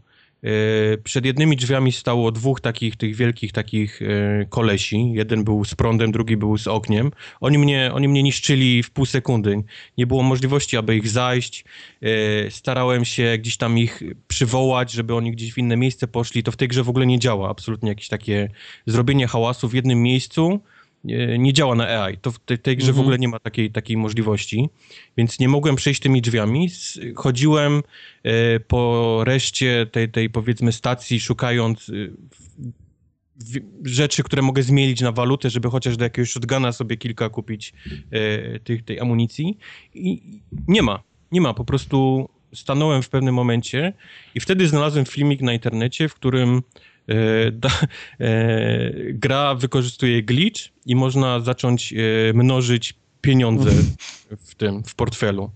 przed 1.05 1.25
jednymi 1.25 1.57
drzwiami 1.57 1.93
stało 1.93 2.33
dwóch 2.33 2.61
takich, 2.61 2.97
tych 2.97 3.15
wielkich 3.15 3.53
takich 3.53 4.03
y, 4.03 4.47
kolesi. 4.51 5.13
Jeden 5.13 5.45
był 5.45 5.65
z 5.65 5.75
prądem, 5.75 6.13
drugi 6.13 6.37
był 6.37 6.59
z 6.59 6.67
ogniem. 6.67 7.11
Oni 7.41 7.59
mnie, 7.59 7.91
oni 7.95 8.09
mnie 8.09 8.23
niszczyli 8.23 8.83
w 8.83 8.91
pół 8.91 9.07
sekundy. 9.07 9.63
Nie 9.99 10.07
było 10.07 10.23
możliwości, 10.23 10.77
aby 10.77 10.97
ich 10.97 11.09
zajść. 11.09 11.65
Y, 12.03 12.47
starałem 12.51 13.05
się 13.05 13.39
gdzieś 13.39 13.57
tam 13.57 13.79
ich 13.79 14.03
przywołać, 14.29 14.93
żeby 14.93 15.15
oni 15.15 15.33
gdzieś 15.33 15.53
w 15.53 15.59
inne 15.59 15.77
miejsce 15.77 16.09
poszli. 16.09 16.43
To 16.43 16.53
w 16.53 16.57
tej 16.57 16.69
grze 16.69 16.83
w 16.83 16.89
ogóle 16.89 17.07
nie 17.07 17.19
działa. 17.19 17.51
Absolutnie 17.51 17.89
jakieś 17.89 18.09
takie 18.09 18.49
zrobienie 18.87 19.27
hałasu 19.27 19.69
w 19.69 19.75
jednym 19.75 20.03
miejscu 20.03 20.61
nie, 21.05 21.53
działa 21.53 21.75
na 21.75 22.03
AI. 22.03 22.17
To 22.19 22.31
w 22.31 22.39
tej, 22.39 22.59
tej 22.59 22.77
grze 22.77 22.87
w 22.87 22.89
Mhm. 22.89 23.01
ogóle 23.01 23.19
nie 23.19 23.29
ma 23.29 23.39
takiej, 23.39 23.71
takiej 23.71 23.97
możliwości, 23.97 24.69
więc 25.17 25.39
nie 25.39 25.49
mogłem 25.49 25.77
przejść 25.77 26.01
tymi 26.01 26.23
drzwiami. 26.23 26.69
Chodziłem 27.15 27.83
e, 28.23 28.61
po 28.61 29.21
reszcie 29.25 29.87
tej, 29.93 30.09
tej 30.11 30.31
powiedzmy 30.31 30.73
stacji, 30.73 31.21
szukając 31.21 31.89
e, 31.89 31.93
rzeczy, 33.85 34.23
które 34.23 34.43
mogę 34.43 34.63
zmienić 34.63 35.01
na 35.01 35.13
walutę, 35.13 35.51
żeby 35.51 35.71
chociaż 35.71 35.97
do 35.97 36.05
jakiegoś 36.05 36.31
shotguna 36.31 36.73
sobie 36.73 36.97
kilka 36.97 37.29
kupić 37.29 37.73
e, 38.11 38.59
tych, 38.61 38.85
tej 38.85 39.01
amunicji. 39.01 39.59
I 39.95 40.23
nie 40.69 40.83
ma. 40.83 41.03
Nie 41.33 41.41
ma. 41.41 41.55
Po 41.55 41.65
prostu 41.65 42.29
stanąłem 42.55 43.03
w 43.03 43.09
pewnym 43.09 43.35
momencie 43.35 43.93
i 44.35 44.41
wtedy 44.41 44.69
znalazłem 44.69 45.05
filmik 45.05 45.41
na 45.41 45.53
internecie, 45.53 46.09
w 46.09 46.15
którym 46.15 46.63
da, 47.53 47.71
e, 48.21 48.93
gra 49.13 49.55
wykorzystuje 49.55 50.23
glitch 50.23 50.61
i 50.87 50.97
można 50.97 51.41
zacząć 51.41 51.93
e, 51.93 51.97
mnożyć 52.35 52.95
pieniądze 53.21 53.71
w 54.39 54.55
tym, 54.55 54.83
w 54.83 54.95
portfelu. 54.95 55.51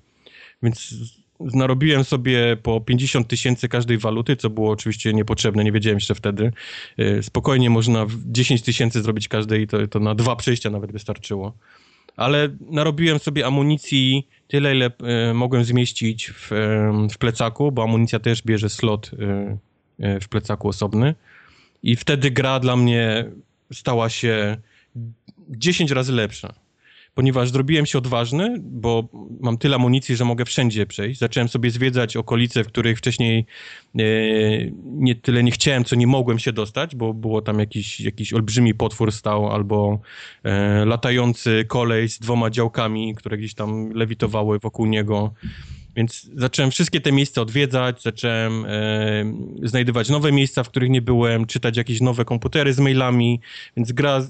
Więc 0.62 0.94
narobiłem 1.40 2.04
sobie 2.04 2.56
po 2.62 2.80
50 2.80 3.28
tysięcy 3.28 3.68
każdej 3.68 3.98
waluty, 3.98 4.36
co 4.36 4.50
było 4.50 4.70
oczywiście 4.70 5.12
niepotrzebne, 5.12 5.64
nie 5.64 5.72
wiedziałem 5.72 5.96
jeszcze 5.96 6.14
wtedy. 6.14 6.52
E, 6.98 7.22
Spokojnie 7.22 7.70
można 7.70 8.06
w 8.06 8.16
10 8.26 8.62
tysięcy 8.62 9.02
zrobić 9.02 9.28
każdej 9.28 9.62
i 9.62 9.66
to, 9.66 9.86
to 9.86 10.00
na 10.00 10.14
dwa 10.14 10.36
przejścia 10.36 10.70
nawet 10.70 10.92
wystarczyło. 10.92 11.52
Ale 12.16 12.48
narobiłem 12.70 13.18
sobie 13.18 13.46
amunicji 13.46 14.28
tyle, 14.48 14.76
ile 14.76 14.90
e, 15.02 15.34
mogłem 15.34 15.64
zmieścić 15.64 16.30
w, 16.30 16.52
e, 16.52 17.08
w 17.10 17.18
plecaku, 17.18 17.72
bo 17.72 17.82
amunicja 17.82 18.18
też 18.18 18.42
bierze 18.42 18.68
slot 18.68 19.10
e, 19.18 19.58
e, 19.98 20.20
w 20.20 20.28
plecaku 20.28 20.68
osobny. 20.68 21.14
I 21.86 21.96
wtedy 21.96 22.30
gra 22.30 22.60
dla 22.60 22.76
mnie 22.76 23.24
stała 23.72 24.08
się 24.08 24.56
10 25.48 25.90
razy 25.90 26.12
lepsza. 26.12 26.54
Ponieważ 27.14 27.50
zrobiłem 27.50 27.86
się 27.86 27.98
odważny, 27.98 28.56
bo 28.60 29.08
mam 29.40 29.58
tyle 29.58 29.76
amunicji, 29.76 30.16
że 30.16 30.24
mogę 30.24 30.44
wszędzie 30.44 30.86
przejść. 30.86 31.20
Zacząłem 31.20 31.48
sobie 31.48 31.70
zwiedzać 31.70 32.16
okolice, 32.16 32.64
w 32.64 32.66
których 32.66 32.98
wcześniej 32.98 33.46
e, 33.98 34.02
nie 34.84 35.14
tyle 35.14 35.42
nie 35.42 35.50
chciałem, 35.50 35.84
co 35.84 35.96
nie 35.96 36.06
mogłem 36.06 36.38
się 36.38 36.52
dostać, 36.52 36.96
bo 36.96 37.14
było 37.14 37.42
tam 37.42 37.58
jakiś, 37.58 38.00
jakiś 38.00 38.32
olbrzymi 38.32 38.74
potwór 38.74 39.12
stał, 39.12 39.52
albo 39.52 40.00
e, 40.44 40.84
latający 40.84 41.64
kolej 41.68 42.08
z 42.08 42.18
dwoma 42.18 42.50
działkami, 42.50 43.14
które 43.14 43.38
gdzieś 43.38 43.54
tam 43.54 43.90
lewitowały 43.90 44.58
wokół 44.58 44.86
niego. 44.86 45.34
Więc 45.96 46.30
zacząłem 46.34 46.70
wszystkie 46.70 47.00
te 47.00 47.12
miejsca 47.12 47.40
odwiedzać, 47.40 48.02
zacząłem 48.02 48.64
e, 48.68 49.68
znajdywać 49.68 50.08
nowe 50.08 50.32
miejsca, 50.32 50.62
w 50.62 50.68
których 50.68 50.90
nie 50.90 51.02
byłem, 51.02 51.46
czytać 51.46 51.76
jakieś 51.76 52.00
nowe 52.00 52.24
komputery 52.24 52.72
z 52.72 52.78
mailami, 52.78 53.40
więc 53.76 53.92
gra, 53.92 54.26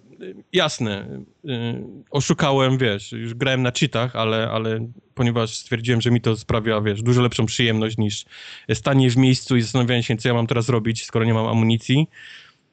jasne, 0.52 1.20
e, 1.48 1.82
oszukałem, 2.10 2.78
wiesz, 2.78 3.12
już 3.12 3.34
grałem 3.34 3.62
na 3.62 3.72
cheatach, 3.72 4.16
ale, 4.16 4.50
ale 4.50 4.86
ponieważ 5.14 5.56
stwierdziłem, 5.56 6.00
że 6.00 6.10
mi 6.10 6.20
to 6.20 6.36
sprawia, 6.36 6.80
wiesz, 6.80 7.02
dużo 7.02 7.22
lepszą 7.22 7.46
przyjemność 7.46 7.96
niż 7.96 8.24
stanie 8.74 9.10
w 9.10 9.16
miejscu 9.16 9.56
i 9.56 9.62
zastanawianie 9.62 10.02
się, 10.02 10.16
co 10.16 10.28
ja 10.28 10.34
mam 10.34 10.46
teraz 10.46 10.68
robić, 10.68 11.04
skoro 11.04 11.24
nie 11.24 11.34
mam 11.34 11.46
amunicji, 11.46 12.06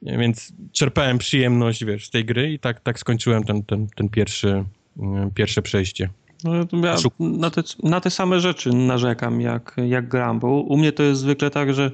E, 0.06 0.18
więc 0.18 0.54
czerpałem 0.72 1.18
przyjemność, 1.18 1.86
wiesz, 1.86 2.06
z 2.06 2.10
tej 2.10 2.26
gry 2.26 2.54
i 2.54 2.60
tak, 2.60 2.80
tak 2.80 3.00
skończyłem 3.00 3.44
ten, 3.44 3.64
ten, 3.64 3.88
ten 3.96 4.10
pierwszy, 4.10 4.66
e, 5.00 5.32
pierwsze 5.36 5.62
przejście. 5.62 6.10
No, 6.44 6.54
ja 6.84 6.96
na, 7.20 7.50
te, 7.50 7.62
na 7.84 8.02
te 8.02 8.10
same 8.10 8.40
rzeczy 8.40 8.74
narzekam, 8.74 9.42
jak, 9.42 9.76
jak 9.88 10.08
gram, 10.08 10.40
bo 10.40 10.48
u 10.48 10.78
mnie 10.78 10.92
to 10.92 11.04
jest 11.04 11.22
zwykle 11.22 11.50
tak, 11.50 11.74
że 11.74 11.92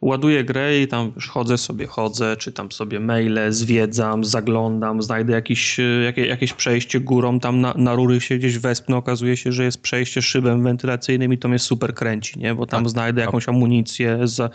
ładuję 0.00 0.44
grę 0.44 0.80
i 0.80 0.88
tam 0.88 1.12
już 1.16 1.28
chodzę 1.28 1.58
sobie, 1.58 1.86
chodzę, 1.86 2.36
czytam 2.36 2.72
sobie 2.72 3.00
maile, 3.00 3.38
zwiedzam, 3.48 4.24
zaglądam, 4.24 5.02
znajdę 5.02 5.32
jakiś, 5.32 5.80
e, 5.80 5.82
jakie, 5.82 6.26
jakieś 6.26 6.52
przejście 6.52 7.00
górą, 7.00 7.40
tam 7.40 7.60
na, 7.60 7.74
na 7.76 7.94
rury 7.94 8.20
się 8.20 8.38
gdzieś 8.38 8.58
wespnę, 8.58 8.96
okazuje 8.96 9.36
się, 9.36 9.52
że 9.52 9.64
jest 9.64 9.82
przejście 9.82 10.22
szybem 10.22 10.62
wentylacyjnym 10.64 11.32
i 11.32 11.38
to 11.38 11.48
mnie 11.48 11.58
super 11.58 11.94
kręci, 11.94 12.38
nie? 12.38 12.54
Bo 12.54 12.66
tam 12.66 12.82
Tak, 12.82 12.90
znajdę 12.90 13.20
tak. 13.20 13.28
jakąś 13.28 13.48
amunicję, 13.48 14.18
za, 14.24 14.50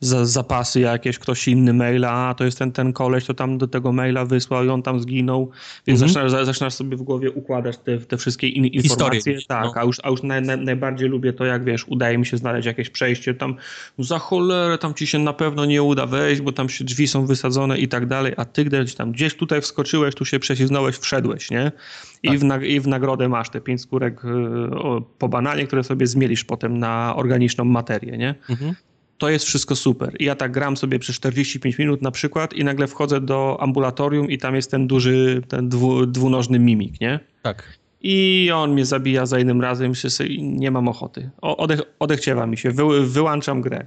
za, 0.00 0.26
zapasy 0.26 0.80
jakieś, 0.80 1.18
ktoś 1.18 1.48
inny 1.48 1.72
maila, 1.72 2.10
a 2.12 2.34
to 2.34 2.44
jest 2.44 2.58
ten, 2.58 2.72
ten 2.72 2.92
koleś, 2.92 3.24
to 3.24 3.34
tam 3.34 3.58
do 3.58 3.68
tego 3.68 3.92
maila 3.92 4.24
wysłał 4.24 4.64
i 4.64 4.68
on 4.68 4.82
tam 4.82 5.00
zginął, 5.00 5.50
więc 5.86 6.02
Mhm. 6.02 6.24
zaczynasz, 6.28 6.46
zaczynasz 6.46 6.74
sobie 6.74 6.96
w 6.96 7.02
głowie 7.02 7.30
układać 7.30 7.78
te, 7.78 7.98
te 7.98 8.16
wszystkie 8.16 8.48
in, 8.48 8.64
informacje. 8.66 9.38
tak, 9.48 9.64
no. 9.64 9.72
a 9.74 9.84
już, 9.84 9.96
a 10.02 10.08
już 10.10 10.22
naj, 10.22 10.42
naj, 10.42 10.58
najbardziej 10.58 11.08
lubię 11.08 11.32
to, 11.32 11.44
jak 11.44 11.64
wiesz, 11.64 11.84
udaje 11.88 12.18
mi 12.18 12.26
się 12.26 12.36
znaleźć 12.36 12.66
jakieś 12.66 12.90
przejście, 12.90 13.34
tam 13.34 13.54
za 13.98 14.18
cholerę 14.18 14.78
tam 14.80 14.94
ci 14.94 15.06
się 15.06 15.18
na 15.18 15.32
pewno 15.32 15.64
nie 15.64 15.82
uda 15.82 16.06
wejść, 16.06 16.40
bo 16.40 16.52
tam 16.52 16.68
się 16.68 16.84
drzwi 16.84 17.08
są 17.08 17.26
wysadzone 17.26 17.78
i 17.78 17.88
tak 17.88 18.06
dalej, 18.06 18.32
a 18.36 18.44
ty 18.44 18.64
gdzieś 18.64 18.94
tam 18.94 19.12
gdzieś 19.12 19.34
tutaj 19.34 19.60
wskoczyłeś, 19.60 20.14
tu 20.14 20.24
się 20.24 20.38
prześlizgnąłeś, 20.38 20.96
wszedłeś, 20.96 21.50
nie? 21.50 21.72
I, 22.22 22.28
Tak. 22.28 22.38
w, 22.38 22.42
nag- 22.42 22.64
I 22.66 22.80
w 22.80 22.86
nagrodę 22.86 23.28
masz 23.28 23.50
te 23.50 23.60
pięć 23.60 23.80
skórek 23.80 24.24
y, 24.24 24.28
o, 24.74 25.00
po 25.18 25.28
bananie, 25.28 25.66
które 25.66 25.84
sobie 25.84 26.06
zmielisz 26.06 26.44
potem 26.44 26.78
na 26.78 27.16
organiczną 27.16 27.64
materię, 27.64 28.18
nie? 28.18 28.34
Mhm. 28.50 28.74
to 29.18 29.28
jest 29.30 29.44
wszystko 29.44 29.76
super. 29.76 30.16
I 30.18 30.24
ja 30.24 30.34
tak 30.34 30.52
gram 30.52 30.76
sobie 30.76 30.98
przez 30.98 31.16
45 31.16 31.78
minut 31.78 32.02
na 32.02 32.10
przykład 32.10 32.52
i 32.52 32.64
nagle 32.64 32.86
wchodzę 32.86 33.20
do 33.20 33.56
ambulatorium 33.60 34.30
i 34.30 34.38
tam 34.38 34.54
jest 34.54 34.70
ten 34.70 34.86
duży, 34.86 35.42
ten 35.48 35.68
dwu, 35.68 36.06
dwunożny 36.06 36.58
mimik, 36.58 37.00
nie? 37.00 37.20
Tak. 37.42 37.78
I 38.02 38.50
on 38.54 38.72
mnie 38.72 38.84
zabija 38.84 39.26
za 39.26 39.38
jednym 39.38 39.60
razem, 39.60 39.88
myślę 39.88 40.10
sobie, 40.10 40.42
nie 40.42 40.70
mam 40.70 40.88
ochoty. 40.88 41.30
Odech, 41.40 41.80
odechciewa 41.98 42.46
mi 42.46 42.56
się, 42.56 42.70
wy, 42.70 43.06
wyłączam 43.06 43.60
grę. 43.60 43.86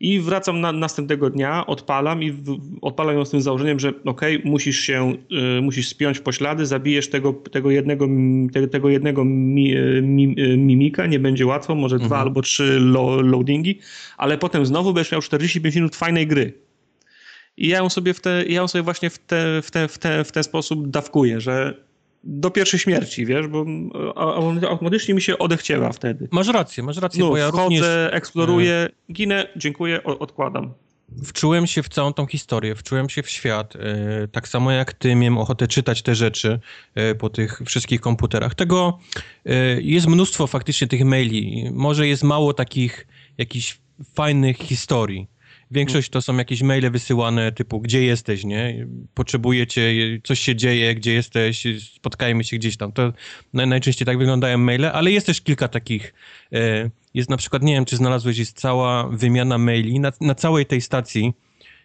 I 0.00 0.20
wracam 0.20 0.60
na, 0.60 0.72
następnego 0.72 1.30
dnia, 1.30 1.66
odpalam 1.66 2.22
i 2.22 2.32
w, 2.32 2.58
odpalam 2.82 3.14
ją 3.16 3.24
z 3.24 3.30
tym 3.30 3.42
założeniem, 3.42 3.80
że 3.80 3.92
okay, 4.04 4.42
musisz 4.44 4.80
się, 4.80 5.16
y, 5.58 5.62
musisz 5.62 5.88
spiąć 5.88 6.20
poślady, 6.20 6.66
zabijesz 6.66 7.10
tego, 7.10 7.32
tego 7.32 7.70
jednego, 7.70 8.08
te, 8.52 8.68
tego 8.68 8.88
jednego 8.88 9.24
mi, 9.24 9.74
mi, 10.02 10.36
mimika, 10.58 11.06
nie 11.06 11.18
będzie 11.18 11.46
łatwo, 11.46 11.74
może 11.74 11.96
mhm. 11.96 12.08
dwa 12.08 12.18
albo 12.18 12.42
trzy 12.42 12.80
lo, 12.80 13.22
loadingi, 13.22 13.78
ale 14.16 14.38
potem 14.38 14.66
znowu 14.66 14.92
będziesz 14.92 15.12
miał 15.12 15.22
45 15.22 15.74
minut 15.74 15.96
fajnej 15.96 16.26
gry. 16.26 16.52
I 17.56 17.68
ja 17.68 17.78
ją 17.78 17.88
sobie, 17.88 18.14
w 18.14 18.20
te, 18.20 18.44
ja 18.48 18.56
ją 18.56 18.68
sobie 18.68 18.82
właśnie 18.82 19.10
w, 19.10 19.18
te, 19.18 19.62
w, 19.62 19.70
te, 19.70 19.88
w, 19.88 19.98
te, 19.98 20.24
w 20.24 20.32
ten 20.32 20.44
sposób 20.44 20.90
dawkuję, 20.90 21.40
że 21.40 21.87
do 22.28 22.50
pierwszej 22.50 22.80
śmierci, 22.80 23.26
wiesz, 23.26 23.46
bo 23.46 23.64
automatycznie 24.68 25.14
mi 25.14 25.22
się 25.22 25.38
odechciewa 25.38 25.92
wtedy. 25.92 26.28
Masz 26.30 26.48
rację, 26.48 26.82
masz 26.82 26.96
rację, 26.96 27.20
no, 27.20 27.28
bo 27.28 27.36
ja 27.36 27.48
wchodzę, 27.48 27.64
również... 27.64 27.82
eksploruję, 28.12 28.88
ginę, 29.12 29.48
dziękuję, 29.56 30.04
odkładam. 30.04 30.74
Wczułem 31.24 31.66
się 31.66 31.82
w 31.82 31.88
całą 31.88 32.12
tą 32.12 32.26
historię, 32.26 32.74
wczułem 32.74 33.08
się 33.08 33.22
w 33.22 33.30
świat. 33.30 33.76
E, 33.76 34.28
tak 34.28 34.48
samo 34.48 34.70
jak 34.70 34.92
ty, 34.92 35.14
miałem 35.14 35.38
ochotę 35.38 35.68
czytać 35.68 36.02
te 36.02 36.14
rzeczy 36.14 36.60
e, 36.94 37.14
po 37.14 37.30
tych 37.30 37.62
wszystkich 37.66 38.00
komputerach. 38.00 38.54
Tego 38.54 38.98
e, 39.46 39.80
jest 39.80 40.06
mnóstwo 40.06 40.46
faktycznie 40.46 40.86
tych 40.86 41.04
maili. 41.04 41.70
Może 41.72 42.08
jest 42.08 42.22
mało 42.22 42.54
takich 42.54 43.06
jakichś 43.38 43.78
fajnych 44.14 44.56
historii. 44.56 45.28
Większość 45.70 46.10
to 46.10 46.22
są 46.22 46.36
jakieś 46.36 46.62
maile 46.62 46.90
wysyłane 46.90 47.52
typu, 47.52 47.80
gdzie 47.80 48.02
jesteś, 48.02 48.44
nie? 48.44 48.86
Potrzebujecie, 49.14 49.94
coś 50.24 50.40
się 50.40 50.56
dzieje, 50.56 50.94
gdzie 50.94 51.12
jesteś, 51.12 51.64
spotkajmy 51.94 52.44
się 52.44 52.56
gdzieś 52.56 52.76
tam. 52.76 52.92
To 52.92 53.12
najczęściej 53.52 54.06
tak 54.06 54.18
wyglądają 54.18 54.58
maile, 54.58 54.84
ale 54.84 55.10
jest 55.10 55.26
też 55.26 55.40
kilka 55.40 55.68
takich. 55.68 56.14
E, 56.52 56.90
jest 57.14 57.30
na 57.30 57.36
przykład, 57.36 57.62
nie 57.62 57.74
wiem, 57.74 57.84
czy 57.84 57.96
znalazłeś, 57.96 58.38
jest 58.38 58.60
cała 58.60 59.08
wymiana 59.08 59.58
maili 59.58 60.00
na, 60.00 60.12
na 60.20 60.34
całej 60.34 60.66
tej 60.66 60.80
stacji. 60.80 61.32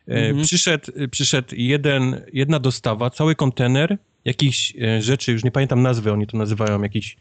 E, 0.08 0.12
mhm. 0.12 0.46
Przyszedł, 0.46 0.92
przyszedł 1.12 1.56
jeden, 1.58 2.22
jedna 2.34 2.60
dostawa, 2.60 3.10
cały 3.10 3.36
kontener 3.36 3.98
jakichś 4.26 4.74
e, 4.82 5.02
rzeczy, 5.02 5.32
już 5.32 5.44
nie 5.44 5.52
pamiętam 5.52 5.82
nazwy, 5.82 6.12
oni 6.12 6.28
to 6.28 6.38
nazywają 6.38 6.82
jakiś 6.82 7.18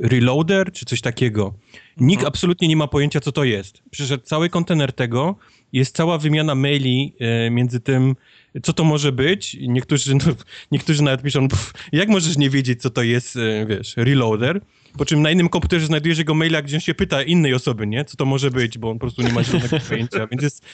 reloader 0.00 0.72
czy 0.72 0.84
coś 0.84 1.00
takiego. 1.00 1.54
Nikt 1.96 2.20
mhm. 2.20 2.28
absolutnie 2.28 2.68
nie 2.68 2.76
ma 2.76 2.86
pojęcia, 2.86 3.20
co 3.20 3.32
to 3.32 3.44
jest. 3.44 3.82
Przyszedł 3.90 4.24
cały 4.24 4.48
kontener 4.48 4.92
tego, 4.92 5.36
jest 5.72 5.96
cała 5.96 6.18
wymiana 6.18 6.54
maili 6.54 7.14
e, 7.20 7.50
między 7.50 7.80
tym, 7.80 8.16
co 8.62 8.72
to 8.72 8.84
może 8.84 9.12
być. 9.12 9.56
Niektórzy, 9.60 10.14
no, 10.14 10.24
niektórzy 10.72 11.02
nawet 11.02 11.22
piszą, 11.22 11.48
pff, 11.48 11.72
jak 11.92 12.08
możesz 12.08 12.36
nie 12.36 12.50
wiedzieć, 12.50 12.82
co 12.82 12.90
to 12.90 13.02
jest, 13.02 13.36
e, 13.36 13.66
wiesz, 13.66 13.96
reloader. 13.96 14.60
Po 14.98 15.04
czym 15.04 15.22
na 15.22 15.30
innym 15.30 15.48
komputerze 15.48 15.86
znajdujesz 15.86 16.18
jego 16.18 16.34
maila, 16.34 16.62
gdzie 16.62 16.76
on 16.76 16.80
się 16.80 16.94
pyta 16.94 17.22
innej 17.22 17.54
osoby, 17.54 17.86
nie? 17.86 18.04
Co 18.04 18.16
to 18.16 18.24
może 18.24 18.50
być, 18.50 18.78
bo 18.78 18.90
on 18.90 18.96
po 18.96 19.00
prostu 19.00 19.22
nie 19.22 19.32
ma 19.32 19.42
żadnego 19.42 19.80
pojęcia. 19.88 20.26
Więc 20.26 20.42
jest, 20.42 20.64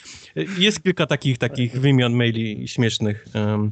jest 0.57 0.83
kilka 0.83 1.05
takich, 1.05 1.37
takich 1.37 1.79
wymian 1.79 2.13
maili 2.13 2.67
śmiesznych. 2.67 3.25
Um, 3.33 3.71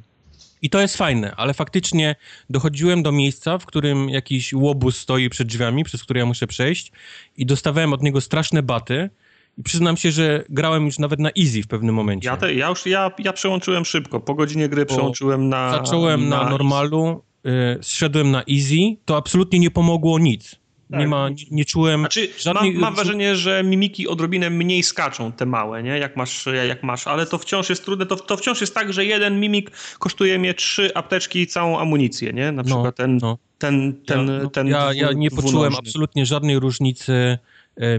i 0.64 0.70
to 0.70 0.82
jest 0.82 0.98
fajne, 0.98 1.36
ale 1.36 1.54
faktycznie 1.54 2.16
dochodziłem 2.50 3.04
do 3.04 3.12
miejsca, 3.12 3.58
w 3.58 3.66
którym 3.66 4.10
jakiś 4.10 4.54
łobuz 4.54 4.98
stoi 4.98 5.30
przed 5.30 5.48
drzwiami, 5.48 5.84
przez 5.84 6.04
które 6.04 6.20
ja 6.20 6.26
muszę 6.26 6.48
przejść 6.48 6.92
i 7.38 7.46
dostawałem 7.46 7.94
od 7.94 8.04
niego 8.04 8.22
straszne 8.22 8.64
baty, 8.64 9.10
i 9.58 9.64
przyznam 9.64 9.98
się, 9.98 10.12
że 10.12 10.44
grałem 10.50 10.86
już 10.86 11.00
nawet 11.00 11.20
na 11.20 11.30
easy 11.40 11.64
w 11.64 11.68
pewnym 11.68 11.96
momencie. 11.96 12.30
Ja, 12.30 12.38
te, 12.38 12.54
ja 12.54 12.70
już 12.70 12.86
ja, 12.86 13.12
ja 13.20 13.34
przełączyłem 13.34 13.86
szybko. 13.86 14.20
Po 14.20 14.36
godzinie 14.36 14.70
gry 14.70 14.86
Bo 14.86 14.94
przełączyłem 14.94 15.50
na. 15.50 15.72
Zacząłem 15.72 16.30
na, 16.30 16.44
na 16.44 16.50
normalu, 16.50 17.24
y, 17.46 17.50
zszedłem 17.82 18.32
na 18.32 18.44
easy, 18.52 18.98
to 19.06 19.18
absolutnie 19.18 19.60
nie 19.60 19.72
pomogło 19.72 20.20
nic. 20.20 20.64
Tak. 20.92 21.00
Nie 21.00 21.08
ma, 21.08 21.30
nie, 21.30 21.36
nie 21.52 21.66
czułem 21.66 22.00
znaczy, 22.00 22.30
żadnej... 22.40 22.72
mam, 22.72 22.82
mam 22.82 22.96
wrażenie, 22.96 23.36
że 23.36 23.64
mimiki 23.64 24.08
odrobinę 24.08 24.50
mniej 24.50 24.84
skaczą, 24.84 25.32
te 25.32 25.46
małe, 25.46 25.84
nie? 25.84 26.00
Jak 26.00 26.18
masz, 26.18 26.46
jak 26.68 26.84
masz, 26.84 27.08
ale 27.08 27.26
to 27.26 27.38
wciąż 27.38 27.70
jest 27.70 27.86
trudne, 27.86 28.06
to, 28.06 28.16
to 28.16 28.38
wciąż 28.38 28.62
jest 28.62 28.76
tak, 28.76 28.94
że 28.94 29.06
jeden 29.06 29.40
mimik 29.40 29.72
kosztuje 30.00 30.40
mnie 30.40 30.54
trzy 30.54 30.96
apteczki 30.96 31.40
i 31.40 31.48
całą 31.48 31.80
amunicję, 31.80 32.34
nie? 32.34 32.52
Na 32.52 32.64
no, 32.64 32.64
przykład 32.64 32.86
no, 32.86 32.92
ten, 32.92 33.18
no. 33.18 33.38
ten, 33.58 33.94
ten, 34.06 34.28
ja, 34.28 34.44
no, 34.44 34.50
ten, 34.50 34.68
ja, 34.68 34.94
ja 34.94 35.14
nie 35.14 35.32
poczułem 35.32 35.76
absolutnie 35.76 36.26
żadnej 36.26 36.60
różnicy 36.60 37.38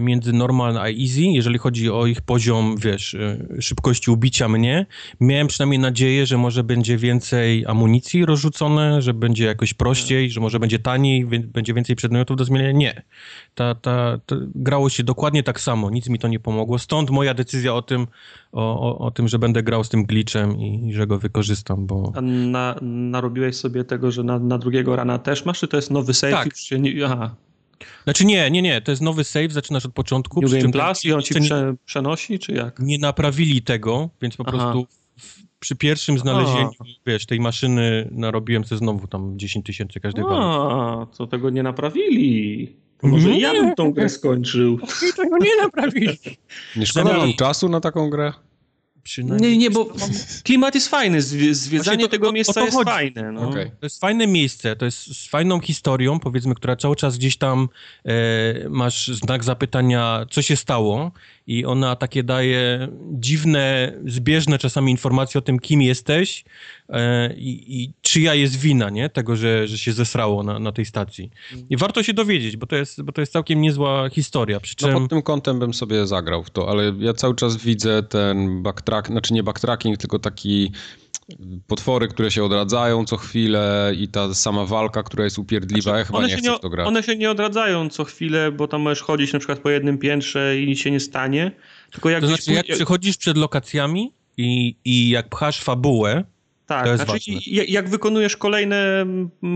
między 0.01 0.33
normal 0.33 0.77
a 0.77 0.89
easy, 0.89 1.21
jeżeli 1.21 1.57
chodzi 1.57 1.89
o 1.89 2.05
ich 2.05 2.21
poziom, 2.21 2.75
wiesz, 2.77 3.13
e, 3.13 3.37
szybkości 3.61 4.11
ubicia 4.11 4.47
mnie. 4.47 4.85
Miałem 5.19 5.47
przynajmniej 5.47 5.79
nadzieję, 5.79 6.25
że 6.25 6.37
może 6.37 6.63
będzie 6.63 6.97
więcej 6.97 7.65
amunicji 7.65 8.25
rozrzucone, 8.25 9.01
że 9.01 9.13
będzie 9.13 9.45
jakoś 9.45 9.73
prościej, 9.73 10.29
że 10.29 10.39
może 10.39 10.59
będzie 10.59 10.79
taniej, 10.79 11.25
będzie 11.25 11.73
więcej 11.73 11.95
przedmiotów 11.95 12.37
do 12.37 12.45
zmieniania. 12.45 12.71
Nie. 12.71 13.03
Ta, 13.55 13.75
ta, 13.75 14.19
ta, 14.25 14.35
grało 14.55 14.89
się 14.89 15.03
dokładnie 15.03 15.43
tak 15.43 15.61
samo, 15.61 15.89
nic 15.89 16.09
mi 16.09 16.19
to 16.19 16.27
nie 16.27 16.39
pomogło. 16.39 16.79
Stąd 16.79 17.09
moja 17.09 17.33
decyzja 17.33 17.73
o 17.73 17.81
tym, 17.81 18.07
o, 18.51 18.79
o, 18.79 18.97
o 18.97 19.11
tym, 19.11 19.27
że 19.27 19.39
będę 19.39 19.63
grał 19.63 19.83
z 19.83 19.89
tym 19.89 20.05
glitchem 20.05 20.59
i, 20.59 20.87
i 20.89 20.93
że 20.93 21.07
go 21.07 21.19
wykorzystam, 21.19 21.85
bo... 21.85 22.11
A 22.15 22.21
na, 22.21 22.75
narobiłeś 22.81 23.55
sobie 23.55 23.83
tego, 23.83 24.11
że 24.11 24.23
na, 24.23 24.39
na 24.39 24.57
drugiego 24.57 24.95
rana 24.95 25.19
też 25.19 25.45
masz, 25.45 25.59
czy 25.59 25.67
to 25.67 25.77
jest 25.77 25.91
nowy 25.91 26.13
save? 26.13 26.31
Tak. 26.31 26.57
Się 26.57 26.79
nie... 26.79 27.05
Aha. 27.05 27.35
Znaczy 28.03 28.25
nie, 28.25 28.51
nie, 28.51 28.61
nie, 28.61 28.81
to 28.81 28.91
jest 28.91 29.01
nowy 29.01 29.23
save, 29.23 29.51
zaczynasz 29.51 29.85
od 29.85 29.93
początku. 29.93 30.41
New 30.41 30.51
Game 30.51 30.71
Plus 30.71 31.05
i 31.05 31.13
on 31.13 31.21
ci 31.21 31.33
prze, 31.33 31.75
przenosi, 31.85 32.39
czy 32.39 32.51
jak? 32.51 32.79
Nie 32.79 32.99
naprawili 32.99 33.61
tego, 33.61 34.09
więc 34.21 34.37
po 34.37 34.43
Aha. 34.47 34.57
prostu 34.57 34.87
w, 35.19 35.43
przy 35.59 35.75
pierwszym 35.75 36.19
znalezieniu, 36.19 36.71
A. 36.79 36.83
wiesz, 37.05 37.25
tej 37.25 37.39
maszyny 37.39 38.09
narobiłem 38.11 38.65
sobie 38.65 38.79
znowu 38.79 39.07
tam 39.07 39.39
10 39.39 39.65
tysięcy 39.65 39.99
każdej 39.99 40.23
A, 40.29 41.07
co 41.11 41.27
tego 41.27 41.49
nie 41.49 41.63
naprawili? 41.63 42.75
To 42.97 43.07
może 43.07 43.29
nie. 43.29 43.39
ja 43.39 43.53
bym 43.53 43.75
tą 43.75 43.91
grę 43.91 44.09
skończył. 44.09 44.79
Tego 45.17 45.37
nie 45.37 45.55
naprawili. 45.63 46.17
Nie 46.75 46.85
szkoda 46.85 47.17
nam 47.17 47.33
czasu 47.33 47.69
na 47.69 47.79
taką 47.79 48.09
grę? 48.09 48.33
Przynajmniej... 49.05 49.51
Nie, 49.51 49.57
nie, 49.57 49.71
bo 49.71 49.87
klimat 50.43 50.75
jest 50.75 50.87
fajny, 50.87 51.21
zwiedzanie 51.21 52.03
to, 52.03 52.09
tego 52.09 52.31
miejsca 52.31 52.61
jest 52.61 52.73
chodzi. 52.73 52.91
fajne. 52.91 53.31
No. 53.31 53.49
Okay. 53.49 53.71
To 53.79 53.85
jest 53.85 53.99
fajne 53.99 54.27
miejsce, 54.27 54.75
to 54.75 54.85
jest 54.85 55.17
z 55.17 55.27
fajną 55.27 55.59
historią, 55.59 56.19
powiedzmy, 56.19 56.55
która 56.55 56.75
cały 56.75 56.95
czas 56.95 57.17
gdzieś 57.17 57.37
tam 57.37 57.69
e, 58.05 58.69
masz 58.69 59.07
znak 59.07 59.43
zapytania, 59.43 60.25
co 60.31 60.41
się 60.41 60.55
stało 60.55 61.11
i 61.47 61.65
ona 61.65 61.95
takie 61.95 62.23
daje 62.23 62.87
dziwne, 63.11 63.93
zbieżne 64.05 64.57
czasami 64.57 64.91
informacje 64.91 65.39
o 65.39 65.41
tym, 65.41 65.59
kim 65.59 65.81
jesteś 65.81 66.45
e, 66.89 67.33
i, 67.33 67.81
i 67.81 67.93
czyja 68.01 68.33
jest 68.33 68.59
wina, 68.59 68.89
nie? 68.89 69.09
Tego, 69.09 69.35
że, 69.35 69.67
że 69.67 69.77
się 69.77 69.93
zesrało 69.93 70.43
na, 70.43 70.59
na 70.59 70.71
tej 70.71 70.85
stacji. 70.85 71.31
I 71.69 71.77
warto 71.77 72.03
się 72.03 72.13
dowiedzieć, 72.13 72.57
bo 72.57 72.65
to 72.65 72.75
jest, 72.75 73.01
bo 73.01 73.11
to 73.11 73.21
jest 73.21 73.33
całkiem 73.33 73.61
niezła 73.61 74.09
historia. 74.09 74.59
Przy 74.59 74.75
czym... 74.75 74.91
No 74.91 74.99
pod 74.99 75.09
tym 75.09 75.21
kątem 75.21 75.59
bym 75.59 75.73
sobie 75.73 76.07
zagrał 76.07 76.43
w 76.43 76.49
to, 76.49 76.69
ale 76.69 76.93
ja 76.99 77.13
cały 77.13 77.35
czas 77.35 77.57
widzę 77.57 78.03
ten 78.03 78.63
backtrack, 78.63 79.07
znaczy 79.07 79.33
nie 79.33 79.43
backtracking, 79.43 79.97
tylko 79.97 80.19
taki 80.19 80.71
potwory, 81.67 82.07
które 82.07 82.31
się 82.31 82.43
odradzają 82.43 83.05
co 83.05 83.17
chwilę 83.17 83.93
i 83.97 84.07
ta 84.07 84.33
sama 84.33 84.65
walka, 84.65 85.03
która 85.03 85.23
jest 85.23 85.39
upierdliwa, 85.39 85.81
znaczy, 85.81 85.99
ja 85.99 86.05
chyba 86.05 86.27
nie 86.27 86.37
chcę 86.37 86.51
nie, 86.51 86.57
w 86.57 86.59
to 86.59 86.69
grać. 86.69 86.87
One 86.87 87.03
się 87.03 87.15
nie 87.15 87.31
odradzają 87.31 87.89
co 87.89 88.03
chwilę, 88.03 88.51
bo 88.51 88.67
tam 88.67 88.81
możesz 88.81 89.01
chodzić 89.01 89.33
na 89.33 89.39
przykład 89.39 89.59
po 89.59 89.69
jednym 89.69 89.97
piętrze 89.97 90.61
i 90.61 90.67
nic 90.67 90.79
się 90.79 90.91
nie 90.91 90.99
stanie. 90.99 91.51
Tylko 91.91 92.09
jak 92.09 92.21
to 92.21 92.27
znaczy, 92.27 92.53
jak 92.53 92.65
przychodzisz 92.65 93.17
przed 93.17 93.37
lokacjami 93.37 94.13
i, 94.37 94.75
i 94.85 95.09
jak 95.09 95.29
pchasz 95.29 95.61
fabułę, 95.61 96.23
tak, 96.65 96.85
to 96.85 96.97
znaczy, 96.97 97.31
jak 97.67 97.89
wykonujesz 97.89 98.37
kolejne, 98.37 99.05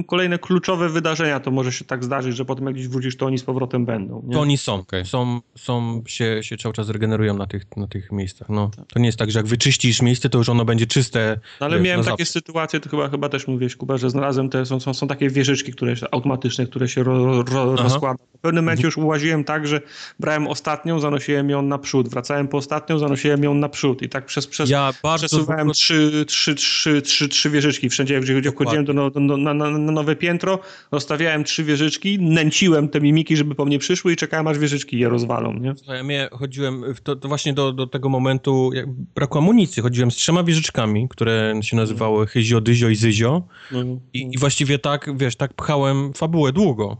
kolejne 0.07 0.39
kluczowe 0.39 0.89
wydarzenia, 0.89 1.39
to 1.39 1.51
może 1.51 1.71
się 1.71 1.85
tak 1.85 2.03
zdarzyć, 2.03 2.35
że 2.35 2.45
potem 2.45 2.65
jak 2.65 2.75
gdzieś 2.75 2.87
wrócisz, 2.87 3.17
to 3.17 3.25
oni 3.25 3.37
z 3.37 3.43
powrotem 3.43 3.85
będą. 3.85 4.23
Nie? 4.27 4.33
To 4.33 4.41
oni 4.41 4.57
są, 4.57 4.75
okay. 4.75 5.05
są, 5.05 5.41
są 5.55 6.03
się, 6.07 6.43
się 6.43 6.57
cały 6.57 6.73
czas 6.73 6.89
regenerują 6.89 7.37
na 7.37 7.47
tych, 7.47 7.77
na 7.77 7.87
tych 7.87 8.11
miejscach. 8.11 8.49
No, 8.49 8.71
tak. 8.75 8.85
To 8.87 8.99
nie 8.99 9.05
jest 9.05 9.17
tak, 9.17 9.31
że 9.31 9.39
jak 9.39 9.47
wyczyścisz 9.47 10.01
miejsce, 10.01 10.29
to 10.29 10.37
już 10.37 10.49
ono 10.49 10.65
będzie 10.65 10.87
czyste. 10.87 11.39
No, 11.59 11.65
ale 11.65 11.77
wiesz, 11.77 11.85
miałem 11.85 12.05
takie 12.05 12.25
zawsze. 12.25 12.33
sytuacje, 12.33 12.79
to 12.79 12.89
chyba, 12.89 13.09
chyba 13.09 13.29
też 13.29 13.47
mówiłeś, 13.47 13.75
Kuba, 13.75 13.97
że 13.97 14.09
znalazłem 14.09 14.49
te, 14.49 14.65
są, 14.65 14.79
są, 14.79 14.93
są 14.93 15.07
takie 15.07 15.29
wieżyczki, 15.29 15.71
które 15.71 15.93
automatyczne, 16.11 16.65
które 16.65 16.87
się 16.87 17.03
ro, 17.03 17.43
ro, 17.43 17.75
rozkłada. 17.75 18.23
W 18.37 18.41
pewnym 18.41 18.63
momencie 18.63 18.83
już 18.83 18.97
ułaziłem 18.97 19.43
tak, 19.43 19.67
że 19.67 19.81
brałem 20.19 20.47
ostatnią, 20.47 20.99
zanosiłem 20.99 21.49
ją 21.49 21.61
naprzód, 21.61 22.09
wracałem 22.09 22.47
po 22.47 22.57
ostatnią, 22.57 22.99
zanosiłem 22.99 23.43
ją 23.43 23.53
naprzód 23.53 24.01
i 24.01 24.09
tak 24.09 24.25
przez, 24.25 24.47
przez 24.47 24.69
ja 24.69 24.93
przesuwałem 25.17 25.71
trzy, 25.71 26.25
trzy, 26.27 26.55
trzy, 26.55 26.98
trzy, 27.01 27.29
trzy 27.29 27.49
wieżyczki. 27.49 27.89
Wszędzie, 27.89 28.19
gdzie 28.19 28.51
wchodziłem 28.51 28.85
do, 28.85 28.93
do, 28.93 29.09
do, 29.09 29.37
na, 29.37 29.53
na, 29.53 29.69
na, 29.69 29.91
nowe 29.91 30.15
piętro, 30.15 30.59
rozstawiałem 30.91 31.43
trzy 31.43 31.63
wieżyczki, 31.63 32.19
nęciłem 32.19 32.89
te 32.89 33.01
mimiki, 33.01 33.37
żeby 33.37 33.55
po 33.55 33.65
mnie 33.65 33.79
przyszły 33.79 34.13
i 34.13 34.15
czekałem, 34.15 34.47
aż 34.47 34.59
wieżyczki 34.59 34.99
je 34.99 35.09
rozwalą, 35.09 35.53
nie? 35.53 35.73
Ja 35.87 36.03
mnie 36.03 36.29
chodziłem 36.31 36.83
to, 37.03 37.15
to, 37.15 37.27
właśnie 37.27 37.53
do, 37.53 37.73
do 37.73 37.87
tego 37.87 38.09
momentu, 38.09 38.71
jak 38.73 38.89
brakło 38.89 39.41
amunicji, 39.41 39.83
chodziłem 39.83 40.11
z 40.11 40.15
trzema 40.15 40.43
wieżyczkami, 40.43 41.07
które 41.09 41.53
się 41.61 41.77
nazywały 41.77 42.27
Hyzio, 42.27 42.61
Dyzio 42.61 42.89
i 42.89 42.95
Zyzio 42.95 43.43
mm. 43.71 43.99
I, 44.13 44.29
i 44.33 44.37
właściwie 44.37 44.79
tak, 44.79 45.17
wiesz, 45.17 45.35
tak 45.35 45.53
pchałem 45.53 46.13
fabułę 46.13 46.51
długo. 46.51 46.97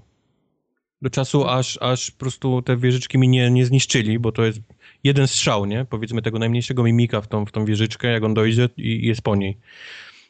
Do 1.01 1.09
czasu, 1.09 1.47
aż, 1.47 1.77
aż 1.81 2.11
po 2.11 2.19
prostu 2.19 2.61
te 2.61 2.77
wieżyczki 2.77 3.17
mi 3.17 3.29
nie, 3.29 3.51
nie 3.51 3.65
zniszczyli, 3.65 4.19
bo 4.19 4.31
to 4.31 4.45
jest 4.45 4.59
jeden 5.03 5.27
strzał, 5.27 5.65
nie? 5.65 5.85
Powiedzmy 5.85 6.21
tego 6.21 6.39
najmniejszego 6.39 6.83
mimika 6.83 7.21
w 7.21 7.27
tą, 7.27 7.45
w 7.45 7.51
tą 7.51 7.65
wieżyczkę, 7.65 8.07
jak 8.07 8.23
on 8.23 8.33
dojdzie 8.33 8.69
i, 8.77 9.07
jest 9.07 9.21
po 9.21 9.35
niej. 9.35 9.57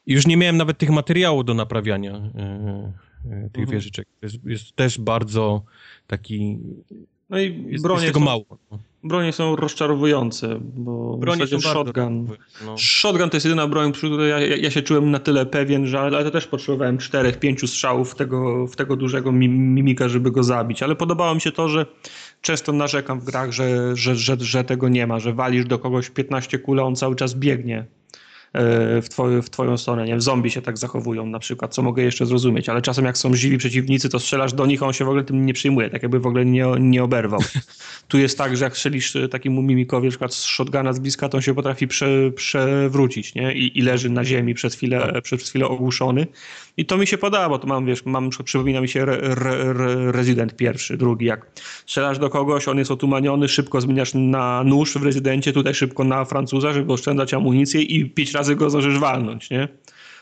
I 0.07 0.13
już 0.13 0.27
nie 0.27 0.37
miałem 0.37 0.57
nawet 0.57 0.77
tych 0.77 0.89
materiałów 0.89 1.45
do 1.45 1.53
naprawiania 1.53 2.11
e, 2.11 2.93
e, 3.25 3.49
tych 3.49 3.61
mhm. 3.61 3.69
wieżyczek. 3.69 4.07
Jest, 4.21 4.35
jest, 4.45 4.75
też 4.75 4.99
bardzo 4.99 5.63
taki... 6.07 6.57
No 7.29 7.39
i 7.39 7.63
jest, 7.67 7.85
jest 7.85 8.05
tego 8.05 8.19
są, 8.19 8.25
mało. 8.25 8.45
No. 8.71 8.79
Bronie 9.03 9.33
są 9.33 9.55
rozczarowujące, 9.55 10.59
bo 10.61 11.17
bronie 11.17 11.45
w 11.45 11.49
zasadzie 11.49 11.69
shotgun. 11.69 12.27
No. 12.65 12.77
Shotgun 12.77 13.29
to 13.29 13.37
jest 13.37 13.45
jedyna 13.45 13.67
broń, 13.67 13.91
przy 13.91 14.07
której 14.07 14.29
ja, 14.29 14.39
ja, 14.39 14.71
się 14.71 14.81
czułem 14.81 15.11
na 15.11 15.19
tyle 15.19 15.45
pewien, 15.45 15.87
że 15.87 15.99
ale 15.99 16.23
to 16.23 16.31
też 16.31 16.47
potrzebowałem 16.47 16.97
czterech, 16.97 17.39
pięciu 17.39 17.67
strzałów 17.67 18.11
w 18.11 18.15
tego, 18.15 18.67
w 18.67 18.75
tego 18.75 18.95
dużego 18.95 19.31
mimika, 19.31 20.09
żeby 20.09 20.31
go 20.31 20.43
zabić. 20.43 20.83
Ale 20.83 20.95
podobało 20.95 21.35
mi 21.35 21.41
się 21.41 21.51
to, 21.51 21.69
że 21.69 21.85
często 22.41 22.73
narzekam 22.73 23.19
w 23.19 23.25
grach, 23.25 23.51
że, 23.51 23.95
że, 23.95 24.15
że, 24.15 24.35
że 24.39 24.63
tego 24.63 24.89
nie 24.89 25.07
ma, 25.07 25.19
że 25.19 25.33
walisz 25.33 25.65
do 25.65 25.79
kogoś 25.79 26.09
15 26.09 26.59
kul, 26.59 26.79
on 26.79 26.95
cały 26.95 27.15
czas 27.15 27.35
biegnie 27.35 27.85
w, 28.53 29.05
twoje, 29.09 29.41
w 29.41 29.49
twoją 29.49 29.77
stronę. 29.77 30.05
Nie? 30.05 30.21
Zombie 30.21 30.51
się 30.51 30.61
tak 30.61 30.77
zachowują 30.77 31.25
na 31.25 31.39
przykład, 31.39 31.73
co 31.73 31.81
mogę 31.81 32.03
jeszcze 32.03 32.25
zrozumieć, 32.25 32.69
ale 32.69 32.81
czasem 32.81 33.05
jak 33.05 33.17
są 33.17 33.33
żywi 33.33 33.57
przeciwnicy, 33.57 34.09
to 34.09 34.19
strzelasz 34.19 34.53
do 34.53 34.65
nich, 34.65 34.83
a 34.83 34.85
on 34.85 34.93
się 34.93 35.05
w 35.05 35.07
ogóle 35.07 35.23
tym 35.23 35.45
nie 35.45 35.53
przyjmuje, 35.53 35.89
tak 35.89 36.03
jakby 36.03 36.19
w 36.19 36.27
ogóle 36.27 36.45
nie, 36.45 36.65
nie 36.79 37.03
oberwał. 37.03 37.39
tu 38.07 38.17
jest 38.17 38.37
tak, 38.37 38.57
że 38.57 38.63
jak 38.63 38.77
strzelisz 38.77 39.17
takiemu 39.31 39.61
mimikowi 39.61 40.07
na 40.07 40.11
przykład 40.11 40.33
z 40.33 40.43
shotguna 40.43 40.93
z 40.93 40.99
bliska, 40.99 41.29
to 41.29 41.37
on 41.37 41.41
się 41.41 41.55
potrafi 41.55 41.87
prze, 41.87 42.31
przewrócić 42.31 43.35
nie? 43.35 43.53
I, 43.53 43.79
I 43.79 43.81
leży 43.81 44.09
na 44.09 44.25
ziemi 44.25 44.53
przez 44.53 44.75
chwilę, 44.75 45.21
przez 45.21 45.49
chwilę 45.49 45.67
ogłuszony 45.67 46.27
i 46.79 46.85
to 46.85 46.97
mi 46.97 47.07
się 47.07 47.17
podoba, 47.17 47.49
bo 47.49 47.59
to 47.59 47.67
mam, 47.67 47.85
wiesz, 47.85 48.05
mam, 48.05 48.29
przypomina 48.43 48.81
mi 48.81 48.87
się 48.87 49.01
re, 49.01 49.17
re, 49.21 49.51
re, 49.51 50.11
Resident 50.11 50.55
pierwszy, 50.55 50.97
drugi, 50.97 51.25
jak 51.25 51.45
strzelasz 51.85 52.19
do 52.19 52.29
kogoś, 52.29 52.67
on 52.67 52.77
jest 52.77 52.91
otumaniony, 52.91 53.47
szybko 53.47 53.81
zmieniasz 53.81 54.11
na 54.13 54.63
nóż 54.63 54.93
w 54.93 55.03
Rezydencie, 55.03 55.53
tutaj 55.53 55.73
szybko 55.73 56.03
na 56.03 56.25
Francuza, 56.25 56.73
żeby 56.73 56.93
oszczędzać 56.93 57.33
amunicję 57.33 57.81
i 57.81 58.09
pięć 58.09 58.31
razy 58.31 58.38
go 58.55 58.69
zdążysz 58.69 58.99
walnąć, 58.99 59.49
nie? 59.49 59.67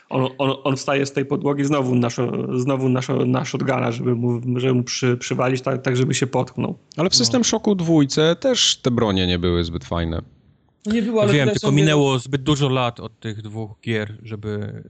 On, 0.08 0.28
on, 0.38 0.54
on 0.64 0.76
wstaje 0.76 1.06
z 1.06 1.12
tej 1.12 1.24
podłogi 1.24 1.64
znowu 1.64 1.94
na, 1.94 2.08
znowu 2.54 2.88
na, 2.88 3.00
na 3.26 3.44
shotguna, 3.44 3.92
żeby 3.92 4.14
mu, 4.14 4.40
żeby 4.56 4.74
mu 4.74 4.82
przy, 4.82 5.16
przywalić 5.16 5.62
tak, 5.62 5.82
tak, 5.82 5.96
żeby 5.96 6.14
się 6.14 6.26
potknął. 6.26 6.78
Ale 6.96 7.10
w 7.10 7.14
System 7.14 7.40
no. 7.40 7.44
Shocku 7.44 7.74
dwójce 7.74 8.36
też 8.36 8.76
te 8.76 8.90
bronie 8.90 9.26
nie 9.26 9.38
były 9.38 9.64
zbyt 9.64 9.84
fajne. 9.84 10.22
Nie 10.86 11.02
było, 11.02 11.22
ale 11.22 11.32
Wiem, 11.32 11.48
tylko 11.48 11.72
minęło 11.72 12.18
zbyt 12.18 12.42
dużo 12.42 12.68
lat 12.68 13.00
od 13.00 13.20
tych 13.20 13.42
dwóch 13.42 13.70
gier, 13.80 14.14
żeby 14.22 14.82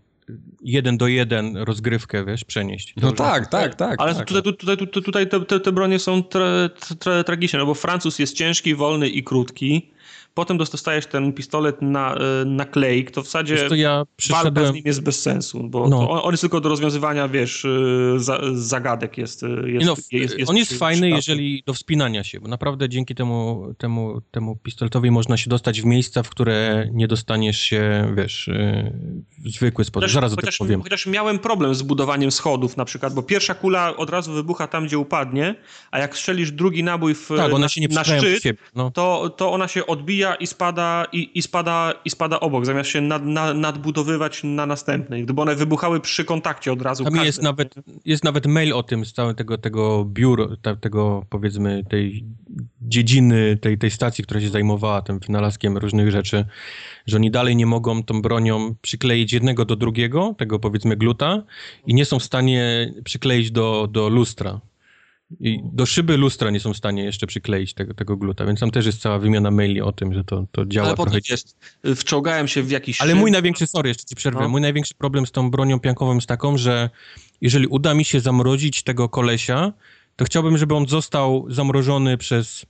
jeden 0.62 0.98
do 0.98 1.06
jeden 1.06 1.56
rozgrywkę, 1.56 2.24
wiesz, 2.24 2.44
przenieść. 2.44 2.94
No 2.96 3.12
tak, 3.12 3.46
tak, 3.46 3.74
tak. 3.74 4.00
Ale 4.02 4.14
tak. 4.14 4.28
tutaj, 4.28 4.42
tutaj, 4.42 4.76
tutaj, 4.76 5.02
tutaj 5.02 5.28
te, 5.28 5.40
te, 5.40 5.60
te 5.60 5.72
bronie 5.72 5.98
są 5.98 6.22
tra, 6.22 6.68
tra, 6.98 7.24
tragiczne, 7.24 7.58
no 7.58 7.66
bo 7.66 7.74
Francuz 7.74 8.18
jest 8.18 8.36
ciężki, 8.36 8.74
wolny 8.74 9.08
i 9.08 9.24
krótki 9.24 9.90
potem 10.38 10.58
dostajesz 10.58 11.06
ten 11.06 11.32
pistolet 11.32 11.82
na, 11.82 12.14
e, 12.14 12.44
na 12.44 12.64
klejk, 12.64 13.10
to 13.10 13.22
w 13.22 13.24
zasadzie 13.24 13.68
to 13.68 13.74
ja 13.74 14.04
przyszedłem... 14.16 14.54
walka 14.54 14.70
z 14.70 14.74
nim 14.74 14.82
jest 14.86 15.02
bez 15.02 15.22
sensu, 15.22 15.62
bo 15.64 15.88
no. 15.88 16.10
on, 16.10 16.20
on, 16.22 16.30
jest 16.30 16.40
tylko 16.40 16.60
do 16.60 16.68
rozwiązywania, 16.68 17.28
wiesz, 17.28 17.64
e, 17.64 17.68
za, 18.18 18.40
zagadek 18.52 19.18
jest, 19.18 19.42
e, 19.42 19.46
jest, 19.70 19.86
no, 19.86 19.94
jest, 20.12 20.38
jest 20.38 20.50
On 20.50 20.56
jest 20.56 20.78
fajny, 20.78 21.10
jeżeli 21.10 21.62
do 21.66 21.74
wspinania 21.74 22.24
się, 22.24 22.40
bo 22.40 22.48
naprawdę 22.48 22.88
dzięki 22.88 23.14
temu, 23.14 23.74
temu, 23.78 24.20
temu 24.30 24.56
pistoletowi 24.56 25.10
można 25.10 25.36
się 25.36 25.50
dostać 25.50 25.82
w 25.82 25.84
miejsca, 25.84 26.22
w 26.22 26.30
które 26.30 26.88
nie 26.92 27.08
dostaniesz 27.08 27.60
się, 27.60 28.12
wiesz, 28.16 28.50
w 29.44 29.50
zwykły 29.50 29.84
sposób. 29.84 30.02
Chociaż, 30.02 30.14
Zaraz 30.14 30.34
chociaż, 30.34 30.54
o 30.54 30.58
tym 30.58 30.66
powiem. 30.66 30.82
Chociaż 30.82 31.06
miałem 31.06 31.38
problem 31.38 31.74
z 31.74 31.82
budowaniem 31.82 32.30
schodów 32.30 32.76
na 32.76 32.84
przykład, 32.84 33.14
bo 33.14 33.22
pierwsza 33.22 33.54
kula 33.54 33.96
od 33.96 34.10
razu 34.10 34.32
wybucha 34.32 34.66
tam, 34.66 34.86
gdzie 34.86 34.98
upadnie, 34.98 35.54
a 35.90 35.98
jak 35.98 36.16
strzelisz 36.16 36.52
drugi 36.52 36.84
nabój 36.84 37.14
w, 37.14 37.28
tak, 37.28 37.52
na, 37.52 37.58
na 37.90 38.04
szczyt, 38.04 38.58
no. 38.74 38.90
to, 38.90 39.30
to 39.36 39.52
ona 39.52 39.68
się 39.68 39.86
odbija 39.86 40.27
i 40.34 40.46
spada, 40.46 41.06
i, 41.12 41.30
i, 41.34 41.42
spada, 41.42 41.94
i 42.04 42.10
spada 42.10 42.40
obok, 42.40 42.66
zamiast 42.66 42.90
się 42.90 43.00
nad, 43.00 43.24
nad, 43.24 43.56
nadbudowywać 43.56 44.44
na 44.44 44.66
następnej. 44.66 45.24
Gdyby 45.24 45.42
one 45.42 45.54
wybuchały 45.54 46.00
przy 46.00 46.24
kontakcie 46.24 46.72
od 46.72 46.82
razu. 46.82 47.04
Tam 47.04 47.12
każdy. 47.12 47.26
jest 47.26 47.42
nawet, 47.42 47.74
jest 48.04 48.24
nawet 48.24 48.46
mail 48.46 48.72
o 48.72 48.82
tym 48.82 49.04
z 49.04 49.12
całego 49.12 49.34
tego, 49.34 49.58
tego 49.58 50.04
biura, 50.04 50.46
tego 50.80 51.26
powiedzmy 51.30 51.84
tej 51.90 52.24
dziedziny, 52.80 53.56
tej, 53.56 53.78
tej 53.78 53.90
stacji, 53.90 54.24
która 54.24 54.40
się 54.40 54.48
zajmowała 54.48 55.02
tym 55.02 55.18
wynalazkiem 55.18 55.78
różnych 55.78 56.10
rzeczy, 56.10 56.44
że 57.06 57.16
oni 57.16 57.30
dalej 57.30 57.56
nie 57.56 57.66
mogą 57.66 58.02
tą 58.02 58.22
bronią 58.22 58.74
przykleić 58.82 59.32
jednego 59.32 59.64
do 59.64 59.76
drugiego, 59.76 60.34
tego 60.38 60.58
powiedzmy 60.58 60.96
gluta 60.96 61.42
i 61.86 61.94
nie 61.94 62.04
są 62.04 62.18
w 62.18 62.24
stanie 62.24 62.92
przykleić 63.04 63.50
do, 63.50 63.88
do 63.90 64.08
lustra. 64.08 64.60
I 65.40 65.60
do 65.64 65.86
szyby 65.86 66.16
lustra 66.16 66.50
nie 66.50 66.60
są 66.60 66.72
w 66.72 66.76
stanie 66.76 67.04
jeszcze 67.04 67.26
przykleić 67.26 67.74
tego, 67.74 67.94
tego 67.94 68.16
gluta, 68.16 68.46
więc 68.46 68.60
tam 68.60 68.70
też 68.70 68.86
jest 68.86 69.00
cała 69.00 69.18
wymiana 69.18 69.50
maili 69.50 69.80
o 69.80 69.92
tym, 69.92 70.14
że 70.14 70.24
to, 70.24 70.46
to 70.52 70.66
działa 70.66 70.86
Ale 70.86 70.96
trochę. 70.96 71.18
jest, 71.30 71.56
wczołgałem 71.96 72.48
się 72.48 72.62
w 72.62 72.70
jakiś... 72.70 73.00
Ale 73.00 73.14
mój 73.14 73.30
największy, 73.30 73.66
sorry, 73.66 73.88
jeszcze 73.88 74.04
ci 74.04 74.14
przerwę, 74.14 74.40
no. 74.42 74.48
mój 74.48 74.60
największy 74.60 74.94
problem 74.94 75.26
z 75.26 75.30
tą 75.30 75.50
bronią 75.50 75.80
piankową 75.80 76.14
jest 76.14 76.26
taką, 76.26 76.58
że 76.58 76.90
jeżeli 77.40 77.66
uda 77.66 77.94
mi 77.94 78.04
się 78.04 78.20
zamrozić 78.20 78.82
tego 78.82 79.08
kolesia, 79.08 79.72
to 80.16 80.24
chciałbym, 80.24 80.58
żeby 80.58 80.74
on 80.74 80.88
został 80.88 81.46
zamrożony 81.50 82.18
przez 82.18 82.66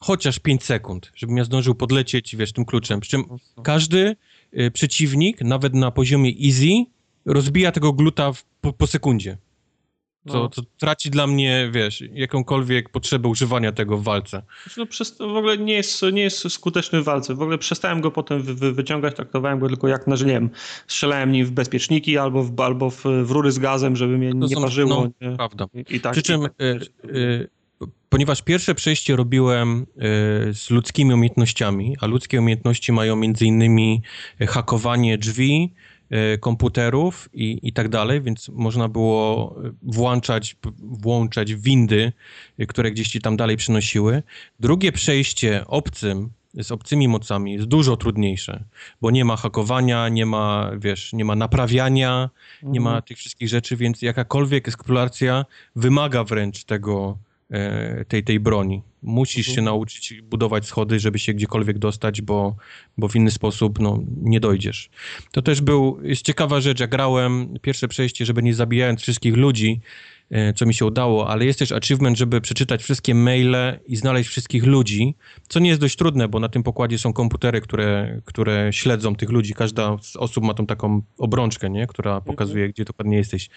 chociaż 0.00 0.38
5 0.38 0.64
sekund, 0.64 1.12
żebym 1.14 1.36
ja 1.36 1.44
zdążył 1.44 1.74
podlecieć, 1.74 2.36
wiesz, 2.36 2.52
tym 2.52 2.64
kluczem. 2.64 3.00
Przy 3.00 3.10
czym 3.10 3.24
każdy 3.62 4.16
y, 4.58 4.70
przeciwnik, 4.70 5.40
nawet 5.40 5.74
na 5.74 5.90
poziomie 5.90 6.32
easy, 6.46 6.84
rozbija 7.24 7.72
tego 7.72 7.92
gluta 7.92 8.32
w, 8.32 8.44
po, 8.60 8.72
po 8.72 8.86
sekundzie. 8.86 9.36
To, 10.28 10.34
no. 10.34 10.48
to 10.48 10.62
traci 10.78 11.10
dla 11.10 11.26
mnie, 11.26 11.70
wiesz, 11.72 12.04
jakąkolwiek 12.12 12.88
potrzebę 12.88 13.28
używania 13.28 13.72
tego 13.72 13.98
w 13.98 14.04
walce. 14.04 14.42
No, 14.76 14.86
przez, 14.86 15.18
w 15.18 15.36
ogóle 15.36 15.58
nie 15.58 15.74
jest, 15.74 16.02
nie 16.12 16.22
jest 16.22 16.52
skuteczny 16.52 17.02
w 17.02 17.04
walce. 17.04 17.34
W 17.34 17.42
ogóle 17.42 17.58
przestałem 17.58 18.00
go 18.00 18.10
potem 18.10 18.42
wy, 18.42 18.72
wyciągać, 18.72 19.14
traktowałem 19.14 19.58
go 19.58 19.68
tylko 19.68 19.88
jak 19.88 20.06
na, 20.06 20.16
że 20.16 20.26
nie 20.26 20.32
wiem, 20.32 20.50
strzelałem 20.86 21.32
nim 21.32 21.46
w 21.46 21.50
bezpieczniki 21.50 22.18
albo 22.18 22.42
w, 22.42 22.60
albo 22.60 22.90
w, 22.90 23.02
w 23.24 23.30
rury 23.30 23.52
z 23.52 23.58
gazem, 23.58 23.96
żeby 23.96 24.18
mnie 24.18 24.30
nie 24.34 24.56
parzyło. 24.56 25.10
No, 25.20 25.28
nie? 25.28 25.36
prawda. 25.36 25.66
I, 25.74 25.96
i 25.96 26.00
tak, 26.00 26.12
Przy 26.12 26.22
czym, 26.22 26.42
tak, 26.42 26.52
y, 26.60 26.80
y, 27.04 27.48
ponieważ 28.08 28.42
pierwsze 28.42 28.74
przejście 28.74 29.16
robiłem 29.16 29.82
y, 29.82 29.86
z 30.54 30.70
ludzkimi 30.70 31.14
umiejętnościami, 31.14 31.96
a 32.00 32.06
ludzkie 32.06 32.40
umiejętności 32.40 32.92
mają 32.92 33.16
między 33.16 33.46
innymi 33.46 34.02
hakowanie 34.48 35.18
drzwi, 35.18 35.72
komputerów 36.40 37.28
i, 37.32 37.58
i 37.62 37.72
tak 37.72 37.88
dalej, 37.88 38.22
więc 38.22 38.48
można 38.48 38.88
było 38.88 39.56
włączać, 39.82 40.56
włączać 40.78 41.54
windy, 41.54 42.12
które 42.68 42.90
gdzieś 42.90 43.08
ci 43.08 43.20
tam 43.20 43.36
dalej 43.36 43.56
przynosiły. 43.56 44.22
Drugie 44.60 44.92
przejście 44.92 45.64
obcym, 45.66 46.30
z 46.54 46.72
obcymi 46.72 47.08
mocami 47.08 47.52
jest 47.52 47.66
dużo 47.66 47.96
trudniejsze, 47.96 48.64
bo 49.00 49.10
nie 49.10 49.24
ma 49.24 49.36
hakowania, 49.36 50.08
nie 50.08 50.26
ma, 50.26 50.70
wiesz, 50.78 51.12
nie 51.12 51.24
ma 51.24 51.36
naprawiania, 51.36 52.30
mhm. 52.54 52.72
nie 52.72 52.80
ma 52.80 52.90
mhm. 52.90 53.02
tych 53.02 53.18
wszystkich 53.18 53.48
rzeczy, 53.48 53.76
więc 53.76 54.02
jakakolwiek 54.02 54.68
eksploracja 54.68 55.44
wymaga 55.76 56.24
wręcz 56.24 56.64
tego, 56.64 57.18
E, 57.33 57.33
tej, 58.08 58.24
tej 58.24 58.40
broni. 58.40 58.82
Musisz 59.02 59.48
mhm. 59.48 59.54
się 59.54 59.62
nauczyć 59.62 60.22
budować 60.22 60.66
schody, 60.66 61.00
żeby 61.00 61.18
się 61.18 61.34
gdziekolwiek 61.34 61.78
dostać, 61.78 62.22
bo, 62.22 62.56
bo 62.98 63.08
w 63.08 63.16
inny 63.16 63.30
sposób 63.30 63.78
no, 63.78 64.02
nie 64.22 64.40
dojdziesz. 64.40 64.90
To 65.32 65.42
też 65.42 65.60
był, 65.60 65.98
jest 66.02 66.22
ciekawa 66.22 66.60
rzecz, 66.60 66.80
jak 66.80 66.90
grałem 66.90 67.58
pierwsze 67.62 67.88
przejście, 67.88 68.26
żeby 68.26 68.42
nie 68.42 68.54
zabijając 68.54 69.00
wszystkich 69.00 69.36
ludzi, 69.36 69.80
e, 70.30 70.52
co 70.52 70.66
mi 70.66 70.74
się 70.74 70.86
udało, 70.86 71.28
ale 71.28 71.44
jest 71.44 71.58
też 71.58 71.72
achievement, 71.72 72.18
żeby 72.18 72.40
przeczytać 72.40 72.82
wszystkie 72.82 73.14
maile 73.14 73.78
i 73.86 73.96
znaleźć 73.96 74.30
wszystkich 74.30 74.64
ludzi, 74.64 75.14
co 75.48 75.60
nie 75.60 75.68
jest 75.68 75.80
dość 75.80 75.96
trudne, 75.96 76.28
bo 76.28 76.40
na 76.40 76.48
tym 76.48 76.62
pokładzie 76.62 76.98
są 76.98 77.12
komputery, 77.12 77.60
które, 77.60 78.20
które 78.24 78.72
śledzą 78.72 79.16
tych 79.16 79.30
ludzi. 79.30 79.54
Każda 79.54 79.96
z 80.00 80.16
osób 80.16 80.44
ma 80.44 80.54
tą 80.54 80.66
taką 80.66 81.02
obrączkę, 81.18 81.70
nie? 81.70 81.86
która 81.86 82.10
mhm. 82.10 82.24
pokazuje, 82.24 82.68
gdzie 82.68 82.84
dokładnie 82.84 83.16
jesteś. 83.16 83.50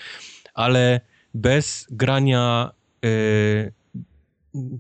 Ale 0.54 1.02
bez 1.34 1.88
grania 1.92 2.72
e, 3.06 3.77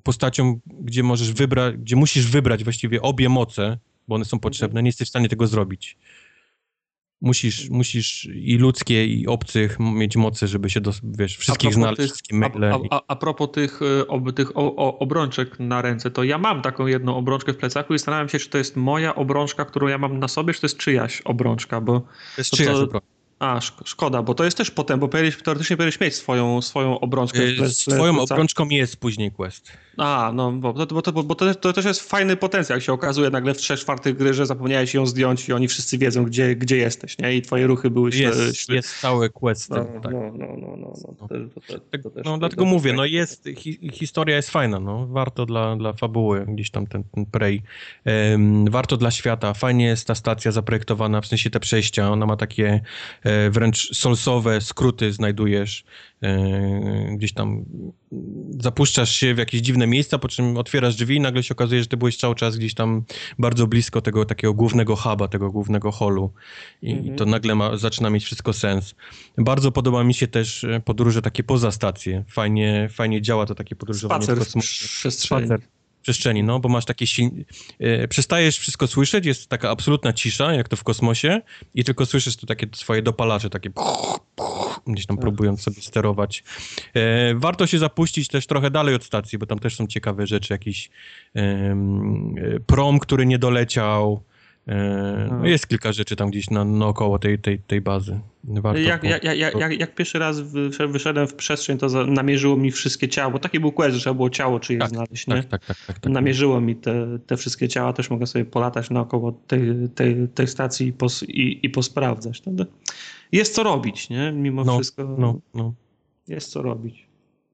postacią, 0.03 0.59
gdzie 0.81 1.03
możesz 1.03 1.31
wybrać, 1.33 1.77
gdzie 1.77 1.95
musisz 1.95 2.27
wybrać 2.27 2.63
właściwie 2.63 3.01
obie 3.01 3.29
moce, 3.29 3.77
bo 4.07 4.15
one 4.15 4.25
są 4.25 4.39
potrzebne, 4.39 4.83
nie 4.83 4.89
jesteś 4.89 5.07
w 5.07 5.09
stanie 5.09 5.29
tego 5.29 5.47
zrobić. 5.47 5.97
Musisz, 7.21 7.69
musisz 7.69 8.25
i 8.25 8.57
ludzkie, 8.57 9.05
i 9.05 9.27
obcych 9.27 9.77
mieć 9.79 10.15
moce, 10.15 10.47
żeby 10.47 10.69
się, 10.69 10.81
do, 10.81 10.91
wiesz, 11.03 11.37
wszystkich 11.37 11.73
znaleźć, 11.73 11.97
tych, 11.97 12.05
wszystkie 12.05 12.35
maile. 12.35 12.63
A, 12.63 12.79
a, 12.89 13.01
a 13.07 13.15
propos 13.15 13.51
tych, 13.51 13.79
e, 13.81 14.07
ob, 14.07 14.33
tych 14.33 14.57
o, 14.57 14.75
o, 14.75 14.99
obrączek 14.99 15.59
na 15.59 15.81
ręce, 15.81 16.11
to 16.11 16.23
ja 16.23 16.37
mam 16.37 16.61
taką 16.61 16.87
jedną 16.87 17.15
obrączkę 17.15 17.53
w 17.53 17.57
plecaku 17.57 17.93
i 17.93 17.97
zastanawiam 17.97 18.29
się, 18.29 18.39
czy 18.39 18.49
to 18.49 18.57
jest 18.57 18.75
moja 18.75 19.15
obrączka, 19.15 19.65
którą 19.65 19.87
ja 19.87 19.97
mam 19.97 20.19
na 20.19 20.27
sobie, 20.27 20.53
czy 20.53 20.61
to 20.61 20.65
jest 20.65 20.77
czyjaś 20.77 21.21
obrączka, 21.21 21.81
bo... 21.81 21.99
To 21.99 22.07
jest 22.37 22.51
czyjaś 22.51 22.75
obrączka. 22.75 23.16
A, 23.39 23.61
szk 23.61 23.73
szkoda, 23.85 24.23
bo 24.23 24.33
to 24.33 24.43
jest 24.43 24.57
też 24.57 24.71
potem, 24.71 24.99
bo 24.99 25.07
teoretycznie 25.07 25.77
powinieneś 25.77 25.99
mieć 25.99 26.15
swoją, 26.15 26.61
swoją 26.61 26.99
obrączkę. 26.99 27.39
Z 27.67 27.85
twoją 27.85 28.19
obrączką 28.19 28.69
jest 28.69 28.97
później 28.97 29.31
quest. 29.31 29.71
A, 29.97 30.31
no, 30.35 30.51
bo, 30.51 30.73
bo, 30.73 31.01
to, 31.01 31.11
bo, 31.13 31.35
to, 31.35 31.55
to 31.55 31.73
też 31.73 31.85
jest 31.85 32.09
fajny 32.09 32.35
potencjał, 32.35 32.75
jak 32.77 32.83
się 32.83 32.93
okazuje 32.93 33.29
nagle 33.29 33.53
w 33.53 33.57
trzech 33.57 33.79
czwartych 33.79 34.17
gry, 34.17 34.33
że 34.33 34.45
zapomniałeś 34.45 34.93
ją 34.93 35.05
zdjąć 35.05 35.49
i 35.49 35.53
oni 35.53 35.67
wszyscy 35.67 35.97
wiedzą, 35.97 36.23
gdzie, 36.23 36.55
gdzie 36.55 36.77
jesteś, 36.77 37.17
nie? 37.17 37.35
I 37.35 37.41
twoje 37.41 37.67
ruchy 37.67 37.89
były 37.89 38.09
Jest, 38.09 38.57
śle, 38.57 38.75
jest 38.75 38.99
cały 38.99 39.29
quest. 39.29 39.69
no, 39.69 39.75
tak. 40.03 40.13
no, 40.13 40.19
no, 40.33 40.47
no, 40.57 40.77
no, 40.77 40.77
no. 40.77 41.13
To, 41.19 41.27
to, 41.27 41.79
to, 41.91 41.97
to 42.03 42.09
też, 42.09 42.25
No 42.25 42.31
to- 42.31 42.37
dlatego 42.37 42.61
to- 42.63 42.69
mówię, 42.69 42.93
no 42.93 43.05
jest, 43.05 43.49
hi, 43.57 43.89
historia 43.93 44.35
jest 44.35 44.49
fajna, 44.49 44.79
no 44.79 45.07
warto 45.07 45.45
dla, 45.45 45.75
dla 45.75 45.93
fabuły 45.93 46.45
gdzieś 46.47 46.71
tam 46.71 46.87
ten, 46.87 47.03
ten 47.03 47.25
Prey, 47.25 47.61
Em, 48.05 48.65
warto 48.69 48.97
dla 48.97 49.11
świata, 49.11 49.53
fajnie 49.53 49.85
jest 49.85 50.07
ta 50.07 50.15
stacja 50.15 50.51
zaprojektowana, 50.51 51.21
w 51.21 51.27
sensie 51.27 51.49
te 51.49 51.59
przejścia, 51.59 52.11
ona 52.11 52.25
ma 52.25 52.37
takie 52.37 52.81
e, 53.23 53.49
wręcz 53.49 53.95
solsowe 53.97 54.61
skróty 54.61 55.13
znajdujesz, 55.13 55.83
gdzieś 57.11 57.33
tam 57.33 57.65
zapuszczasz 58.59 59.15
się 59.15 59.35
w 59.35 59.37
jakieś 59.37 59.61
dziwne 59.61 59.87
miejsca, 59.87 60.17
po 60.17 60.27
czym 60.27 60.57
otwierasz 60.57 60.95
drzwi 60.95 61.15
i 61.15 61.19
nagle 61.19 61.43
się 61.43 61.53
okazuje, 61.53 61.81
że 61.81 61.87
ty 61.87 61.97
byłeś 61.97 62.17
cały 62.17 62.35
czas 62.35 62.57
gdzieś 62.57 62.73
tam 62.73 63.03
bardzo 63.39 63.67
blisko 63.67 64.01
tego 64.01 64.25
takiego 64.25 64.53
głównego 64.53 64.95
huba, 64.95 65.27
tego 65.27 65.51
głównego 65.51 65.91
holu 65.91 66.33
i, 66.81 67.07
i 67.07 67.11
to 67.15 67.25
nagle 67.25 67.55
ma, 67.55 67.77
zaczyna 67.77 68.09
mieć 68.09 68.23
wszystko 68.23 68.53
sens. 68.53 68.95
Bardzo 69.37 69.71
podoba 69.71 70.03
mi 70.03 70.13
się 70.13 70.27
też 70.27 70.63
e, 70.63 70.79
podróże 70.79 71.21
takie 71.21 71.43
poza 71.43 71.71
stację. 71.71 72.23
Fajnie, 72.27 72.89
fajnie 72.91 73.21
działa 73.21 73.45
to 73.45 73.55
takie 73.55 73.75
podróżowanie 73.75 74.23
Spacer 74.23 74.45
w 74.45 74.53
przestrzeni. 74.53 75.45
Spacer 75.45 75.76
przestrzeni, 76.07 76.43
no, 76.43 76.59
bo 76.59 76.69
masz 76.69 76.85
takie 76.85 77.07
sil... 77.13 77.27
e, 77.79 78.07
przestajesz 78.07 78.57
wszystko 78.57 78.87
słyszeć, 78.87 79.25
jest 79.25 79.47
taka 79.47 79.69
absolutna 79.69 80.13
cisza, 80.13 80.53
jak 80.53 80.67
to 80.67 80.75
w 80.75 80.83
kosmosie 80.83 81.41
i 81.75 81.83
tylko 81.83 82.05
słyszysz 82.05 82.37
tu 82.37 82.45
takie 82.45 82.67
swoje 82.73 83.01
dopalacze, 83.01 83.49
takie 83.49 83.69
gdzieś 84.87 85.05
tam 85.05 85.17
próbując 85.17 85.61
sobie 85.61 85.81
sterować. 85.81 86.43
E, 86.93 87.35
warto 87.35 87.67
się 87.67 87.79
zapuścić 87.79 88.27
też 88.27 88.47
trochę 88.47 88.71
dalej 88.71 88.95
od 88.95 89.03
stacji, 89.03 89.37
bo 89.37 89.45
tam 89.45 89.59
też 89.59 89.75
są 89.75 89.87
ciekawe 89.87 90.27
rzeczy, 90.27 90.53
jakiś 90.53 90.89
e, 91.35 91.77
prom, 92.65 92.99
który 92.99 93.25
nie 93.25 93.39
doleciał, 93.39 94.23
no 95.31 95.47
jest 95.47 95.67
kilka 95.67 95.91
rzeczy 95.91 96.15
tam 96.15 96.29
gdzieś 96.29 96.49
na, 96.49 96.65
naokoło 96.65 97.19
tej, 97.19 97.39
tej, 97.39 97.59
tej 97.59 97.81
bazy. 97.81 98.19
Warto 98.43 98.79
Jak, 98.79 99.01
po- 99.01 99.07
jak, 99.07 99.23
jak, 99.23 99.55
jak, 99.59 99.79
jak 99.79 99.95
pierwszy 99.95 100.19
raz 100.19 100.39
wy- 100.39 100.69
wyszedłem 100.87 101.27
w 101.27 101.33
przestrzeń, 101.33 101.77
to 101.77 102.05
namierzyło 102.05 102.57
mi 102.57 102.71
wszystkie 102.71 103.07
ciała, 103.09 103.31
bo 103.31 103.39
taki 103.39 103.59
był 103.59 103.71
quest, 103.71 103.95
że 103.95 104.01
trzeba 104.01 104.13
było 104.13 104.29
ciało 104.29 104.59
czyjeś 104.59 104.79
Tak, 104.79 104.89
znaleźć, 104.89 105.27
nie? 105.27 105.35
tak, 105.35 105.45
tak, 105.45 105.65
tak, 105.65 105.77
tak, 105.87 105.99
tak. 105.99 106.11
Namierzyło 106.13 106.61
mi 106.61 106.75
te, 106.75 107.19
te 107.27 107.37
wszystkie 107.37 107.67
ciała, 107.67 107.93
też 107.93 108.09
mogę 108.09 108.27
sobie 108.27 108.45
polatać 108.45 108.89
naokoło 108.89 109.31
tej, 109.31 109.61
tej, 109.95 110.27
tej 110.35 110.47
stacji 110.47 110.87
i, 110.87 110.93
pos, 110.93 111.23
i, 111.23 111.59
i 111.63 111.69
posprawdzać. 111.69 112.41
Jest 113.31 113.55
co 113.55 113.63
robić, 113.63 114.09
nie? 114.09 114.31
Mimo 114.31 114.63
No, 114.63 114.73
wszystko 114.75 115.15
No, 115.17 115.39
no. 115.53 115.73
jest 116.27 116.51
co 116.51 116.61
robić. 116.61 117.06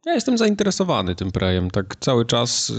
Ja 0.06 0.14
jestem 0.14 0.38
zainteresowany 0.38 1.16
tym 1.16 1.32
prejem, 1.32 1.72
tak 1.72 1.96
cały 1.96 2.26
czas. 2.26 2.70
y, 2.70 2.74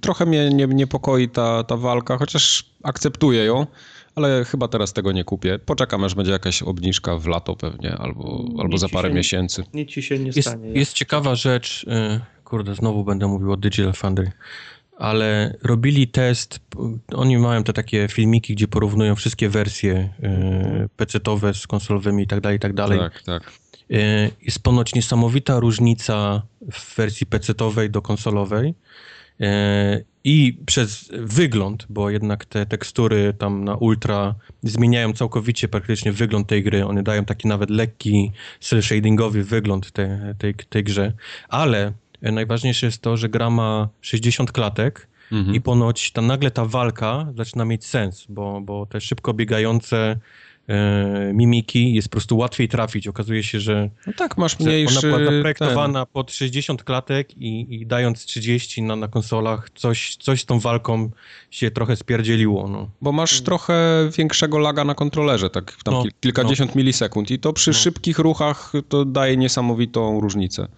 trochę 0.00 0.26
mnie 0.26 0.50
nie, 0.50 0.66
niepokoi 0.66 1.28
ta, 1.28 1.64
ta 1.64 1.76
walka, 1.76 2.18
chociaż 2.18 2.64
akceptuję 2.82 3.44
ją, 3.44 3.66
ale 4.14 4.44
chyba 4.44 4.68
teraz 4.68 4.92
tego 4.92 5.12
nie 5.12 5.24
kupię. 5.24 5.58
Poczekam, 5.58 6.04
aż 6.04 6.14
będzie 6.14 6.32
jakaś 6.32 6.62
obniżka 6.62 7.18
w 7.18 7.26
lato 7.26 7.56
pewnie, 7.56 7.92
albo, 7.96 8.44
albo 8.58 8.78
za 8.78 8.88
parę 8.88 9.08
się- 9.08 9.14
miesięcy. 9.14 9.64
Nic 9.74 9.90
ci 9.90 10.02
się 10.02 10.18
nie 10.18 10.26
Jest, 10.26 10.48
stanie. 10.48 10.68
jest 10.72 10.92
ciekawa 10.92 11.34
rzecz, 11.34 11.84
y, 11.84 12.20
kurde, 12.44 12.74
znowu 12.74 13.04
będę 13.04 13.26
mówił 13.26 13.52
o 13.52 13.56
Digital 13.56 13.92
Foundry, 13.92 14.32
ale 14.98 15.56
robili 15.62 16.08
test, 16.08 16.58
p- 16.58 16.78
oni 17.16 17.38
mają 17.38 17.64
te 17.64 17.72
takie 17.72 18.08
filmiki, 18.08 18.54
gdzie 18.54 18.68
porównują 18.68 19.14
wszystkie 19.14 19.48
wersje 19.48 19.94
y, 20.84 20.88
PC-owe 20.96 21.54
z 21.54 21.66
konsolowymi 21.66 22.22
i 22.22 22.26
tak 22.26 22.40
dalej, 22.40 22.56
i 22.56 22.60
tak 22.60 22.72
dalej. 22.72 22.98
Tak, 22.98 23.22
tak. 23.22 23.52
Y, 23.90 24.30
Jest 24.42 24.62
ponoć 24.62 24.94
niesamowita 24.94 25.60
różnica 25.60 26.42
w 26.72 26.96
wersji 26.96 27.26
PC-owej 27.26 27.90
do 27.90 28.02
konsolowej. 28.02 28.74
Y, 29.40 29.44
I 30.24 30.58
przez 30.66 31.10
wygląd, 31.12 31.86
bo 31.90 32.10
jednak 32.10 32.44
te 32.44 32.66
tekstury 32.66 33.34
tam 33.38 33.64
na 33.64 33.74
ultra 33.74 34.34
zmieniają 34.62 35.12
całkowicie 35.12 35.68
praktycznie 35.68 36.12
wygląd 36.12 36.48
tej 36.48 36.62
gry. 36.62 36.86
One 36.86 37.02
dają 37.02 37.24
taki 37.24 37.48
nawet 37.48 37.70
lekki 37.70 38.32
cel 38.60 38.82
shadingowy 38.82 39.44
wygląd 39.44 39.92
te, 39.92 40.34
tej, 40.38 40.54
tej 40.54 40.84
grze. 40.84 41.12
Ale 41.48 41.92
najważniejsze 42.22 42.86
jest 42.86 43.02
to, 43.02 43.16
że 43.16 43.28
gra 43.28 43.50
ma 43.50 43.88
60 44.00 44.52
klatek 44.52 45.08
Mhm. 45.32 45.54
i 45.54 45.60
ponoć 45.60 46.10
ta, 46.10 46.22
nagle 46.22 46.50
ta 46.50 46.64
walka 46.64 47.32
zaczyna 47.36 47.64
mieć 47.64 47.84
sens, 47.86 48.26
bo, 48.28 48.60
bo 48.60 48.86
te 48.86 49.00
szybko 49.00 49.34
biegające 49.34 50.16
e, 50.68 51.30
mimiki 51.34 51.94
jest 51.94 52.08
po 52.08 52.12
prostu 52.12 52.36
łatwiej 52.36 52.68
trafić. 52.68 53.08
Okazuje 53.08 53.42
się, 53.42 53.60
że, 53.60 53.90
No 54.06 54.12
tak, 54.16 54.38
masz 54.38 54.58
mniejszy... 54.60 54.98
ona 54.98 55.00
była 55.00 55.16
ten- 55.18 55.36
zaprojektowana 55.36 56.06
pod 56.06 56.32
60 56.32 56.84
klatek 56.84 57.38
i, 57.38 57.74
i 57.74 57.86
dając 57.86 58.24
30 58.24 58.82
na, 58.82 58.96
na 58.96 59.08
konsolach, 59.08 59.70
coś, 59.74 60.16
coś 60.16 60.40
z 60.42 60.46
tą 60.46 60.60
walką 60.60 61.10
się 61.50 61.70
trochę 61.70 61.96
spierdzieliło. 61.96 62.68
No. 62.68 62.88
Bo 63.02 63.12
masz 63.12 63.40
trochę 63.40 64.08
większego 64.18 64.58
laga 64.58 64.84
na 64.84 64.94
kontrolerze, 64.94 65.50
tak 65.50 65.76
tam 65.84 65.94
No, 65.94 66.02
kil- 66.02 66.10
kilkadziesiąt 66.20 66.74
milisekund 66.74 67.30
i 67.30 67.38
to 67.38 67.52
przy 67.52 67.70
No. 67.70 67.74
szybkich 67.74 68.18
ruchach 68.18 68.72
to 68.88 69.04
daje 69.04 69.36
niesamowitą 69.36 70.20
różnicę. 70.20 70.68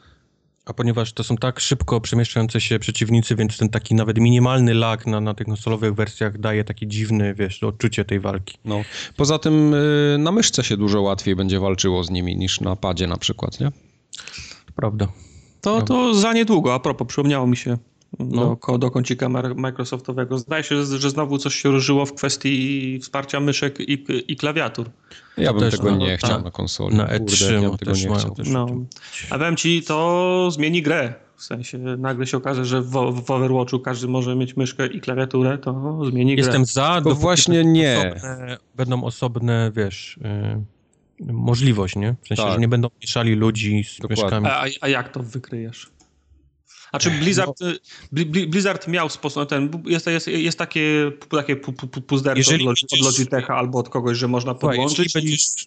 A 0.67 0.73
ponieważ 0.73 1.13
to 1.13 1.25
są 1.25 1.37
tak 1.37 1.61
szybko 1.61 2.01
przemieszczające 2.01 2.61
się 2.61 2.79
przeciwnicy, 2.79 3.37
więc 3.37 3.59
ten 3.59 3.69
taki 3.69 3.95
nawet 3.95 4.19
minimalny 4.19 4.75
lag 4.75 5.07
na, 5.07 5.21
na 5.21 5.35
tych 5.35 5.47
konsolowych 5.47 5.95
wersjach 5.95 6.39
daje 6.39 6.65
taki 6.65 6.89
dziwny, 6.89 7.35
wiesz, 7.35 7.63
odczucie 7.63 8.05
tej 8.05 8.21
walki. 8.21 8.59
No. 8.65 8.83
Poza 9.17 9.39
tym 9.39 9.75
y, 9.75 10.17
na 10.19 10.33
myszce 10.33 10.65
się 10.65 10.77
dużo 10.77 11.03
łatwiej 11.03 11.37
będzie 11.37 11.61
walczyło 11.61 12.05
z 12.05 12.11
nimi 12.11 12.37
niż 12.37 12.61
na 12.61 12.77
padzie 12.77 13.07
na 13.07 13.17
przykład, 13.17 13.61
nie? 13.61 13.71
To 14.67 14.73
prawda. 14.77 15.09
To, 15.61 15.83
to 15.83 16.15
za 16.15 16.33
niedługo, 16.33 16.75
a 16.75 16.81
propos, 16.81 17.09
przypomniało 17.09 17.47
mi 17.47 17.57
się 17.57 17.77
No. 18.19 18.59
do, 18.69 18.79
do 18.79 18.91
kącika 18.91 19.29
Microsoftowego. 19.57 20.39
Zdaje 20.39 20.63
się, 20.65 20.85
że 20.85 20.99
że 20.99 21.11
znowu 21.11 21.39
coś 21.39 21.55
się 21.55 21.69
ruszyło 21.69 22.07
w 22.07 22.15
kwestii 22.15 22.99
wsparcia 23.03 23.41
myszek 23.41 23.81
i, 23.81 24.05
i 24.33 24.37
klawiatur. 24.37 24.91
Ja 25.37 25.53
bym 25.53 25.61
też 25.61 25.77
tego 25.77 25.91
na- 25.91 25.97
nie 25.97 26.11
na- 26.11 26.17
chciał 26.17 26.43
na 26.43 26.51
konsoli. 26.51 26.97
Na 26.97 27.07
Kurde, 27.07 27.25
E3 27.25 27.53
ja 27.53 27.61
no, 27.61 27.79
tego 27.79 27.93
też 27.93 28.03
nie 28.05 28.09
mają 28.11 28.21
chciał. 28.21 28.35
też 28.35 28.49
No. 28.49 28.67
A 29.31 29.39
powiem 29.39 29.57
ci, 29.57 29.83
to 29.83 30.49
zmieni 30.51 30.83
grę. 30.83 31.15
W 31.37 31.43
sensie 31.45 31.79
nagle 31.79 32.27
się 32.27 32.37
okaże, 32.37 32.65
że 32.65 32.83
w, 32.83 32.91
w 33.25 33.31
Overwatchu 33.31 33.81
każdy 33.81 34.09
może 34.09 34.37
mieć 34.37 34.57
myszkę 34.57 34.87
i 34.87 35.01
klawiaturę, 35.01 35.59
to 35.59 36.01
zmieni 36.11 36.37
grę. 36.37 36.45
Jestem 36.45 36.65
za, 36.65 36.89
To 36.95 37.01
dopóki 37.01 37.21
właśnie 37.23 37.65
nie. 37.65 38.13
Osobne, 38.17 38.57
będą 38.77 39.05
osobne, 39.05 39.73
wiesz, 39.77 40.19
y, 41.21 41.33
możliwość, 41.33 41.97
nie? 41.97 42.15
W 42.23 42.29
sensie, 42.29 42.43
Tak. 42.43 42.53
że 42.53 42.59
nie 42.59 42.69
będą 42.69 42.89
mieszali 43.03 43.35
ludzi 43.35 43.85
z 43.85 43.97
Dokładnie. 44.01 44.23
myszkami. 44.25 44.47
A, 44.47 44.63
a, 44.63 44.67
a 44.81 44.89
jak 44.89 45.13
to 45.13 45.23
wykryjesz? 45.23 45.91
A 46.93 46.99
czy 46.99 47.11
Blizzard, 47.11 47.61
No. 47.61 47.71
y, 47.71 47.79
Bli- 48.13 48.27
Bli- 48.27 48.47
Blizzard 48.47 48.89
miał 48.89 49.09
sposób, 49.09 49.49
ten, 49.49 49.71
jest, 49.87 50.07
jest, 50.07 50.27
jest 50.29 50.59
takie, 50.59 51.13
takie 51.31 51.57
pu- 51.57 51.73
pu- 51.73 51.87
pu- 51.87 52.01
puzderko 52.01 52.41
od, 52.41 52.47
Jeżeli 52.47 52.65
od 52.93 53.01
Logitecha 53.01 53.55
albo 53.57 53.79
od 53.79 53.89
kogoś, 53.89 54.19
że 54.19 54.29
można 54.29 54.53
jeżeli 54.53 54.61
podłączyć 54.61 55.07
i... 55.15 55.19
będziesz 55.19 55.67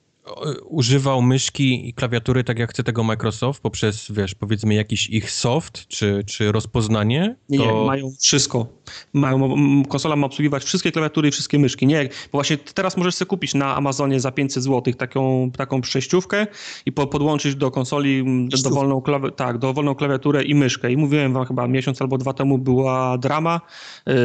używał 0.64 1.22
myszki 1.22 1.90
i 1.90 1.94
klawiatury 1.94 2.44
tak 2.44 2.60
jak 2.60 2.70
chce 2.70 2.84
tego 2.84 3.04
Microsoft 3.04 3.62
poprzez, 3.62 4.12
wiesz, 4.12 4.36
powiedzmy 4.36 4.74
jakiś 4.74 5.10
ich 5.10 5.32
soft 5.32 5.88
czy, 5.88 6.24
czy 6.28 6.52
rozpoznanie, 6.52 7.36
Nie, 7.50 7.58
to 7.58 7.66
nie, 7.66 7.86
mają 7.86 8.12
wszystko. 8.22 8.68
Mają, 9.14 9.56
konsola 9.90 10.16
ma 10.16 10.26
obsługiwać 10.28 10.64
wszystkie 10.64 10.92
klawiatury 10.92 11.28
i 11.28 11.32
wszystkie 11.32 11.60
myszki. 11.60 11.88
Nie, 11.88 12.04
bo 12.04 12.38
właśnie 12.38 12.58
teraz 12.58 12.98
możesz 12.98 13.16
sobie 13.16 13.30
kupić 13.30 13.54
na 13.54 13.76
Amazonie 13.76 14.20
za 14.20 14.32
500 14.32 14.64
zł 14.64 14.94
taką, 14.94 15.52
taką 15.58 15.82
przejściówkę 15.82 16.48
i 16.86 16.92
po, 16.92 17.08
podłączyć 17.08 17.56
do 17.56 17.72
konsoli 17.72 18.20
m, 18.20 18.50
dowolną, 18.64 19.00
klawi- 19.00 19.32
tak, 19.32 19.58
dowolną 19.58 19.96
klawiaturę 19.96 20.44
i 20.44 20.56
myszkę. 20.56 20.92
I 20.92 20.98
mówiłem 20.98 21.34
wam 21.34 21.46
chyba 21.46 21.68
miesiąc 21.68 22.02
albo 22.02 22.18
dwa 22.18 22.34
temu 22.34 22.58
była 22.58 23.18
drama. 23.18 23.62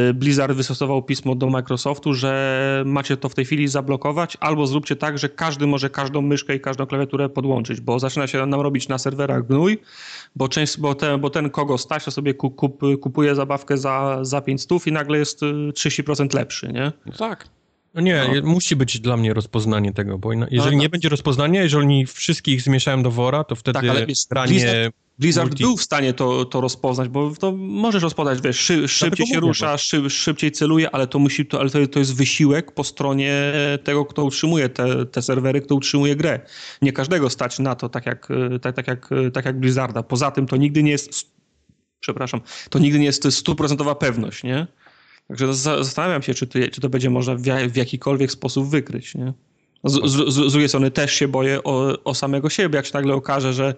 Y, 0.09 0.13
Blizzard 0.13 0.53
wystosował 0.53 1.03
pismo 1.03 1.35
do 1.35 1.49
Microsoftu, 1.49 2.13
że 2.13 2.83
macie 2.85 3.17
to 3.17 3.29
w 3.29 3.35
tej 3.35 3.45
chwili 3.45 3.67
zablokować, 3.67 4.37
albo 4.39 4.67
zróbcie 4.67 4.95
tak, 4.95 5.17
że 5.17 5.29
każdy 5.29 5.67
może 5.67 5.89
każdą 5.95 6.21
myszkę 6.21 6.55
i 6.55 6.59
każdą 6.59 6.85
klawiaturę 6.85 7.29
podłączyć, 7.29 7.81
bo 7.81 7.99
zaczyna 7.99 8.27
się 8.27 8.45
nam 8.45 8.61
robić 8.61 8.87
na 8.87 8.97
serwerach 8.97 9.47
gnój, 9.47 9.77
bo, 10.35 10.47
część, 10.49 10.79
bo, 10.79 10.95
ten, 10.95 11.19
bo 11.21 11.29
ten 11.29 11.49
kogo 11.49 11.77
stać, 11.77 12.05
to 12.05 12.11
sobie 12.11 12.33
ku- 12.33 12.51
kup, 12.51 12.81
kupuje 13.01 13.35
zabawkę 13.35 13.77
za, 13.77 14.17
za 14.21 14.41
500 14.41 14.87
i 14.87 14.91
nagle 14.91 15.17
jest 15.17 15.43
y, 15.43 15.45
30% 15.45 16.35
lepszy, 16.35 16.67
nie? 16.73 16.91
No 17.05 17.13
tak. 17.19 17.47
no 17.93 18.01
nie, 18.01 18.25
No. 18.41 18.47
musi 18.49 18.75
być 18.75 18.99
dla 18.99 19.17
mnie 19.17 19.33
rozpoznanie 19.33 19.93
tego, 19.93 20.17
bo 20.17 20.33
ina- 20.33 20.47
jeżeli 20.51 20.75
no. 20.75 20.81
nie 20.81 20.89
będzie 20.89 21.09
rozpoznania, 21.09 21.63
jeżeli 21.63 22.05
wszystkich 22.05 22.61
zmieszają 22.61 23.03
do 23.03 23.11
wora, 23.11 23.43
to 23.43 23.55
wtedy 23.55 23.73
Tak, 23.73 23.85
granie 24.29 24.91
Blizzard- 25.19 25.45
Multi. 25.49 25.63
był 25.63 25.77
w 25.77 25.81
stanie 25.81 26.13
to, 26.13 26.45
to 26.45 26.61
rozpoznać, 26.61 27.09
bo 27.09 27.31
to 27.39 27.51
możesz 27.57 28.03
rozpoznać, 28.03 28.41
wiesz, 28.41 28.59
szy, 28.59 28.87
szybciej 28.87 29.27
się 29.27 29.39
rusza, 29.39 29.77
szy, 29.77 30.09
szybciej 30.09 30.51
celuje, 30.51 30.91
ale 30.91 31.07
to 31.07 31.19
musi, 31.19 31.45
to, 31.45 31.59
ale 31.59 31.69
to, 31.69 31.87
to 31.87 31.99
jest 31.99 32.15
wysiłek 32.15 32.71
po 32.71 32.83
stronie 32.83 33.53
tego, 33.83 34.05
kto 34.05 34.23
utrzymuje 34.23 34.69
te, 34.69 35.05
te 35.05 35.21
serwery, 35.21 35.61
kto 35.61 35.75
utrzymuje 35.75 36.15
grę. 36.15 36.39
Nie 36.81 36.93
każdego 36.93 37.29
stać 37.29 37.59
na 37.59 37.75
to, 37.75 37.89
tak 37.89 38.05
jak, 38.05 38.31
y, 38.55 38.59
tak, 38.59 38.75
tak, 38.75 38.87
jak, 38.87 39.11
y, 39.11 39.31
tak 39.31 39.45
jak 39.45 39.59
Blizzarda. 39.59 40.03
Poza 40.03 40.31
tym 40.31 40.47
to 40.47 40.55
nigdy 40.55 40.83
nie 40.83 40.91
jest, 40.91 41.31
przepraszam, 41.99 42.41
to 42.69 42.79
nigdy 42.79 42.99
nie 42.99 43.05
jest 43.05 43.31
stuprocentowa 43.33 43.95
pewność, 43.95 44.43
nie? 44.43 44.67
Także 45.27 45.53
za- 45.53 45.83
zastanawiam 45.83 46.21
się, 46.21 46.33
czy 46.33 46.47
to, 46.47 46.59
czy 46.71 46.81
to 46.81 46.89
będzie 46.89 47.09
można 47.09 47.35
w 47.69 47.75
jakikolwiek 47.75 48.31
sposób 48.31 48.69
wykryć, 48.69 49.15
nie? 49.15 49.33
Z, 49.83 50.11
z, 50.11 50.33
z 50.33 50.51
drugiej 50.51 50.69
strony 50.69 50.91
też 50.91 51.13
się 51.13 51.27
boję 51.27 51.63
o, 51.63 52.03
o 52.03 52.15
samego 52.15 52.49
siebie, 52.49 52.75
jak 52.75 52.85
się 52.85 52.91
nagle 52.93 53.13
okaże, 53.13 53.53
że 53.53 53.75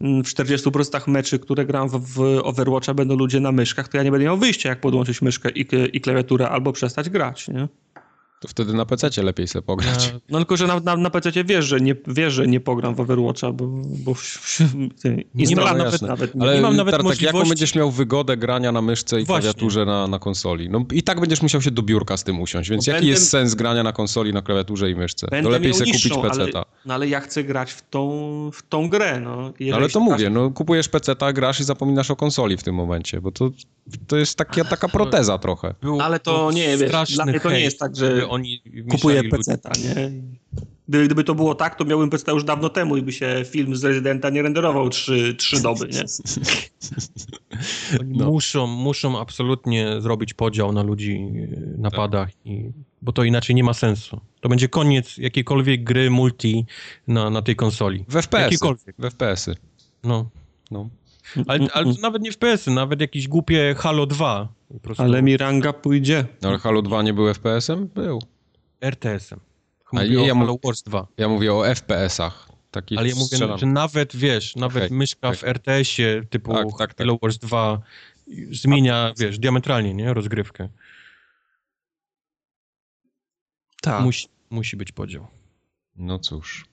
w 0.00 0.22
40% 0.22 1.08
meczy, 1.08 1.38
które 1.38 1.66
gram 1.66 1.88
w, 1.88 2.14
w 2.14 2.40
Overwatcha 2.42 2.94
będą 2.94 3.16
ludzie 3.16 3.40
na 3.40 3.52
myszkach, 3.52 3.88
to 3.88 3.96
ja 3.96 4.02
nie 4.02 4.10
będę 4.10 4.24
miał 4.24 4.38
wyjścia, 4.38 4.68
jak 4.68 4.80
podłączyć 4.80 5.22
myszkę 5.22 5.50
i, 5.50 5.66
i 5.92 6.00
klawiaturę 6.00 6.48
albo 6.48 6.72
przestać 6.72 7.10
grać, 7.10 7.48
nie? 7.48 7.68
To 8.40 8.48
wtedy 8.48 8.74
na 8.74 8.86
PC 8.86 9.22
lepiej 9.22 9.48
sobie 9.48 9.62
pograć. 9.62 10.12
No, 10.12 10.20
no 10.28 10.38
tylko, 10.38 10.56
że 10.56 10.66
na, 10.66 10.80
na, 10.80 10.96
na 10.96 11.10
PC 11.10 11.44
wiesz, 11.44 11.64
że 11.64 11.80
nie, 11.80 11.96
wiesz, 12.06 12.34
że 12.34 12.46
nie 12.46 12.60
pogram 12.60 12.94
w 12.94 13.00
Overwatcha, 13.00 13.52
bo, 13.52 13.66
bo 13.84 14.14
nie, 15.34 15.46
nie 15.46 15.56
mam 15.56 15.78
nawet, 15.78 16.02
nawet, 16.02 16.34
nie, 16.34 16.42
Ale 16.42 16.54
nie 16.54 16.60
mam 16.60 16.76
nawet 16.76 16.92
Tartak, 16.92 17.04
możliwości... 17.04 17.36
jaką 17.36 17.48
będziesz 17.48 17.74
miał 17.74 17.90
wygodę 17.90 18.36
grania 18.36 18.72
na 18.72 18.82
myszce 18.82 19.20
i 19.20 19.24
Właśnie. 19.24 19.42
klawiaturze 19.42 19.84
na, 19.84 20.06
na 20.06 20.18
konsoli? 20.18 20.70
No 20.70 20.84
i 20.92 21.02
tak 21.02 21.20
będziesz 21.20 21.42
musiał 21.42 21.62
się 21.62 21.70
do 21.70 21.82
biurka 21.82 22.16
z 22.16 22.24
tym 22.24 22.40
usiąść, 22.40 22.70
więc 22.70 22.86
bo 22.86 22.92
jaki 22.92 23.00
będę... 23.00 23.10
jest 23.10 23.30
sens 23.30 23.54
grania 23.54 23.82
na 23.82 23.92
konsoli, 23.92 24.32
na 24.32 24.42
klawiaturze 24.42 24.90
i 24.90 24.94
myszce? 24.94 25.26
Będę 25.30 25.48
to 25.48 25.52
lepiej 25.52 25.74
sobie 25.74 25.92
kupić 25.92 26.12
PC. 26.12 26.42
Ale, 26.42 26.64
no 26.86 26.94
ale 26.94 27.08
ja 27.08 27.20
chcę 27.20 27.44
grać 27.44 27.72
w 27.72 27.88
tą, 27.90 28.10
w 28.52 28.62
tą 28.62 28.88
grę, 28.88 29.20
no. 29.20 29.52
no 29.60 29.76
ale 29.76 29.88
to 29.88 30.00
mówię, 30.00 30.30
no 30.30 30.50
kupujesz 30.50 30.88
PC, 30.88 31.14
grasz 31.34 31.60
i 31.60 31.64
zapominasz 31.64 32.10
o 32.10 32.16
konsoli 32.16 32.56
w 32.56 32.62
tym 32.62 32.74
momencie, 32.74 33.20
bo 33.20 33.30
to, 33.30 33.50
to 34.06 34.16
jest 34.16 34.38
taka, 34.38 34.64
taka 34.64 34.88
proteza 34.88 35.38
trochę. 35.38 35.74
Był, 35.82 36.00
ale 36.00 36.20
to 36.20 36.50
nie, 36.52 36.76
wiesz, 36.76 37.14
dla 37.14 37.26
mnie 37.26 37.40
to 37.40 37.50
nie 37.50 37.60
jest 37.60 37.78
tak, 37.78 37.96
że 37.96 38.28
oni 38.34 38.62
kupuję 38.90 39.24
PC-ta, 39.24 39.70
nie? 39.84 40.10
Gdyby, 40.88 41.04
gdyby 41.04 41.24
to 41.24 41.34
było 41.34 41.54
tak, 41.54 41.74
to 41.74 41.84
miałbym 41.84 42.10
PC 42.10 42.32
już 42.32 42.44
dawno 42.44 42.68
temu 42.68 42.96
i 42.96 43.02
by 43.02 43.12
się 43.12 43.44
film 43.46 43.76
z 43.76 43.84
Rezydenta 43.84 44.30
nie 44.30 44.42
renderował 44.42 44.90
trzy, 44.90 45.34
trzy 45.34 45.62
doby, 45.62 45.88
nie? 45.88 46.04
Oni 48.00 48.18
no. 48.18 48.26
muszą, 48.26 48.66
muszą 48.66 49.20
absolutnie 49.20 50.00
zrobić 50.00 50.34
podział 50.34 50.72
na 50.72 50.82
ludzi 50.82 51.28
na 51.78 51.90
tak. 51.90 51.96
padach, 51.96 52.28
i, 52.44 52.70
bo 53.02 53.12
to 53.12 53.24
inaczej 53.24 53.56
nie 53.56 53.64
ma 53.64 53.74
sensu. 53.74 54.20
To 54.40 54.48
będzie 54.48 54.68
koniec 54.68 55.18
jakiejkolwiek 55.18 55.84
gry 55.84 56.10
multi 56.10 56.66
na, 57.06 57.30
na 57.30 57.42
tej 57.42 57.56
konsoli. 57.56 58.04
W 58.08 58.22
FPS-y. 58.22 58.74
W 58.98 59.10
FPS-y. 59.10 59.54
No. 60.04 60.30
no. 60.70 60.88
Ale, 61.46 61.68
ale 61.72 61.92
nawet 62.02 62.22
nie 62.22 62.32
FPS-y, 62.32 62.70
nawet 62.70 63.00
jakieś 63.00 63.28
głupie 63.28 63.74
Halo 63.78 64.06
2. 64.06 64.48
Ale 64.98 65.22
mi 65.22 65.36
ranga 65.36 65.72
pójdzie. 65.72 66.24
No, 66.42 66.48
ale 66.48 66.58
Halo 66.58 66.82
2 66.82 67.02
nie 67.02 67.14
był 67.14 67.34
FPS-em? 67.34 67.86
Był. 67.86 68.22
RTS-em. 68.80 69.40
Mówię 69.92 70.14
ja, 70.14 70.26
ja, 70.26 70.34
Halo 70.34 70.56
Wars 70.64 70.82
2. 70.82 71.06
Ja 71.16 71.28
mówię 71.28 71.52
o 71.52 71.74
FPS-ach. 71.74 72.48
Taki 72.70 72.98
Ale 72.98 73.08
ja 73.08 73.14
mówię, 73.14 73.26
strzelam. 73.26 73.58
że 73.58 73.66
nawet, 73.66 74.16
wiesz, 74.16 74.56
nawet 74.56 74.84
okay, 74.84 74.98
myszka 74.98 75.28
okay. 75.28 75.36
w 75.36 75.44
RTS-ie 75.44 76.24
typu 76.30 76.52
tak, 76.52 76.66
tak, 76.78 76.94
tak. 76.94 76.98
Halo 76.98 77.18
Wars 77.22 77.38
2 77.38 77.80
zmienia, 78.50 79.12
wiesz, 79.18 79.38
diametralnie, 79.38 79.94
nie? 79.94 80.14
Rozgrywkę. 80.14 80.68
Tak. 83.82 84.02
Musi, 84.02 84.28
musi 84.50 84.76
być 84.76 84.92
podział. 84.92 85.26
No 85.96 86.18
cóż. 86.18 86.64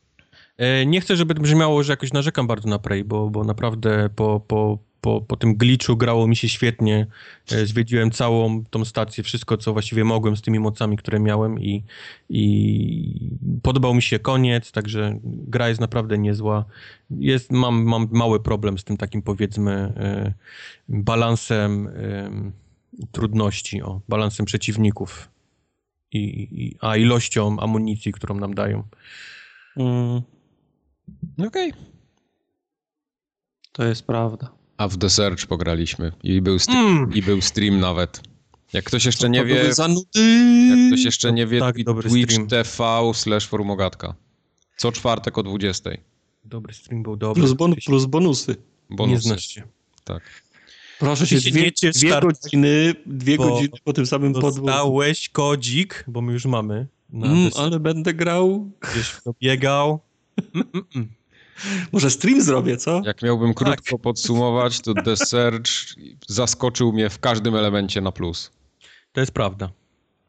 E, 0.62 0.86
nie 0.86 1.02
chcę, 1.02 1.16
żeby 1.16 1.34
brzmiało, 1.34 1.84
że 1.84 1.94
jakoś 1.94 2.14
narzekam 2.14 2.48
bardzo 2.48 2.70
na 2.70 2.80
Prey, 2.80 3.04
bo, 3.04 3.30
bo 3.30 3.44
naprawdę 3.44 4.10
po, 4.16 4.40
po, 4.40 4.78
po, 5.02 5.22
po 5.22 5.36
tym 5.36 5.56
glitchu 5.56 5.98
grało 5.98 6.28
mi 6.28 6.36
się 6.36 6.50
świetnie. 6.50 7.08
E, 7.52 7.66
zwiedziłem 7.66 8.12
całą 8.12 8.66
tą 8.66 8.86
stację, 8.86 9.24
wszystko, 9.24 9.58
co 9.58 9.74
właściwie 9.74 10.04
mogłem 10.04 10.38
z 10.38 10.42
tymi 10.42 10.60
mocami, 10.60 10.98
które 10.98 11.20
miałem 11.20 11.60
i, 11.60 11.84
i 12.30 13.32
podobał 13.64 13.94
mi 13.94 14.02
się 14.02 14.20
koniec, 14.20 14.72
także 14.72 15.20
gra 15.24 15.70
jest 15.70 15.82
naprawdę 15.82 16.18
niezła. 16.18 16.66
Jest, 17.10 17.52
mam, 17.52 17.84
mam 17.84 18.08
mały 18.12 18.40
problem 18.40 18.78
z 18.78 18.84
tym 18.84 18.98
takim, 18.98 19.22
powiedzmy, 19.22 19.72
e, 19.72 20.34
balansem 20.90 21.90
trudności, 23.12 23.82
o, 23.82 24.02
balansem 24.10 24.46
przeciwników 24.46 25.30
i, 26.12 26.20
i, 26.52 26.78
a 26.82 26.98
ilością 26.98 27.60
amunicji, 27.60 28.12
którą 28.12 28.36
nam 28.36 28.54
dają. 28.54 28.84
Mm. 29.78 30.22
Okej. 31.48 31.72
Okay. 31.72 31.84
To 33.72 33.84
jest 33.84 34.04
prawda. 34.04 34.52
A 34.78 34.88
w 34.88 34.98
The 34.98 35.10
Search 35.10 35.46
pograliśmy 35.46 36.12
i 36.24 36.42
był, 36.42 36.60
stream, 36.60 36.88
mm. 36.88 37.14
i 37.14 37.22
był 37.22 37.42
stream 37.42 37.80
nawet. 37.80 38.22
Jak 38.74 38.86
ktoś 38.86 39.06
jeszcze 39.06 39.30
nie 39.30 39.46
wie... 39.46 39.56
Jak 39.56 40.88
ktoś 40.88 41.04
jeszcze 41.04 41.34
nie 41.34 41.48
wie, 41.48 41.60
tak, 41.60 41.76
Twitch 42.10 42.36
TV 42.50 43.12
slash 43.14 43.48
forumogatka. 43.48 44.16
Co 44.78 44.92
czwartek 44.92 45.38
o 45.38 45.44
20. 45.44 45.90
Dobry 46.46 46.74
stream 46.74 47.04
był 47.04 47.16
dobry. 47.16 47.44
Plus, 47.44 47.54
bon, 47.54 47.76
plus 47.86 48.06
bonusy. 48.06 48.56
bonusy. 48.90 49.14
Nie 49.14 49.22
znasz 49.22 49.48
się. 49.48 49.64
Tak. 50.04 50.24
Proszę 51.00 51.28
cię, 51.28 51.40
dwie, 51.52 51.72
dwie 51.94 52.20
godziny, 52.22 52.94
dwie 53.06 53.38
godziny 53.38 53.70
po 53.84 53.94
tym 53.94 54.06
samym 54.06 54.34
podwórku. 54.34 54.66
Dostałeś 54.66 55.30
kodzik, 55.30 56.04
bo 56.08 56.22
my 56.22 56.34
już 56.34 56.46
mamy. 56.46 56.88
Mm, 57.14 57.52
ale 57.58 57.80
będę 57.80 58.14
grał. 58.14 58.72
Gdzieś 58.82 59.14
biegał. 59.42 60.00
Może 61.92 62.10
stream 62.10 62.42
zrobię, 62.42 62.78
co? 62.78 63.02
Jak 63.06 63.22
miałbym 63.22 63.54
krótko 63.54 63.92
tak. 63.92 64.02
podsumować, 64.02 64.80
to 64.80 64.94
The 64.94 65.18
Search 65.18 65.70
zaskoczył 66.28 66.94
mnie 66.94 67.10
w 67.10 67.20
każdym 67.20 67.56
elemencie 67.56 68.02
na 68.02 68.12
plus. 68.12 68.52
To 69.12 69.20
jest 69.20 69.32
prawda. 69.32 69.70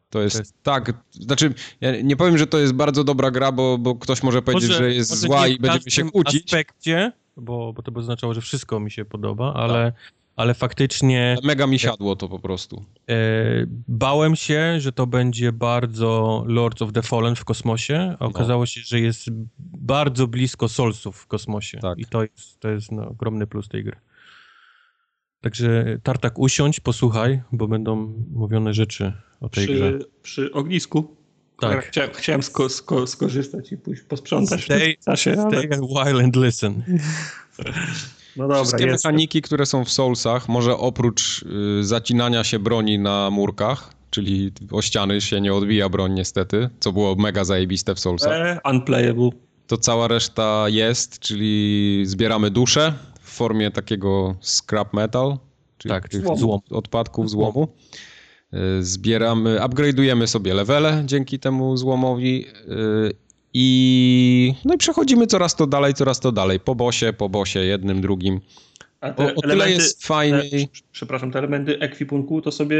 To 0.09 0.21
jest, 0.21 0.35
to 0.35 0.41
jest, 0.41 0.63
tak, 0.63 0.93
znaczy 1.11 1.53
ja 1.81 2.01
nie 2.01 2.15
powiem, 2.15 2.37
że 2.37 2.47
to 2.47 2.59
jest 2.59 2.73
bardzo 2.73 3.03
dobra 3.03 3.31
gra, 3.31 3.51
bo, 3.51 3.77
bo 3.77 3.95
ktoś 3.95 4.23
może 4.23 4.41
powiedzieć, 4.41 4.69
może, 4.69 4.83
że 4.83 4.93
jest 4.93 5.15
zła 5.15 5.47
i 5.47 5.59
będziemy 5.59 5.91
się 5.91 6.11
kłócić. 6.11 6.43
W 6.43 6.45
aspekcie, 6.45 7.11
bo, 7.37 7.73
bo 7.73 7.81
to 7.81 7.91
by 7.91 7.99
oznaczało, 7.99 8.33
że 8.33 8.41
wszystko 8.41 8.79
mi 8.79 8.91
się 8.91 9.05
podoba, 9.05 9.53
ale 9.53 9.91
tak 9.91 10.22
ale 10.35 10.53
faktycznie... 10.53 11.37
Mega 11.43 11.67
mi 11.67 11.79
siadło 11.79 12.15
to 12.15 12.29
po 12.29 12.39
prostu. 12.39 12.85
E, 13.09 13.15
bałem 13.87 14.35
się, 14.35 14.79
że 14.79 14.91
to 14.91 15.07
będzie 15.07 15.51
bardzo 15.51 16.43
Lords 16.47 16.81
of 16.81 16.93
the 16.93 17.01
Fallen 17.01 17.35
w 17.35 17.45
kosmosie, 17.45 18.15
a 18.19 18.23
no. 18.23 18.29
okazało 18.29 18.61
no. 18.61 18.65
się, 18.65 18.81
że 18.81 18.99
jest 18.99 19.27
bardzo 19.59 20.27
blisko 20.27 20.69
Soulsów 20.69 21.17
w 21.17 21.27
kosmosie. 21.27 21.77
Tak. 21.77 21.99
I 21.99 22.05
to 22.05 22.23
jest, 22.23 22.59
to 22.59 22.69
jest 22.69 22.91
no, 22.91 23.07
ogromny 23.07 23.47
plus 23.47 23.67
tej 23.67 23.83
gry. 23.83 23.95
Także 25.41 25.97
Tartak 26.03 26.39
usiądź, 26.39 26.79
posłuchaj, 26.79 27.41
bo 27.51 27.67
będą 27.67 27.95
mówione 28.31 28.73
rzeczy 28.73 29.13
o 29.41 29.49
tej 29.49 29.65
przy, 29.65 29.75
grze. 29.75 29.99
Przy 30.21 30.51
ognisku? 30.51 31.15
Tak. 31.59 31.85
Chciałem, 31.85 32.11
chciałem 32.13 32.43
sko 32.43 32.69
sko 32.69 33.07
skorzystać 33.07 33.71
i 33.71 33.77
pójść 33.77 34.01
posprzątać 34.01 34.63
stay, 34.63 34.95
w 35.01 35.05
czasie. 35.05 35.45
Stay 35.49 35.69
a 35.71 36.05
while 36.05 36.23
and 36.23 36.35
listen. 36.35 36.83
No 38.37 38.43
dobra, 38.43 38.63
Wszystkie 38.63 38.85
jest. 38.85 39.05
mechaniki, 39.05 39.41
które 39.41 39.65
są 39.65 39.85
w 39.85 39.91
Soulsach, 39.91 40.49
może 40.49 40.77
oprócz 40.77 41.45
y, 41.79 41.83
zacinania 41.83 42.43
się 42.43 42.59
broni 42.59 42.99
na 42.99 43.29
murkach, 43.29 43.93
czyli 44.09 44.51
o 44.71 44.81
ściany 44.81 45.21
się 45.21 45.41
nie 45.41 45.53
odbija 45.53 45.89
broń 45.89 46.13
niestety, 46.13 46.69
co 46.79 46.91
było 46.91 47.15
mega 47.15 47.43
zajebiste 47.43 47.95
w 47.95 47.99
Soulsach. 47.99 48.31
E, 48.31 48.59
unplayable. 48.71 49.29
To 49.67 49.77
cała 49.77 50.07
reszta 50.07 50.65
jest, 50.69 51.19
czyli 51.19 52.01
zbieramy 52.05 52.51
duszę 52.51 52.93
w 53.21 53.29
formie 53.29 53.71
takiego 53.71 54.35
scrap 54.41 54.93
metal, 54.93 55.37
czyli 55.77 55.93
tak, 55.93 56.09
tych 56.09 56.25
złom. 56.37 56.59
odpadków 56.69 57.29
złomu. 57.29 57.67
Y, 58.53 58.83
zbieramy, 58.83 59.59
upgrade'ujemy 59.59 60.27
sobie 60.27 60.53
levele 60.53 61.03
dzięki 61.05 61.39
temu 61.39 61.77
złomowi 61.77 62.45
y, 62.47 63.23
i, 63.53 64.53
no 64.65 64.73
i 64.73 64.77
przechodzimy 64.77 65.27
coraz 65.27 65.55
to 65.55 65.67
dalej, 65.67 65.93
coraz 65.93 66.19
to 66.19 66.31
dalej. 66.31 66.59
Po 66.59 66.75
bosie, 66.75 67.13
po 67.13 67.29
bosie, 67.29 67.59
jednym, 67.59 68.01
drugim. 68.01 68.41
A 69.01 69.15
o, 69.15 69.35
o 69.35 69.41
tyle 69.41 69.71
jest 69.71 70.05
fajniej. 70.05 70.67
Przepraszam, 70.91 71.31
te 71.31 71.39
elementy 71.39 71.79
ekwipunku 71.79 72.41
to 72.41 72.51
sobie 72.51 72.77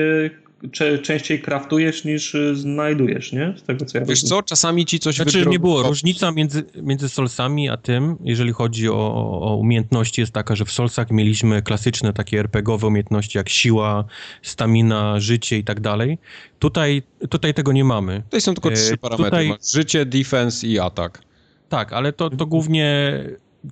częściej 1.02 1.42
kraftujesz 1.42 2.06
niż 2.06 2.36
y, 2.36 2.56
znajdujesz, 2.56 3.32
nie? 3.32 3.54
Z 3.58 3.64
tego 3.64 3.86
co 3.86 3.98
ja 3.98 4.06
Wiesz 4.06 4.22
rozumiem. 4.22 4.30
co, 4.30 4.44
czasami 4.44 4.86
ci 4.86 5.00
coś 5.00 5.16
Znaczy 5.16 5.46
nie 5.46 5.60
było. 5.60 5.84
Różnica 5.84 6.32
między, 6.32 6.64
między 6.82 7.10
Solsami 7.10 7.70
a 7.70 7.78
tym, 7.78 8.18
jeżeli 8.24 8.52
chodzi 8.52 8.90
o, 8.90 9.14
o 9.42 9.56
umiejętności, 9.56 10.22
jest 10.22 10.34
taka, 10.34 10.56
że 10.56 10.66
w 10.66 10.72
Solsach 10.72 11.12
mieliśmy 11.12 11.62
klasyczne 11.62 12.14
takie 12.14 12.40
RPGowe 12.40 12.88
umiejętności 12.88 13.38
jak 13.38 13.50
siła, 13.50 14.06
stamina, 14.42 15.20
życie 15.20 15.58
i 15.58 15.64
tak 15.64 15.80
dalej. 15.80 16.18
Tutaj, 16.60 17.04
tutaj 17.30 17.54
tego 17.54 17.72
nie 17.72 17.84
mamy. 17.84 18.22
Tutaj 18.22 18.42
są 18.42 18.54
tylko 18.54 18.72
trzy 18.72 18.94
e, 18.94 18.98
parametry. 18.98 19.26
Tutaj... 19.26 19.54
Życie, 19.74 20.06
defense 20.06 20.68
i 20.68 20.80
atak. 20.80 21.22
Tak, 21.70 21.94
ale 21.94 22.14
to, 22.14 22.30
to 22.30 22.46
głównie 22.46 23.20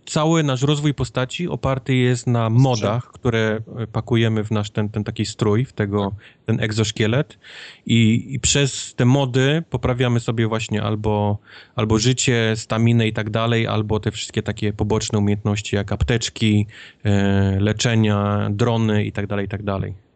cały 0.05 0.43
nasz 0.43 0.61
rozwój 0.61 0.93
postaci 0.93 1.47
oparty 1.47 1.95
jest 1.95 2.27
na 2.27 2.49
modach, 2.49 3.11
które 3.11 3.61
e, 3.77 3.87
pakujemy 3.87 4.43
w 4.43 4.51
nasz 4.51 4.69
ten, 4.69 4.89
ten 4.89 5.03
taki 5.03 5.25
strój, 5.25 5.65
w 5.65 5.73
tego, 5.73 6.11
ten 6.45 6.59
egzoszkielet 6.59 7.39
i, 7.85 8.27
i 8.29 8.39
przez 8.39 8.95
te 8.95 9.05
mody 9.05 9.63
poprawiamy 9.69 10.19
sobie 10.19 10.47
właśnie 10.47 10.83
albo, 10.83 11.37
albo 11.75 11.99
życie, 11.99 12.53
staminę 12.55 13.07
i 13.07 13.13
tak 13.13 13.29
dalej, 13.29 13.67
albo 13.67 13.99
te 13.99 14.11
wszystkie 14.11 14.43
takie 14.43 14.73
poboczne 14.73 15.19
umiejętności 15.19 15.75
jak 15.75 15.91
apteczki, 15.91 16.67
e, 17.03 17.59
leczenia, 17.59 18.49
drony 18.51 19.05
i 19.05 19.11
tak 19.11 19.27
dalej, 19.27 19.45
i 19.45 19.49
tak 19.49 19.63
dalej. 19.63 20.10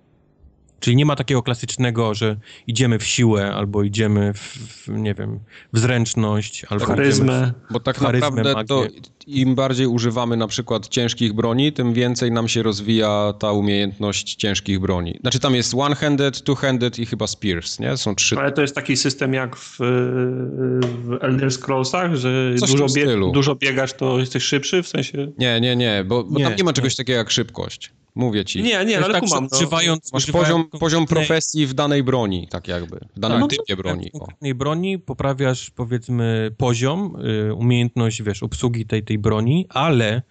Czyli 0.86 0.96
nie 0.96 1.06
ma 1.06 1.16
takiego 1.16 1.44
klasycznego, 1.44 2.14
że 2.14 2.38
idziemy 2.68 3.00
w 3.00 3.04
siłę, 3.06 3.54
albo 3.56 3.84
idziemy 3.84 4.34
w, 4.34 4.40
w 4.40 4.88
nie 4.90 5.14
wiem, 5.14 5.40
w 5.74 5.80
zręczność, 5.80 6.66
albo 6.70 6.86
charyzmę. 6.86 7.54
Bo 7.72 7.80
tak 7.80 7.98
charyzmę, 7.98 8.30
naprawdę 8.30 8.66
to 8.66 8.82
magię. 8.82 9.00
im 9.28 9.56
bardziej 9.56 9.88
używamy 9.88 10.38
na 10.38 10.48
przykład 10.48 10.88
ciężkich 10.88 11.34
broni, 11.34 11.74
tym 11.74 11.94
więcej 11.94 12.32
nam 12.32 12.48
się 12.48 12.64
rozwija 12.64 13.34
ta 13.40 13.52
umiejętność 13.52 14.36
ciężkich 14.36 14.80
broni. 14.80 15.18
Znaczy 15.22 15.40
tam 15.40 15.56
jest 15.56 15.74
one-handed, 15.74 16.44
two-handed 16.44 17.00
i 17.00 17.06
chyba 17.06 17.28
spears, 17.28 17.80
nie? 17.80 17.98
Są 17.98 18.16
trzy. 18.16 18.38
Ale 18.38 18.52
to 18.52 18.62
jest 18.62 18.76
taki 18.76 18.98
system 18.98 19.34
jak 19.34 19.56
w, 19.56 19.78
w 19.80 21.18
Elder 21.22 21.52
Scrollsach, 21.52 22.16
że 22.16 22.56
Coś 22.60 22.70
w 22.70 22.74
dużo, 22.74 22.90
stylu. 22.90 23.32
dużo 23.32 23.56
biegasz, 23.56 23.94
to 23.94 24.20
jesteś 24.20 24.44
szybszy, 24.44 24.84
w 24.84 24.88
sensie... 24.88 25.32
Nie, 25.38 25.62
nie, 25.62 25.76
nie, 25.76 26.04
bo, 26.08 26.24
bo 26.24 26.40
Nie, 26.40 26.46
tam 26.46 26.56
nie 26.56 26.64
ma 26.64 26.74
czegoś 26.74 26.94
nie. 26.94 26.98
takiego 26.98 27.18
jak 27.18 27.32
szybkość. 27.32 27.92
Mówię 28.16 28.46
ci. 28.46 28.64
Nie, 28.64 28.86
nie, 28.86 28.98
ale 29.04 29.14
tak, 29.14 29.24
kumam. 29.24 29.44
że 29.44 29.50
No. 29.52 29.58
używając, 29.58 30.14
Masz 30.14 30.24
używając 30.24 30.50
poziom, 30.50 30.80
poziom 30.80 31.06
konkretnej- 31.06 31.28
profesji 31.28 31.68
w 31.68 31.74
danej 31.74 32.04
broni, 32.04 32.48
tak 32.48 32.68
jakby. 32.68 33.00
W 33.16 33.20
danym 33.20 33.42
Tak, 33.42 33.50
typie 33.50 33.76
broni. 33.76 34.10
W 34.14 34.16
O. 34.16 34.20
konkretnej 34.20 34.56
broni 34.56 35.00
poprawiasz, 35.00 35.70
powiedzmy, 35.70 36.52
poziom, 36.58 37.16
y, 37.50 37.54
umiejętność, 37.54 38.24
wiesz, 38.24 38.44
obsługi 38.44 38.86
tej, 38.86 39.04
tej 39.04 39.18
broni, 39.20 39.66
ale 39.70 40.22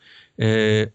y, 0.41 0.93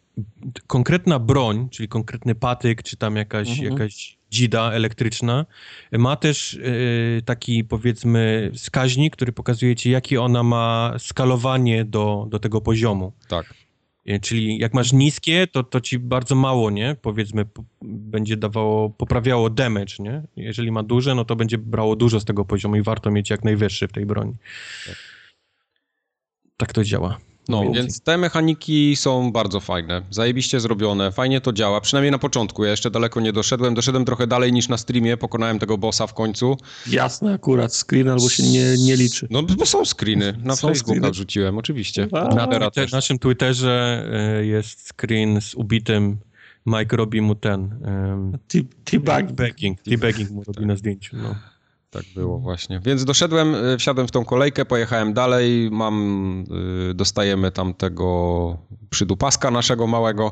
konkretna 0.68 1.20
broń, 1.20 1.68
czyli 1.72 1.90
konkretny 1.90 2.36
patyk, 2.36 2.84
czy 2.84 2.98
tam 2.98 3.16
jakaś, 3.16 3.50
Mhm. 3.50 3.72
jakaś 3.74 4.18
dzida 4.32 4.72
elektryczna, 4.72 5.46
ma 5.92 6.16
też 6.16 6.54
y, 6.54 7.22
taki, 7.26 7.64
powiedzmy, 7.64 8.52
wskaźnik, 8.56 9.16
który 9.16 9.32
pokazuje 9.32 9.76
ci, 9.76 9.90
jakie 9.92 10.22
ona 10.22 10.44
ma 10.44 10.94
skalowanie 10.98 11.86
do, 11.86 12.28
do 12.30 12.40
tego 12.40 12.62
poziomu. 12.62 13.12
Tak. 13.28 13.54
Y, 14.10 14.20
Czyli 14.20 14.58
jak 14.58 14.74
masz 14.74 14.94
niskie, 14.94 15.48
to, 15.48 15.64
to 15.64 15.82
ci 15.82 16.00
bardzo 16.00 16.36
mało, 16.36 16.72
nie? 16.72 16.96
Powiedzmy, 17.02 17.46
po, 17.46 17.64
będzie 17.82 18.38
dawało, 18.38 18.90
poprawiało 18.90 19.50
damage, 19.50 19.96
nie? 20.00 20.24
Jeżeli 20.36 20.72
ma 20.72 20.84
duże, 20.84 21.16
no 21.16 21.26
to 21.26 21.36
będzie 21.36 21.58
brało 21.58 21.96
dużo 21.96 22.20
z 22.20 22.26
tego 22.26 22.46
poziomu 22.46 22.76
i 22.76 22.82
warto 22.82 23.12
mieć 23.12 23.30
jak 23.30 23.44
najwyższy 23.44 23.88
w 23.88 23.92
tej 23.92 24.06
broni. 24.06 24.36
Tak 26.58 26.74
to 26.74 26.84
działa. 26.84 27.18
No, 27.50 27.72
więc 27.72 28.02
te 28.02 28.18
mechaniki 28.18 28.96
są 28.96 29.32
bardzo 29.32 29.60
fajne, 29.60 30.02
zajebiście 30.10 30.60
zrobione, 30.60 31.12
fajnie 31.12 31.42
to 31.42 31.54
działa, 31.54 31.82
przynajmniej 31.82 32.12
na 32.12 32.20
początku, 32.20 32.64
ja 32.64 32.72
jeszcze 32.72 32.92
daleko 32.92 33.22
nie 33.22 33.34
doszedłem, 33.34 33.74
doszedłem 33.74 34.06
trochę 34.06 34.28
dalej 34.28 34.54
niż 34.54 34.68
na 34.70 34.78
streamie, 34.78 35.18
pokonałem 35.18 35.60
tego 35.60 35.78
bossa 35.78 36.08
w 36.08 36.14
końcu. 36.14 36.58
Jasne, 36.88 37.34
akurat 37.34 37.76
screen 37.76 38.10
albo 38.10 38.30
się 38.30 38.44
nie, 38.44 38.78
nie 38.78 38.96
liczy. 38.96 39.28
No 39.30 39.44
bo 39.44 39.66
są 39.66 39.86
screeny, 39.86 40.34
na 40.44 40.56
Są 40.56 40.68
Facebooka 40.68 40.98
screeny. 40.98 41.12
wrzuciłem, 41.12 41.58
oczywiście. 41.58 42.08
A. 42.12 42.16
Na 42.16 42.30
Twittera 42.30 42.66
Twitter, 42.66 42.84
też. 42.84 42.92
naszym 42.92 43.20
Twitterze 43.20 44.06
y, 44.42 44.46
jest 44.46 44.94
screen 44.94 45.42
z 45.42 45.56
ubitym 45.56 46.18
Mike 46.66 46.98
robi 46.98 47.22
mu 47.22 47.36
ten 47.36 47.80
um, 47.86 48.38
teabagging, 48.84 49.82
teabagging 49.82 50.30
mu 50.30 50.44
robi 50.44 50.66
na 50.66 50.76
zdjęciu. 50.76 51.18
No. 51.18 51.36
Tak 51.90 52.04
było 52.16 52.40
właśnie. 52.40 52.80
Więc 52.84 53.06
doszedłem, 53.06 53.56
y, 53.56 53.78
wsiadłem 53.78 54.08
w 54.08 54.12
tą 54.12 54.26
kolejkę, 54.26 54.66
pojechałem 54.66 55.14
dalej, 55.14 55.70
mam, 55.72 56.46
y, 56.92 56.94
dostajemy 56.94 57.52
tam 57.52 57.74
tego 57.74 58.58
przydupaska 58.90 59.52
naszego 59.52 59.88
małego 59.88 60.32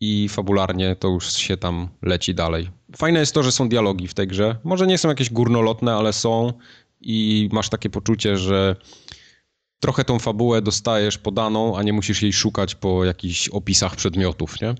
i 0.00 0.28
fabularnie 0.28 0.96
to 0.96 1.08
już 1.08 1.32
się 1.32 1.56
tam 1.56 1.88
leci 2.02 2.34
dalej. 2.34 2.70
Fajne 2.96 3.20
jest 3.20 3.34
to, 3.34 3.42
że 3.42 3.52
są 3.52 3.68
dialogi 3.68 4.08
w 4.08 4.14
tej 4.14 4.26
grze. 4.26 4.56
Może 4.64 4.86
nie 4.86 4.98
są 4.98 5.08
jakieś 5.08 5.30
górnolotne, 5.30 5.94
ale 5.94 6.12
są 6.12 6.52
i 7.00 7.48
masz 7.52 7.68
takie 7.68 7.90
poczucie, 7.90 8.36
że 8.36 8.76
trochę 9.80 10.04
tą 10.04 10.18
fabułę 10.18 10.62
dostajesz 10.62 11.18
podaną, 11.18 11.76
a 11.76 11.82
nie 11.82 11.92
musisz 11.92 12.22
jej 12.22 12.32
szukać 12.32 12.74
po 12.74 13.04
jakichś 13.04 13.48
opisach 13.48 13.96
przedmiotów, 13.96 14.60
nie? 14.60 14.74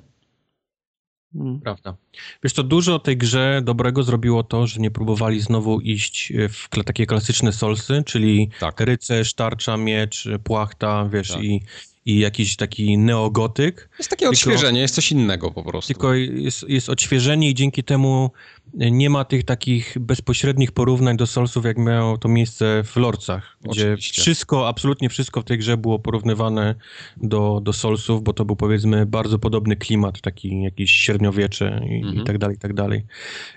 Mm. 1.34 1.60
Prawda. 1.60 1.96
Wiesz 2.44 2.52
co, 2.52 2.62
dużo 2.62 2.98
tej 2.98 3.16
grze 3.16 3.60
dobrego 3.64 4.02
zrobiło 4.02 4.42
to, 4.42 4.66
że 4.66 4.80
nie 4.80 4.90
próbowali 4.90 5.40
znowu 5.40 5.80
iść 5.80 6.32
e, 6.32 6.48
w 6.48 6.68
takie 6.84 7.06
klasyczne 7.06 7.52
solsy, 7.52 8.02
czyli 8.06 8.50
Tak. 8.60 8.80
rycerz, 8.80 9.34
tarcza, 9.34 9.76
miecz, 9.76 10.28
płachta, 10.44 11.08
wiesz, 11.12 11.28
Tak. 11.28 11.42
i, 11.42 11.60
i 12.06 12.18
jakiś 12.18 12.56
taki 12.56 12.98
neogotyk, 12.98 13.88
Jest 13.98 14.10
takie 14.10 14.28
odświeżenie, 14.28 14.80
jest 14.80 14.94
coś 14.94 15.12
innego 15.12 15.50
po 15.50 15.62
prostu. 15.62 15.92
tylko 15.92 16.14
jest, 16.14 16.68
jest 16.68 16.88
odświeżenie 16.88 17.50
i 17.50 17.54
dzięki 17.54 17.84
temu 17.84 18.30
nie 18.74 19.10
ma 19.10 19.24
tych 19.24 19.44
takich 19.44 19.96
bezpośrednich 20.00 20.72
porównań 20.72 21.16
do 21.16 21.26
solsów, 21.26 21.64
jak 21.64 21.78
miało 21.78 22.18
to 22.18 22.28
miejsce 22.28 22.82
w 22.84 22.96
Lorcach, 22.96 23.56
gdzie 23.60 23.70
Oczywiście. 23.92 24.22
wszystko, 24.22 24.68
absolutnie 24.68 25.08
wszystko 25.08 25.40
w 25.40 25.44
tej 25.44 25.58
grze 25.58 25.76
było 25.76 25.98
porównywane 25.98 26.74
do, 27.16 27.60
do 27.62 27.72
solsów, 27.72 28.22
bo 28.22 28.32
to 28.32 28.44
był 28.44 28.56
powiedzmy 28.56 29.06
bardzo 29.06 29.38
podobny 29.38 29.76
klimat, 29.76 30.20
taki 30.20 30.62
jakiś 30.62 30.90
średniowiecze 30.90 31.80
i, 31.90 31.94
Mhm. 31.96 32.20
i 32.22 32.24
tak 32.24 32.38
dalej, 32.38 32.56
i 32.56 32.58
tak 32.58 32.74
dalej. 32.74 33.04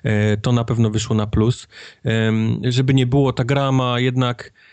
E, 0.03 0.37
to 0.37 0.51
na 0.51 0.63
pewno 0.63 0.89
wyszło 0.89 1.15
na 1.15 1.27
plus. 1.27 1.67
Em, 2.03 2.59
żeby 2.63 2.93
nie 2.93 3.07
było, 3.07 3.33
ta 3.33 3.43
gra 3.43 3.71
ma 3.71 3.99
jednak 3.99 4.47
e, 4.47 4.66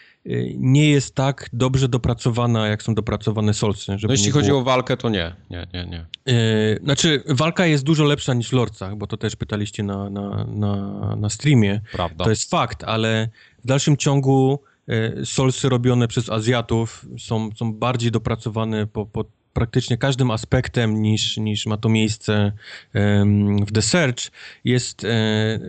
nie 0.57 0.91
jest 0.91 1.15
tak 1.15 1.51
dobrze 1.53 1.89
dopracowana, 1.89 2.69
jak 2.69 2.83
są 2.83 2.95
dopracowane 2.95 3.55
solsy. 3.55 3.99
Żeby 3.99 4.07
No 4.07 4.15
jeśli 4.15 4.31
chodzi 4.31 4.49
było... 4.49 4.61
o 4.61 4.65
walkę, 4.65 4.97
to 4.97 5.09
nie, 5.09 5.35
nie, 5.51 5.67
nie, 5.75 5.87
nie. 5.87 6.07
E, 6.35 6.77
Znaczy, 6.85 7.23
walka 7.29 7.67
jest 7.67 7.85
dużo 7.85 8.05
lepsza 8.05 8.35
niż 8.35 8.49
w 8.49 8.53
Lorcach, 8.53 8.97
bo 8.97 9.07
to 9.07 9.17
też 9.17 9.37
pytaliście 9.37 9.83
na, 9.83 10.11
na, 10.11 10.45
na, 10.45 11.17
na 11.17 11.31
streamie. 11.31 11.81
Prawda. 11.93 12.25
To 12.25 12.31
jest 12.31 12.51
fakt, 12.51 12.85
ale 12.85 13.29
w 13.65 13.67
dalszym 13.67 13.97
ciągu 13.97 14.59
e, 14.89 15.27
solsy 15.27 15.69
robione 15.69 16.09
przez 16.09 16.31
Azjatów 16.31 17.07
są, 17.19 17.51
są 17.57 17.73
bardziej 17.73 18.11
dopracowane 18.11 18.87
po, 18.87 19.07
po 19.07 19.25
praktycznie 19.55 19.99
każdym 19.99 20.31
aspektem 20.31 21.03
niż, 21.03 21.37
niż 21.37 21.67
ma 21.67 21.77
to 21.77 21.89
miejsce 21.89 22.53
w 23.67 23.73
The 23.73 23.83
Search. 23.83 24.31
Jest 24.65 25.05
e, 25.05 25.09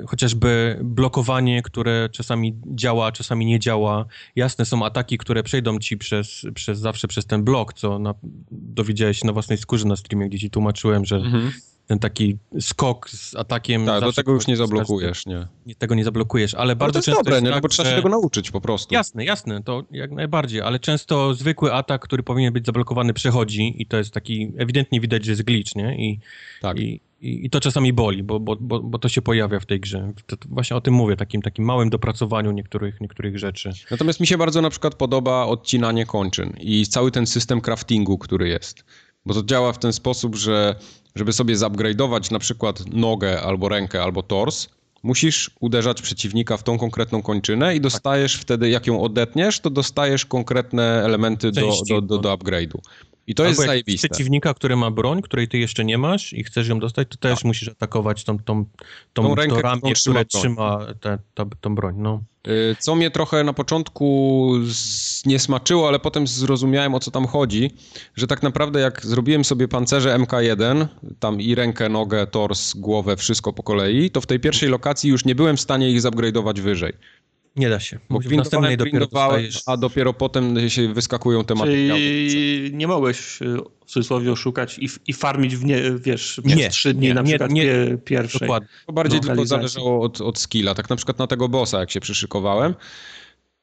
chociażby 0.08 0.80
blokowanie, 0.84 1.62
które 1.62 2.10
czasami 2.12 2.56
działa, 2.66 3.12
czasami 3.12 3.46
nie 3.46 3.60
działa. 3.60 4.06
Jasne 4.36 4.66
są 4.66 4.86
ataki, 4.86 5.18
które 5.18 5.44
przejdą 5.44 5.80
ci 5.80 5.98
przez, 5.98 6.46
przez 6.56 6.80
zawsze 6.80 7.08
przez 7.08 7.26
ten 7.26 7.44
blok, 7.44 7.74
co 7.74 8.00
na, 8.00 8.14
dowiedziałeś 8.52 9.20
się 9.20 9.28
na 9.28 9.34
własnej 9.34 9.58
skórze 9.58 9.88
na 9.88 9.96
streamie, 9.96 10.30
gdzie 10.30 10.40
ci 10.40 10.50
tłumaczyłem, 10.50 11.06
że 11.06 11.16
Mhm. 11.16 11.52
Ten 11.88 12.00
taki 12.00 12.38
skok 12.60 13.10
z 13.10 13.36
atakiem... 13.36 13.86
Tak, 13.86 14.02
do 14.02 14.14
tego 14.14 14.32
już 14.32 14.48
nie 14.48 14.58
zablokujesz, 14.58 15.26
nie. 15.26 15.48
nie, 15.66 15.76
tego 15.76 15.96
nie 15.96 16.04
zablokujesz, 16.04 16.54
ale 16.54 16.76
Ale 16.76 16.76
bardzo 16.76 16.94
to 16.94 16.98
jest 17.00 17.06
często 17.06 17.24
dobre, 17.24 17.34
jest 17.34 17.44
nie? 17.44 17.50
No 17.50 17.56
tak, 17.56 17.64
bo 17.64 17.70
trzeba 17.70 17.90
się 17.90 17.96
tego 17.96 18.10
nauczyć 18.10 18.52
po 18.52 18.62
prostu. 18.62 18.94
Jasne, 18.94 19.26
jasne, 19.26 19.64
to 19.64 19.84
jak 19.92 20.12
najbardziej, 20.12 20.62
ale 20.62 20.80
często 20.80 21.34
zwykły 21.34 21.74
atak, 21.74 22.02
który 22.02 22.24
powinien 22.24 22.54
być 22.54 22.66
zablokowany, 22.66 23.14
przechodzi 23.14 23.82
i 23.82 23.86
to 23.86 23.98
jest 23.98 24.14
taki, 24.14 24.52
ewidentnie 24.58 25.02
widać, 25.02 25.26
że 25.26 25.32
jest 25.32 25.44
glitch, 25.44 25.76
nie? 25.76 25.98
I, 25.98 26.20
Tak. 26.62 26.80
i, 26.80 27.02
i, 27.22 27.46
i 27.46 27.50
to 27.50 27.60
czasami 27.60 27.94
boli, 27.94 28.24
bo, 28.24 28.40
bo, 28.40 28.56
bo, 28.56 28.80
bo 28.80 29.00
to 29.00 29.10
się 29.10 29.22
pojawia 29.22 29.60
w 29.60 29.66
tej 29.66 29.80
grze. 29.80 30.14
To, 30.28 30.38
to 30.38 30.48
właśnie 30.50 30.76
o 30.76 30.82
tym 30.82 30.94
mówię, 30.94 31.16
takim, 31.16 31.42
takim 31.42 31.66
małym 31.66 31.90
dopracowaniu 31.90 32.52
niektórych, 32.52 33.02
niektórych 33.02 33.40
rzeczy. 33.40 33.72
Natomiast 33.92 34.20
mi 34.20 34.28
się 34.28 34.38
bardzo 34.38 34.62
na 34.62 34.70
przykład 34.70 34.96
podoba 34.96 35.46
odcinanie 35.46 36.06
kończyn 36.06 36.54
i 36.60 36.86
cały 36.88 37.12
ten 37.12 37.28
system 37.28 37.62
craftingu, 37.62 38.18
który 38.18 38.50
jest. 38.50 38.86
Bo 39.26 39.34
to 39.34 39.44
działa 39.44 39.74
w 39.74 39.80
ten 39.80 39.94
sposób, 39.94 40.36
że 40.36 40.76
żeby 41.16 41.34
sobie 41.34 41.56
zupgrade'ować 41.56 42.32
na 42.32 42.40
przykład 42.40 42.94
nogę 42.94 43.42
albo 43.42 43.70
rękę 43.70 44.04
albo 44.04 44.24
tors, 44.24 44.68
musisz 45.04 45.52
uderzać 45.60 46.02
przeciwnika 46.02 46.58
w 46.58 46.64
tą 46.64 46.78
konkretną 46.78 47.22
kończynę 47.22 47.76
i 47.76 47.82
dostajesz 47.82 48.36
wtedy, 48.36 48.70
jak 48.70 48.88
ją 48.88 49.02
odetniesz, 49.02 49.60
to 49.60 49.70
dostajesz 49.70 50.26
konkretne 50.26 51.02
elementy 51.04 51.52
do, 51.52 51.62
Części, 51.62 51.94
do, 51.94 52.02
do, 52.02 52.16
no. 52.16 52.22
do 52.22 52.34
upgrade'u. 52.34 52.78
I 53.28 53.36
to 53.36 53.46
jest 53.46 53.60
Albo 53.60 53.62
jak 53.62 53.68
zajebiste. 53.68 54.10
przeciwnika, 54.10 54.54
który 54.54 54.76
ma 54.76 54.92
broń, 54.92 55.22
której 55.22 55.48
ty 55.48 55.58
jeszcze 55.58 55.86
nie 55.86 55.98
masz 55.98 56.34
i 56.34 56.44
chcesz 56.44 56.68
ją 56.68 56.80
dostać, 56.80 57.08
to 57.08 57.18
też 57.18 57.44
musisz 57.44 57.70
atakować 57.70 58.24
tą, 58.24 58.40
tą, 58.40 58.66
tą, 58.66 58.66
Tak. 58.66 59.26
Tą 59.26 59.36
rękę, 59.36 59.62
ramię, 59.62 59.94
którą 60.02 60.26
trzyma 60.26 60.80
tę 61.02 61.18
tą 61.62 61.76
broń, 61.76 61.96
no. 61.98 62.22
Y, 62.48 62.76
Co 62.80 62.96
mnie 62.96 63.12
trochę 63.12 63.44
na 63.44 63.54
początku 63.54 64.52
nie 65.26 65.40
smaczyło, 65.40 65.88
ale 65.88 66.00
potem 66.00 66.28
zrozumiałem 66.28 66.96
o 66.96 67.00
co 67.00 67.12
tam 67.12 67.28
chodzi, 67.28 67.72
że 68.16 68.28
tak 68.28 68.44
naprawdę 68.44 68.80
jak 68.80 69.06
zrobiłem 69.06 69.46
sobie 69.46 69.68
pancerze 69.68 70.18
MK1, 70.20 70.88
tam 71.20 71.42
i 71.42 71.56
rękę, 71.56 71.90
nogę, 71.90 72.28
tors, 72.28 72.74
głowę, 72.74 73.18
wszystko 73.18 73.54
po 73.54 73.64
kolei, 73.64 74.12
to 74.12 74.22
w 74.22 74.26
tej 74.26 74.40
pierwszej 74.40 74.70
lokacji 74.70 75.10
już 75.10 75.26
nie 75.26 75.36
byłem 75.36 75.58
w 75.58 75.62
stanie 75.62 75.90
ich 75.92 76.02
zupgrade'ować 76.02 76.62
wyżej. 76.62 76.94
Nie 77.56 77.70
da 77.70 77.80
się. 77.80 78.00
Bo 78.10 78.20
grindowałem, 78.20 78.78
dopiero 78.78 79.08
dostajesz... 79.08 79.62
a 79.66 79.78
dopiero 79.78 80.14
potem 80.14 80.70
się 80.70 80.94
wyskakują 80.94 81.44
te 81.44 81.56
materiały. 81.56 82.00
Czyli 82.00 82.72
nie 82.74 82.88
mogłeś 82.88 83.42
y, 83.42 83.58
w 83.86 83.92
cudzysłowie 83.92 84.32
oszukać 84.32 84.80
i, 84.80 84.90
i 85.08 85.14
farmić 85.14 85.56
w 85.56 85.66
nie, 85.66 85.82
wiesz, 86.00 86.42
Nie, 86.46 86.56
nie, 86.56 86.70
trzy 86.70 86.94
dni 86.94 87.08
nie, 87.08 87.14
na 87.14 87.22
nie, 87.22 87.28
przykład 87.28 87.52
nie. 87.52 87.64
pie, 87.64 87.98
pierwszej. 88.06 88.40
Dokładnie. 88.40 88.70
To 88.88 88.94
bardziej 88.94 89.20
tylko 89.20 89.34
lokalizacji. 89.34 89.70
zależało 89.70 90.02
od, 90.02 90.22
od 90.22 90.40
skilla. 90.40 90.76
Tak 90.76 90.90
na 90.90 90.96
przykład 90.96 91.20
na 91.20 91.28
tego 91.28 91.50
bossa, 91.50 91.80
jak 91.80 91.92
się 91.92 92.00
przyszykowałem, 92.00 92.76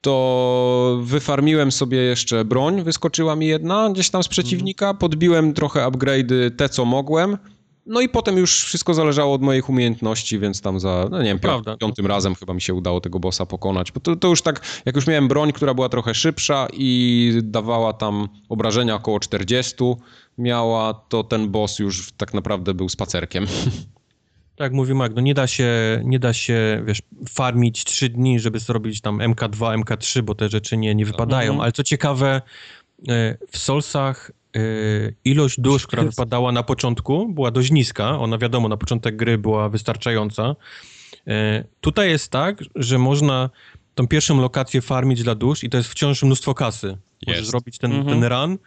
to 0.01 1.01
wyfarmiłem 1.03 1.73
sobie 1.73 1.99
jeszcze 1.99 2.45
broń, 2.45 2.83
wyskoczyła 2.83 3.37
mi 3.37 3.47
jedna 3.47 3.91
gdzieś 3.93 4.11
tam 4.11 4.23
z 4.23 4.29
przeciwnika, 4.29 4.95
podbiłem 4.95 5.55
trochę 5.55 5.81
upgrade'y, 5.81 6.51
te 6.57 6.69
co 6.69 6.85
mogłem, 6.85 7.39
no 7.87 8.01
i 8.01 8.09
potem 8.09 8.37
już 8.37 8.65
wszystko 8.65 8.95
zależało 8.95 9.35
od 9.35 9.43
moich 9.43 9.69
umiejętności, 9.69 10.39
więc 10.39 10.61
tam 10.61 10.81
za, 10.81 11.09
no 11.11 11.19
nie 11.19 11.25
wiem, 11.25 11.39
Prawda, 11.39 11.77
piątym, 11.77 12.07
razem 12.07 12.35
chyba 12.35 12.55
mi 12.55 12.61
się 12.61 12.75
udało 12.75 13.01
tego 13.01 13.21
bossa 13.21 13.47
pokonać, 13.47 13.93
bo 13.93 14.01
to, 14.01 14.17
to 14.17 14.29
już 14.29 14.43
tak, 14.43 14.61
jak 14.85 14.97
już 14.97 15.07
miałem 15.07 15.29
broń, 15.29 15.53
która 15.53 15.75
była 15.75 15.89
trochę 15.89 16.15
szybsza 16.15 16.69
i 16.73 17.33
dawała 17.43 17.93
tam 17.93 18.29
obrażenia 18.49 18.95
około 18.95 19.21
40 19.21 19.75
miała, 20.39 20.95
to 20.95 21.25
ten 21.25 21.49
boss 21.49 21.79
już 21.79 22.13
tak 22.13 22.35
naprawdę 22.35 22.75
był 22.75 22.89
spacerkiem. 22.89 23.47
Tak, 24.57 24.73
mówi 24.73 24.95
Mag, 24.95 25.13
no 25.15 25.21
nie 25.21 25.35
da 25.35 25.47
się, 25.47 25.69
nie 26.05 26.19
da 26.19 26.33
się, 26.33 26.83
wiesz, 26.87 27.03
farmić 27.29 27.85
trzy 27.85 28.09
dni, 28.09 28.41
żeby 28.41 28.59
zrobić 28.59 29.01
tam 29.01 29.19
MK2, 29.19 29.83
MK3, 29.83 30.23
bo 30.23 30.35
te 30.35 30.49
rzeczy 30.49 30.77
nie, 30.77 30.95
nie 30.95 31.07
wypadają, 31.07 31.51
Mhm. 31.53 31.61
ale 31.61 31.73
co 31.73 31.83
ciekawe, 31.85 32.43
e, 33.09 33.37
w 33.51 33.59
Soulsach 33.59 34.31
e, 34.31 34.35
ilość 35.25 35.61
dusz, 35.61 35.87
która 35.87 36.03
wypadała 36.05 36.53
na 36.53 36.63
początku, 36.63 37.29
była 37.29 37.51
dość 37.51 37.71
niska, 37.71 38.19
ona 38.19 38.39
wiadomo, 38.39 38.69
na 38.69 38.77
początek 38.77 39.17
gry 39.17 39.39
była 39.39 39.69
wystarczająca. 39.69 40.57
E, 41.27 41.65
Tutaj 41.81 42.11
jest 42.11 42.31
tak, 42.33 42.65
że 42.75 42.99
można 42.99 43.51
tą 43.95 44.07
pierwszą 44.09 44.41
lokację 44.41 44.81
farmić 44.81 45.23
dla 45.23 45.35
dusz 45.35 45.65
i 45.65 45.71
to 45.71 45.77
jest 45.77 45.89
wciąż 45.91 46.23
mnóstwo 46.23 46.55
kasy. 46.55 46.87
Możesz 47.27 47.39
Jest. 47.41 47.51
zrobić 47.51 47.79
ten, 47.79 47.93
Mhm. 47.93 48.21
ten 48.21 48.29
run, 48.31 48.59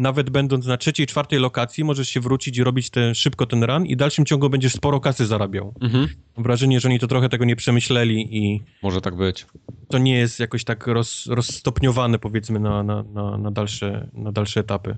nawet 0.00 0.30
będąc 0.30 0.66
na 0.66 0.76
trzeciej, 0.76 1.06
czwartej 1.06 1.38
lokacji, 1.38 1.84
możesz 1.84 2.08
się 2.08 2.20
wrócić 2.20 2.58
i 2.58 2.64
robić 2.64 2.90
ten, 2.90 3.14
szybko 3.14 3.46
ten 3.46 3.64
run 3.64 3.86
i 3.86 3.94
w 3.94 3.98
dalszym 3.98 4.24
ciągu 4.24 4.50
będziesz 4.50 4.72
sporo 4.72 5.00
kasy 5.00 5.26
zarabiał. 5.26 5.74
Mhm. 5.80 6.08
Mam 6.36 6.44
wrażenie, 6.44 6.80
że 6.80 6.88
oni 6.88 6.98
to 6.98 7.06
trochę 7.06 7.28
tego 7.28 7.44
nie 7.44 7.56
przemyśleli 7.56 8.36
i 8.36 8.62
Może 8.82 9.00
tak 9.00 9.16
być. 9.16 9.46
to 9.88 9.98
nie 9.98 10.14
jest 10.18 10.40
jakoś 10.40 10.64
tak 10.64 10.86
roz, 10.86 11.26
rozstopniowane 11.26 12.18
powiedzmy 12.18 12.60
na, 12.60 12.82
na, 12.82 13.02
na, 13.02 13.38
na, 13.38 13.50
dalsze, 13.50 14.08
na 14.12 14.32
dalsze 14.32 14.60
etapy. 14.60 14.96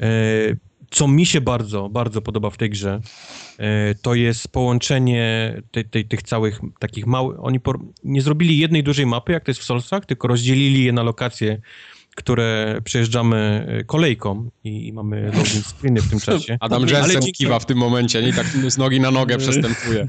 E, 0.00 0.06
Co 0.90 1.08
mi 1.08 1.26
się 1.26 1.40
bardzo, 1.40 1.88
bardzo 1.88 2.22
podoba 2.22 2.50
w 2.50 2.56
tej 2.56 2.70
grze, 2.70 3.00
e, 3.58 3.94
to 3.94 4.14
jest 4.14 4.48
połączenie 4.48 5.54
tej, 5.70 5.84
tej, 5.84 6.04
tych 6.04 6.22
całych 6.22 6.60
takich 6.78 7.06
małych... 7.06 7.44
Oni 7.44 7.60
por, 7.60 7.78
nie 8.04 8.22
zrobili 8.22 8.58
jednej 8.58 8.82
dużej 8.82 9.06
mapy, 9.06 9.32
jak 9.32 9.44
to 9.44 9.50
jest 9.50 9.60
w 9.60 9.64
Soulsach, 9.64 10.06
tylko 10.06 10.28
rozdzielili 10.28 10.84
je 10.84 10.92
na 10.92 11.02
lokacje, 11.02 11.60
które 12.20 12.80
przejeżdżamy 12.84 13.66
e, 13.68 13.84
kolejką 13.84 14.50
i, 14.64 14.86
i 14.88 14.92
mamy 14.92 15.22
loading 15.22 15.64
screeny 15.66 16.00
w 16.02 16.10
tym 16.10 16.20
czasie. 16.20 16.56
Adam 16.60 16.82
Jensen 16.88 17.22
dzięki- 17.22 17.32
kiwa 17.32 17.58
w 17.58 17.66
tym 17.66 17.78
momencie, 17.78 18.22
nie? 18.22 18.32
Tak 18.32 18.46
z 18.46 18.78
nogi 18.78 19.00
na 19.00 19.10
nogę 19.10 19.38
przestępuje. 19.44 20.06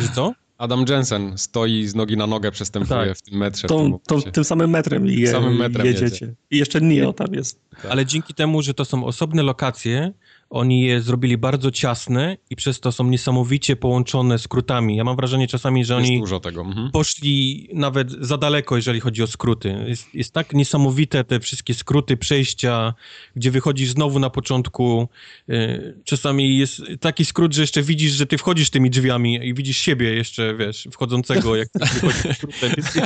Że 0.00 0.08
co? 0.14 0.32
Adam 0.58 0.84
Jensen 0.88 1.38
stoi 1.38 1.86
z 1.86 1.94
nogi 1.94 2.16
na 2.16 2.26
nogę 2.26 2.50
przestępuje 2.50 3.06
Tak. 3.08 3.18
w 3.18 3.22
tym 3.22 3.38
metrze. 3.38 3.68
w 3.68 3.70
tym 3.70 3.78
momencie. 4.08 4.32
tym 4.32 4.44
samym 4.44 4.70
metrem, 4.70 5.06
je, 5.06 5.32
Samym 5.32 5.56
metrem 5.56 5.86
jedziecie. 5.86 6.04
jedzie. 6.04 6.34
I 6.50 6.58
jeszcze 6.58 6.80
Nio 6.80 7.12
tam 7.12 7.34
jest. 7.34 7.60
Ale 7.90 8.06
dzięki 8.06 8.34
temu, 8.34 8.62
że 8.62 8.74
to 8.74 8.84
są 8.84 9.04
osobne 9.04 9.42
lokacje, 9.42 10.12
oni 10.52 10.80
je 10.80 11.00
zrobili 11.00 11.38
bardzo 11.38 11.70
ciasne 11.70 12.36
i 12.50 12.56
przez 12.56 12.80
to 12.80 12.92
są 12.92 13.04
niesamowicie 13.04 13.76
połączone 13.76 14.38
skrótami. 14.38 14.96
Ja 14.96 15.04
mam 15.04 15.16
wrażenie 15.16 15.48
czasami, 15.48 15.84
że 15.84 15.94
Jest 15.94 16.08
oni. 16.08 16.22
Mhm. 16.60 16.90
poszli 16.90 17.68
nawet 17.74 18.10
za 18.10 18.38
daleko, 18.38 18.76
jeżeli 18.76 19.00
chodzi 19.00 19.22
o 19.22 19.26
skróty. 19.26 19.84
Jest, 19.86 20.14
jest 20.14 20.32
tak 20.32 20.52
niesamowite 20.52 21.24
te 21.24 21.40
wszystkie 21.40 21.74
skróty, 21.74 22.16
przejścia, 22.16 22.94
gdzie 23.36 23.50
wychodzisz 23.50 23.90
znowu 23.90 24.18
na 24.18 24.30
początku. 24.30 25.08
Yy, 25.48 25.94
Czasami 26.04 26.58
jest 26.58 26.82
taki 27.00 27.24
skrót, 27.24 27.54
że 27.54 27.60
jeszcze 27.60 27.82
widzisz, 27.82 28.12
że 28.12 28.26
ty 28.26 28.38
wchodzisz 28.38 28.70
tymi 28.70 28.90
drzwiami 28.90 29.48
i 29.48 29.54
widzisz 29.54 29.76
siebie 29.76 30.14
jeszcze, 30.14 30.54
wiesz, 30.56 30.88
wchodzącego, 30.92 31.56
jak 31.56 31.68
wychodzisz 31.94 32.36
skrótem. 32.36 32.72
Jest 32.76 33.00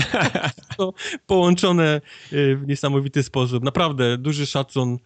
to 0.76 0.92
połączone 1.26 2.00
yy, 2.32 2.56
w 2.56 2.66
niesamowity 2.66 3.22
sposób. 3.22 3.64
Naprawdę, 3.64 4.18
duży 4.18 4.46
szacun. 4.46 4.98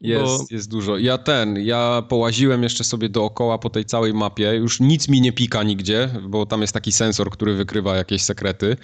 Jest, 0.00 0.38
Bo- 0.38 0.44
jest 0.50 0.70
dużo. 0.70 0.98
Ja 0.98 1.18
ten, 1.18 1.58
ja 1.58 2.02
połaziłem 2.08 2.62
jeszcze 2.62 2.84
sobie 2.84 3.08
dookoła 3.08 3.58
po 3.58 3.70
tej 3.70 3.84
całej 3.84 4.14
mapie. 4.14 4.54
Już 4.54 4.80
nic 4.80 5.08
mi 5.08 5.20
nie 5.20 5.32
pika 5.32 5.62
nigdzie, 5.62 6.10
bo 6.28 6.46
tam 6.46 6.60
jest 6.60 6.72
taki 6.72 6.92
sensor, 6.92 7.30
który 7.30 7.54
wykrywa 7.54 7.96
jakieś 7.96 8.22
sekrety. 8.22 8.76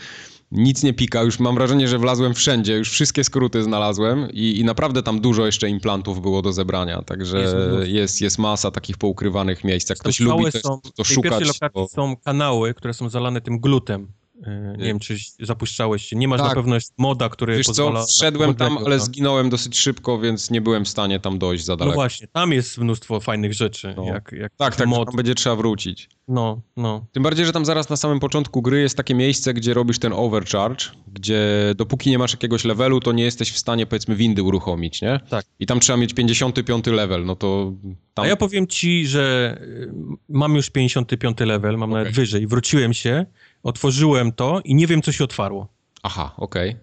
Nic 0.53 0.83
nie 0.83 0.93
pika, 0.93 1.23
już 1.23 1.39
mam 1.39 1.55
wrażenie, 1.55 1.89
że 1.89 1.99
wlazłem 1.99 2.35
wszędzie, 2.35 2.77
już 2.77 2.91
wszystkie 2.91 3.25
skróty 3.25 3.63
znalazłem 3.63 4.29
i, 4.33 4.59
i 4.59 4.65
naprawdę 4.65 5.03
tam 5.03 5.21
dużo 5.21 5.47
jeszcze 5.47 5.69
implantów 5.69 6.23
było 6.23 6.43
do 6.43 6.53
zebrania, 6.53 7.03
także 7.03 7.41
Jest 7.41 7.57
jest, 7.85 8.21
jest 8.21 8.39
masa 8.39 8.71
takich 8.71 8.99
poukrywanych 8.99 9.65
miejsc. 9.65 9.91
Jak 9.91 9.99
ktoś 9.99 10.21
lubi 10.21 10.45
to, 10.53 10.61
są, 10.61 10.81
to 10.97 11.05
w 11.05 11.09
tej 11.09 11.17
pierwszej 11.17 11.47
szukać, 11.47 11.61
lokacji 11.61 11.71
to... 11.75 11.89
są 11.89 12.17
kanały, 12.17 12.75
które 12.75 12.95
są 12.95 13.09
zalane 13.09 13.41
tym 13.41 13.61
glutem. 13.61 14.13
Yy, 14.47 14.77
Nie 14.79 14.85
wiem, 14.85 14.99
czy 14.99 15.17
zapuszczałeś 15.41 16.07
się. 16.07 16.17
Nie 16.17 16.29
masz 16.29 16.41
Tak. 16.41 16.49
na 16.49 16.55
pewno 16.55 16.77
moda, 16.99 17.29
który 17.29 17.57
Wiesz 17.57 17.67
pozwala... 17.67 18.01
co, 18.01 18.07
wszedłem 18.07 18.55
tam, 18.55 18.79
ale 18.79 19.01
zginąłem 19.01 19.51
dosyć 19.51 19.79
szybko, 19.81 20.19
więc 20.19 20.51
nie 20.51 20.61
byłem 20.61 20.85
w 20.85 20.89
stanie 20.89 21.21
tam 21.21 21.39
dojść 21.39 21.65
za 21.65 21.73
No 21.73 21.77
daleko. 21.77 21.95
właśnie, 21.95 22.27
tam 22.27 22.53
jest 22.53 22.79
mnóstwo 22.79 23.21
fajnych 23.21 23.55
rzeczy. 23.55 23.95
No. 23.97 24.05
Jak, 24.05 24.33
jak 24.33 24.53
tak, 24.57 24.77
tak, 24.77 24.87
mod. 24.87 25.09
tam 25.09 25.17
będzie 25.17 25.35
trzeba 25.35 25.57
wrócić. 25.57 26.09
No, 26.29 26.61
no. 26.77 27.07
Tym 27.13 27.23
bardziej, 27.23 27.47
że 27.47 27.53
tam 27.53 27.65
zaraz 27.65 27.91
na 27.91 27.97
samym 27.97 28.21
początku 28.21 28.63
gry 28.63 28.81
jest 28.81 28.97
takie 28.97 29.15
miejsce, 29.15 29.55
gdzie 29.55 29.75
robisz 29.75 29.99
ten 29.99 30.13
overcharge, 30.13 30.85
gdzie 31.13 31.41
dopóki 31.77 32.11
nie 32.11 32.19
masz 32.19 32.33
jakiegoś 32.33 32.65
levelu, 32.65 33.01
to 33.01 33.13
nie 33.13 33.25
jesteś 33.25 33.53
w 33.53 33.59
stanie, 33.59 33.87
powiedzmy, 33.87 34.17
windy 34.17 34.43
uruchomić, 34.43 35.03
nie? 35.03 35.21
Tak. 35.29 35.45
I 35.59 35.67
tam 35.67 35.81
trzeba 35.81 35.97
mieć 35.97 36.15
55 36.15 36.87
level, 36.87 37.25
no 37.25 37.37
to 37.37 37.73
tam... 38.15 38.25
A 38.25 38.29
ja 38.29 38.37
powiem 38.37 38.67
ci, 38.67 39.07
że 39.07 39.57
y, 39.63 39.93
mam 40.29 40.55
już 40.57 40.71
55 40.71 41.41
level, 41.41 41.79
mam 41.79 41.91
nawet 41.91 42.07
Okej. 42.07 42.15
wyżej. 42.15 42.47
Wróciłem 42.47 42.93
się, 42.93 43.27
otworzyłem 43.63 44.33
to 44.33 44.61
i 44.65 44.75
nie 44.75 44.87
wiem, 44.87 45.03
co 45.03 45.13
się 45.13 45.25
otwarło. 45.25 45.69
Aha, 46.03 46.35
okej. 46.37 46.77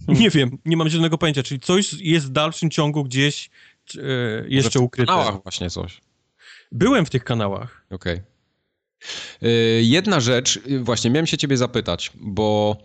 Nie 0.08 0.30
wiem, 0.30 0.58
nie 0.64 0.76
mam 0.76 0.88
zielonego 0.88 1.18
pojęcia, 1.18 1.42
czyli 1.42 1.60
coś 1.60 1.92
jest 1.92 2.26
w 2.26 2.30
dalszym 2.30 2.70
ciągu 2.70 3.04
gdzieś 3.04 3.50
y, 3.94 4.00
jeszcze 4.48 4.68
Może 4.68 4.78
w 4.78 4.82
ukryte. 4.82 5.12
kanałach 5.12 5.42
właśnie 5.42 5.70
coś. 5.70 6.00
Byłem 6.72 7.06
w 7.06 7.10
tych 7.10 7.24
kanałach. 7.24 7.86
Okej. 7.90 8.20
Y, 9.42 9.80
Jedna 9.82 10.20
rzecz, 10.20 10.56
y, 10.66 10.80
właśnie 10.80 11.10
miałem 11.10 11.26
się 11.26 11.38
ciebie 11.38 11.56
zapytać, 11.56 12.12
bo 12.20 12.76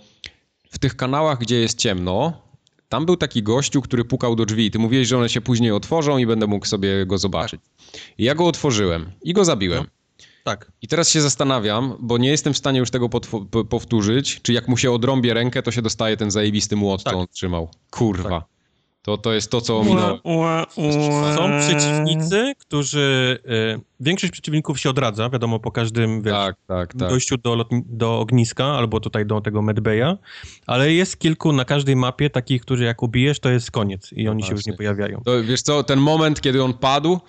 w 0.72 0.80
tych 0.80 0.96
kanałach, 0.96 1.40
gdzie 1.40 1.56
jest 1.60 1.78
ciemno, 1.78 2.42
tam 2.90 3.06
był 3.06 3.18
taki 3.18 3.44
gościu, 3.44 3.82
który 3.82 4.06
pukał 4.06 4.36
do 4.36 4.46
drzwi. 4.46 4.72
Ty 4.72 4.80
mówiłeś, 4.80 5.08
że 5.08 5.18
one 5.18 5.30
się 5.30 5.42
później 5.42 5.72
otworzą 5.72 6.18
i 6.18 6.26
będę 6.26 6.48
mógł 6.48 6.66
sobie 6.66 7.06
go 7.06 7.18
zobaczyć. 7.18 7.62
I 8.18 8.24
ja 8.24 8.36
go 8.36 8.46
otworzyłem 8.48 9.12
i 9.24 9.34
go 9.34 9.46
zabiłem. 9.46 9.86
Tak. 10.46 10.72
I 10.82 10.88
teraz 10.88 11.10
się 11.10 11.22
zastanawiam, 11.22 11.94
bo 12.00 12.18
nie 12.18 12.30
jestem 12.30 12.54
w 12.54 12.58
stanie 12.58 12.80
już 12.80 12.92
tego 12.92 13.10
powtórzyć, 13.70 14.42
czy 14.42 14.54
jak 14.54 14.68
mu 14.68 14.78
się 14.78 14.92
odrąbie 14.92 15.34
rękę, 15.34 15.64
to 15.64 15.72
się 15.72 15.82
dostaje 15.82 16.18
ten 16.18 16.32
zajebisty 16.32 16.76
młot, 16.76 17.04
Tak. 17.04 17.14
co 17.14 17.20
on 17.20 17.28
trzymał. 17.28 17.70
Kurwa. 17.92 18.46
To, 19.02 19.18
to 19.18 19.34
jest 19.34 19.52
to, 19.52 19.62
co 19.62 19.80
ominąłem. 19.80 20.18
Są 21.36 21.60
przeciwnicy, 21.60 22.54
którzy. 22.60 23.40
Y, 23.78 23.82
większość 24.00 24.32
przeciwników 24.34 24.80
się 24.80 24.90
odradza, 24.90 25.30
wiadomo, 25.30 25.60
po 25.60 25.72
każdym 25.72 26.22
wiesz, 26.22 26.34
Tak, 26.34 26.56
tak, 26.68 26.94
tak. 26.94 27.10
dojściu 27.10 27.38
do, 27.38 27.66
do 27.86 28.20
ogniska 28.20 28.66
albo 28.66 29.00
tutaj 29.00 29.26
do 29.26 29.42
tego 29.42 29.62
medbaya, 29.62 30.18
ale 30.68 30.94
jest 30.94 31.20
kilku 31.20 31.54
na 31.54 31.66
każdej 31.66 31.96
mapie 31.96 32.30
takich, 32.30 32.62
którzy 32.62 32.84
jak 32.84 33.04
ubijesz, 33.04 33.40
to 33.40 33.50
jest 33.50 33.72
koniec 33.72 34.14
i 34.14 34.28
oni 34.28 34.44
się 34.44 34.52
już 34.52 34.66
nie 34.66 34.74
pojawiają. 34.74 35.22
To, 35.26 35.44
wiesz 35.44 35.62
co, 35.62 35.84
ten 35.84 36.00
moment, 36.00 36.42
kiedy 36.42 36.64
on 36.64 36.74
padł, 36.74 37.20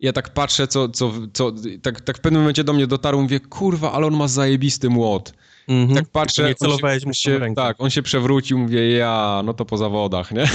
ja 0.00 0.12
tak 0.12 0.28
patrzę, 0.28 0.66
co, 0.66 0.88
co, 0.88 1.12
co 1.32 1.52
tak, 1.82 2.00
tak 2.00 2.18
w 2.18 2.20
pewnym 2.20 2.42
momencie 2.42 2.64
do 2.64 2.72
mnie 2.72 2.86
dotarło, 2.86 3.22
mówię, 3.22 3.40
kurwa, 3.40 3.92
ale 3.92 4.06
on 4.06 4.16
ma 4.16 4.28
zajebisty 4.28 4.90
młot. 4.90 5.32
Mhm. 5.68 5.98
Tak 5.98 6.12
patrzę, 6.12 6.42
Nie 6.42 6.48
on 6.48 6.54
celowałeś 6.54 7.02
się, 7.02 7.06
mu 7.06 7.10
on 7.10 7.14
w 7.14 7.40
tą 7.40 7.48
się, 7.48 7.54
tak, 7.54 7.76
on 7.80 7.90
się 7.90 8.02
przewrócił, 8.02 8.58
mówię, 8.58 8.90
ja, 8.90 9.42
no 9.44 9.54
to 9.54 9.64
po 9.64 9.76
zawodach, 9.76 10.32
nie? 10.32 10.44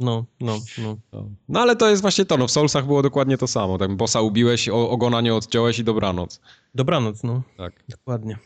No, 0.00 0.24
no, 0.40 0.58
no. 0.78 0.96
No 1.48 1.60
ale 1.60 1.76
to 1.76 1.90
jest 1.90 2.02
właśnie 2.02 2.24
to, 2.24 2.36
no 2.36 2.46
w 2.46 2.50
Soulsach 2.50 2.86
było 2.86 3.02
dokładnie 3.02 3.38
to 3.38 3.46
samo, 3.46 3.78
tak 3.78 3.96
bossa 3.96 4.20
ubiłeś, 4.20 4.68
ogona 4.68 5.20
nie 5.20 5.34
odciąłeś 5.34 5.78
i 5.78 5.84
dobranoc. 5.84 6.40
Dobranoc, 6.74 7.22
no. 7.22 7.42
Tak. 7.56 7.72
Dokładnie. 7.88 8.38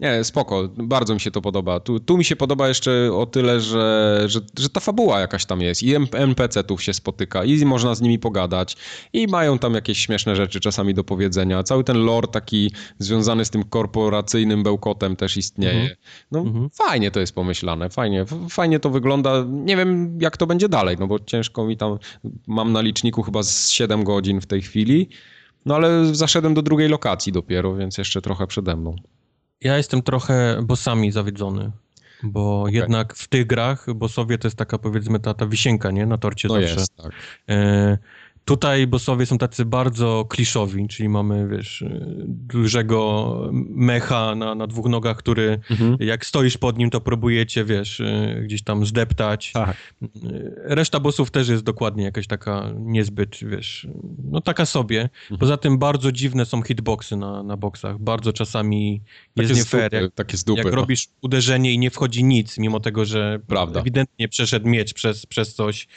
Nie, 0.00 0.24
spoko, 0.24 0.68
bardzo 0.76 1.14
mi 1.14 1.20
się 1.20 1.30
to 1.30 1.40
podoba. 1.40 1.80
Tu, 1.80 2.00
tu 2.00 2.18
mi 2.18 2.24
się 2.24 2.36
podoba 2.36 2.68
jeszcze 2.68 3.10
o 3.12 3.26
tyle, 3.26 3.60
że, 3.60 4.22
że, 4.26 4.40
że 4.58 4.68
ta 4.68 4.80
fabuła 4.80 5.20
jakaś 5.20 5.44
tam 5.46 5.60
jest 5.60 5.82
i 5.82 5.94
NPC-tów 6.12 6.82
się 6.82 6.92
spotyka 6.94 7.44
i 7.44 7.64
można 7.64 7.94
z 7.94 8.00
nimi 8.00 8.18
pogadać 8.18 8.76
i 9.12 9.26
mają 9.26 9.58
tam 9.58 9.74
jakieś 9.74 9.98
śmieszne 9.98 10.36
rzeczy 10.36 10.60
czasami 10.60 10.94
do 10.94 11.04
powiedzenia. 11.04 11.62
Cały 11.62 11.84
ten 11.84 12.04
lore 12.04 12.28
taki 12.28 12.72
związany 12.98 13.44
z 13.44 13.50
tym 13.50 13.64
korporacyjnym 13.64 14.62
bełkotem 14.62 15.16
też 15.16 15.36
istnieje. 15.36 15.80
Mhm. 15.80 15.96
No 16.32 16.38
Mhm. 16.40 16.70
fajnie 16.70 17.10
to 17.10 17.20
jest 17.20 17.34
pomyślane, 17.34 17.90
fajnie, 17.90 18.24
fajnie 18.50 18.80
to 18.80 18.90
wygląda. 18.90 19.44
Nie 19.48 19.76
wiem 19.76 20.18
jak 20.20 20.36
to 20.36 20.46
będzie 20.46 20.68
dalej, 20.68 20.96
no 21.00 21.06
bo 21.06 21.18
ciężko 21.18 21.66
mi 21.66 21.76
tam, 21.76 21.98
mam 22.46 22.72
na 22.72 22.80
liczniku 22.80 23.22
chyba 23.22 23.42
z 23.42 23.70
7 23.70 24.04
godzin 24.04 24.40
w 24.40 24.46
tej 24.46 24.62
chwili, 24.62 25.08
no 25.66 25.74
ale 25.74 26.14
zaszedłem 26.14 26.54
do 26.54 26.62
drugiej 26.62 26.88
lokacji 26.88 27.32
dopiero, 27.32 27.74
więc 27.74 27.98
jeszcze 27.98 28.22
trochę 28.22 28.46
przede 28.46 28.76
mną. 28.76 28.96
Ja 29.60 29.76
jestem 29.76 30.02
trochę 30.02 30.62
bossami 30.62 31.12
zawiedzony, 31.12 31.70
bo 32.22 32.64
jednak 32.68 33.14
w 33.14 33.28
tych 33.28 33.46
grach 33.46 33.94
bossowie 33.94 34.38
to 34.38 34.48
jest 34.48 34.56
taka 34.56 34.78
powiedzmy 34.78 35.20
ta, 35.20 35.34
ta 35.34 35.46
wisienka, 35.46 35.90
nie? 35.90 36.06
Na 36.06 36.18
torcie 36.18 36.48
zawsze. 36.48 36.62
jest, 36.62 36.96
tak. 36.96 37.12
E, 37.48 37.98
tutaj 38.48 38.86
bossowie 38.86 39.26
są 39.26 39.38
tacy 39.38 39.64
bardzo 39.64 40.24
kliszowi, 40.28 40.88
czyli 40.88 41.08
mamy, 41.08 41.48
wiesz, 41.48 41.82
e, 41.82 42.06
dużego 42.26 43.40
mecha 43.68 44.34
na, 44.34 44.54
na 44.54 44.66
dwóch 44.66 44.86
nogach, 44.86 45.16
który 45.16 45.60
Mhm. 45.70 45.96
jak 46.00 46.26
stoisz 46.26 46.58
pod 46.58 46.78
nim, 46.78 46.90
to 46.90 47.00
próbujecie, 47.00 47.64
wiesz, 47.64 48.00
e, 48.00 48.40
gdzieś 48.44 48.62
tam 48.62 48.86
zdeptać. 48.86 49.52
Tak. 49.52 49.76
E, 50.02 50.06
Reszta 50.74 51.00
bossów 51.00 51.30
też 51.30 51.48
jest 51.48 51.62
dokładnie 51.64 52.04
jakaś 52.04 52.26
taka 52.26 52.70
niezbyt, 52.78 53.36
wiesz, 53.42 53.86
no 54.30 54.40
taka 54.40 54.66
sobie. 54.66 55.02
Mhm. 55.02 55.38
Poza 55.40 55.56
tym 55.56 55.78
bardzo 55.78 56.12
dziwne 56.12 56.46
są 56.46 56.62
hitboxy 56.62 57.16
na, 57.16 57.42
na 57.42 57.56
boksach. 57.56 57.98
Bardzo 57.98 58.32
czasami 58.32 59.02
jest 59.36 59.48
Takie 59.50 59.60
nie 59.60 59.64
fair. 59.64 59.92
Jak, 60.02 60.14
takie 60.14 60.36
zdupy. 60.36 60.58
jak 60.58 60.66
no. 60.70 60.76
robisz 60.76 61.08
uderzenie 61.22 61.72
i 61.72 61.78
nie 61.78 61.90
wchodzi 61.90 62.24
nic, 62.24 62.58
mimo 62.58 62.80
tego, 62.80 63.04
że 63.04 63.38
Prawda. 63.46 63.80
ewidentnie 63.80 64.28
przeszedł 64.28 64.68
miecz 64.68 64.94
przez, 64.94 65.26
przez 65.26 65.54
coś, 65.54 65.88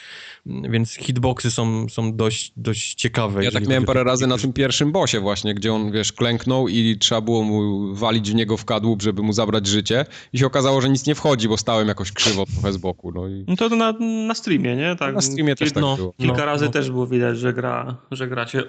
więc 0.46 0.94
hitboxy 0.94 1.50
są, 1.50 1.88
są 1.88 2.16
dość 2.16 2.52
dość, 2.56 2.94
ciekawe. 2.94 3.44
Ja 3.44 3.50
tak 3.50 3.68
miałem 3.68 3.84
parę 3.84 4.04
razy 4.04 4.26
na 4.26 4.38
tym 4.38 4.52
pierwszym 4.52 4.92
bosie 4.92 5.20
właśnie, 5.20 5.54
gdzie 5.54 5.72
on, 5.74 5.92
wiesz, 5.92 6.12
klęknął 6.12 6.68
i 6.68 6.96
trzeba 7.00 7.20
było 7.20 7.42
mu 7.42 7.94
walić 7.94 8.30
w 8.30 8.34
niego 8.34 8.56
w 8.56 8.64
kadłub, 8.64 9.02
żeby 9.02 9.22
mu 9.22 9.32
zabrać 9.32 9.66
życie 9.66 10.04
i 10.32 10.38
się 10.38 10.46
okazało, 10.46 10.80
że 10.80 10.88
nic 10.88 11.06
nie 11.06 11.14
wchodzi, 11.14 11.48
bo 11.48 11.56
stałem 11.56 11.88
jakoś 11.88 12.12
krzywo 12.12 12.46
trochę 12.46 12.72
z 12.72 12.76
boku, 12.76 13.12
no 13.12 13.28
i... 13.28 13.44
No 13.48 13.56
to 13.56 13.68
na, 13.68 13.92
na 14.26 14.34
streamie, 14.34 14.76
nie? 14.76 14.96
Tak, 14.96 15.14
Na 15.14 15.20
streamie 15.20 15.56
też 15.56 15.72
tak 15.72 15.82
no, 15.82 15.96
było. 15.96 16.12
Kilka 16.20 16.36
No, 16.36 16.44
razy 16.44 16.64
no. 16.64 16.70
też 16.70 16.90
było 16.90 17.06
widać, 17.06 17.38
że 17.38 17.52
gra, 17.52 17.96
że 18.10 18.28
gra 18.28 18.46
cię 18.46 18.62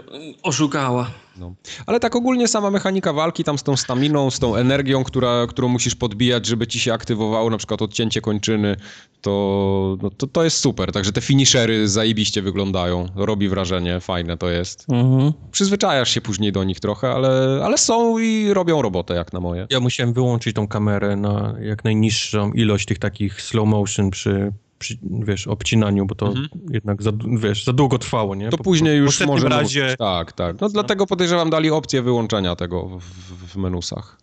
oszukała. 0.44 1.12
No. 1.38 1.56
Ale 1.86 2.00
tak 2.00 2.16
ogólnie 2.16 2.48
sama 2.48 2.72
mechanika 2.72 3.14
walki 3.14 3.44
tam 3.44 3.58
z 3.58 3.64
tą 3.64 3.78
staminą, 3.78 4.32
z 4.32 4.40
tą 4.40 4.56
energią, 4.56 5.04
która, 5.04 5.48
którą 5.48 5.68
musisz 5.68 5.96
podbijać, 5.96 6.46
żeby 6.46 6.68
ci 6.68 6.80
się 6.80 6.94
aktywowało, 6.94 7.50
na 7.50 7.58
przykład 7.58 7.82
odcięcie 7.82 8.22
kończyny, 8.22 8.76
to, 9.22 9.98
no, 10.02 10.10
to, 10.10 10.28
to 10.28 10.44
jest 10.44 10.58
super. 10.58 10.92
Także 10.92 11.12
te 11.12 11.22
finishery 11.22 11.88
zajebiście 11.88 12.42
wyglądają, 12.42 13.06
robi 13.16 13.50
wrażenie, 13.50 14.00
fajne 14.00 14.38
to 14.38 14.50
jest. 14.50 14.86
Mhm. 14.90 15.34
Przyzwyczajasz 15.52 16.10
się 16.10 16.22
później 16.22 16.52
do 16.52 16.64
nich 16.64 16.80
trochę, 16.80 17.12
ale, 17.12 17.62
ale 17.64 17.78
są 17.78 18.20
i 18.20 18.54
robią 18.54 18.82
robotę 18.82 19.14
jak 19.14 19.34
na 19.34 19.40
moje. 19.40 19.68
Ja 19.70 19.80
musiałem 19.80 20.14
wyłączyć 20.14 20.56
tą 20.56 20.68
kamerę 20.68 21.16
na 21.16 21.56
jak 21.62 21.84
najniższą 21.84 22.52
ilość 22.52 22.86
tych 22.86 23.00
takich 23.00 23.42
slow 23.42 23.68
motion 23.68 24.10
przy, 24.10 24.52
przy 24.84 24.98
wiesz, 25.04 25.48
obcinaniu, 25.48 26.06
bo 26.06 26.16
to 26.16 26.28
Mhm. 26.28 26.48
jednak 26.70 27.04
za, 27.04 27.12
wiesz, 27.38 27.64
za 27.66 27.74
długo 27.74 27.98
trwało, 27.98 28.36
nie? 28.36 28.50
To 28.50 28.58
Po- 28.58 28.64
później 28.64 28.94
po 28.94 28.98
już 28.98 29.06
poprzednim 29.06 29.36
może... 29.36 29.50
razie 29.50 29.96
Tak, 30.00 30.32
tak. 30.34 30.62
No 30.62 30.70
dlatego 30.70 31.08
podejrzewam 31.08 31.50
dali 31.50 31.70
opcję 31.72 32.02
wyłączenia 32.02 32.56
tego 32.56 33.00
w, 33.00 33.04
w, 33.52 33.56
menusach. 33.56 34.18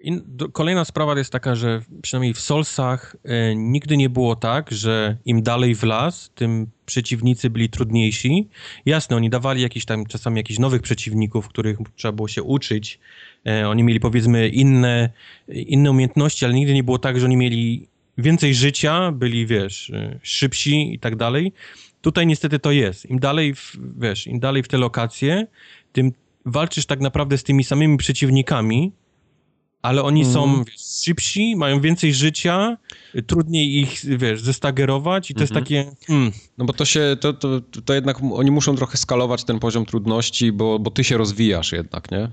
I 0.00 0.20
do, 0.26 0.48
kolejna 0.48 0.84
sprawa 0.84 1.18
jest 1.18 1.32
taka, 1.32 1.54
że 1.54 1.80
przynajmniej 2.02 2.34
w 2.34 2.40
Soulsach 2.40 3.16
e, 3.24 3.54
nigdy 3.56 3.96
nie 3.96 4.10
było 4.10 4.36
tak, 4.36 4.70
że 4.72 5.16
im 5.24 5.42
dalej 5.42 5.74
w 5.74 5.82
las, 5.82 6.30
tym 6.34 6.66
przeciwnicy 6.86 7.50
byli 7.50 7.68
trudniejsi. 7.68 8.48
Jasne, 8.86 9.16
oni 9.16 9.30
dawali 9.30 9.62
jakiś 9.62 9.84
tam 9.84 10.06
czasami 10.06 10.36
jakichś 10.36 10.58
nowych 10.58 10.82
przeciwników, 10.82 11.48
których 11.48 11.78
trzeba 11.96 12.12
było 12.12 12.28
się 12.28 12.42
uczyć. 12.42 12.98
E, 13.46 13.68
oni 13.68 13.82
mieli 13.82 14.00
powiedzmy 14.00 14.48
inne, 14.48 15.10
inne 15.48 15.90
umiejętności, 15.90 16.44
ale 16.44 16.54
nigdy 16.54 16.74
nie 16.74 16.84
było 16.84 16.98
tak, 16.98 17.20
że 17.20 17.26
oni 17.26 17.36
mieli 17.36 17.88
więcej 18.18 18.54
życia, 18.54 19.12
byli, 19.12 19.46
wiesz, 19.46 19.90
e, 19.90 20.18
szybsi 20.22 20.94
i 20.94 20.98
tak 20.98 21.16
dalej. 21.16 21.52
Tutaj 22.00 22.26
niestety 22.26 22.58
to 22.58 22.70
jest. 22.72 23.06
Im 23.10 23.18
dalej, 23.18 23.54
w, 23.54 23.76
wiesz, 23.98 24.26
im 24.26 24.40
dalej 24.40 24.62
w 24.62 24.68
te 24.68 24.78
lokacje, 24.78 25.46
tym 25.92 26.12
walczysz 26.46 26.86
tak 26.86 27.00
naprawdę 27.00 27.38
z 27.38 27.44
tymi 27.44 27.64
samymi 27.64 27.96
przeciwnikami, 27.96 28.92
ale 29.82 30.02
oni 30.02 30.24
są 30.24 30.44
Mhm. 30.44 30.64
wiesz, 30.64 30.80
szybsi, 31.04 31.56
mają 31.56 31.80
więcej 31.80 32.14
życia, 32.14 32.76
y, 33.14 33.22
trudniej 33.22 33.78
ich, 33.78 34.00
wiesz, 34.18 34.40
zestagerować 34.42 35.30
i 35.30 35.34
to 35.34 35.40
jest 35.40 35.52
Mhm. 35.52 35.64
takie, 35.64 35.90
hmm, 36.06 36.32
No 36.58 36.64
bo 36.64 36.72
to 36.72 36.84
się, 36.84 37.16
to, 37.20 37.32
to, 37.32 37.60
to 37.84 37.94
jednak 37.94 38.16
oni 38.32 38.50
muszą 38.50 38.76
trochę 38.76 38.96
skalować 38.98 39.44
ten 39.44 39.58
poziom 39.58 39.86
trudności, 39.86 40.52
bo, 40.52 40.78
bo 40.78 40.90
ty 40.90 41.04
się 41.04 41.16
rozwijasz 41.18 41.72
jednak, 41.72 42.10
nie? 42.10 42.30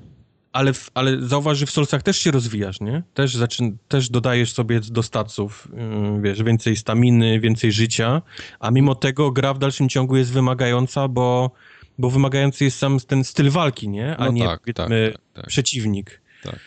Ale, 0.55 0.73
w, 0.73 0.91
ale 0.93 1.21
zauważ, 1.21 1.57
że 1.57 1.65
w 1.65 1.71
Soulsach 1.71 2.03
też 2.03 2.17
się 2.17 2.31
rozwijasz, 2.31 2.81
nie? 2.81 3.03
Też, 3.13 3.35
zaczyn, 3.35 3.77
też 3.87 4.09
dodajesz 4.09 4.53
sobie 4.53 4.79
do 4.79 5.03
staców, 5.03 5.67
yy, 6.13 6.21
wiesz, 6.21 6.43
więcej 6.43 6.75
staminy, 6.75 7.39
więcej 7.39 7.71
życia, 7.71 8.21
a 8.59 8.71
mimo 8.71 8.95
tego 8.95 9.31
gra 9.31 9.53
w 9.53 9.59
dalszym 9.59 9.89
ciągu 9.89 10.17
jest 10.17 10.31
wymagająca, 10.31 11.07
bo, 11.07 11.51
bo 11.97 12.09
wymagający 12.09 12.63
jest 12.63 12.77
sam 12.77 12.99
ten 13.07 13.23
styl 13.23 13.49
walki, 13.49 13.89
nie? 13.89 14.17
A 14.17 14.25
No 14.25 14.31
nie, 14.31 14.45
tak, 14.45 14.61
powiedzmy, 14.61 15.11
tak, 15.13 15.21
tak, 15.21 15.43
tak. 15.43 15.47
przeciwnik. 15.47 16.21
Tak. 16.43 16.59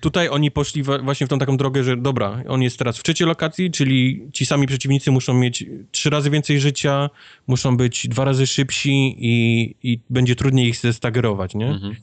Tutaj 0.00 0.28
oni 0.28 0.50
poszli 0.50 0.82
właśnie 0.82 1.26
w 1.26 1.30
tą 1.30 1.38
taką 1.38 1.56
drogę, 1.56 1.84
że 1.84 1.96
dobra, 1.96 2.42
on 2.48 2.62
jest 2.62 2.78
teraz 2.78 2.98
w 2.98 3.02
trzeciej 3.02 3.26
lokacji, 3.26 3.70
czyli 3.70 4.28
ci 4.32 4.46
sami 4.46 4.66
przeciwnicy 4.66 5.10
muszą 5.10 5.34
mieć 5.34 5.64
trzy 5.90 6.10
razy 6.10 6.30
więcej 6.30 6.60
życia, 6.60 7.10
muszą 7.46 7.76
być 7.76 8.08
dwa 8.08 8.24
razy 8.24 8.46
szybsi 8.46 9.16
i, 9.18 9.74
i 9.82 10.00
będzie 10.10 10.36
trudniej 10.36 10.68
ich 10.68 10.76
zestagerować, 10.76 11.54
nie? 11.54 11.68
Mhm. 11.68 11.96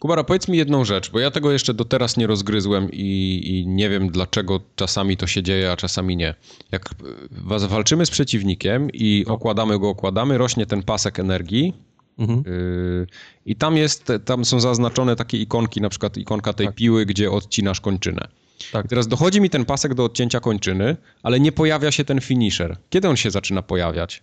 Kubara, 0.00 0.24
powiedz 0.24 0.48
mi 0.48 0.58
jedną 0.58 0.84
rzecz, 0.84 1.10
bo 1.10 1.20
ja 1.20 1.30
tego 1.30 1.52
jeszcze 1.52 1.74
do 1.74 1.84
teraz 1.84 2.16
nie 2.16 2.26
rozgryzłem 2.26 2.88
i, 2.92 3.40
i 3.44 3.66
nie 3.66 3.88
wiem 3.88 4.08
dlaczego 4.08 4.60
czasami 4.76 5.16
to 5.16 5.26
się 5.26 5.42
dzieje, 5.42 5.72
a 5.72 5.76
czasami 5.76 6.16
nie. 6.16 6.34
Jak 6.72 6.90
e, 7.50 7.68
walczymy 7.68 8.06
z 8.06 8.10
przeciwnikiem 8.10 8.90
i 8.92 9.24
okładamy 9.28 9.78
go, 9.78 9.88
okładamy, 9.88 10.38
rośnie 10.38 10.66
ten 10.66 10.82
pasek 10.82 11.18
energii 11.20 11.72
Mhm. 12.18 12.42
yy, 12.46 13.06
i 13.46 13.56
tam 13.56 13.76
jest, 13.76 14.12
tam 14.24 14.44
są 14.44 14.60
zaznaczone 14.60 15.16
takie 15.16 15.38
ikonki, 15.38 15.80
na 15.80 15.88
przykład 15.88 16.16
ikonka 16.16 16.52
tej 16.52 16.66
Tak. 16.66 16.74
piły, 16.74 17.06
gdzie 17.06 17.30
odcinasz 17.30 17.80
kończynę. 17.80 18.28
Tak. 18.72 18.86
I 18.86 18.88
teraz 18.88 19.08
dochodzi 19.08 19.40
mi 19.40 19.50
ten 19.50 19.64
pasek 19.64 19.94
do 19.94 20.04
odcięcia 20.04 20.40
kończyny, 20.40 20.96
ale 21.22 21.40
nie 21.40 21.52
pojawia 21.52 21.92
się 21.92 22.04
ten 22.04 22.20
finisher. 22.20 22.76
Kiedy 22.90 23.08
on 23.08 23.16
się 23.16 23.30
zaczyna 23.30 23.62
pojawiać? 23.62 24.22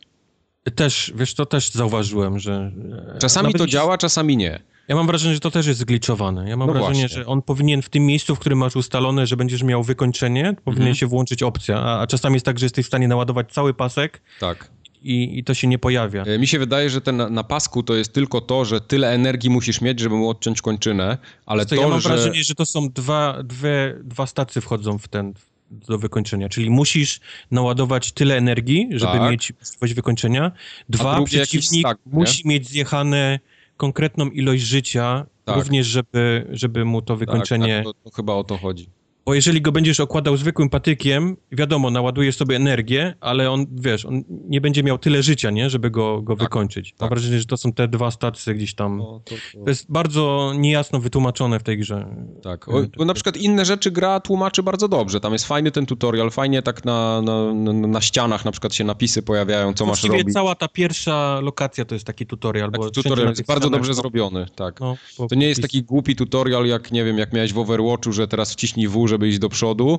Też, 0.76 1.14
wiesz, 1.16 1.34
to 1.34 1.46
też 1.46 1.72
zauważyłem, 1.72 2.40
że... 2.40 2.72
e, 3.16 3.20
Czasami 3.20 3.54
to 3.54 3.68
działa, 3.68 3.98
czasami 3.98 4.38
nie. 4.38 4.60
Ja 4.88 4.96
mam 4.96 5.08
wrażenie, 5.08 5.34
że 5.34 5.40
to 5.40 5.52
też 5.52 5.68
jest 5.68 5.80
zgliczowane. 5.80 6.50
Ja 6.50 6.58
mam 6.58 6.68
No 6.68 6.74
wrażenie, 6.74 7.00
właśnie. 7.00 7.18
że 7.18 7.26
on 7.26 7.42
powinien 7.42 7.82
w 7.82 7.90
tym 7.90 8.06
miejscu, 8.06 8.36
w 8.36 8.40
którym 8.40 8.60
masz 8.60 8.76
ustalone, 8.76 9.28
że 9.28 9.38
będziesz 9.38 9.64
miał 9.64 9.84
wykończenie, 9.84 10.56
powinien 10.66 10.82
Mhm. 10.88 10.96
się 10.96 11.08
włączyć 11.08 11.44
opcja, 11.44 11.80
a, 11.80 12.00
a 12.02 12.08
czasami 12.08 12.34
jest 12.36 12.46
tak, 12.46 12.60
że 12.60 12.66
jesteś 12.66 12.86
w 12.86 12.88
stanie 12.88 13.08
naładować 13.08 13.52
cały 13.52 13.74
pasek 13.74 14.22
Tak. 14.40 14.70
i, 15.04 15.40
i 15.40 15.44
to 15.44 15.54
się 15.54 15.68
nie 15.68 15.80
pojawia. 15.80 16.24
E, 16.24 16.40
Mi 16.40 16.48
się 16.48 16.60
wydaje, 16.60 16.90
że 16.90 17.02
ten 17.02 17.18
na, 17.18 17.30
na 17.30 17.44
pasku 17.44 17.84
to 17.84 17.96
jest 17.96 18.14
tylko 18.14 18.42
to, 18.42 18.66
że 18.66 18.82
tyle 18.82 19.12
energii 19.14 19.50
musisz 19.50 19.82
mieć, 19.82 20.00
żeby 20.00 20.16
mu 20.16 20.30
odciąć 20.30 20.62
kończynę, 20.62 21.18
ale 21.46 21.66
To 21.66 21.76
to, 21.76 21.82
ja 21.82 21.88
mam 21.88 22.02
że... 22.02 22.10
wrażenie, 22.10 22.44
że 22.44 22.56
to 22.56 22.66
są 22.66 22.90
dwa, 22.90 23.44
dwie, 23.44 23.96
dwa 24.04 24.28
stacje 24.28 24.62
wchodzą 24.62 24.98
w 24.98 25.08
ten 25.08 25.34
do 25.72 25.98
wykończenia, 25.98 26.50
czyli 26.50 26.70
musisz 26.70 27.20
naładować 27.52 28.12
tyle 28.12 28.38
energii, 28.38 28.88
żeby 28.92 29.18
Tak. 29.18 29.32
mieć 29.32 29.54
możliwość 29.60 29.94
wykończenia. 29.94 30.52
Dwa, 30.90 31.24
przeciwnik 31.24 31.88
stack, 31.88 32.02
musi 32.06 32.48
mieć 32.48 32.70
zjechane 32.70 33.40
konkretną 33.78 34.30
ilość 34.30 34.64
życia, 34.64 35.26
Tak. 35.46 35.56
również 35.56 35.88
żeby, 35.88 36.48
żeby 36.52 36.86
mu 36.86 37.02
to 37.02 37.14
Tak, 37.14 37.20
wykończenie... 37.20 37.76
tak, 37.86 37.94
to, 38.04 38.10
to 38.10 38.16
chyba 38.16 38.34
o 38.34 38.44
to 38.44 38.58
chodzi. 38.58 38.90
Bo 39.28 39.34
jeżeli 39.34 39.62
go 39.62 39.72
będziesz 39.72 40.00
okładał 40.00 40.38
zwykłym 40.38 40.70
patykiem, 40.70 41.38
wiadomo, 41.52 41.92
naładujesz 41.92 42.38
sobie 42.38 42.56
energię, 42.56 43.16
ale 43.20 43.52
on, 43.52 43.66
wiesz, 43.72 44.06
on 44.06 44.24
nie 44.30 44.62
będzie 44.62 44.84
miał 44.84 44.98
tyle 44.98 45.24
życia, 45.24 45.50
nie, 45.50 45.70
żeby 45.70 45.90
go, 45.92 46.22
go 46.22 46.36
Tak, 46.36 46.44
wykończyć. 46.44 46.92
Mam 46.92 46.98
tak. 46.98 47.10
wrażenie, 47.10 47.40
że 47.40 47.46
to 47.46 47.58
są 47.58 47.74
te 47.74 47.88
dwa 47.88 48.12
stacje 48.12 48.54
gdzieś 48.56 48.76
tam. 48.76 48.98
No, 48.98 49.22
to, 49.26 49.36
to... 49.54 49.64
To 49.64 49.70
jest 49.70 49.92
bardzo 49.92 50.54
niejasno 50.58 51.00
wytłumaczone 51.00 51.60
w 51.60 51.64
tej 51.64 51.78
grze. 51.78 52.08
Tak, 52.44 52.70
o, 52.70 52.84
bo 52.98 53.06
na 53.06 53.14
przykład 53.14 53.38
inne 53.38 53.66
rzeczy 53.66 53.92
gra 53.92 54.20
tłumaczy 54.20 54.64
bardzo 54.64 54.88
dobrze. 54.88 55.20
Tam 55.20 55.34
jest 55.34 55.46
fajny 55.46 55.72
ten 55.72 55.86
tutorial, 55.86 56.32
fajnie 56.32 56.62
tak 56.62 56.86
na, 56.86 57.22
na, 57.22 57.54
na, 57.54 57.74
na 57.74 58.02
ścianach 58.02 58.46
na 58.46 58.52
przykład 58.52 58.74
się 58.74 58.84
napisy 58.84 59.22
pojawiają, 59.22 59.74
co 59.74 59.86
masz 59.86 59.90
Właściwie 60.02 60.18
robić. 60.18 60.34
cała 60.34 60.56
ta 60.56 60.68
pierwsza 60.68 61.40
lokacja 61.40 61.86
to 61.86 61.96
jest 61.96 62.06
taki 62.06 62.26
tutorial. 62.26 62.72
Taki 62.72 62.84
bo 62.84 62.90
tutorial 62.90 63.30
jest 63.30 63.46
bardzo 63.46 63.62
ścianach 63.68 63.80
dobrze 63.80 63.94
zrobiony, 63.94 64.46
tak. 64.56 64.80
No, 64.80 64.98
To 65.30 65.36
nie 65.36 65.48
jest 65.48 65.62
taki 65.62 65.84
głupi 65.84 66.16
tutorial, 66.16 66.66
jak 66.66 66.92
nie 66.92 67.04
wiem, 67.04 67.18
jak 67.18 67.34
miałeś 67.34 67.54
w 67.54 67.60
Overwatchu, 67.60 68.12
że 68.12 68.28
teraz 68.28 68.54
wciśnij 68.54 68.88
W, 68.88 69.08
żeby 69.08 69.17
iść 69.26 69.40
do 69.40 69.50
przodu, 69.50 69.98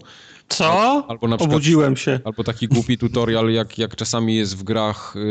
Co? 0.49 1.05
albo 1.09 1.28
na 1.28 1.36
przykład 1.36 1.55
Obudziłem 1.57 1.97
się. 1.97 2.20
Albo 2.24 2.45
taki 2.45 2.69
głupi 2.69 2.99
tutorial, 2.99 3.51
jak, 3.51 3.78
jak 3.78 3.97
czasami 3.97 4.36
jest 4.36 4.57
w 4.57 4.62
grach, 4.62 5.12
yy, 5.15 5.23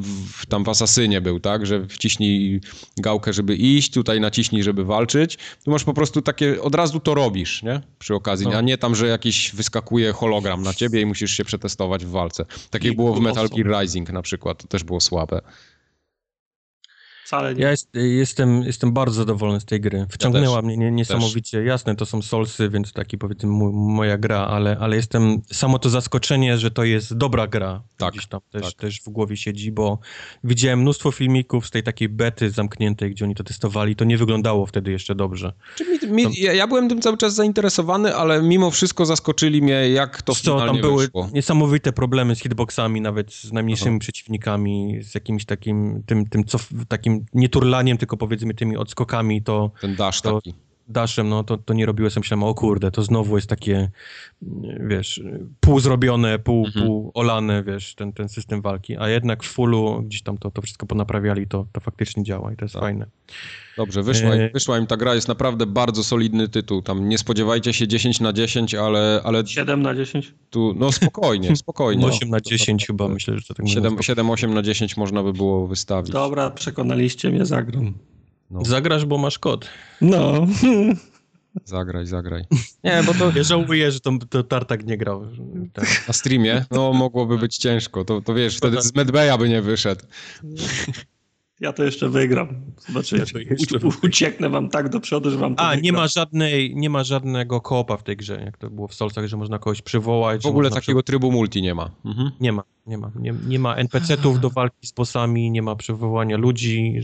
w, 0.00 0.46
tam 0.48 0.64
w 0.64 0.68
Asasynie 0.68 1.20
był, 1.20 1.40
tak? 1.40 1.66
Że 1.66 1.86
wciśnij 1.86 2.60
gałkę, 2.96 3.32
żeby 3.32 3.56
iść, 3.56 3.92
tutaj 3.92 4.20
naciśnij, 4.20 4.62
żeby 4.62 4.84
walczyć. 4.84 5.38
Tu 5.64 5.70
masz 5.70 5.84
po 5.84 5.94
prostu 5.94 6.22
takie, 6.22 6.62
od 6.62 6.74
razu 6.74 7.00
to 7.00 7.14
robisz, 7.14 7.62
nie? 7.62 7.80
Przy 7.98 8.14
okazji, 8.14 8.46
No. 8.46 8.58
a 8.58 8.60
nie 8.60 8.78
tam, 8.78 8.94
że 8.94 9.06
jakiś 9.06 9.54
wyskakuje 9.54 10.12
hologram 10.12 10.62
na 10.62 10.74
ciebie 10.74 11.00
i 11.00 11.06
musisz 11.06 11.30
się 11.30 11.44
przetestować 11.44 12.04
w 12.04 12.10
walce. 12.10 12.44
Tak 12.70 12.84
jak 12.84 12.92
I 12.92 12.96
było 12.96 13.14
w 13.14 13.20
Metal. 13.20 13.48
Gear 13.48 13.80
Rising 13.82 14.12
na 14.12 14.22
przykład, 14.22 14.62
to 14.62 14.68
też 14.68 14.84
było 14.84 15.00
słabe. 15.00 15.40
Wcale 17.24 17.54
nie. 17.54 17.62
Ja 17.62 17.70
jest, 17.70 17.88
jestem, 17.94 18.62
jestem 18.62 18.92
bardzo 18.92 19.14
zadowolony 19.14 19.60
z 19.60 19.64
tej 19.64 19.80
gry. 19.80 20.06
Wciągnęła 20.10 20.56
też. 20.56 20.64
mnie 20.64 20.76
nie, 20.76 20.90
niesamowicie. 20.90 21.64
Jasne, 21.64 21.96
to 21.96 22.06
są 22.06 22.22
solsy, 22.22 22.70
więc 22.70 22.92
taki 22.92 23.18
powiedzmy 23.18 23.50
moja 23.72 24.18
gra, 24.18 24.38
ale, 24.46 24.76
ale 24.80 24.96
jestem 24.96 25.42
samo 25.52 25.78
to 25.78 25.90
zaskoczenie, 25.90 26.58
że 26.58 26.70
to 26.70 26.84
jest 26.84 27.16
dobra 27.16 27.46
gra. 27.46 27.82
Tak, 27.96 28.12
Gdzieś 28.12 28.26
tam 28.26 28.40
też, 28.50 28.62
tak. 28.62 28.72
też 28.72 29.00
w 29.00 29.08
głowie 29.08 29.36
siedzi, 29.36 29.72
bo 29.72 29.98
widziałem 30.44 30.80
mnóstwo 30.80 31.10
filmików 31.10 31.66
z 31.66 31.70
tej 31.70 31.82
takiej 31.82 32.08
bety 32.08 32.50
zamkniętej, 32.50 33.10
gdzie 33.10 33.24
oni 33.24 33.34
to 33.34 33.44
testowali. 33.44 33.96
To 33.96 34.04
nie 34.04 34.18
wyglądało 34.18 34.66
wtedy 34.66 34.90
jeszcze 34.90 35.14
dobrze. 35.14 35.52
Czy 35.76 35.84
mi, 35.84 36.26
mi, 36.26 36.40
ja, 36.40 36.52
ja 36.52 36.66
byłem 36.66 36.88
tym 36.88 37.00
cały 37.02 37.16
czas 37.16 37.34
zainteresowany, 37.34 38.14
ale 38.14 38.42
mimo 38.42 38.70
wszystko 38.70 39.06
zaskoczyli 39.06 39.62
mnie, 39.62 39.90
jak 39.90 40.22
to 40.22 40.34
Co, 40.34 40.58
tam 40.66 40.80
były 40.80 41.02
wyszło. 41.02 41.30
niesamowite 41.32 41.92
problemy 41.92 42.36
z 42.36 42.40
hitboxami, 42.40 43.00
nawet 43.00 43.32
z 43.32 43.52
najmniejszymi 43.52 43.98
przeciwnikami, 43.98 44.98
z 45.02 45.14
jakimś 45.14 45.44
takim, 45.44 46.02
tym, 46.06 46.28
tym 46.28 46.44
cof, 46.44 46.68
takim 46.88 47.13
nie 47.34 47.48
turlaniem, 47.48 47.98
tylko 47.98 48.16
powiedzmy 48.16 48.54
tymi 48.54 48.76
odskokami, 48.76 49.42
to 49.42 49.70
Ten 49.80 49.96
dash 49.96 50.20
to- 50.20 50.34
taki. 50.34 50.54
Dashem, 50.88 51.28
no 51.28 51.44
to, 51.44 51.58
to 51.58 51.74
nie 51.74 51.86
robiłem 51.86 52.10
sobie 52.10 52.20
myślałem, 52.22 52.42
o 52.44 52.54
kurde, 52.54 52.90
to 52.90 53.02
znowu 53.02 53.36
jest 53.36 53.48
takie, 53.48 53.90
wiesz, 54.80 55.22
pół 55.60 55.80
zrobione, 55.80 56.38
pół, 56.38 56.66
Mhm. 56.66 56.86
pół 56.86 57.10
olane, 57.14 57.62
wiesz, 57.62 57.94
ten, 57.94 58.12
ten 58.12 58.28
system 58.28 58.62
walki, 58.62 58.96
a 58.96 59.08
jednak 59.08 59.42
w 59.44 59.46
fullu 59.48 60.02
gdzieś 60.02 60.22
tam 60.22 60.38
to, 60.38 60.50
to 60.50 60.62
wszystko 60.62 60.86
ponaprawiali, 60.86 61.46
to, 61.46 61.66
to 61.72 61.80
faktycznie 61.80 62.22
działa 62.22 62.52
i 62.52 62.56
to 62.56 62.64
jest 62.64 62.72
Tak. 62.74 62.82
fajne. 62.82 63.06
Dobrze, 63.76 64.02
wyszła, 64.02 64.34
im, 64.36 64.40
E- 64.42 64.50
wyszła 64.50 64.78
im 64.78 64.86
ta 64.86 64.96
gra, 64.96 65.14
jest 65.14 65.28
naprawdę 65.28 65.66
bardzo 65.66 66.04
solidny 66.04 66.48
tytuł. 66.48 66.82
Tam 66.82 67.08
nie 67.08 67.18
spodziewajcie 67.18 67.72
się 67.72 67.88
10 67.88 68.20
na 68.20 68.32
10, 68.32 68.74
ale, 68.74 69.20
ale 69.24 69.46
7 69.46 69.82
na 69.82 69.94
10? 69.94 70.34
tu, 70.50 70.74
no 70.78 70.92
spokojnie, 70.92 71.56
spokojnie. 71.66 72.06
8 72.06 72.30
na 72.30 72.40
10 72.40 72.86
chyba, 72.86 73.08
myślę, 73.08 73.38
że 73.38 73.44
to 73.44 73.54
tak 73.54 73.68
7, 73.68 73.82
można 73.92 74.02
7, 74.02 74.30
8 74.30 74.54
na 74.54 74.62
10 74.62 74.96
można 74.96 75.22
by 75.22 75.32
było 75.32 75.66
wystawić. 75.66 76.12
Dobra, 76.12 76.50
przekonaliście 76.50 77.30
mnie, 77.30 77.46
zagram. 77.46 77.94
No. 78.50 78.64
Zagrasz, 78.64 79.04
bo 79.04 79.18
masz 79.18 79.38
kod. 79.38 79.70
No. 80.00 80.46
Zagraj, 81.64 82.06
zagraj. 82.06 82.44
Nie, 82.84 83.02
bo 83.06 83.14
to 83.14 83.32
Ja 83.36 83.42
żałuję, 83.52 83.92
że 83.92 84.00
to, 84.00 84.10
to 84.30 84.42
Tartak 84.42 84.86
nie 84.86 84.98
grał. 84.98 85.26
Tak. 85.72 86.04
na 86.08 86.14
streamie, 86.14 86.64
no 86.70 86.92
mogłoby 86.92 87.38
być 87.38 87.56
ciężko. 87.58 88.04
To, 88.04 88.20
to 88.20 88.34
wiesz, 88.34 88.56
wtedy 88.56 88.82
z 88.82 88.94
Medbeja 88.94 89.38
by 89.38 89.48
nie 89.48 89.62
wyszedł. 89.62 90.04
Ja 91.60 91.72
to 91.72 91.84
jeszcze 91.84 92.08
wygram. 92.08 92.48
Zobaczycie. 92.86 93.42
Ja 93.42 93.56
jeszcze 93.58 93.78
U- 93.78 93.88
u- 93.88 93.92
Ucieknę 94.06 94.50
wam 94.50 94.70
tak 94.70 94.88
do 94.88 95.00
przodu, 95.00 95.30
że 95.30 95.36
wam 95.38 95.56
to 95.56 95.62
A, 95.62 95.74
nie 95.74 95.92
ma, 95.92 96.08
żadnej, 96.08 96.76
nie 96.76 96.90
ma 96.90 97.04
żadnego 97.04 97.60
koopa 97.60 97.96
w 97.96 98.02
tej 98.02 98.16
grze, 98.16 98.42
jak 98.44 98.58
to 98.58 98.70
było 98.70 98.88
w 98.88 98.94
Solsach, 98.94 99.26
że 99.26 99.36
można 99.36 99.58
kogoś 99.58 99.82
przywołać. 99.82 100.42
W 100.42 100.46
ogóle 100.46 100.70
takiego 100.70 101.02
trybu 101.02 101.32
multi 101.32 101.62
nie 101.62 101.74
ma. 101.74 101.90
Mhm. 102.04 102.30
Nie 102.40 102.52
ma, 102.52 102.62
nie 102.86 102.98
ma. 102.98 103.10
Nie, 103.16 103.34
nie 103.46 103.58
ma 103.58 103.74
NPC-ów 103.76 104.40
do 104.40 104.50
walki 104.50 104.86
z 104.86 104.92
bossami, 104.92 105.50
nie 105.50 105.62
ma 105.62 105.76
przywołania 105.76 106.36
ludzi, 106.36 107.00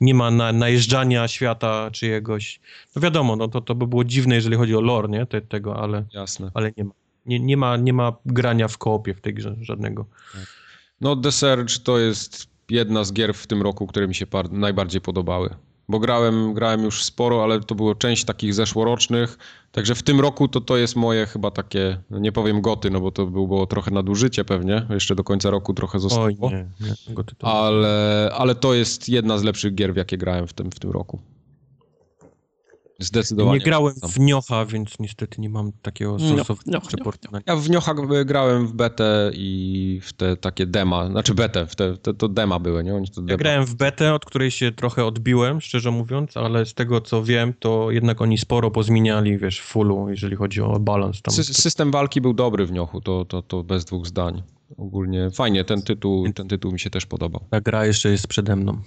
nie 0.00 0.14
ma 0.14 0.30
na, 0.30 0.52
najeżdżania 0.52 1.28
świata 1.28 1.90
czyjegoś. 1.90 2.60
No 2.96 3.02
wiadomo, 3.02 3.36
no 3.36 3.48
to, 3.48 3.60
to 3.60 3.74
by 3.74 3.86
było 3.86 4.04
dziwne, 4.04 4.34
jeżeli 4.34 4.56
chodzi 4.56 4.76
o 4.76 4.80
lore, 4.80 5.08
nie? 5.08 5.26
Te, 5.26 5.40
tego, 5.40 5.76
ale, 5.82 6.04
Jasne. 6.14 6.50
ale 6.54 6.72
nie 6.76 6.84
ma. 6.84 6.90
Nie, 7.26 7.40
nie, 7.40 7.56
ma, 7.56 7.76
nie 7.76 7.92
ma 7.92 8.12
grania 8.26 8.68
w 8.68 8.78
koopie 8.78 9.14
w 9.14 9.20
tej 9.20 9.34
grze 9.34 9.56
żadnego. 9.60 10.06
No 11.00 11.16
The 11.16 11.32
Surge 11.32 11.78
to 11.84 11.98
jest 11.98 12.55
jedna 12.70 13.04
z 13.04 13.12
gier 13.12 13.34
w 13.34 13.46
tym 13.46 13.62
roku, 13.62 13.86
które 13.86 14.08
mi 14.08 14.14
się 14.14 14.26
najbardziej 14.50 15.00
podobały. 15.00 15.50
Bo 15.88 15.98
grałem, 15.98 16.54
grałem 16.54 16.82
już 16.82 17.04
sporo, 17.04 17.44
ale 17.44 17.60
to 17.60 17.74
było 17.74 17.94
część 17.94 18.24
takich 18.24 18.54
zeszłorocznych. 18.54 19.38
Także 19.72 19.94
w 19.94 20.02
tym 20.02 20.20
roku 20.20 20.48
to 20.48 20.60
to 20.60 20.76
jest 20.76 20.96
moje 20.96 21.26
chyba 21.26 21.50
takie, 21.50 21.98
no 22.10 22.18
nie 22.18 22.32
powiem 22.32 22.60
goty, 22.60 22.90
no 22.90 23.00
bo 23.00 23.10
to 23.10 23.26
było 23.26 23.66
trochę 23.66 23.90
nadużycie 23.90 24.44
pewnie. 24.44 24.86
Jeszcze 24.90 25.14
do 25.14 25.24
końca 25.24 25.50
roku 25.50 25.74
trochę 25.74 25.98
zostało. 25.98 26.26
Oj, 26.26 26.36
nie, 26.40 26.66
nie. 26.80 26.94
Ale, 27.40 28.30
ale 28.34 28.54
to 28.54 28.74
jest 28.74 29.08
jedna 29.08 29.38
z 29.38 29.42
lepszych 29.42 29.74
gier, 29.74 29.94
w 29.94 29.96
jakie 29.96 30.18
grałem 30.18 30.46
w 30.46 30.52
tym, 30.52 30.70
w 30.70 30.78
tym 30.78 30.90
roku. 30.90 31.20
Zdecydowanie. 32.98 33.58
Nie 33.58 33.64
grałem 33.64 33.94
w 34.08 34.18
Niocha, 34.20 34.64
więc 34.66 34.98
niestety 35.00 35.40
nie 35.40 35.50
mam 35.50 35.72
takiego 35.82 36.18
sensownego 36.18 36.80
przeportowania. 36.80 37.44
Ja 37.46 37.56
w 37.56 37.70
Niocha 37.70 37.94
grałem 38.24 38.66
w 38.66 38.72
betę 38.72 39.30
i 39.34 40.00
w 40.02 40.12
te 40.12 40.36
takie 40.36 40.66
dema, 40.66 41.10
znaczy 41.10 41.34
betę, 41.34 41.66
w 41.66 41.76
te, 41.76 41.96
te, 41.96 42.14
to 42.14 42.28
dema 42.28 42.58
były, 42.58 42.84
nie? 42.84 42.94
Oni 42.94 43.08
to 43.08 43.20
Ja 43.20 43.26
dema. 43.26 43.38
grałem 43.38 43.64
w 43.64 43.74
betę, 43.74 44.14
od 44.14 44.24
której 44.24 44.50
się 44.50 44.72
trochę 44.72 45.04
odbiłem, 45.04 45.60
szczerze 45.60 45.90
mówiąc, 45.90 46.36
ale 46.36 46.66
z 46.66 46.74
tego 46.74 47.00
co 47.00 47.24
wiem, 47.24 47.54
to 47.58 47.90
jednak 47.90 48.20
oni 48.20 48.38
sporo 48.38 48.70
pozmieniali, 48.70 49.38
wiesz, 49.38 49.60
w 49.60 49.64
fullu, 49.64 50.08
jeżeli 50.10 50.36
chodzi 50.36 50.60
o 50.60 50.80
balans 50.80 51.22
tam. 51.22 51.34
Sy- 51.34 51.54
System 51.62 51.90
walki 51.90 52.20
był 52.20 52.34
dobry 52.34 52.66
w 52.66 52.72
Niochu, 52.72 53.00
to, 53.00 53.24
to, 53.24 53.42
to 53.42 53.62
bez 53.64 53.84
dwóch 53.84 54.06
zdań. 54.06 54.42
Ogólnie 54.76 55.30
fajnie, 55.30 55.64
ten 55.64 55.82
tytuł, 55.82 56.32
ten 56.32 56.48
tytuł 56.48 56.72
mi 56.72 56.80
się 56.80 56.90
też 56.90 57.06
podobał. 57.06 57.44
Ta 57.50 57.60
gra 57.60 57.86
jeszcze 57.86 58.08
jest 58.10 58.26
przede 58.26 58.56
mną. 58.56 58.78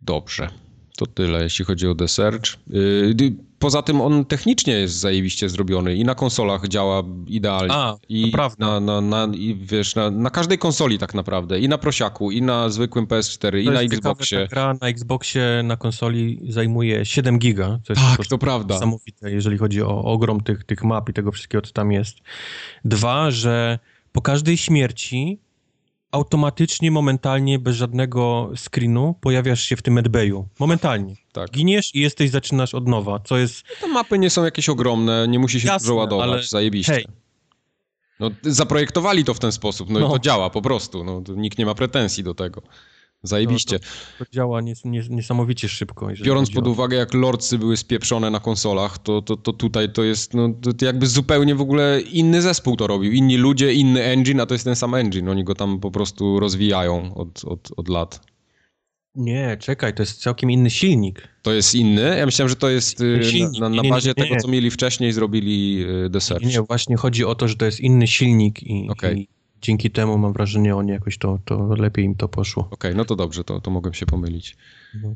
Dobrze. 0.00 0.48
To 0.96 1.06
tyle, 1.06 1.42
jeśli 1.42 1.64
chodzi 1.64 1.88
o 1.88 1.94
The 1.94 2.08
Search. 2.08 2.56
Yy, 2.70 3.14
dy- 3.14 3.34
Poza 3.58 3.82
tym 3.82 4.00
on 4.00 4.24
technicznie 4.24 4.74
jest 4.74 4.94
zajebiście 4.94 5.48
zrobiony 5.48 5.94
i 5.96 6.04
na 6.04 6.14
konsolach 6.14 6.68
działa 6.68 7.02
idealnie. 7.26 7.72
A, 7.74 7.96
I. 8.08 8.32
Na, 8.58 8.80
na, 8.80 9.00
na, 9.00 9.28
i 9.34 9.58
wiesz, 9.62 9.94
na, 9.94 10.10
na 10.10 10.30
każdej 10.30 10.58
konsoli 10.58 10.98
tak 10.98 11.14
naprawdę. 11.14 11.60
I 11.60 11.68
na 11.68 11.78
prosiaku, 11.78 12.30
i 12.30 12.42
na 12.42 12.68
zwykłym 12.68 13.06
PS4, 13.06 13.58
i 13.58 13.64
To 13.64 13.70
na 13.72 13.82
jest 13.82 13.94
ciekawe, 13.94 14.12
Xboxie. 14.12 14.38
Ta 14.40 14.46
gra 14.46 14.74
na 14.80 14.88
Xboxie, 14.88 15.62
na 15.64 15.76
konsoli 15.76 16.40
zajmuje 16.48 17.04
7 17.04 17.38
giga, 17.38 17.78
Tak, 18.16 18.26
to 18.26 18.38
prawda. 18.38 18.74
niesamowite, 18.74 19.30
jeżeli 19.30 19.58
chodzi 19.58 19.82
o 19.82 20.04
ogrom 20.04 20.40
tych, 20.40 20.64
tych 20.64 20.84
map 20.84 21.08
i 21.08 21.12
tego 21.12 21.32
wszystkiego, 21.32 21.62
co 21.62 21.72
tam 21.72 21.92
jest. 21.92 22.16
Dwa, 22.84 23.30
że 23.30 23.78
po 24.12 24.22
każdej 24.22 24.56
śmierci 24.56 25.38
automatycznie, 26.16 26.90
momentalnie, 26.90 27.58
bez 27.58 27.76
żadnego 27.76 28.50
screenu 28.56 29.14
pojawiasz 29.20 29.62
się 29.62 29.76
w 29.76 29.82
tym 29.82 29.94
medbayu. 29.94 30.48
Momentalnie. 30.58 31.14
Tak. 31.32 31.50
Giniesz 31.50 31.94
i 31.94 32.00
jesteś, 32.00 32.30
zaczynasz 32.30 32.74
od 32.74 32.88
nowa, 32.88 33.18
co 33.24 33.38
jest... 33.38 33.62
Te 33.80 33.86
mapy 33.88 34.18
nie 34.18 34.30
są 34.30 34.44
jakieś 34.44 34.68
ogromne, 34.68 35.28
nie 35.28 35.38
musi 35.38 35.60
się 35.60 35.68
Jasne, 35.68 35.84
dużo 35.84 35.94
ładować, 35.94 36.28
ale 36.28 36.42
zajebiście. 36.42 36.92
hej. 36.92 37.06
No, 38.20 38.30
zaprojektowali 38.42 39.24
to 39.24 39.34
w 39.34 39.38
ten 39.38 39.52
sposób, 39.52 39.90
no, 39.90 39.98
i 39.98 40.02
No. 40.02 40.08
to 40.08 40.18
działa 40.18 40.50
po 40.50 40.62
prostu, 40.62 41.04
no, 41.04 41.22
nikt 41.36 41.58
nie 41.58 41.66
ma 41.66 41.74
pretensji 41.74 42.24
do 42.24 42.34
tego. 42.34 42.62
Zajebiście. 43.22 43.78
To 44.18 44.24
działa 44.32 44.60
nies, 44.60 44.84
nies, 44.84 45.08
niesamowicie 45.10 45.68
szybko. 45.68 46.08
Biorąc 46.22 46.50
pod 46.50 46.66
o- 46.66 46.70
uwagę, 46.70 46.96
jak 46.96 47.14
lordcy 47.14 47.58
były 47.58 47.76
spieprzone 47.76 48.30
na 48.30 48.40
konsolach, 48.40 48.98
to, 48.98 49.22
to, 49.22 49.36
to 49.36 49.52
tutaj 49.52 49.92
to 49.92 50.04
jest 50.04 50.34
no, 50.34 50.48
to 50.78 50.84
jakby 50.84 51.06
zupełnie 51.06 51.54
w 51.54 51.60
ogóle 51.60 52.00
inny 52.00 52.42
zespół 52.42 52.76
to 52.76 52.86
robił. 52.86 53.12
Inni 53.12 53.36
ludzie, 53.36 53.72
inny 53.72 54.04
engine, 54.04 54.40
a 54.40 54.46
to 54.46 54.54
jest 54.54 54.64
ten 54.64 54.76
sam 54.76 54.94
engine. 54.94 55.28
Oni 55.28 55.44
go 55.44 55.54
tam 55.54 55.80
po 55.80 55.90
prostu 55.90 56.40
rozwijają 56.40 57.14
od, 57.14 57.44
od, 57.44 57.68
od 57.76 57.88
lat. 57.88 58.20
Nie, 59.14 59.56
czekaj, 59.60 59.94
to 59.94 60.02
jest 60.02 60.20
całkiem 60.22 60.50
inny 60.50 60.70
silnik. 60.70 61.28
To 61.42 61.52
jest 61.52 61.74
inny. 61.74 62.16
Ja 62.18 62.26
myślałem, 62.26 62.48
że 62.48 62.56
to 62.56 62.68
jest 62.70 63.00
y, 63.00 63.20
Silnik. 63.24 63.60
na, 63.60 63.68
na, 63.68 63.82
Nie, 63.82 63.90
bazie 63.90 64.12
nie, 64.16 64.22
nie. 64.22 64.28
tego, 64.28 64.40
co 64.40 64.48
mieli 64.48 64.70
wcześniej, 64.70 65.12
zrobili 65.12 65.84
y, 66.06 66.10
The 66.10 66.20
Search. 66.20 66.44
Nie, 66.46 66.52
nie, 66.52 66.62
właśnie 66.62 66.96
chodzi 66.96 67.24
o 67.24 67.34
to, 67.34 67.48
że 67.48 67.56
to 67.56 67.64
jest 67.64 67.80
inny 67.80 68.06
silnik 68.06 68.62
i, 68.62 68.88
Okej. 68.90 69.18
i 69.20 69.28
dzięki 69.62 69.90
temu 69.90 70.18
mam 70.18 70.32
wrażenie, 70.32 70.76
oni 70.76 70.90
jakoś 70.90 71.18
to, 71.18 71.38
to 71.44 71.74
lepiej 71.74 72.04
im 72.04 72.14
to 72.14 72.28
poszło. 72.28 72.68
Okej, 72.70 72.94
no 72.94 73.04
to 73.04 73.16
dobrze, 73.16 73.44
to, 73.44 73.60
to 73.60 73.70
mogłem 73.70 73.94
się 73.94 74.06
pomylić. 74.06 74.56
No. 75.02 75.14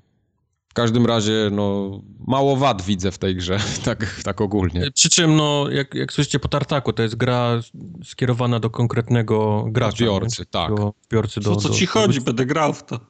W 0.69 0.75
każdym 0.75 1.07
razie, 1.07 1.49
no, 1.53 1.91
mało 2.27 2.57
wad 2.57 2.83
widzę 2.83 3.11
w 3.11 3.19
tej 3.19 3.37
grze, 3.37 3.59
tak, 3.85 4.21
tak 4.25 4.41
ogólnie. 4.41 4.91
Przy 4.95 5.11
czym, 5.11 5.37
no, 5.37 5.71
jak, 5.71 5.95
jak 5.95 6.13
słyszycie 6.13 6.39
po 6.39 6.49
tartaku, 6.49 6.93
to 6.93 7.03
jest 7.03 7.15
gra 7.17 7.61
skierowana 8.05 8.61
do 8.61 8.71
konkretnego 8.71 9.65
gracza. 9.69 10.05
Odbiorcy, 10.05 10.47
tak. 10.47 10.75
Do 10.75 10.95
odbiorcy, 11.03 11.41
do, 11.41 11.55
Co, 11.55 11.61
co 11.61 11.69
do, 11.69 11.75
ci 11.75 11.87
do- 11.87 11.93
chodzi? 11.93 12.21
Będę 12.21 12.47
grał 12.47 12.73
w 12.73 12.85
to. 12.85 13.01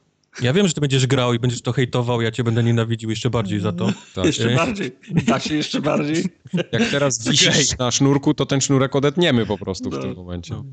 Ja 0.41 0.53
wiem, 0.53 0.67
że 0.67 0.73
ty 0.73 0.81
będziesz 0.81 1.07
grał 1.07 1.33
i 1.33 1.39
będziesz 1.39 1.61
to 1.61 1.71
hejtował, 1.71 2.21
ja 2.21 2.31
cię 2.31 2.43
będę 2.43 2.63
nienawidził 2.63 3.09
jeszcze 3.09 3.29
bardziej 3.29 3.59
za 3.59 3.71
to. 3.71 3.93
Tak. 4.15 4.25
Jeszcze 4.25 4.51
E. 4.51 4.55
bardziej. 4.55 4.91
Da 5.25 5.39
się 5.39 5.55
jeszcze 5.55 5.81
bardziej. 5.81 6.23
Jak 6.71 6.89
teraz 6.91 7.23
wisisz 7.29 7.77
na 7.77 7.91
sznurku, 7.91 8.33
to 8.33 8.45
ten 8.45 8.61
sznurek 8.61 8.95
odetniemy 8.95 9.45
po 9.45 9.57
prostu 9.57 9.89
w 9.89 9.93
No, 9.93 10.01
tym 10.01 10.13
momencie. 10.15 10.53
no. 10.53 10.63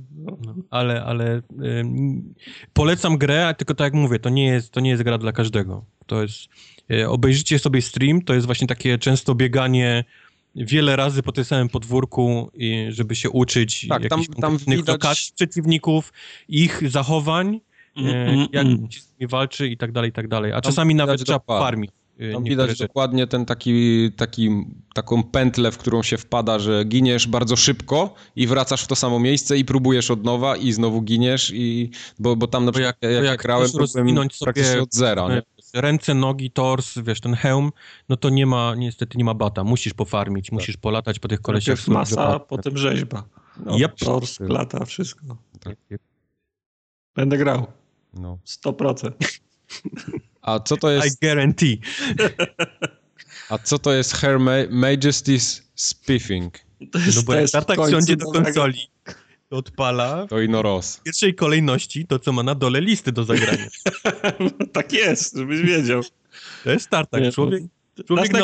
No, 0.46 0.54
ale 0.70 1.04
ale 1.04 1.42
ym, 1.80 2.34
polecam 2.72 3.18
grę, 3.18 3.54
tylko 3.58 3.74
tak 3.74 3.84
jak 3.84 3.94
mówię, 3.94 4.18
to 4.18 4.28
nie 4.28 4.46
jest, 4.46 4.70
to 4.72 4.80
nie 4.80 4.90
jest 4.90 5.02
gra 5.02 5.18
dla 5.18 5.32
każdego. 5.32 5.84
To 6.06 6.22
jest, 6.22 6.36
e, 6.90 7.08
obejrzyjcie 7.08 7.58
sobie 7.58 7.82
stream, 7.82 8.22
to 8.22 8.34
jest 8.34 8.46
właśnie 8.46 8.66
takie 8.66 8.98
często 8.98 9.34
bieganie 9.34 10.04
wiele 10.54 10.96
razy 10.96 11.22
po 11.22 11.32
tym 11.32 11.44
samym 11.44 11.68
podwórku, 11.68 12.50
i 12.54 12.86
żeby 12.90 13.16
się 13.16 13.30
uczyć 13.30 13.86
Tak, 13.88 14.08
tam- 14.08 14.20
jakichś 14.20 14.40
tam 14.40 14.56
widać- 14.58 14.86
lokacji 14.88 15.32
przeciwników, 15.34 16.12
ich 16.48 16.82
zachowań, 16.90 17.60
Mm, 17.98 18.46
jak 18.52 18.66
mm. 18.66 18.90
się 18.90 19.00
z 19.00 19.12
nimi 19.20 19.28
walczy 19.28 19.68
i 19.68 19.76
tak 19.76 19.92
dalej, 19.92 20.10
i 20.10 20.12
tak 20.12 20.28
dalej. 20.28 20.52
A 20.52 20.60
czasami 20.60 20.94
nawet 20.94 21.24
trzeba 21.24 21.40
farmić. 21.46 21.90
e, 22.18 22.32
Tam 22.32 22.44
widać 22.44 22.70
rzeczy. 22.70 22.84
dokładnie 22.86 23.26
ten 23.26 23.44
taki, 23.46 24.10
taki, 24.16 24.64
taką 24.94 25.22
pętlę, 25.22 25.72
w 25.72 25.78
którą 25.78 26.02
się 26.02 26.16
wpada, 26.18 26.58
że 26.58 26.84
giniesz 26.84 27.26
bardzo 27.28 27.56
szybko 27.56 28.14
i 28.36 28.46
wracasz 28.46 28.84
w 28.84 28.86
to 28.86 28.96
samo 28.96 29.18
miejsce 29.20 29.56
i 29.58 29.64
próbujesz 29.64 30.10
od 30.10 30.24
nowa 30.24 30.56
i 30.56 30.72
znowu 30.72 31.02
giniesz 31.02 31.52
i, 31.54 31.90
bo, 32.18 32.36
bo 32.36 32.46
tam 32.46 32.64
na 32.64 32.72
przykład 32.72 32.96
jak- 33.02 33.12
jak, 33.12 33.22
jak, 33.22 33.24
jak 33.24 33.42
grałem, 33.42 33.70
rozwinąć 33.78 34.34
sobie- 34.34 34.52
praktycznie 34.52 34.82
od 34.82 34.94
zera, 34.94 35.28
nie? 35.28 35.42
Ręce, 35.74 36.14
nogi, 36.14 36.50
tors, 36.50 36.98
wiesz, 36.98 37.20
ten 37.20 37.34
hełm, 37.34 37.70
no 38.08 38.16
to 38.16 38.30
nie 38.30 38.46
ma, 38.46 38.74
niestety 38.74 39.18
nie 39.18 39.24
ma 39.24 39.34
bata. 39.34 39.64
Musisz 39.64 39.94
pofarmić, 39.94 40.52
musisz 40.52 40.76
polatać 40.76 41.18
po 41.18 41.28
tych 41.28 41.40
kolesiach. 41.40 41.76
Najpierw 41.76 41.88
masa, 41.88 42.38
potem 42.38 42.76
rzeźba. 42.76 43.24
No, 43.66 43.76
Yep. 43.78 43.94
Tors, 43.98 44.38
klata, 44.38 44.84
wszystko. 44.84 45.36
Tak. 45.60 45.76
Będę 47.16 47.38
grał. 47.38 47.66
No. 48.14 48.38
100%. 48.64 49.10
A 50.42 50.60
co 50.60 50.76
to 50.76 50.90
I 50.92 50.94
jest, 50.94 51.20
guarantee. 51.22 51.80
a 53.50 53.58
co 53.58 53.78
to 53.78 53.92
jest 53.92 54.12
Her 54.12 54.40
Ma- 54.40 54.52
Majesty's 54.70 55.62
Spiffing? 55.74 56.58
To 56.92 56.98
jest 56.98 57.16
No 57.16 57.22
bo 57.22 57.34
jak 57.34 57.50
tartak 57.50 57.76
w 57.76 57.78
końcu 57.78 57.92
siądzie 57.92 58.16
do 58.16 58.26
konsoli, 58.32 58.78
to 59.48 59.56
odpala 59.56 60.26
To 60.26 60.40
ino 60.40 60.62
Ross. 60.62 60.96
w 60.96 61.02
pierwszej 61.02 61.34
kolejności 61.34 62.06
to, 62.06 62.18
co 62.18 62.32
ma 62.32 62.42
na 62.42 62.54
dole 62.54 62.80
listy 62.80 63.12
do 63.12 63.24
zagrania. 63.24 63.66
tak 64.72 64.92
jest, 64.92 65.36
żebyś 65.36 65.60
wiedział. 65.60 66.02
To 66.64 66.70
jest 66.70 66.88
tartak. 66.90 67.22
Nie, 67.22 67.32
Człowiek, 67.32 67.62
Raz 67.98 68.06
człowiek 68.06 68.32
na 68.32 68.40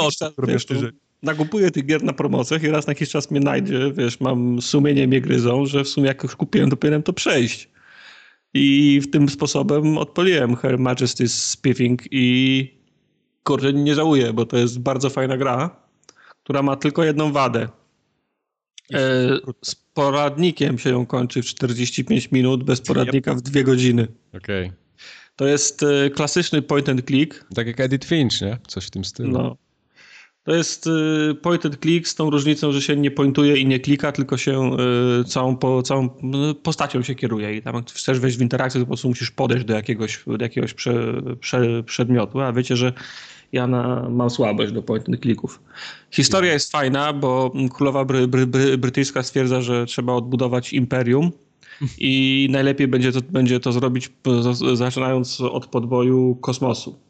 wiesz, 0.46 0.62
szczerze. 0.62 0.90
Nakupuję 1.22 1.70
tych 1.70 1.86
gier 1.86 2.02
na 2.02 2.12
promocjach 2.12 2.62
i 2.62 2.68
raz 2.68 2.86
na 2.86 2.90
jakiś 2.90 3.10
czas 3.10 3.30
mnie 3.30 3.40
najdzie, 3.40 3.92
wiesz, 3.92 4.20
mam 4.20 4.62
sumienie 4.62 5.06
mnie 5.06 5.20
gryzą, 5.20 5.66
że 5.66 5.84
w 5.84 5.88
sumie 5.88 6.06
jak 6.06 6.22
już 6.22 6.36
kupiłem, 6.36 6.70
to 6.70 6.76
powinienem 6.76 7.02
to 7.02 7.12
przejść. 7.12 7.68
I 8.54 9.00
w 9.00 9.10
tym 9.10 9.28
sposobem 9.28 9.98
odpaliłem 9.98 10.56
Her 10.56 10.78
Majesty's 10.78 11.28
Spiffing 11.28 12.02
i 12.10 12.70
kurczę, 13.42 13.72
nie 13.72 13.94
żałuję, 13.94 14.32
bo 14.32 14.46
to 14.46 14.56
jest 14.56 14.80
bardzo 14.80 15.10
fajna 15.10 15.36
gra, 15.36 15.76
która 16.44 16.62
ma 16.62 16.76
tylko 16.76 17.04
jedną 17.04 17.32
wadę. 17.32 17.68
E, 18.92 18.98
z 19.62 19.74
poradnikiem 19.74 20.78
się 20.78 20.90
ją 20.90 21.06
kończy 21.06 21.42
w 21.42 21.46
45 21.46 22.32
minut, 22.32 22.64
bez 22.64 22.80
poradnika 22.80 23.34
w 23.34 23.42
2 23.42 23.62
godziny. 23.62 24.08
Okej. 24.36 24.72
To 25.36 25.46
jest 25.46 25.82
e, 25.82 26.10
klasyczny 26.10 26.62
point 26.62 26.88
and 26.88 27.06
click. 27.06 27.46
Tak 27.54 27.66
jak 27.66 27.80
Edith 27.80 28.08
Finch, 28.08 28.40
nie? 28.40 28.58
Coś 28.66 28.86
w 28.86 28.90
tym 28.90 29.04
stylu. 29.04 29.30
No. 29.30 29.56
To 30.44 30.54
jest 30.54 30.86
y, 30.86 31.34
point 31.34 31.66
and 31.66 31.78
click 31.80 32.08
z 32.08 32.14
tą 32.14 32.30
różnicą, 32.30 32.72
że 32.72 32.82
się 32.82 32.96
nie 32.96 33.10
pointuje 33.10 33.56
i 33.56 33.66
nie 33.66 33.80
klika, 33.80 34.12
tylko 34.12 34.36
się 34.36 34.76
y, 35.20 35.24
całą, 35.24 35.56
po, 35.56 35.82
całą 35.82 36.04
y, 36.06 36.54
postacią 36.54 37.02
się 37.02 37.14
kieruje 37.14 37.56
i 37.56 37.62
tam 37.62 37.74
jak 37.74 37.90
chcesz 37.90 38.20
wejść 38.20 38.36
w 38.36 38.40
interakcję, 38.40 38.80
to 38.80 38.84
po 38.84 38.90
prostu 38.90 39.08
musisz 39.08 39.30
podejść 39.30 39.64
do 39.64 39.74
jakiegoś, 39.74 40.24
do 40.26 40.44
jakiegoś 40.44 40.74
prze, 40.74 41.22
prze, 41.40 41.82
przedmiotu, 41.82 42.40
a 42.40 42.52
wiecie, 42.52 42.76
że 42.76 42.92
ja 43.52 43.66
na, 43.66 44.08
mam 44.10 44.30
słabość 44.30 44.72
do 44.72 44.82
point 44.82 45.08
and 45.08 45.20
clicków. 45.20 45.62
Historia 46.10 46.52
jest 46.52 46.72
fajna, 46.72 47.12
bo 47.12 47.52
królowa 47.74 48.04
bry, 48.04 48.28
bry, 48.28 48.46
bry, 48.46 48.78
brytyjska 48.78 49.22
stwierdza, 49.22 49.60
że 49.60 49.86
trzeba 49.86 50.12
odbudować 50.12 50.72
imperium 50.72 51.30
i 51.98 52.48
najlepiej 52.50 52.88
będzie 52.88 53.12
to, 53.12 53.20
będzie 53.30 53.60
to 53.60 53.72
zrobić 53.72 54.12
zaczynając 54.74 55.40
od 55.40 55.66
podboju 55.66 56.34
kosmosu. 56.40 57.03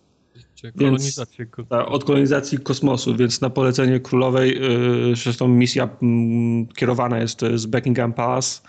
Kolonizację. 0.72 1.46
Więc, 1.58 1.68
ta, 1.68 1.86
od 1.86 2.04
kolonizacji 2.04 2.58
kosmosu, 2.58 3.16
więc 3.16 3.40
na 3.40 3.50
polecenie 3.50 4.00
królowej, 4.00 4.60
yy, 4.60 5.16
zresztą 5.16 5.48
misja 5.48 5.88
yy, 6.02 6.66
kierowana 6.76 7.18
jest 7.18 7.40
z 7.54 7.66
Buckingham 7.66 8.12
Palace, 8.12 8.60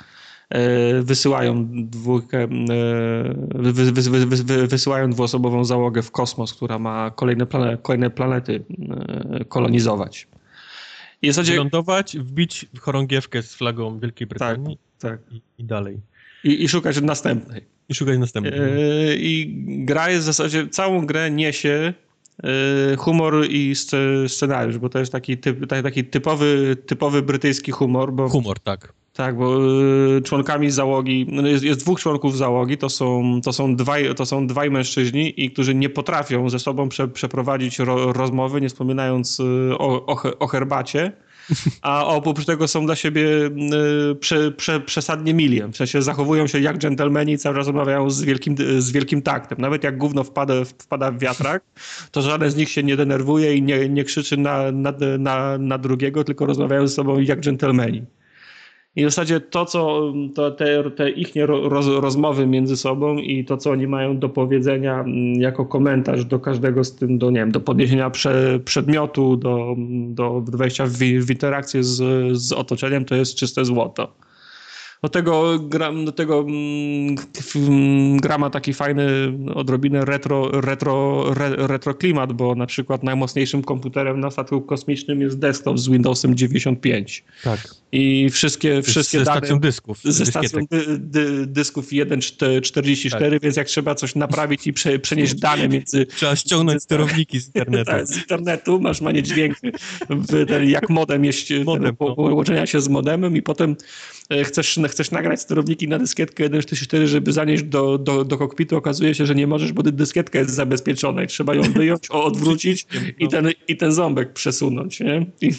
yy, 0.51 0.57
wysyłają 1.03 1.67
dwójkę, 1.71 2.47
wy, 3.55 3.73
wy, 3.73 4.25
wy, 4.27 4.67
wysyłają 4.67 5.09
dwuosobową 5.09 5.65
załogę 5.65 6.01
w 6.01 6.11
kosmos, 6.11 6.53
która 6.53 6.79
ma 6.79 7.11
kolejne, 7.11 7.45
plane, 7.45 7.77
kolejne 7.77 8.09
planety 8.09 8.63
kolonizować. 9.49 10.27
I 11.21 11.29
w 11.29 11.33
zasadzie... 11.33 11.51
Wylądować, 11.51 12.17
wbić 12.17 12.65
chorągiewkę 12.79 13.43
z 13.43 13.55
flagą 13.55 13.99
Wielkiej 13.99 14.27
Brytanii 14.27 14.77
tak, 14.99 15.19
tak. 15.21 15.33
I, 15.33 15.41
i 15.57 15.63
dalej. 15.63 15.99
I, 16.43 16.63
I 16.63 16.69
szukać 16.69 17.01
następnej. 17.01 17.74
I 17.89 17.95
szukać 17.95 18.19
następnego. 18.19 18.57
Yy, 18.57 19.15
I 19.19 19.53
gra 19.85 20.09
jest 20.09 20.23
w 20.23 20.25
zasadzie, 20.25 20.67
całą 20.67 21.05
grę 21.05 21.31
niesie 21.31 21.93
yy, 22.43 22.49
humor 22.97 23.45
i 23.49 23.73
scenariusz, 24.27 24.77
bo 24.77 24.89
to 24.89 24.99
jest 24.99 25.11
taki, 25.11 25.37
typ, 25.37 25.67
taki 25.67 26.03
typowy, 26.03 26.77
typowy 26.85 27.21
brytyjski 27.21 27.71
humor. 27.71 28.13
Bo, 28.13 28.29
humor, 28.29 28.59
tak. 28.59 28.93
Tak, 29.13 29.37
bo 29.37 29.59
yy, 29.59 30.21
członkami 30.21 30.71
załogi, 30.71 31.25
no 31.31 31.47
jest, 31.47 31.63
jest, 31.63 31.79
dwóch 31.79 31.99
członków 31.99 32.37
załogi, 32.37 32.77
to 32.77 32.89
są, 32.89 33.39
to, 33.43 33.53
są 33.53 33.75
dwaj, 33.75 34.15
to 34.15 34.25
są 34.25 34.47
dwaj 34.47 34.71
mężczyźni, 34.71 35.43
i 35.43 35.51
którzy 35.51 35.75
nie 35.75 35.89
potrafią 35.89 36.49
ze 36.49 36.59
sobą 36.59 36.89
prze, 36.89 37.07
przeprowadzić 37.07 37.79
ro, 37.79 38.13
rozmowy, 38.13 38.61
nie 38.61 38.69
wspominając 38.69 39.39
o, 39.79 40.05
o, 40.05 40.39
o 40.39 40.47
herbacie 40.47 41.11
a 41.81 42.05
oprócz 42.05 42.45
tego 42.45 42.67
są 42.67 42.85
dla 42.85 42.95
siebie 42.95 43.25
y, 44.11 44.15
prze, 44.15 44.51
prze, 44.51 44.79
przesadnie 44.79 45.33
miliem. 45.33 45.73
W 45.73 45.77
sensie 45.77 46.01
zachowują 46.01 46.47
się 46.47 46.59
jak 46.59 46.77
dżentelmeni 46.77 47.33
i 47.33 47.37
cały 47.37 47.55
czas 47.55 47.67
rozmawiają 47.67 48.09
z 48.09 48.21
wielkim, 48.21 48.55
z 48.77 48.91
wielkim 48.91 49.21
taktem. 49.21 49.57
Nawet 49.61 49.83
jak 49.83 49.97
gówno 49.97 50.23
wpada, 50.23 50.53
wpada 50.65 51.11
w 51.11 51.19
wiatrak, 51.19 51.63
to 52.11 52.21
żaden 52.21 52.51
z 52.51 52.55
nich 52.55 52.69
się 52.69 52.83
nie 52.83 52.97
denerwuje 52.97 53.55
i 53.55 53.61
nie, 53.61 53.89
nie 53.89 54.03
krzyczy 54.03 54.37
na, 54.37 54.71
na, 54.71 54.93
na, 55.19 55.57
na 55.57 55.77
drugiego, 55.77 56.23
tylko 56.23 56.45
rozmawiają 56.45 56.87
ze 56.87 56.93
sobą 56.93 57.19
jak 57.19 57.39
dżentelmeni. 57.39 58.05
I 58.95 59.05
w 59.05 59.09
zasadzie 59.09 59.39
to, 59.39 59.65
co 59.65 60.13
to 60.35 60.51
te, 60.51 60.91
te 60.91 61.09
ich 61.09 61.33
roz, 61.45 61.87
rozmowy 61.87 62.47
między 62.47 62.77
sobą 62.77 63.17
i 63.17 63.45
to, 63.45 63.57
co 63.57 63.71
oni 63.71 63.87
mają 63.87 64.19
do 64.19 64.29
powiedzenia 64.29 64.99
mm, 64.99 65.41
jako 65.41 65.65
komentarz 65.65 66.25
do 66.25 66.39
każdego 66.39 66.83
z 66.83 66.95
tym, 66.95 67.17
do, 67.17 67.31
nie 67.31 67.39
wiem, 67.39 67.51
do 67.51 67.59
podniesienia 67.59 68.09
prze, 68.09 68.59
przedmiotu, 68.65 69.37
do, 69.37 69.75
do 70.09 70.41
wejścia 70.41 70.85
w, 70.85 70.97
w 70.97 71.31
interakcję 71.31 71.83
z, 71.83 71.97
z 72.37 72.51
otoczeniem, 72.51 73.05
to 73.05 73.15
jest 73.15 73.35
czyste 73.35 73.65
złoto. 73.65 74.13
Do 75.05 75.09
tego, 75.09 75.59
gra, 75.59 75.91
do 76.05 76.11
tego 76.11 76.39
mm, 76.39 77.15
gra 78.17 78.37
ma 78.37 78.49
taki 78.49 78.73
fajny, 78.73 79.07
odrobinę 79.55 80.05
retro, 80.05 80.61
retro, 80.61 81.25
re, 81.35 81.67
retro 81.67 81.93
klimat, 81.93 82.33
bo 82.33 82.55
na 82.55 82.65
przykład 82.65 83.03
najmocniejszym 83.03 83.63
komputerem 83.63 84.19
na 84.19 84.31
statku 84.31 84.61
kosmicznym 84.61 85.21
jest 85.21 85.39
desktop 85.39 85.79
z 85.79 85.89
Windowsem 85.89 86.35
95. 86.35 87.23
Tak. 87.43 87.59
I 87.91 88.29
wszystkie, 88.29 88.81
wszystkie 88.81 89.19
ze 89.19 89.25
dane... 89.25 89.37
stacją 89.37 89.59
dysków. 89.59 89.99
Ze 90.03 90.25
stacją 90.25 90.59
dy, 90.71 90.99
dy, 90.99 91.47
dysków 91.47 91.89
1.44, 91.91 93.31
tak. 93.31 93.41
więc 93.41 93.55
jak 93.55 93.67
trzeba 93.67 93.95
coś 93.95 94.15
naprawić 94.15 94.67
i 94.67 94.73
prze, 94.73 94.99
przenieść 94.99 95.35
dane 95.35 95.69
między... 95.69 96.05
Trzeba 96.05 96.35
ściągnąć 96.35 96.83
sterowniki 96.83 97.39
z 97.39 97.47
internetu. 97.47 97.91
tak, 97.91 98.07
z 98.07 98.17
internetu, 98.17 98.79
masz 98.79 99.01
manie 99.01 99.23
dźwięk, 99.23 99.57
jak 100.67 100.89
modem 100.89 101.25
jest, 101.25 101.49
modem, 101.65 101.95
no. 101.99 102.15
połączenia 102.15 102.65
się 102.65 102.81
z 102.81 102.87
modemem 102.87 103.37
i 103.37 103.41
potem 103.41 103.75
chcesz, 104.43 104.79
chcesz 104.87 105.11
nagrać 105.11 105.41
sterowniki 105.41 105.87
na 105.87 105.99
dyskietkę 105.99 106.49
1.4, 106.49 107.05
żeby 107.05 107.33
zanieść 107.33 107.63
do, 107.63 107.97
do, 107.97 108.25
do 108.25 108.37
kokpitu, 108.37 108.77
okazuje 108.77 109.15
się, 109.15 109.25
że 109.25 109.35
nie 109.35 109.47
możesz, 109.47 109.73
bo 109.73 109.83
dyskietka 109.83 110.39
jest 110.39 110.51
zabezpieczona 110.51 111.23
i 111.23 111.27
trzeba 111.27 111.55
ją 111.55 111.61
wyjąć, 111.73 112.09
odwrócić 112.09 112.87
i 113.19 113.27
ten, 113.27 113.51
i 113.67 113.77
ten 113.77 113.91
ząbek 113.91 114.33
przesunąć. 114.33 114.99
Nie? 114.99 115.25
I, 115.41 115.51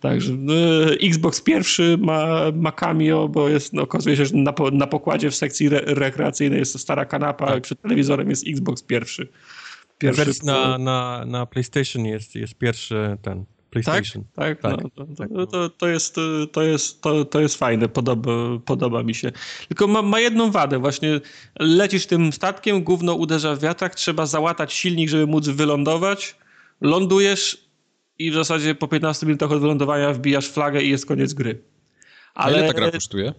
także 0.00 0.32
no, 0.38 0.54
Xbox 1.02 1.40
pierwszy 1.40 1.98
ma, 2.00 2.44
ma 2.54 2.72
cameo, 2.72 3.28
bo 3.28 3.48
jest, 3.48 3.72
no, 3.72 3.82
okazuje 3.82 4.16
się, 4.16 4.26
że 4.26 4.36
na, 4.36 4.54
na 4.72 4.86
pokładzie 4.86 5.30
w 5.30 5.34
sekcji 5.34 5.66
re, 5.66 5.80
rekreacyjnej 5.86 6.58
jest 6.58 6.72
to 6.72 6.78
stara 6.78 7.04
kanapa, 7.04 7.46
tak. 7.46 7.56
a 7.56 7.60
przed 7.60 7.80
telewizorem 7.80 8.30
jest 8.30 8.48
Xbox 8.48 8.82
pierwszy. 8.82 9.28
pierwszy 9.98 10.46
na, 10.46 10.78
na, 10.78 11.24
na 11.26 11.46
PlayStation 11.46 12.04
jest, 12.04 12.34
jest 12.34 12.54
pierwszy 12.54 13.18
ten 13.22 13.44
PlayStation. 13.70 14.24
Tak, 14.34 14.60
tak, 14.60 14.72
tak. 14.72 14.82
No, 14.82 14.90
to, 14.90 15.14
tak, 15.14 15.30
no. 15.30 15.46
to, 15.46 15.68
to, 15.68 15.88
jest, 15.88 16.16
to, 16.52 16.62
jest, 16.62 17.02
to, 17.02 17.24
to 17.24 17.40
jest 17.40 17.56
fajne, 17.56 17.88
podoba, 17.88 18.32
podoba 18.64 19.02
mi 19.02 19.14
się. 19.14 19.32
Tylko 19.68 19.86
ma, 19.86 20.02
ma 20.02 20.20
jedną 20.20 20.50
wadę, 20.50 20.78
właśnie 20.78 21.20
lecisz 21.58 22.06
tym 22.06 22.32
statkiem, 22.32 22.82
gówno 22.82 23.14
uderza 23.14 23.56
w 23.56 23.60
wiatrak, 23.60 23.94
trzeba 23.94 24.26
załatać 24.26 24.72
silnik, 24.72 25.08
żeby 25.08 25.26
móc 25.26 25.48
wylądować, 25.48 26.36
lądujesz 26.80 27.70
i 28.18 28.30
w 28.30 28.34
zasadzie 28.34 28.74
po 28.74 28.88
15 28.88 29.26
minutach 29.26 29.52
od 29.52 29.60
wylądowania 29.60 30.12
wbijasz 30.12 30.48
flagę 30.48 30.82
i 30.82 30.90
jest 30.90 31.06
koniec 31.06 31.34
gry. 31.34 31.62
Ale 32.34 32.58
ile 32.58 32.68
ta 32.68 32.74
gra 32.74 32.90
kosztuje? 32.90 33.34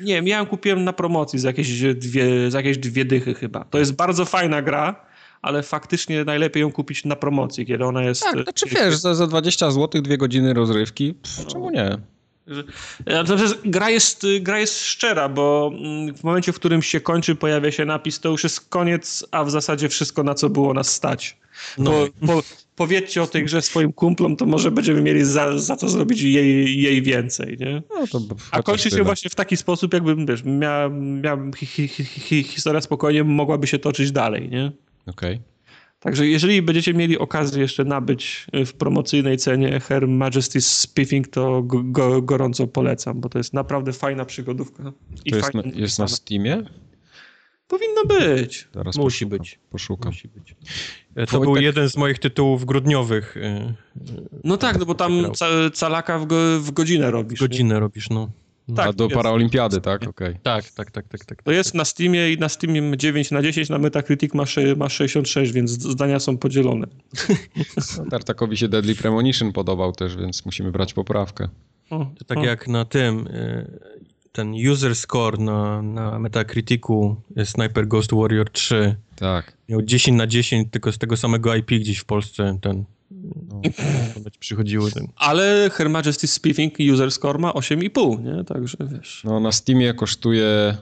Nie, 0.00 0.22
miałem, 0.22 0.46
kupiłem 0.46 0.84
na 0.84 0.92
promocji 0.92 1.38
za 1.38 1.48
jakieś 1.48 1.80
dwie, 1.80 2.50
za 2.50 2.58
jakieś 2.58 2.78
dwie 2.78 3.04
dychy 3.04 3.34
chyba. 3.34 3.64
To 3.64 3.78
jest 3.78 3.96
bardzo 3.96 4.24
fajna 4.24 4.62
gra, 4.62 5.06
ale 5.44 5.62
faktycznie 5.62 6.24
najlepiej 6.24 6.60
ją 6.60 6.72
kupić 6.72 7.04
na 7.04 7.16
promocji, 7.16 7.66
kiedy 7.66 7.84
ona 7.84 8.02
jest... 8.02 8.22
Tak, 8.22 8.42
znaczy 8.42 8.66
wiesz, 8.68 8.96
za, 8.96 9.14
za 9.14 9.26
20 9.26 9.70
zł 9.70 10.02
dwie 10.02 10.18
godziny 10.18 10.54
rozrywki, 10.54 11.14
pff, 11.14 11.38
no. 11.38 11.50
czemu 11.50 11.70
nie? 11.70 11.98
Natomiast 13.06 13.56
gra 13.64 13.90
jest, 13.90 14.26
gra 14.40 14.58
jest 14.58 14.84
szczera, 14.84 15.28
bo 15.28 15.72
mm, 15.74 16.14
w 16.14 16.24
momencie, 16.24 16.52
w 16.52 16.56
którym 16.56 16.82
się 16.82 17.00
kończy, 17.00 17.34
pojawia 17.34 17.72
się 17.72 17.84
napis, 17.84 18.20
to 18.20 18.28
już 18.28 18.44
jest 18.44 18.60
koniec, 18.60 19.26
a 19.30 19.44
w 19.44 19.50
zasadzie 19.50 19.88
wszystko, 19.88 20.22
na 20.22 20.34
co 20.34 20.50
było 20.50 20.74
nas 20.74 20.92
stać. 20.92 21.36
No. 21.78 21.90
Po, 21.90 22.26
po, 22.26 22.42
powiedzcie 22.76 23.22
o 23.22 23.26
tej 23.26 23.44
grze 23.44 23.62
swoim 23.62 23.92
kumplom, 23.92 24.36
to 24.36 24.46
może 24.46 24.70
będziemy 24.70 25.02
mieli 25.02 25.24
za, 25.24 25.58
za 25.58 25.76
to 25.76 25.88
zrobić 25.88 26.22
jej, 26.22 26.82
jej 26.82 27.02
więcej, 27.02 27.56
nie? 27.60 27.82
No 27.90 28.06
to 28.06 28.20
a 28.50 28.62
kończy 28.62 28.90
się 28.90 29.04
właśnie 29.04 29.30
w 29.30 29.34
taki 29.34 29.56
sposób, 29.56 29.94
jakby, 29.94 30.16
wiesz, 30.26 30.42
miała, 30.44 30.88
miała 30.88 31.38
hi, 31.56 31.66
hi, 31.66 32.04
hi, 32.04 32.42
historia 32.42 32.80
spokojnie 32.80 33.24
mogłaby 33.24 33.66
się 33.66 33.78
toczyć 33.78 34.12
dalej, 34.12 34.48
nie? 34.48 34.72
Okej. 35.06 35.34
Okay. 35.34 35.54
Także 36.04 36.26
jeżeli 36.26 36.62
będziecie 36.62 36.94
mieli 36.94 37.18
okazję 37.18 37.62
jeszcze 37.62 37.84
nabyć 37.84 38.46
w 38.66 38.72
promocyjnej 38.72 39.36
cenie 39.36 39.80
Her 39.80 40.08
Majesty's 40.08 40.80
Spiffing, 40.80 41.28
to 41.28 41.62
go, 41.62 42.22
gorąco 42.22 42.66
polecam, 42.66 43.20
bo 43.20 43.28
to 43.28 43.38
jest 43.38 43.54
naprawdę 43.54 43.92
fajna 43.92 44.24
przygodówka. 44.24 44.92
I 45.24 45.30
to 45.30 45.36
jest, 45.36 45.54
na, 45.54 45.62
jest 45.74 45.98
na 45.98 46.08
Steamie? 46.08 46.62
Powinno 47.68 48.04
być. 48.04 48.68
Zaraz 48.74 48.96
Musi 48.96 49.26
poszukam, 49.26 49.38
być. 49.38 49.58
Poszukam. 49.70 50.12
Musi 50.12 50.28
być. 50.28 50.56
E, 51.16 51.26
to 51.26 51.38
Wojtek... 51.38 51.54
był 51.54 51.62
jeden 51.62 51.88
z 51.88 51.96
moich 51.96 52.18
tytułów 52.18 52.64
grudniowych. 52.64 53.36
E, 53.36 53.74
no 54.44 54.56
tak, 54.56 54.78
no 54.78 54.86
bo 54.86 54.94
tam 54.94 55.32
ca 55.34 55.46
calaka 55.72 56.18
w, 56.18 56.26
go, 56.26 56.60
w 56.60 56.70
godzinę 56.70 57.10
robisz. 57.10 57.40
Godzinę 57.40 57.74
nie? 57.74 57.80
robisz, 57.80 58.10
no. 58.10 58.30
Tak, 58.76 58.88
A 58.88 58.92
do 58.92 59.04
jest. 59.04 59.16
paraolimpiady, 59.16 59.80
tak? 59.80 60.08
Okay. 60.08 60.36
tak? 60.42 60.70
Tak, 60.70 60.90
tak, 60.90 61.08
tak, 61.08 61.24
tak. 61.24 61.42
To 61.42 61.52
jest 61.52 61.74
na 61.74 61.84
Steamie 61.84 62.32
i 62.32 62.38
na 62.38 62.48
Steamie 62.48 62.96
9 62.96 63.30
na 63.30 63.42
10, 63.42 63.68
na 63.68 63.78
Metacritic 63.78 64.34
ma, 64.34 64.44
ma 64.76 64.88
66, 64.88 65.52
więc 65.52 65.70
zdania 65.70 66.20
są 66.20 66.38
podzielone. 66.38 66.86
No, 67.98 68.04
Tartakowi 68.10 68.56
się 68.56 68.68
Deadly 68.68 68.94
Premonition 68.94 69.52
podobał 69.52 69.92
też, 69.92 70.16
więc 70.16 70.44
musimy 70.44 70.72
brać 70.72 70.94
poprawkę. 70.94 71.48
to 71.88 72.24
tak 72.26 72.38
o. 72.38 72.44
jak 72.44 72.68
na 72.68 72.84
tym, 72.84 73.26
y, 73.26 73.80
ten 74.32 74.54
user 74.70 74.96
score 74.96 75.38
na, 75.38 75.82
na 75.82 76.18
Metacriticu 76.18 77.16
Sniper 77.44 77.88
Ghost 77.88 78.14
Warrior 78.14 78.50
3 78.50 78.96
tak. 79.16 79.56
miał 79.68 79.82
10 79.82 80.18
na 80.18 80.26
10, 80.26 80.68
tylko 80.70 80.92
z 80.92 80.98
tego 80.98 81.16
samego 81.16 81.54
IP 81.54 81.66
gdzieś 81.66 81.98
w 81.98 82.04
Polsce 82.04 82.58
ten 82.62 82.84
no, 83.10 83.62
przychodziły 84.38 84.90
ten. 84.90 85.06
Ale 85.16 85.70
Her 85.72 85.90
Majesty's 85.90 86.26
Spiffing 86.26 86.74
user 86.92 87.10
score 87.12 87.38
ma 87.38 87.50
8,5, 87.50 88.24
nie? 88.24 88.44
Także 88.44 88.76
wiesz. 88.80 89.22
No 89.24 89.40
na 89.40 89.52
Steamie 89.52 89.94
kosztuje 89.94 90.76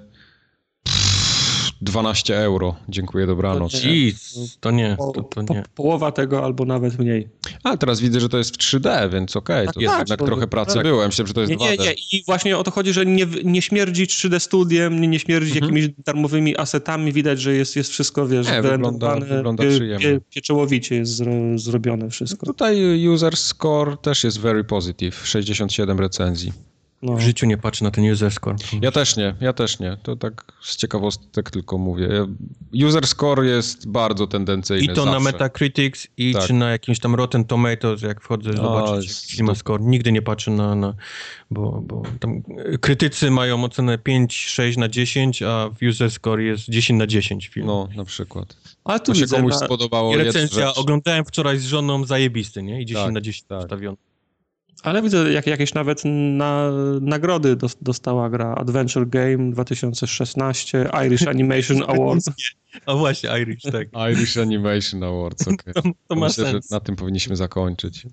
12 1.82 2.36
euro. 2.38 2.76
Dziękuję, 2.88 3.26
dobranoc. 3.26 3.72
To 3.80 3.86
nie. 3.88 3.94
Jeez, 3.94 4.38
to 4.60 4.70
nie, 4.70 4.94
Po, 4.98 5.12
to, 5.12 5.22
to 5.22 5.44
po, 5.44 5.54
nie. 5.54 5.62
połowa 5.74 6.12
tego 6.12 6.44
albo 6.44 6.64
nawet 6.64 6.98
mniej. 6.98 7.28
A, 7.64 7.76
teraz 7.76 8.00
widzę, 8.00 8.20
że 8.20 8.28
to 8.28 8.38
jest 8.38 8.54
w 8.54 8.58
3D, 8.58 9.10
więc 9.12 9.36
okej, 9.36 9.66
to 9.66 9.72
Tak, 9.72 9.82
jest 9.82 9.92
tak, 9.92 10.00
jednak 10.00 10.18
to- 10.18 10.24
trochę 10.26 10.46
pracy 10.46 10.74
tak. 10.74 10.82
było. 10.82 11.00
Ja 11.02 11.06
Myślałem, 11.08 11.26
że 11.28 11.34
to 11.34 11.40
jest 11.40 11.50
Nie, 11.50 11.56
2D. 11.56 11.78
nie, 11.80 11.86
nie. 11.86 11.92
I 12.12 12.22
właśnie 12.26 12.58
o 12.58 12.62
to 12.64 12.70
chodzi, 12.70 12.92
że 12.92 13.06
nie, 13.06 13.26
nie 13.44 13.62
śmierdzi 13.62 14.06
3D 14.06 14.40
studiem, 14.40 15.00
nie, 15.00 15.08
nie 15.08 15.18
śmierdzi 15.18 15.52
Mhm. 15.52 15.62
jakimiś 15.76 15.94
darmowymi 16.06 16.56
asetami. 16.56 17.12
Widać, 17.12 17.40
że 17.40 17.54
jest, 17.54 17.76
jest 17.76 17.90
wszystko, 17.90 18.26
wiesz, 18.28 18.46
Nie, 18.46 18.62
wygląda- 18.62 19.20
wygląda 19.20 19.64
pie- 19.64 20.20
pieczołowicie 20.30 20.94
jest 20.96 21.16
zro, 21.16 21.32
zrobione 21.56 22.10
wszystko. 22.10 22.46
Tutaj 22.46 23.06
user 23.08 23.36
score 23.36 23.96
też 23.96 24.24
jest 24.24 24.38
very 24.40 24.64
positive, 24.64 25.26
67 25.26 26.00
recenzji. 26.00 26.52
No. 27.02 27.16
W 27.16 27.20
życiu 27.20 27.46
nie 27.46 27.58
patrzę 27.58 27.84
na 27.84 27.90
ten 27.90 28.10
user 28.12 28.30
score. 28.32 28.56
Ja 28.82 28.92
też 28.92 29.16
nie, 29.16 29.34
ja 29.40 29.52
też 29.52 29.78
nie. 29.78 29.96
To 30.02 30.16
tak 30.16 30.44
z 30.62 30.76
ciekawostek 30.76 31.50
tylko 31.50 31.78
mówię. 31.78 32.08
User 32.86 33.06
score 33.06 33.44
jest 33.44 33.88
bardzo 33.88 34.26
tendencyjny 34.26 34.92
I 34.92 34.96
to 34.96 35.04
na 35.04 35.12
zawsze. 35.12 35.24
Metacritics 35.32 36.06
i 36.16 36.32
Tak. 36.32 36.42
czy 36.46 36.52
na 36.52 36.70
jakimś 36.70 36.98
tam 36.98 37.14
Rotten 37.14 37.44
Tomatoes, 37.44 38.02
jak 38.02 38.20
wchodzę 38.20 38.52
zobaczyć 38.52 39.30
jaki 39.32 39.42
ma 39.42 39.54
score. 39.54 39.80
Nigdy 39.82 40.12
nie 40.12 40.22
patrzę 40.22 40.50
na, 40.50 40.74
na 40.74 40.94
bo, 41.50 41.82
bo 41.86 42.02
tam 42.20 42.42
krytycy 42.80 43.30
mają 43.30 43.64
ocenę 43.64 43.98
5, 43.98 44.36
6 44.36 44.78
na 44.78 44.88
10, 44.88 45.42
a 45.42 45.68
w 45.80 45.88
user 45.90 46.10
score 46.10 46.40
jest 46.42 46.68
10 46.68 46.98
na 46.98 47.06
10 47.06 47.48
film. 47.48 47.66
No, 47.66 47.88
na 47.96 48.04
przykład. 48.04 48.56
Ale 48.84 49.00
tu 49.00 49.06
To 49.06 49.14
się 49.14 49.20
widzę, 49.20 49.36
komuś 49.36 49.52
na, 49.52 49.58
spodobało 49.58 50.16
I 50.16 50.32
rzecz. 50.32 50.52
oglądałem 50.76 51.24
wczoraj 51.24 51.58
z 51.58 51.64
żoną 51.64 52.04
zajebisty, 52.04 52.62
nie? 52.62 52.82
I 52.82 52.86
10 52.86 53.04
Tak, 53.04 53.14
na 53.14 53.20
10 53.20 53.46
tak. 53.48 53.58
ustawiony. 53.62 53.96
Ale 54.82 55.02
widzę 55.02 55.32
jak, 55.32 55.46
jakieś 55.46 55.74
nawet 55.74 56.02
na, 56.04 56.70
nagrody 57.00 57.56
dos, 57.56 57.76
dostała 57.80 58.30
gra 58.30 58.54
Adventure 58.54 59.08
Game 59.08 59.50
2016, 59.50 60.90
Irish 61.06 61.26
Animation 61.26 61.82
Award. 61.90 62.24
A 62.86 62.94
właśnie, 62.94 63.30
Irish, 63.42 63.62
tak. 63.62 63.88
Irish 64.12 64.36
Animation 64.36 65.04
Awards, 65.04 65.48
okej. 65.48 65.74
To, 65.74 65.82
to 66.08 66.14
ma 66.14 66.26
Myślę, 66.26 66.46
że 66.46 66.52
sens. 66.52 66.70
na 66.70 66.80
tym 66.80 66.96
powinniśmy 66.96 67.36
zakończyć. 67.36 68.06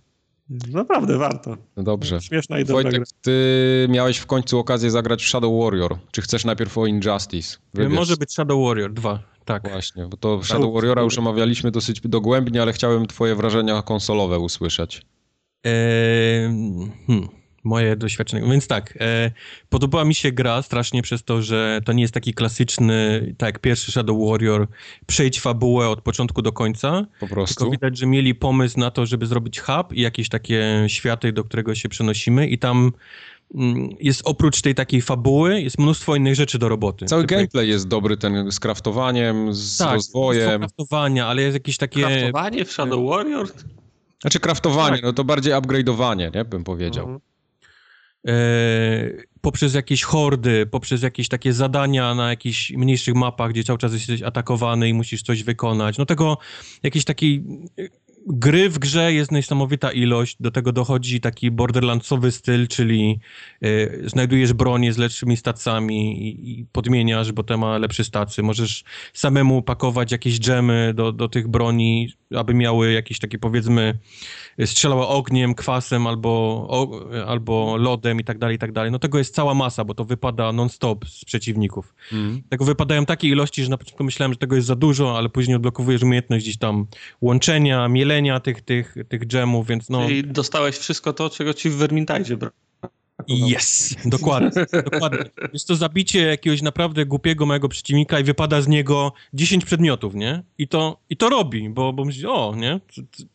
Naprawdę 0.72 1.18
warto. 1.18 1.58
No 1.78 1.84
dobrze. 1.84 2.22
Śmieszna 2.22 2.60
i 2.60 2.66
dobra 2.66 2.91
gra. 2.91 3.04
Ty 3.22 3.88
miałeś 3.90 4.18
w 4.18 4.26
końcu 4.26 4.60
okazję 4.60 4.91
zagrać 4.91 5.24
w 5.24 5.28
Shadow 5.28 5.64
Warrior. 5.64 5.98
Czy 6.12 6.22
chcesz 6.22 6.46
najpierw 6.46 6.78
o 6.78 6.86
Injustice? 6.86 7.58
Wybierz. 7.74 7.94
Może 7.94 8.18
być 8.18 8.32
Shadow 8.32 8.68
Warrior 8.68 8.94
2, 8.94 9.20
tak. 9.46 9.70
Właśnie, 9.70 10.06
bo 10.06 10.18
to 10.18 10.44
Shadow 10.44 10.74
Warriora 10.74 11.02
już 11.02 11.18
omawialiśmy 11.18 11.72
dosyć 11.72 12.02
dogłębnie, 12.02 12.62
ale 12.62 12.74
chciałem 12.74 13.08
twoje 13.08 13.36
wrażenia 13.36 13.82
konsolowe 13.82 14.40
usłyszeć. 14.40 15.02
Hmm, 15.64 17.27
moje 17.64 17.95
doświadczenie. 17.95 18.52
Więc 18.52 18.68
tak, 18.68 18.98
e, 19.02 19.31
podobała 19.69 20.06
mi 20.06 20.15
się 20.15 20.31
gra 20.31 20.61
strasznie 20.61 21.02
przez 21.02 21.23
to, 21.23 21.41
że 21.41 21.81
to 21.86 21.94
nie 21.94 22.02
jest 22.02 22.14
taki 22.14 22.34
klasyczny, 22.34 23.22
tak 23.38 23.48
jak 23.48 23.60
pierwszy 23.60 23.91
Shadow 23.91 24.30
Warrior, 24.30 24.68
przejdź 25.07 25.41
fabułę 25.41 25.90
od 25.90 26.02
początku 26.02 26.41
do 26.41 26.52
końca. 26.52 26.91
Po 26.91 27.19
Tylko 27.19 27.36
prostu. 27.36 27.72
widać, 27.72 27.98
że 27.98 28.06
mieli 28.06 28.36
pomysł 28.36 28.80
na 28.80 28.91
to, 28.91 29.06
żeby 29.06 29.26
zrobić 29.26 29.60
hub 29.60 29.94
i 29.94 30.02
jakieś 30.02 30.30
takie 30.30 30.86
światy, 30.88 31.34
do 31.34 31.44
którego 31.44 31.76
się 31.76 31.90
przenosimy 31.90 32.48
i 32.48 32.57
tam 32.57 32.91
mm, 33.56 33.90
jest 33.99 34.22
oprócz 34.26 34.61
tej 34.61 34.76
takiej 34.76 35.02
fabuły, 35.02 35.61
jest 35.61 35.80
mnóstwo 35.80 36.15
innych 36.15 36.36
rzeczy 36.36 36.60
do 36.60 36.69
roboty. 36.69 37.06
Cały 37.06 37.23
Typu- 37.23 37.27
gameplay 37.36 37.69
jest 37.69 37.88
dobry, 37.88 38.18
ten 38.18 38.52
z 38.52 38.60
kraftowaniem, 38.60 39.53
z 39.53 39.77
tak, 39.77 39.94
rozwojem. 39.94 40.60
kraftowania, 40.60 41.27
ale 41.27 41.41
jest 41.41 41.53
jakieś 41.53 41.77
takie... 41.77 42.02
Kraftowanie 42.02 42.65
w 42.65 42.72
Shadow 42.72 43.10
Warrior? 43.10 43.48
Znaczy 44.22 44.40
kraftowanie, 44.40 44.96
Tak. 44.96 45.04
no 45.04 45.14
to 45.14 45.24
bardziej 45.24 45.54
upgrade'owanie, 45.54 46.36
nie? 46.36 46.46
Bym 46.46 46.64
powiedział. 46.64 47.06
Mhm. 47.06 47.22
e, 48.28 48.32
poprzez 49.41 49.74
jakieś 49.74 50.04
hordy, 50.04 50.66
poprzez 50.66 51.02
jakieś 51.02 51.28
takie 51.30 51.54
zadania 51.54 52.16
na 52.16 52.30
jakichś 52.30 52.72
mniejszych 52.72 53.16
mapach, 53.16 53.52
gdzie 53.52 53.64
cały 53.64 53.80
czas 53.80 53.94
jesteś 53.94 54.22
atakowany 54.22 54.90
i 54.90 54.94
musisz 54.94 55.24
coś 55.24 55.44
wykonać. 55.44 55.98
No 55.98 56.06
tego 56.06 56.38
jakiejś 56.84 57.06
takiej 57.06 57.44
e, 57.80 57.84
gry 58.30 58.69
w 58.69 58.80
grze 58.80 59.14
jest 59.14 59.31
niesamowita 59.31 59.91
ilość. 59.91 60.38
Do 60.39 60.51
tego 60.51 60.72
dochodzi 60.72 61.22
taki 61.22 61.51
borderlandsowy 61.51 62.31
styl, 62.31 62.68
czyli 62.68 63.19
e, 63.61 64.10
znajdujesz 64.10 64.53
bronię 64.53 64.93
z 64.93 64.97
lepszymi 64.97 65.38
stacjami 65.38 66.27
i, 66.27 66.60
i 66.60 66.65
podmieniasz, 66.65 67.31
bo 67.31 67.43
te 67.43 67.57
ma 67.57 67.77
lepsze 67.77 68.03
stacje. 68.03 68.43
Możesz 68.43 68.84
samemu 69.14 69.61
pakować 69.61 70.11
jakieś 70.11 70.39
dżemy 70.39 70.93
do, 70.95 71.11
do 71.11 71.30
tych 71.30 71.47
broni, 71.47 72.14
aby 72.35 72.53
miały 72.53 72.91
jakieś 72.91 73.19
takie 73.19 73.39
powiedzmy 73.39 73.97
strzelała 74.65 75.07
ogniem, 75.07 75.56
kwasem 75.56 76.07
albo, 76.07 76.30
o, 76.69 77.01
albo 77.27 77.77
lodem 77.77 78.19
i 78.19 78.23
tak 78.23 78.38
dalej, 78.38 78.56
i 78.56 78.60
tak 78.60 78.72
dalej. 78.72 78.91
No 78.91 78.99
tego 78.99 79.18
jest 79.18 79.35
cała 79.35 79.53
masa, 79.53 79.84
bo 79.84 79.93
to 79.93 80.06
wypada 80.06 80.51
non-stop 80.51 81.06
z 81.06 81.26
przeciwników. 81.26 81.93
Mhm. 82.11 82.41
Tego 82.49 82.65
wypadają 82.65 83.06
takie 83.06 83.27
ilości, 83.27 83.64
że 83.64 83.69
na 83.69 83.77
początku 83.77 84.03
myślałem, 84.03 84.34
że 84.34 84.39
tego 84.39 84.56
jest 84.56 84.68
za 84.68 84.76
dużo, 84.76 85.18
ale 85.18 85.30
później 85.30 85.56
odblokowujesz 85.56 86.03
umiejętność 86.03 86.45
gdzieś 86.45 86.57
tam 86.57 86.88
łączenia, 87.22 87.88
mielenia 87.88 88.19
tych, 88.44 88.62
tych, 88.62 88.96
tych 89.10 89.26
dżemów, 89.26 89.68
więc 89.68 89.90
no... 89.90 90.08
Czyli 90.08 90.24
dostałeś 90.24 90.78
wszystko 90.78 91.14
to, 91.14 91.30
czego 91.30 91.54
ci 91.54 91.70
w 91.70 91.76
Vermintide 91.76 92.38
bra. 92.38 92.52
Yes, 93.28 93.96
dokładnie, 94.06 94.50
dokładnie. 94.91 95.20
Jest 95.54 95.68
to 95.68 95.76
zabicie 95.76 96.20
jakiegoś 96.26 96.62
naprawdę 96.62 97.06
głupiego 97.06 97.46
małego 97.46 97.70
przeciwnika 97.70 98.20
i 98.20 98.24
wypada 98.24 98.62
z 98.62 98.68
niego 98.68 99.14
10 99.34 99.66
przedmiotów, 99.66 100.16
nie? 100.16 100.44
I 100.58 100.68
to, 100.68 100.98
i 101.10 101.18
to 101.18 101.30
robi, 101.30 101.70
bo, 101.70 101.94
bo 101.94 102.06
myśli, 102.06 102.26
o, 102.26 102.54
nie? 102.58 102.80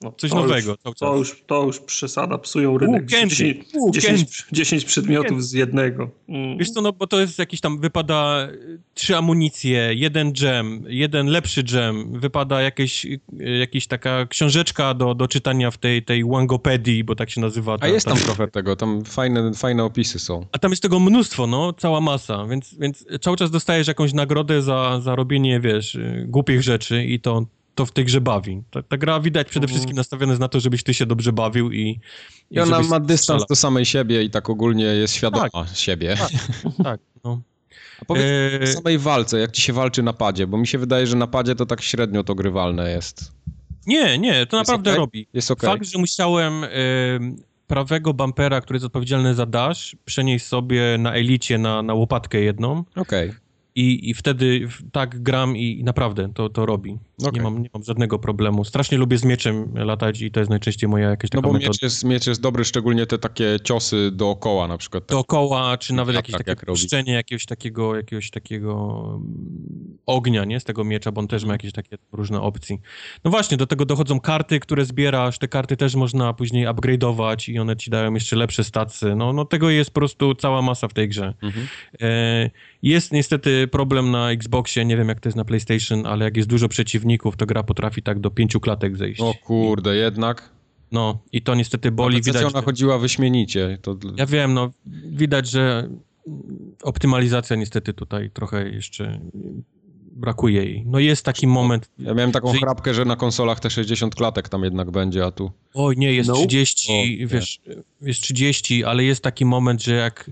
No, 0.02 0.12
Coś 0.16 0.30
to 0.30 0.36
nowego 0.36 0.70
Już, 0.86 0.94
to, 0.98 1.16
już, 1.16 1.42
to 1.46 1.62
już 1.64 1.80
przesada, 1.80 2.38
psują 2.38 2.78
rynek. 2.78 3.10
candy. 3.10 3.28
10, 3.28 3.64
Ooh, 3.76 3.90
10, 3.94 4.44
10 4.52 4.84
przedmiotów 4.84 5.44
z 5.44 5.52
jednego. 5.52 6.10
Mm. 6.28 6.58
Wiesz 6.58 6.70
co, 6.70 6.80
no 6.80 6.92
bo 6.92 7.06
to 7.06 7.20
jest 7.20 7.38
jakiś 7.38 7.60
tam, 7.60 7.80
wypada 7.80 8.48
y, 8.52 8.80
trzy 8.94 9.16
amunicje, 9.16 9.90
jeden 9.94 10.32
dżem, 10.32 10.84
jeden 10.88 11.26
lepszy 11.26 11.62
dżem, 11.62 12.20
wypada 12.20 12.62
jakieś, 12.62 13.04
y, 13.04 13.20
jakaś 13.58 13.86
taka 13.86 14.26
książeczka 14.26 14.94
do, 14.94 15.14
do 15.14 15.28
czytania 15.28 15.70
w 15.70 15.78
tej, 15.78 16.02
tej 16.02 16.24
Wangopedii, 16.24 17.04
bo 17.04 17.14
tak 17.14 17.30
się 17.30 17.40
nazywa. 17.40 17.74
A 17.74 17.78
ta- 17.78 17.88
jest 17.88 18.06
ta- 18.06 18.12
tam 18.14 18.20
trochę 18.22 18.48
tego, 18.48 18.76
tam 18.76 19.04
fajne, 19.04 19.52
fajne 19.54 19.73
opisy 19.82 20.18
są. 20.18 20.46
A 20.52 20.58
tam 20.58 20.70
jest 20.72 20.82
tego 20.82 21.00
mnóstwo, 21.00 21.46
no, 21.46 21.72
cała 21.72 22.00
masa, 22.00 22.46
więc, 22.46 22.74
więc 22.78 23.04
cały 23.20 23.36
czas 23.36 23.50
dostajesz 23.50 23.88
jakąś 23.88 24.12
nagrodę 24.12 24.62
za, 24.62 25.00
za 25.00 25.16
robienie, 25.16 25.60
wiesz, 25.60 25.94
y, 25.94 26.24
głupich 26.28 26.62
rzeczy 26.62 27.04
i 27.04 27.20
to, 27.20 27.46
to 27.74 27.86
w 27.86 27.92
tej 27.92 28.04
grze 28.04 28.20
bawi. 28.20 28.62
Ta, 28.70 28.82
ta 28.82 28.96
gra 28.96 29.20
widać 29.20 29.48
przede 29.48 29.64
Mhm. 29.64 29.74
wszystkim 29.74 29.96
nastawiona 29.96 30.32
jest 30.32 30.40
na 30.40 30.48
to, 30.48 30.60
żebyś 30.60 30.82
ty 30.82 30.94
się 30.94 31.06
dobrze 31.06 31.32
bawił 31.32 31.72
i... 31.72 32.00
I 32.50 32.60
ona 32.60 32.76
żebyś 32.76 32.88
ma 32.90 33.00
dystans 33.00 33.22
strzelał. 33.22 33.46
do 33.48 33.56
samej 33.56 33.84
siebie 33.84 34.22
i 34.22 34.30
tak 34.30 34.50
ogólnie 34.50 34.84
jest 34.84 35.14
świadoma 35.14 35.48
siebie. 35.74 36.16
Tak. 36.18 36.30
Tak, 36.84 37.00
no. 37.24 37.40
A 38.02 38.04
powiedz 38.04 38.24
Eee, 38.24 38.66
w 38.66 38.68
samej 38.72 38.98
walce, 38.98 39.38
jak 39.38 39.52
ci 39.52 39.62
się 39.62 39.72
walczy 39.72 40.02
na 40.02 40.12
padzie, 40.12 40.46
bo 40.46 40.58
mi 40.58 40.66
się 40.66 40.78
wydaje, 40.78 41.06
że 41.06 41.16
na 41.16 41.26
padzie 41.26 41.54
to 41.54 41.66
tak 41.66 41.82
średnio 41.82 42.24
to 42.24 42.34
grywalne 42.34 42.90
jest. 42.90 43.32
nie, 43.86 44.18
nie, 44.18 44.32
to 44.32 44.38
Jest 44.38 44.52
naprawdę 44.68 44.90
okej? 44.90 44.98
robi. 45.00 45.26
Jest 45.34 45.50
okej. 45.50 45.70
Fakt, 45.70 45.84
że 45.86 45.98
musiałem 45.98 46.64
em, 46.64 47.36
prawego 47.74 48.14
bumpera, 48.14 48.60
który 48.60 48.76
jest 48.76 48.86
odpowiedzialny 48.86 49.34
za 49.34 49.46
dash, 49.46 49.96
przenieść 50.04 50.46
sobie 50.46 50.98
na 50.98 51.14
elicie 51.14 51.58
na, 51.58 51.82
na 51.82 51.94
łopatkę 51.94 52.40
jedną 52.40 52.84
Okej. 52.96 53.32
I, 53.74 54.10
i 54.10 54.14
wtedy 54.14 54.68
tak 54.92 55.22
gram 55.22 55.56
i, 55.56 55.78
i 55.78 55.84
naprawdę 55.84 56.28
to, 56.34 56.48
to 56.48 56.66
robi. 56.66 56.98
Okej. 57.22 57.32
Nie, 57.32 57.42
mam, 57.42 57.62
nie 57.62 57.68
mam 57.74 57.84
żadnego 57.84 58.18
problemu. 58.18 58.64
Strasznie 58.64 58.98
lubię 58.98 59.18
z 59.18 59.24
mieczem 59.24 59.74
latać 59.74 60.20
i 60.20 60.30
to 60.30 60.40
jest 60.40 60.50
najczęściej 60.50 60.90
moja 60.90 61.10
jakaś 61.10 61.30
No 61.30 61.40
taka 61.40 61.48
bo 61.48 61.52
metoda. 61.52 61.70
miecz 61.70 61.82
jest, 61.82 62.04
miecz 62.04 62.26
jest 62.26 62.40
dobry, 62.40 62.64
szczególnie 62.64 63.06
te 63.06 63.18
takie 63.18 63.56
ciosy 63.64 64.10
dookoła 64.12 64.68
na 64.68 64.78
przykład. 64.78 65.06
Tak. 65.06 65.16
Dookoła, 65.16 65.78
czy 65.78 65.94
nawet 65.94 66.16
atak 66.16 66.28
jakieś 66.28 66.38
takie 66.38 66.50
jak 66.50 66.66
puszczenie 66.66 67.12
jakiegoś 67.12 67.46
takiego, 67.46 67.96
jakiegoś 67.96 68.30
takiego 68.30 69.02
mm, 69.14 69.98
ognia, 70.06 70.44
nie? 70.44 70.60
Z 70.60 70.64
tego 70.64 70.84
miecza, 70.84 71.12
bo 71.12 71.20
on 71.20 71.28
też 71.28 71.44
ma 71.44 71.52
jakieś 71.52 71.72
takie 71.72 71.96
różne 72.12 72.40
opcje. 72.40 72.76
No 73.24 73.30
właśnie, 73.30 73.56
do 73.56 73.66
tego 73.66 73.84
dochodzą 73.84 74.20
karty, 74.20 74.60
które 74.60 74.84
zbierasz. 74.84 75.38
Te 75.38 75.48
karty 75.48 75.76
też 75.76 75.94
można 75.94 76.32
później 76.32 76.66
upgrade'ować 76.66 77.52
i 77.52 77.58
one 77.58 77.76
ci 77.76 77.90
dają 77.90 78.14
jeszcze 78.14 78.36
lepsze 78.36 78.64
stacy. 78.64 79.14
No, 79.14 79.32
no 79.32 79.44
tego 79.44 79.70
jest 79.70 79.90
po 79.90 80.00
prostu 80.00 80.34
cała 80.34 80.62
masa 80.62 80.88
w 80.88 80.92
tej 80.92 81.08
grze. 81.08 81.34
Mhm. 81.42 81.66
E, 82.00 82.50
jest 82.82 83.12
niestety 83.12 83.63
problem 83.68 84.10
na 84.10 84.30
Xboxie, 84.30 84.84
nie 84.84 84.96
wiem 84.96 85.08
jak 85.08 85.20
to 85.20 85.28
jest 85.28 85.36
na 85.36 85.44
PlayStation, 85.44 86.06
ale 86.06 86.24
jak 86.24 86.36
jest 86.36 86.48
dużo 86.48 86.68
przeciwników, 86.68 87.36
to 87.36 87.46
gra 87.46 87.62
potrafi 87.62 88.02
tak 88.02 88.20
do 88.20 88.30
pięciu 88.30 88.60
klatek 88.60 88.96
zejść. 88.96 89.20
O 89.20 89.34
kurde, 89.44 89.96
jednak. 89.96 90.50
No 90.92 91.18
i 91.32 91.42
to 91.42 91.54
niestety 91.54 91.90
boli. 91.90 92.22
Widać, 92.22 92.44
ona 92.44 92.62
chodziła 92.62 92.98
wyśmienicie. 92.98 93.78
To... 93.82 93.96
ja 94.16 94.26
wiem, 94.26 94.54
no 94.54 94.70
widać, 95.06 95.50
że 95.50 95.88
optymalizacja 96.82 97.56
niestety 97.56 97.94
tutaj 97.94 98.30
trochę 98.30 98.68
jeszcze 98.70 99.20
brakuje 100.16 100.64
jej. 100.64 100.84
No 100.86 100.98
jest 100.98 101.24
taki 101.24 101.46
moment, 101.46 101.90
Ja 101.98 102.14
miałem 102.14 102.32
taką 102.32 102.52
że- 102.52 102.58
chrapkę, 102.58 102.94
że 102.94 103.04
na 103.04 103.16
konsolach 103.16 103.60
te 103.60 103.70
60 103.70 104.14
klatek 104.14 104.48
tam 104.48 104.64
jednak 104.64 104.90
będzie, 104.90 105.24
a 105.24 105.30
tu... 105.30 105.50
oj 105.74 105.96
nie, 105.96 106.12
jest 106.12 106.28
Nope. 106.28 106.40
30, 106.40 106.92
O, 106.92 106.96
nie. 106.96 107.26
wiesz, 107.26 107.60
jest 108.00 108.20
30, 108.20 108.84
ale 108.84 109.04
jest 109.04 109.22
taki 109.22 109.44
moment, 109.44 109.82
że 109.82 109.94
jak 109.94 110.30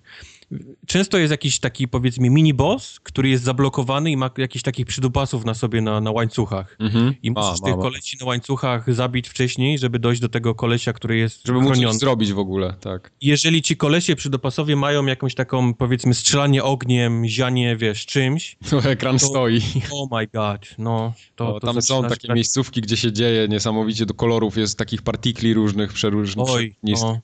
często 0.87 1.19
jest 1.19 1.31
jakiś 1.31 1.59
taki, 1.59 1.89
powiedzmy, 1.89 2.31
mini-boss, 2.31 3.01
który 3.03 3.29
jest 3.29 3.45
zablokowany 3.45 4.11
i 4.11 4.17
ma 4.17 4.31
jakiś 4.39 4.63
takich 4.63 4.87
przydupasów 4.87 5.45
na 5.45 5.55
sobie 5.55 5.81
na, 5.81 6.01
na 6.01 6.11
łańcuchach. 6.11 6.77
Mhm. 6.81 7.15
I 7.23 7.31
musisz 7.31 7.51
A, 7.51 7.65
tych 7.65 7.71
mama. 7.71 7.83
kolesi 7.83 8.17
na 8.21 8.27
łańcuchach 8.27 8.95
zabić 8.95 9.29
wcześniej, 9.29 9.79
żeby 9.79 9.99
dojść 9.99 10.21
do 10.21 10.29
tego 10.29 10.55
kolesia, 10.55 10.93
który 10.93 11.17
jest 11.17 11.47
Żeby 11.47 11.59
móc 11.59 11.67
chroniony. 11.69 11.93
coś 11.93 12.01
zrobić 12.01 12.33
w 12.33 12.39
ogóle, 12.39 12.75
tak. 12.81 13.13
Jeżeli 13.21 13.63
ci 13.63 13.77
kolesie 13.77 14.17
przydupasowie 14.17 14.77
mają 14.77 15.07
jakąś 15.07 15.35
taką, 15.35 15.75
powiedzmy, 15.75 16.15
strzelanie 16.15 16.63
ogniem, 16.65 17.27
zianie, 17.27 17.77
wiesz, 17.77 18.07
czymś, 18.07 18.57
To 18.71 18.79
ekran 18.91 19.19
To- 19.19 19.27
stoi. 19.27 19.61
oh 19.91 20.17
my 20.19 20.27
god, 20.35 20.67
no. 20.79 21.13
To, 21.37 21.61
to 21.61 21.67
tam 21.67 21.83
są 21.83 22.03
takie 22.03 22.29
tak- 22.29 22.35
miejscówki, 22.37 22.81
gdzie 22.81 22.97
się 22.97 23.13
dzieje 23.13 23.49
niesamowicie 23.49 24.07
do 24.07 24.15
kolorów, 24.15 24.57
jest 24.57 24.79
takich 24.79 25.03
partikli 25.03 25.55
różnych, 25.55 25.93
przeróżnych. 25.93 26.47
Oj, 26.51 26.75
no. 26.83 27.21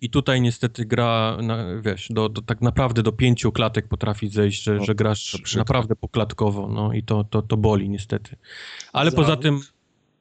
I 0.00 0.10
tutaj 0.10 0.40
niestety 0.40 0.84
gra, 0.84 1.36
na, 1.42 1.80
wiesz, 1.82 2.08
do, 2.10 2.28
do, 2.28 2.42
tak 2.42 2.60
naprawdę 2.60 3.02
do 3.02 3.12
pięciu 3.12 3.52
klatek 3.52 3.88
potrafi 3.88 4.28
zejść, 4.28 4.62
że, 4.62 4.76
O, 4.76 4.84
że 4.84 4.94
grasz 4.94 5.56
naprawdę 5.56 5.96
poklatkowo, 5.96 6.68
no 6.68 6.92
i 6.92 7.02
to, 7.02 7.24
to, 7.24 7.42
to 7.42 7.56
boli 7.56 7.88
niestety. 7.88 8.36
Ale 8.92 9.10
Zawód. 9.10 9.24
poza 9.26 9.36
tym 9.36 9.60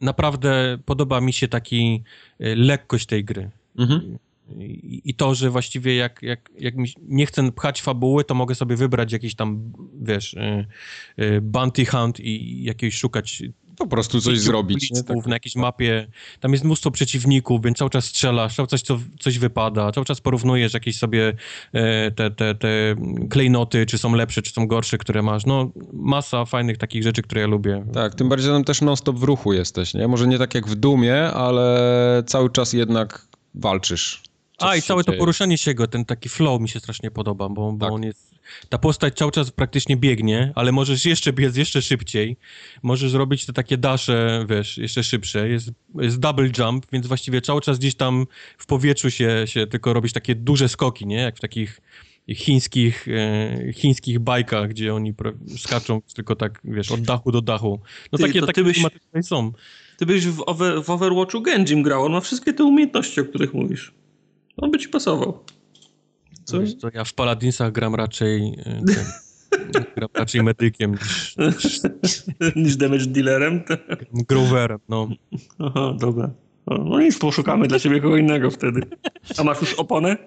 naprawdę 0.02 0.78
podoba 0.86 1.22
mi 1.22 1.34
się 1.34 1.48
taki 1.48 2.04
y, 2.42 2.56
lekkość 2.56 3.06
tej 3.06 3.26
gry. 3.26 3.50
Mhm. 3.78 4.18
I, 4.60 5.02
I 5.06 5.14
to, 5.14 5.36
że 5.36 5.50
właściwie 5.50 5.96
jak, 5.96 6.24
jak, 6.24 6.50
jak 6.60 6.76
mi 6.76 6.90
nie 7.02 7.26
chcę 7.26 7.52
pchać 7.52 7.82
fabuły, 7.82 8.24
to 8.24 8.36
mogę 8.36 8.56
sobie 8.56 8.76
wybrać 8.76 9.12
jakiś 9.12 9.36
tam, 9.36 9.74
wiesz, 10.02 10.34
y, 10.34 10.66
y, 11.24 11.42
bounty 11.42 11.86
hunt 11.86 12.20
i 12.20 12.64
jakiegoś 12.64 12.98
szukać 12.98 13.44
Po 13.80 13.88
prostu 13.88 14.22
coś 14.22 14.40
zrobić. 14.40 14.92
Tak. 15.08 15.26
na 15.26 15.36
jakiejś 15.36 15.56
mapie. 15.56 16.08
Tam 16.40 16.52
jest 16.52 16.64
mnóstwo 16.64 16.92
przeciwników, 16.92 17.64
więc 17.64 17.78
cały 17.78 17.90
czas 17.90 18.06
strzelasz, 18.06 18.56
cały 18.56 18.68
czas 18.68 18.84
co, 18.84 19.00
coś 19.20 19.40
wypada, 19.40 19.92
cały 19.92 20.06
czas 20.06 20.22
porównujesz 20.22 20.74
jakieś 20.74 20.98
sobie 20.98 21.34
e, 21.74 22.12
te, 22.12 22.32
te, 22.32 22.56
te 22.56 22.96
klejnoty, 23.30 23.86
czy 23.86 23.98
są 23.98 24.16
lepsze, 24.16 24.42
czy 24.42 24.52
są 24.52 24.68
gorsze, 24.68 24.98
które 24.98 25.22
masz. 25.22 25.46
No, 25.46 25.72
masa 25.94 26.46
fajnych 26.46 26.78
takich 26.78 27.04
rzeczy, 27.04 27.22
które 27.22 27.42
ja 27.42 27.48
lubię. 27.48 27.86
Tak, 27.94 28.16
tym 28.16 28.30
bardziej, 28.30 28.52
tam 28.52 28.64
też 28.64 28.82
non-stop 28.82 29.18
w 29.18 29.24
ruchu 29.24 29.54
jesteś, 29.54 29.94
nie? 29.94 30.08
Może 30.08 30.28
nie 30.28 30.38
tak 30.38 30.56
jak 30.56 30.68
w 30.68 30.76
Dumie, 30.76 31.24
ale 31.24 32.24
cały 32.26 32.50
czas 32.50 32.74
jednak 32.74 33.28
walczysz. 33.56 34.29
A, 34.60 34.76
i 34.76 34.82
całe 34.82 35.04
to 35.04 35.12
dzieje. 35.12 35.20
poruszanie 35.20 35.58
się 35.58 35.74
go, 35.74 35.88
ten 35.88 36.06
taki 36.06 36.30
flow 36.30 36.62
mi 36.62 36.70
się 36.70 36.80
strasznie 36.80 37.12
podoba, 37.12 37.50
bo, 37.50 37.72
bo 37.72 37.86
Tak. 37.86 37.94
on 37.94 38.04
jest... 38.04 38.30
Ta 38.70 38.78
postać 38.78 39.18
cały 39.18 39.32
czas 39.32 39.52
praktycznie 39.52 39.98
biegnie, 39.98 40.52
ale 40.56 40.72
możesz 40.72 41.06
jeszcze 41.06 41.34
biec 41.34 41.58
jeszcze 41.58 41.82
szybciej. 41.82 42.38
Możesz 42.84 43.12
zrobić 43.12 43.46
te 43.46 43.54
takie 43.54 43.78
dasze, 43.78 44.46
wiesz, 44.50 44.78
jeszcze 44.78 45.04
szybsze. 45.04 45.50
Jest, 45.50 45.70
jest 45.96 46.20
double 46.20 46.50
jump, 46.58 46.86
więc 46.92 47.08
właściwie 47.08 47.42
cały 47.42 47.62
czas 47.62 47.80
gdzieś 47.80 47.96
tam 47.96 48.26
w 48.58 48.66
powietrzu 48.66 49.12
się, 49.12 49.44
się 49.46 49.68
tylko 49.68 49.94
robisz 49.94 50.14
takie 50.14 50.36
duże 50.36 50.70
skoki, 50.70 51.06
nie? 51.08 51.16
Jak 51.16 51.38
w 51.38 51.40
takich 51.40 51.82
chińskich, 52.36 53.08
e, 53.08 53.74
chińskich 53.74 54.20
bajkach, 54.20 54.70
gdzie 54.70 54.94
oni 54.94 55.14
skaczą 55.58 56.02
tylko 56.16 56.36
tak, 56.36 56.60
wiesz, 56.64 56.92
od 56.92 57.02
dachu 57.02 57.32
do 57.32 57.42
dachu. 57.42 57.80
No 58.12 58.18
Ty, 58.18 58.24
takie, 58.24 58.42
takie 58.42 58.64
byś- 58.64 58.84
są. 59.22 59.52
Ty 59.98 60.06
byś 60.06 60.26
w, 60.28 60.44
Over, 60.46 60.84
w 60.84 60.90
Overwatchu 60.90 61.42
Genjim 61.42 61.84
grał, 61.84 62.06
on 62.06 62.12
ma 62.12 62.22
wszystkie 62.22 62.54
te 62.54 62.64
umiejętności, 62.64 63.22
o 63.22 63.26
których 63.26 63.54
mówisz. 63.54 63.94
On 64.62 64.72
by 64.72 64.80
ci 64.80 64.90
pasował. 64.90 65.44
Co? 66.44 66.60
Wiesz 66.60 66.76
co, 66.76 66.88
ja 66.94 67.04
w 67.04 67.14
Paladinsach 67.14 67.72
gram 67.72 67.96
raczej 67.96 68.56
e, 68.60 68.64
ten, 68.64 69.06
gram 69.96 70.10
raczej 70.14 70.44
medykiem 70.44 70.92
niż, 70.92 71.36
niż 71.38 71.82
Niż 72.56 72.76
damage 72.78 73.06
dealerem? 73.06 73.62
Groverem, 74.14 74.80
no. 74.90 75.10
Aha, 75.60 75.94
dobra. 76.00 76.32
No, 76.68 76.78
No 76.78 77.00
nic, 77.00 77.18
poszukamy 77.18 77.68
dla 77.68 77.80
ciebie 77.80 78.02
kogo 78.02 78.18
innego 78.18 78.52
wtedy. 78.52 78.82
A 79.38 79.44
masz 79.44 79.62
już 79.62 79.74
oponę? 79.74 80.18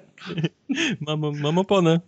Mam, 1.07 1.21
mam 1.41 1.59
oponę. 1.59 2.01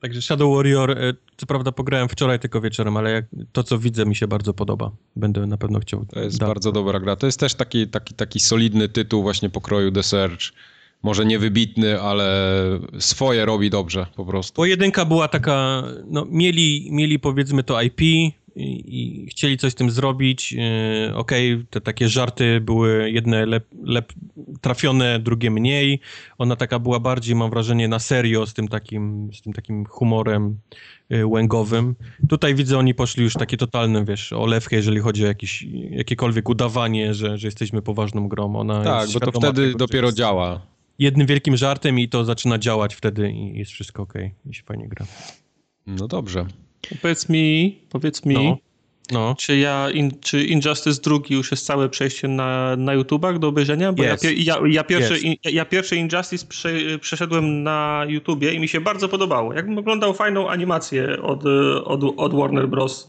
Także 0.00 0.22
Shadow 0.22 0.56
Warrior, 0.56 0.90
e, 0.90 1.14
co 1.36 1.46
prawda 1.46 1.72
pograłem 1.72 2.08
wczoraj 2.08 2.38
tylko 2.38 2.60
wieczorem, 2.60 2.96
ale 2.96 3.10
jak, 3.10 3.24
to 3.52 3.62
co 3.62 3.78
widzę 3.78 4.06
mi 4.06 4.16
się 4.16 4.28
bardzo 4.28 4.54
podoba. 4.54 4.90
Będę 5.16 5.46
na 5.46 5.56
pewno 5.56 5.80
chciał. 5.80 6.04
To 6.04 6.20
jest 6.20 6.38
bardzo 6.38 6.72
dobra 6.72 7.00
gra. 7.00 7.16
To 7.16 7.26
jest 7.26 7.40
też 7.40 7.54
taki, 7.54 7.88
taki, 7.88 8.14
taki 8.14 8.40
solidny 8.40 8.88
tytuł 8.88 9.22
właśnie 9.22 9.50
pokroju 9.50 9.92
The 9.92 10.02
Search. 10.02 10.52
Może 11.02 11.26
niewybitny, 11.26 12.00
ale 12.00 12.50
swoje 12.98 13.44
robi 13.44 13.70
dobrze 13.70 14.06
po 14.16 14.24
prostu. 14.24 14.56
Bo 14.56 14.66
jedynka 14.66 15.04
była 15.04 15.28
taka, 15.28 15.82
no 16.06 16.26
mieli, 16.30 16.88
mieli 16.90 17.18
powiedzmy 17.18 17.62
to 17.62 17.82
IP 17.82 18.00
i, 18.56 19.00
i 19.02 19.26
chcieli 19.26 19.58
coś 19.58 19.72
z 19.72 19.74
tym 19.74 19.90
zrobić. 19.90 20.52
Yy, 20.52 21.14
Okej, 21.14 21.64
te 21.70 21.80
takie 21.80 22.08
żarty 22.08 22.60
były 22.60 23.10
jedne 23.10 23.46
lep, 23.46 23.66
lep, 23.84 24.12
trafione, 24.60 25.18
drugie 25.18 25.50
mniej. 25.50 26.00
Ona 26.38 26.56
taka 26.56 26.78
była 26.78 27.00
bardziej, 27.00 27.34
mam 27.34 27.50
wrażenie, 27.50 27.88
na 27.88 27.98
serio 27.98 28.46
z 28.46 28.54
tym 28.54 28.68
takim, 28.68 29.30
z 29.34 29.42
tym 29.42 29.52
takim 29.52 29.84
humorem 29.84 30.58
yy, 31.10 31.26
łęgowym. 31.26 31.94
Tutaj 32.28 32.54
widzę, 32.54 32.78
oni 32.78 32.94
poszli 32.94 33.22
już 33.24 33.34
takie 33.34 33.56
totalne, 33.56 34.04
wiesz, 34.04 34.32
olewkę, 34.32 34.76
jeżeli 34.76 35.00
chodzi 35.00 35.24
o 35.24 35.26
jakieś, 35.26 35.62
jakiekolwiek 35.90 36.48
udawanie, 36.48 37.14
że, 37.14 37.38
że 37.38 37.46
jesteśmy 37.46 37.82
poważną 37.82 38.28
grą. 38.28 38.56
Ona 38.56 38.84
Tak, 38.84 39.10
bo 39.10 39.20
to 39.20 39.32
wtedy 39.32 39.66
tego, 39.66 39.78
dopiero 39.78 40.08
jest 40.08 40.18
działa. 40.18 40.60
Jednym 40.98 41.26
wielkim 41.26 41.56
żartem 41.56 41.98
i 41.98 42.08
to 42.08 42.24
zaczyna 42.24 42.58
działać 42.58 42.94
wtedy 42.94 43.30
i 43.30 43.58
jest 43.58 43.70
wszystko 43.70 44.02
okej. 44.02 44.34
I 44.50 44.54
się 44.54 44.62
fajnie 44.62 44.88
gra. 44.88 45.06
No 45.86 46.08
dobrze. 46.08 46.46
Powiedz 47.02 47.28
mi, 47.28 47.78
powiedz 47.90 48.24
mi, 48.24 48.34
No. 48.34 48.56
No. 49.12 49.34
czy 49.38 49.56
ja, 49.58 49.90
in, 49.90 50.10
czy 50.20 50.44
Injustice 50.44 51.02
drugi 51.02 51.34
już 51.34 51.50
jest 51.50 51.66
całe 51.66 51.88
przejście 51.88 52.28
na, 52.28 52.76
na 52.76 52.94
YouTubach 52.94 53.38
do 53.38 53.48
obejrzenia? 53.48 53.92
Bo 53.92 54.02
Jest. 54.02 54.24
ja, 54.24 54.30
ja, 54.36 54.58
ja, 54.66 54.84
pierwszy, 54.84 55.12
Jest. 55.12 55.24
in, 55.24 55.34
ja 55.44 55.64
pierwszy 55.64 55.96
Injustice 55.96 56.46
prze, 56.46 56.70
przeszedłem 57.00 57.62
na 57.62 58.04
YouTubie 58.08 58.52
i 58.52 58.60
mi 58.60 58.68
się 58.68 58.80
bardzo 58.80 59.08
podobało. 59.08 59.54
Jakbym 59.54 59.78
oglądał 59.78 60.14
fajną 60.14 60.48
animację 60.48 61.22
od, 61.22 61.44
od, 61.84 62.00
od 62.16 62.34
Warner 62.34 62.68
Bros. 62.68 63.08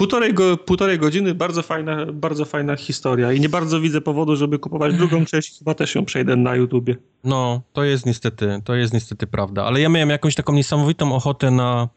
Półtorej, 0.00 0.34
go, 0.34 0.56
półtorej 0.56 0.98
godziny, 0.98 1.34
bardzo 1.34 1.62
fajna, 1.62 2.06
bardzo 2.12 2.44
fajna 2.44 2.76
historia 2.76 3.32
i 3.32 3.40
nie 3.40 3.48
bardzo 3.48 3.80
widzę 3.80 4.00
powodu, 4.00 4.36
żeby 4.36 4.58
kupować 4.58 4.94
drugą 4.94 5.24
część, 5.30 5.58
chyba 5.58 5.74
też 5.74 5.94
ją 5.94 6.04
przejdę 6.04 6.36
na 6.36 6.56
YouTubie. 6.56 6.96
No, 7.24 7.62
to 7.72 7.84
jest 7.84 8.06
niestety, 8.06 8.60
to 8.64 8.74
jest 8.74 8.94
niestety 8.94 9.26
prawda, 9.26 9.64
ale 9.64 9.80
ja 9.80 9.88
miałem 9.88 10.10
jakąś 10.10 10.34
taką 10.34 10.52
niesamowitą 10.52 11.14
ochotę 11.14 11.50
na, 11.50 11.88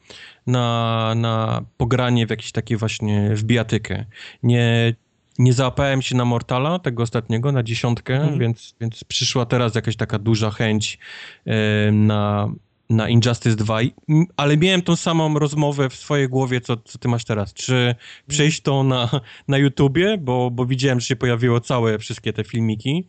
na, 0.47 1.13
na 1.15 1.61
pogranie 1.77 2.27
w 2.27 2.29
jakiś 2.29 2.51
taki 2.51 2.75
właśnie 2.75 3.35
w 3.35 3.43
bijatykę. 3.43 4.05
Nie, 4.43 4.95
nie 5.39 5.53
załapałem 5.53 6.01
się 6.01 6.15
na 6.15 6.25
Mortala, 6.25 6.79
tego 6.79 7.03
ostatniego, 7.03 7.51
na 7.51 7.63
dziesiątkę, 7.63 8.15
Mhm. 8.15 8.39
więc, 8.39 8.75
więc 8.81 9.03
przyszła 9.03 9.45
teraz 9.45 9.75
jakaś 9.75 9.95
taka 9.95 10.19
duża 10.19 10.51
chęć 10.51 10.99
e, 11.45 11.91
na, 11.91 12.49
na 12.89 13.09
Injustice 13.09 13.55
2, 13.55 13.81
I- 13.81 13.93
m, 14.09 14.25
ale 14.37 14.57
miałem 14.57 14.81
tą 14.81 14.95
samą 14.95 15.39
rozmowę 15.39 15.89
w 15.89 15.95
swojej 15.95 16.29
głowie, 16.29 16.61
co, 16.61 16.77
co 16.77 16.97
ty 16.97 17.07
masz 17.07 17.25
teraz. 17.25 17.53
Czy 17.53 17.95
przejść 18.27 18.61
to 18.61 18.83
na, 18.83 19.09
na 19.47 19.57
YouTubie, 19.57 20.17
bo, 20.17 20.51
bo 20.51 20.65
widziałem, 20.65 20.99
że 20.99 21.07
się 21.07 21.15
pojawiło 21.15 21.59
całe, 21.59 21.97
wszystkie 21.99 22.33
te 22.33 22.43
filmiki, 22.43 23.07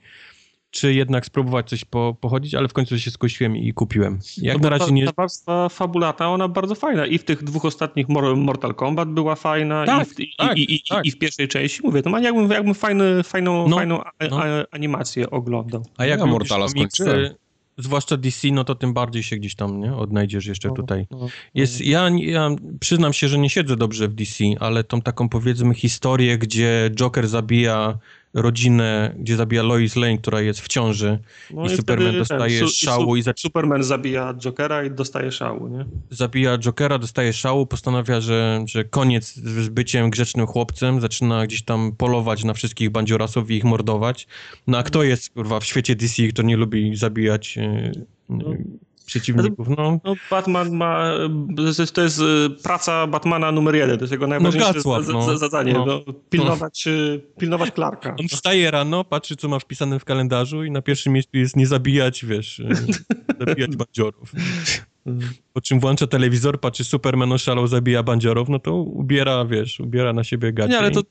czy 0.71 0.95
jednak 0.95 1.27
spróbować 1.27 1.69
coś 1.69 1.85
po, 1.85 2.17
pochodzić, 2.21 2.55
ale 2.55 2.69
w 2.69 2.73
końcu 2.73 2.99
się 2.99 3.11
skusiłem 3.11 3.57
i 3.57 3.73
kupiłem. 3.73 4.19
Jak 4.37 4.57
No 4.57 4.63
na 4.63 4.69
razie 4.69 4.85
ta, 4.85 4.91
nie... 4.91 5.07
Ta 5.07 5.13
warstwa 5.17 5.69
fabulata, 5.69 6.29
ona 6.29 6.49
bardzo 6.49 6.75
fajna. 6.75 7.07
I 7.07 7.19
w 7.19 7.25
tych 7.25 7.45
dwóch 7.45 7.65
ostatnich 7.65 8.09
Mor- 8.09 8.37
Mortal 8.37 8.75
Kombat 8.75 9.09
była 9.09 9.35
fajna, 9.35 9.87
Tak, 9.87 10.09
i, 10.09 10.15
w, 10.15 10.21
i, 10.21 10.35
tak, 10.39 10.59
i, 10.59 10.75
i, 10.75 10.83
tak. 10.89 11.07
i 11.07 11.11
w 11.11 11.19
pierwszej 11.19 11.49
części. 11.49 11.81
Mówię, 11.85 12.03
to 12.03 12.11
ma 12.11 12.21
jakbym, 12.21 12.51
jakbym 12.51 12.75
fajny, 12.75 13.23
fajną, 13.23 13.69
No, 13.69 13.77
fajną 13.77 14.05
a, 14.05 14.11
no. 14.31 14.43
a, 14.43 14.45
animację 14.71 15.31
oglądał. 15.31 15.87
A 15.97 16.07
jak 16.07 16.21
Ja 16.21 16.27
Mortala 16.27 16.67
komiksy, 16.69 17.03
skończyłem. 17.05 17.35
Zwłaszcza 17.79 18.17
DC, 18.17 18.49
no 18.53 18.65
to 18.65 18.75
tym 18.75 18.95
bardziej 18.95 19.23
się 19.23 19.37
gdzieś 19.37 19.55
tam 19.55 19.81
nie 19.81 19.95
odnajdziesz 19.95 20.47
jeszcze 20.47 20.69
No, 20.69 20.75
tutaj. 20.75 21.07
no. 21.11 21.29
Jest, 21.55 21.81
ja, 21.81 22.11
ja 22.19 22.51
przyznam 22.81 23.13
się, 23.13 23.29
że 23.29 23.39
nie 23.39 23.51
siedzę 23.51 23.77
dobrze 23.77 24.09
w 24.09 24.15
DC, 24.15 24.45
ale 24.61 24.85
tą 24.85 25.01
taką 25.01 25.29
powiedzmy 25.29 25.75
historię, 25.75 26.39
gdzie 26.39 26.91
Joker 26.95 27.29
zabija 27.29 27.99
rodzinę, 28.35 29.15
gdzie 29.19 29.37
zabija 29.37 29.63
Lois 29.63 29.97
Lane, 29.97 30.19
która 30.19 30.41
jest 30.41 30.61
w 30.61 30.69
ciąży 30.69 31.19
No 31.51 31.67
i 31.67 31.77
Superman 31.77 32.07
wtedy 32.07 32.19
dostaje 32.19 32.61
su- 32.61 32.69
szału 32.69 33.17
i 33.17 33.23
Superman 33.37 33.83
zabija 33.83 34.35
Jokera 34.35 34.85
i 34.85 34.91
dostaje 34.91 35.33
szału, 35.33 35.69
nie? 35.69 35.85
zabija 36.11 36.59
Jokera, 36.59 36.99
dostaje 36.99 37.33
szału, 37.33 37.67
postanawia, 37.67 38.21
że, 38.21 38.65
że 38.67 38.85
koniec 38.85 39.35
z 39.35 39.69
byciem 39.69 40.11
grzecznym 40.11 40.47
chłopcem, 40.47 41.01
zaczyna 41.01 41.47
gdzieś 41.47 41.63
tam 41.63 41.93
polować 41.93 42.45
na 42.45 42.55
wszystkich 42.55 42.91
bandziorasów 42.91 43.51
i 43.51 43.55
ich 43.55 43.65
mordować. 43.65 44.27
No 44.67 44.79
a 44.79 44.83
kto 44.83 45.03
jest, 45.03 45.31
kurwa, 45.31 45.61
w 45.61 45.65
świecie 45.65 45.97
DC, 45.97 46.23
kto 46.29 46.43
nie 46.43 46.57
lubi 46.57 46.97
zabijać 46.97 47.59
e, 47.59 47.63
e, 48.31 48.57
przeciwników? 49.07 49.69
No, 49.69 50.01
No, 50.05 50.15
Batman 50.31 50.77
ma. 50.77 51.13
To 51.97 52.03
jest, 52.03 52.21
e, 52.21 52.25
praca 52.63 53.07
Batmana 53.07 53.53
numer 53.53 53.75
jeden. 53.75 53.99
To 53.99 54.03
jest 54.05 54.13
jego 54.13 54.27
najważniejsze 54.27 54.81
za- 54.81 55.13
no. 55.13 55.23
za- 55.23 55.37
zadanie. 55.39 55.73
No. 55.73 55.87
No. 55.87 56.01
pilnować, 56.31 56.87
e, 56.87 57.19
pilnować 57.39 57.75
Clarka. 57.75 58.17
on 58.21 58.29
wstaje 58.29 58.71
rano, 58.71 59.05
patrzy, 59.05 59.37
co 59.37 59.49
ma 59.49 59.59
wpisane 59.59 59.99
w 60.01 60.05
kalendarzu 60.05 60.65
i 60.65 60.71
na 60.71 60.83
pierwszym 60.83 61.13
miejscu 61.13 61.37
jest 61.37 61.57
nie 61.57 61.67
zabijać, 61.67 62.25
wiesz, 62.25 62.61
e, 62.61 62.69
zabijać 63.47 63.77
bandziorów. 63.77 64.33
Po 65.53 65.61
czym 65.61 65.81
włącza 65.81 66.07
telewizor, 66.07 66.61
patrzy 66.61 66.85
Superman 66.85 67.33
oszalał, 67.33 67.67
zabija 67.67 68.03
bandziorów, 68.03 68.49
no 68.49 68.59
to 68.59 68.75
ubiera, 68.75 69.45
wiesz, 69.45 69.81
ubiera 69.81 70.13
na 70.13 70.25
siebie 70.25 70.53
gacie. 70.53 70.73
Nie, 70.73 70.79
ale 70.79 70.91
to, 70.91 71.03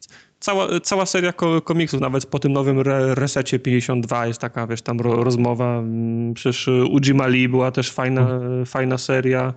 cała, 0.44 0.80
cała 0.80 1.06
seria 1.06 1.34
komiksów, 1.64 2.02
nawet 2.02 2.26
po 2.26 2.40
tym 2.40 2.54
nowym 2.54 2.80
re, 2.80 3.16
resecie 3.16 3.60
52 3.60 4.28
jest 4.28 4.40
taka, 4.40 4.68
wiesz, 4.68 4.82
tam 4.82 5.00
ro, 5.00 5.24
rozmowa. 5.24 5.78
Mm, 5.78 6.34
przecież 6.34 6.68
Ujima 6.68 7.28
Lee 7.28 7.50
była 7.50 7.72
też 7.72 7.92
fajna, 7.92 8.26
hmm. 8.26 8.66
fajna 8.66 8.98
seria. 8.98 9.54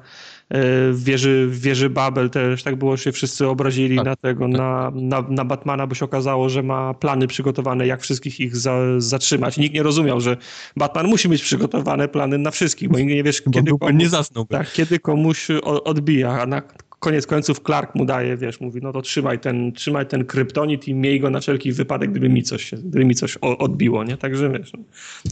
E, 0.49 0.59
w 0.93 1.05
wieży, 1.05 1.47
w 1.47 1.61
wieży 1.61 1.91
Babel 1.91 2.31
też 2.31 2.63
tak 2.63 2.77
było, 2.77 2.97
się 2.97 3.13
wszyscy 3.13 3.47
obrazili 3.47 3.97
tak, 3.97 4.07
na 4.07 4.17
tego, 4.17 4.45
tak. 4.45 4.53
na, 4.53 4.93
na, 4.95 5.25
na, 5.29 5.45
Batmana, 5.45 5.87
bo 5.87 5.95
się 5.95 6.05
okazało, 6.05 6.49
że 6.49 6.63
ma 6.63 6.95
plany 6.95 7.27
przygotowane, 7.27 7.87
jak 7.87 8.03
wszystkich 8.03 8.41
ich 8.41 8.57
za, 8.57 8.79
zatrzymać. 8.99 9.57
Nikt 9.57 9.75
nie 9.75 9.83
rozumiał, 9.83 10.21
że 10.21 10.37
Batman 10.77 11.07
musi 11.07 11.29
mieć 11.29 11.43
przygotowane 11.43 12.09
plany 12.09 12.39
na 12.39 12.51
wszystkich, 12.51 12.89
bo 12.89 12.99
nie 12.99 13.23
wiesz, 13.23 13.43
kiedy 13.43 13.71
komuś, 13.71 13.95
nie 13.95 14.09
zasnął. 14.09 14.47
Tak, 14.47 14.73
kiedy 14.73 14.99
komuś 14.99 15.49
odbija, 15.63 16.41
a 16.41 16.47
na 16.47 16.63
koniec 16.99 17.27
końców 17.27 17.61
Clark 17.61 17.95
mu 17.95 18.05
daje, 18.05 18.37
wiesz, 18.37 18.61
mówi, 18.61 18.81
no 18.83 18.93
to 18.93 19.03
trzymaj 19.03 19.39
ten, 19.39 19.73
trzymaj 19.73 20.07
ten 20.07 20.25
kryptonit 20.25 20.89
i 20.89 20.95
miej 20.95 21.21
go 21.21 21.31
na 21.31 21.41
wszelki 21.41 21.73
wypadek, 21.73 22.11
gdyby 22.11 22.29
mi 22.29 22.43
coś, 22.43 22.71
gdyby 22.75 23.05
mi 23.05 23.15
coś 23.15 23.37
odbiło, 23.37 24.05
nie? 24.05 24.17
Także 24.17 24.51
wiesz, 24.51 24.73
no. 24.73 24.79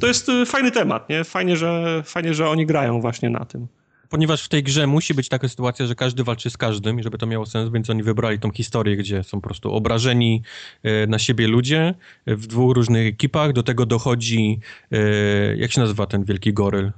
to 0.01 0.07
jest 0.07 0.29
y, 0.29 0.47
fajny 0.47 0.71
temat, 0.71 1.09
nie? 1.09 1.25
Fajnie, 1.25 1.57
że, 1.57 2.03
fajnie, 2.07 2.35
że 2.35 2.49
oni 2.49 2.67
grają 2.67 3.01
właśnie 3.01 3.31
na 3.31 3.45
tym 3.45 3.67
ponieważ 4.15 4.45
w 4.45 4.49
tej 4.49 4.63
grze 4.63 4.87
musi 4.87 5.15
być 5.15 5.29
taka 5.29 5.49
sytuacja, 5.49 5.87
że 5.87 5.95
każdy 5.95 6.25
walczy 6.25 6.51
z 6.51 6.57
każdym 6.57 7.01
i 7.01 7.03
żeby 7.03 7.19
to 7.19 7.27
miało 7.27 7.47
sens, 7.47 7.71
więc 7.71 7.91
oni 7.91 8.03
wybrali 8.03 8.39
tą 8.39 8.51
historię, 8.51 8.97
gdzie 8.97 9.23
są 9.23 9.41
po 9.41 9.49
prostu 9.49 9.73
obrażeni 9.73 10.43
e, 10.83 11.07
na 11.07 11.19
siebie 11.19 11.49
ludzie 11.49 11.95
w 12.27 12.47
dwóch 12.47 12.75
różnych 12.75 13.07
ekipach. 13.07 13.53
Do 13.53 13.63
tego 13.63 13.87
dochodzi, 13.87 14.61
e, 14.93 15.57
jak 15.57 15.73
się 15.73 15.81
nazywa 15.81 16.07
ten 16.07 16.25
wielki 16.25 16.53
goryl? 16.53 16.85
E, 16.87 16.93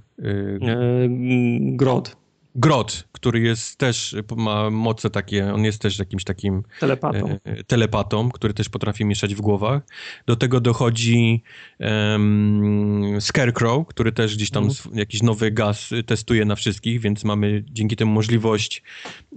Grod. 1.61 2.17
Grot, 2.59 3.09
który 3.13 3.41
jest 3.41 3.79
też, 3.79 4.17
ma 4.37 4.71
moce 4.71 5.11
takie, 5.11 5.55
on 5.55 5.65
jest 5.65 5.83
też 5.83 5.99
jakimś 5.99 6.25
takim 6.25 6.63
telepatą, 6.81 7.39
e, 7.45 7.65
telepatą 7.65 8.31
który 8.31 8.55
też 8.55 8.69
potrafi 8.69 9.05
mieszać 9.05 9.35
w 9.35 9.41
głowach. 9.41 9.83
Do 10.27 10.37
tego 10.37 10.61
dochodzi 10.61 11.43
um, 11.81 13.21
Scarecrow, 13.21 13.87
który 13.87 14.13
też 14.13 14.37
gdzieś 14.37 14.51
tam 14.51 14.65
mm. 14.65 14.99
jakiś 14.99 15.23
nowy 15.23 15.51
gaz 15.51 15.91
testuje 16.07 16.45
na 16.45 16.57
wszystkich, 16.57 17.01
więc 17.01 17.25
mamy 17.25 17.65
dzięki 17.67 17.97
temu 17.97 18.13
możliwość 18.13 18.83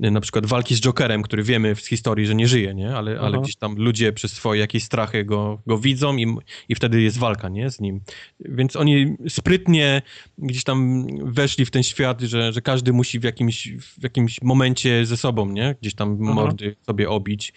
e, 0.01 0.11
na 0.11 0.21
przykład 0.21 0.45
walki 0.45 0.75
z 0.75 0.81
Jokerem, 0.81 1.21
który 1.21 1.43
wiemy 1.43 1.75
z 1.75 1.87
historii, 1.87 2.25
że 2.25 2.35
nie 2.35 2.47
żyje, 2.47 2.73
nie? 2.73 2.95
Ale, 2.95 3.19
ale 3.19 3.41
gdzieś 3.41 3.55
tam 3.55 3.75
ludzie 3.75 4.13
przez 4.13 4.33
swoje 4.33 4.61
jakieś 4.61 4.83
strachy 4.83 5.25
go, 5.25 5.61
go 5.67 5.77
widzą 5.77 6.17
i, 6.17 6.35
i 6.69 6.75
wtedy 6.75 7.01
jest 7.01 7.17
walka, 7.17 7.49
nie? 7.49 7.69
Z 7.69 7.79
nim. 7.79 8.01
Więc 8.39 8.75
oni 8.75 9.15
sprytnie 9.29 10.01
gdzieś 10.37 10.63
tam 10.63 11.07
weszli 11.23 11.65
w 11.65 11.71
ten 11.71 11.83
świat, 11.83 12.21
że, 12.21 12.53
że 12.53 12.61
każdy 12.61 12.93
musi 12.93 13.08
musi 13.09 13.19
w 13.19 13.23
jakimś, 13.23 13.67
w 13.99 14.03
jakimś 14.03 14.41
momencie 14.41 15.05
ze 15.05 15.17
sobą, 15.17 15.49
nie? 15.49 15.75
Gdzieś 15.81 15.95
tam 15.95 16.19
Aha. 16.23 16.33
mordy 16.33 16.75
sobie 16.85 17.09
obić. 17.09 17.53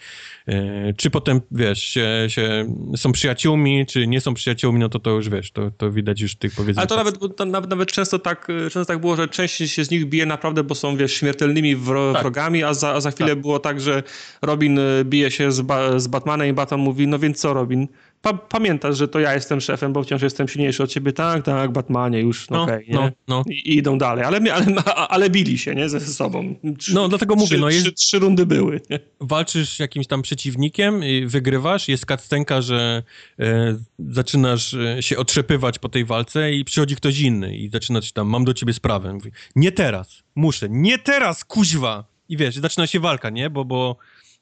E, 0.47 0.93
czy 0.93 1.09
potem, 1.09 1.41
wiesz, 1.51 1.83
się, 1.83 2.07
się, 2.27 2.75
są 2.95 3.11
przyjaciółmi, 3.11 3.85
czy 3.85 4.07
nie 4.07 4.21
są 4.21 4.33
przyjaciółmi, 4.33 4.79
no 4.79 4.89
to 4.89 4.99
to 4.99 5.09
już, 5.09 5.29
wiesz, 5.29 5.51
to, 5.51 5.71
to 5.71 5.91
widać 5.91 6.21
już 6.21 6.35
tych 6.35 6.55
powiedzeń. 6.55 6.79
Ale 6.79 6.87
to 6.87 6.95
nawet, 6.95 7.37
to 7.37 7.45
nawet, 7.45 7.69
nawet 7.69 7.91
często, 7.91 8.19
tak, 8.19 8.47
często 8.47 8.85
tak 8.85 8.99
było, 8.99 9.15
że 9.15 9.27
część 9.27 9.57
się 9.57 9.85
z 9.85 9.91
nich 9.91 10.05
bije 10.05 10.25
naprawdę, 10.25 10.63
bo 10.63 10.75
są, 10.75 10.97
wiesz, 10.97 11.13
śmiertelnymi 11.13 11.75
wro, 11.75 12.13
tak. 12.13 12.21
wrogami, 12.21 12.63
a 12.63 12.73
za, 12.73 12.89
a 12.89 13.01
za 13.01 13.11
chwilę 13.11 13.29
tak. 13.29 13.41
było 13.41 13.59
tak, 13.59 13.81
że 13.81 14.03
Robin 14.41 14.79
e, 14.79 15.05
bije 15.05 15.31
się 15.31 15.51
z, 15.51 15.61
ba, 15.61 15.99
z 15.99 16.07
Batmanem 16.07 16.49
i 16.49 16.53
Batman 16.53 16.79
mówi, 16.79 17.07
no 17.07 17.19
więc 17.19 17.39
co 17.39 17.53
Robin? 17.53 17.87
Pa, 18.23 18.33
pamiętasz, 18.33 18.97
że 18.97 19.07
to 19.07 19.19
ja 19.19 19.33
jestem 19.33 19.61
szefem, 19.61 19.93
bo 19.93 20.03
wciąż 20.03 20.21
jestem 20.21 20.47
silniejszy 20.47 20.83
od 20.83 20.89
ciebie. 20.89 21.13
Tak, 21.13 21.45
tak, 21.45 21.71
Batmanie, 21.71 22.19
już, 22.19 22.49
no, 22.49 22.63
okej, 22.63 22.83
okay, 22.89 22.95
no, 22.95 23.11
no. 23.27 23.43
I, 23.47 23.77
idą 23.77 23.97
dalej, 23.97 24.23
ale, 24.25 24.53
ale, 24.53 24.65
ale 25.13 25.29
bili 25.29 25.57
się, 25.57 25.75
nie, 25.75 25.89
ze 25.89 25.99
sobą. 25.99 26.55
Trzy, 26.77 26.93
no, 26.95 27.07
dlatego 27.07 27.35
mówię, 27.35 27.47
trzy, 27.47 27.57
no 27.57 27.69
jest... 27.69 27.85
Trzy, 27.85 27.93
trzy, 27.93 28.19
rundy 28.19 28.45
były. 28.45 28.81
Nie? 28.89 28.99
Walczysz 29.19 29.75
z 29.75 29.79
jakimś 29.79 30.07
tam 30.07 30.21
przeciwnikiem, 30.21 31.01
wygrywasz, 31.25 31.87
jest 31.87 32.05
kactenka, 32.05 32.61
że 32.61 33.03
e, 33.39 33.77
zaczynasz 33.99 34.73
e, 34.73 35.03
się 35.03 35.17
otrzepywać 35.17 35.79
po 35.79 35.89
tej 35.89 36.05
walce 36.05 36.53
i 36.53 36.65
przychodzi 36.65 36.95
ktoś 36.95 37.19
inny 37.19 37.57
i 37.57 37.69
zaczynasz 37.69 38.11
tam, 38.11 38.27
mam 38.27 38.45
do 38.45 38.53
ciebie 38.53 38.73
sprawę. 38.73 39.13
Mówi, 39.13 39.31
nie 39.55 39.71
teraz, 39.71 40.23
muszę, 40.35 40.67
nie 40.69 40.97
teraz, 40.97 41.45
kuźwa! 41.45 42.13
I 42.29 42.37
wiesz, 42.37 42.55
zaczyna 42.55 42.87
się 42.87 42.99
walka, 42.99 43.29
nie? 43.29 43.49
Bo, 43.49 43.65
bo 43.65 43.97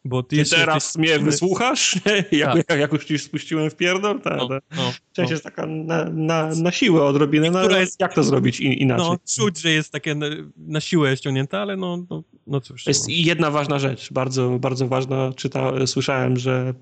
bo 0.06 0.24
ty, 0.24 0.44
ty 0.44 0.50
teraz 0.50 0.98
mnie 0.98 1.20
wysłuchasz? 1.20 1.96
jak, 2.32 2.54
tak. 2.54 2.70
jak, 2.70 2.80
jak, 2.80 2.94
już 2.94 3.06
ci 3.06 3.20
spuściłem 3.20 3.70
w 3.70 3.76
pierdol? 3.76 4.22
Ta, 4.22 4.36
no, 4.36 4.48
ta. 4.48 4.60
No, 4.76 4.94
Część 5.14 5.30
no. 5.30 5.34
jest 5.34 5.44
taka 5.44 5.66
na, 5.66 6.06
na, 6.06 6.50
na 6.56 6.72
siłę 6.72 7.04
odrobinę, 7.04 7.52
no 7.52 7.60
ale 7.60 7.80
jest, 7.80 8.00
jak 8.00 8.14
to 8.14 8.24
zrobić 8.24 8.60
inaczej? 8.60 9.08
No, 9.08 9.18
czuć, 9.36 9.60
że 9.60 9.72
jest 9.72 9.92
takie 9.92 10.16
na, 10.16 10.26
na 10.58 10.82
siłę 10.82 11.18
ściągnięte, 11.18 11.60
ale 11.60 11.78
no, 11.78 12.06
no, 12.10 12.24
no 12.48 12.62
cóż. 12.62 12.88
Jest 12.88 13.08
no. 13.08 13.14
jedna 13.18 13.52
ważna 13.52 13.80
rzecz, 13.80 14.14
bardzo, 14.14 14.60
bardzo 14.60 14.88
ważna. 14.88 15.32
Czyta, 15.36 15.88
słyszałem, 15.88 16.38
że 16.38 16.74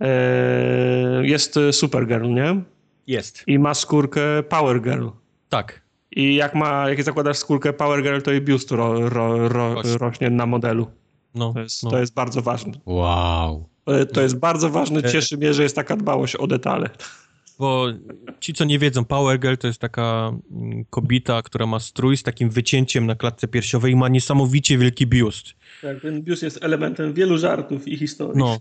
e, 0.00 1.26
jest 1.26 1.58
Supergirl, 1.72 2.28
nie? 2.28 2.62
Jest. 3.06 3.44
I 3.46 3.58
ma 3.58 3.74
skórkę 3.74 4.42
Power 4.42 4.82
Girl. 4.82 5.08
Tak. 5.48 5.82
I 6.10 6.34
jak 6.34 6.54
ma, 6.54 6.88
jak 6.88 7.02
zakładasz 7.02 7.36
skórkę 7.36 7.72
Power 7.72 8.02
Girl, 8.02 8.20
to 8.20 8.32
i 8.32 8.40
biust 8.40 8.70
ro, 8.70 9.08
ro, 9.08 9.48
ro, 9.48 9.82
rośnie 9.98 10.30
na 10.30 10.46
modelu. 10.46 10.90
No, 11.34 11.52
to, 11.52 11.60
jest, 11.60 11.82
no. 11.82 11.90
to 11.90 11.98
jest 11.98 12.14
bardzo 12.14 12.42
ważne. 12.42 12.72
Wow. 12.86 13.68
E, 13.86 14.06
to 14.06 14.22
jest 14.22 14.38
bardzo 14.38 14.70
ważne. 14.70 15.00
E, 15.00 15.12
Cieszy 15.12 15.36
mnie, 15.36 15.54
że 15.54 15.62
jest 15.62 15.76
taka 15.76 15.96
dbałość 15.96 16.36
o 16.36 16.46
detale. 16.46 16.90
Bo 17.58 17.86
ci, 18.40 18.54
co 18.54 18.64
nie 18.64 18.78
wiedzą, 18.78 19.04
Power 19.04 19.40
Girl 19.40 19.54
to 19.54 19.66
jest 19.66 19.80
taka 19.80 20.32
mm, 20.50 20.84
kobieta, 20.90 21.42
która 21.42 21.66
ma 21.66 21.80
strój 21.80 22.16
z 22.16 22.22
takim 22.22 22.50
wycięciem 22.50 23.06
na 23.06 23.14
klatce 23.14 23.48
piersiowej 23.48 23.92
i 23.92 23.96
ma 23.96 24.08
niesamowicie 24.08 24.78
wielki 24.78 25.06
biust. 25.06 25.46
Tak, 25.82 26.00
ten 26.00 26.22
biust 26.22 26.42
jest 26.42 26.64
elementem 26.64 27.14
wielu 27.14 27.38
żartów 27.38 27.88
i 27.88 27.96
historii. 27.96 28.38
No, 28.38 28.58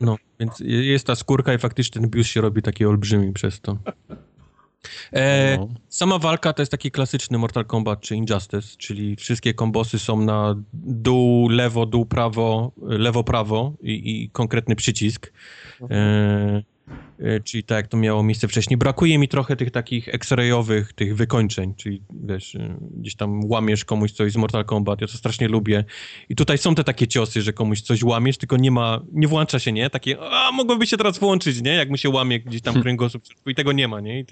no 0.00 0.16
więc 0.40 0.60
jest 0.60 1.06
ta 1.06 1.14
skórka 1.14 1.54
i 1.54 1.58
faktycznie 1.58 2.00
ten 2.00 2.10
biust 2.10 2.30
się 2.30 2.40
robi 2.40 2.62
taki 2.62 2.84
olbrzymi 2.84 3.32
przez 3.32 3.60
to. 3.60 3.78
E, 5.12 5.56
no. 5.58 5.68
Sama 5.88 6.18
walka 6.18 6.52
to 6.52 6.62
jest 6.62 6.72
taki 6.72 6.90
klasyczny 6.90 7.38
Mortal 7.38 7.64
Kombat 7.64 8.00
czy 8.00 8.16
Injustice, 8.16 8.76
czyli 8.78 9.16
wszystkie 9.16 9.54
kombosy 9.54 9.98
są 9.98 10.20
na 10.20 10.54
dół, 10.72 11.48
lewo, 11.48 11.86
dół, 11.86 12.06
prawo, 12.06 12.72
lewo, 12.82 13.24
prawo 13.24 13.72
i, 13.82 14.22
i 14.22 14.30
konkretny 14.30 14.76
przycisk. 14.76 15.32
E, 15.90 16.62
czyli 17.44 17.64
tak 17.64 17.76
jak 17.76 17.88
to 17.88 17.96
miało 17.96 18.22
miejsce 18.22 18.48
wcześniej. 18.48 18.76
Brakuje 18.76 19.18
mi 19.18 19.28
trochę 19.28 19.56
tych 19.56 19.70
takich 19.70 20.08
X-rayowych, 20.08 20.92
tych 20.92 21.16
wykończeń, 21.16 21.74
czyli 21.76 22.02
wiesz, 22.24 22.54
e, 22.54 22.76
gdzieś 22.96 23.14
tam 23.14 23.40
łamiesz 23.44 23.84
komuś 23.84 24.12
coś 24.12 24.32
z 24.32 24.36
Mortal 24.36 24.64
Kombat, 24.64 25.00
ja 25.00 25.06
to 25.06 25.16
strasznie 25.16 25.48
lubię. 25.48 25.84
I 26.28 26.36
tutaj 26.36 26.58
są 26.58 26.74
te 26.74 26.84
takie 26.84 27.06
ciosy, 27.06 27.42
że 27.42 27.52
komuś 27.52 27.80
coś 27.80 28.02
łamiesz, 28.02 28.38
tylko 28.38 28.56
nie 28.56 28.70
ma, 28.70 29.00
nie 29.12 29.28
włącza 29.28 29.58
się, 29.58 29.72
nie? 29.72 29.90
Takie, 29.90 30.16
a 30.20 30.52
mogłoby 30.52 30.86
się 30.86 30.96
teraz 30.96 31.18
włączyć, 31.18 31.62
nie? 31.62 31.74
Jak 31.74 31.90
mu 31.90 31.96
się 31.96 32.08
łamie 32.08 32.40
gdzieś 32.40 32.62
tam 32.62 32.82
kręgosłup 32.82 33.22
i 33.46 33.54
tego 33.54 33.72
nie 33.72 33.88
ma, 33.88 34.00
nie? 34.00 34.20
I, 34.20 34.24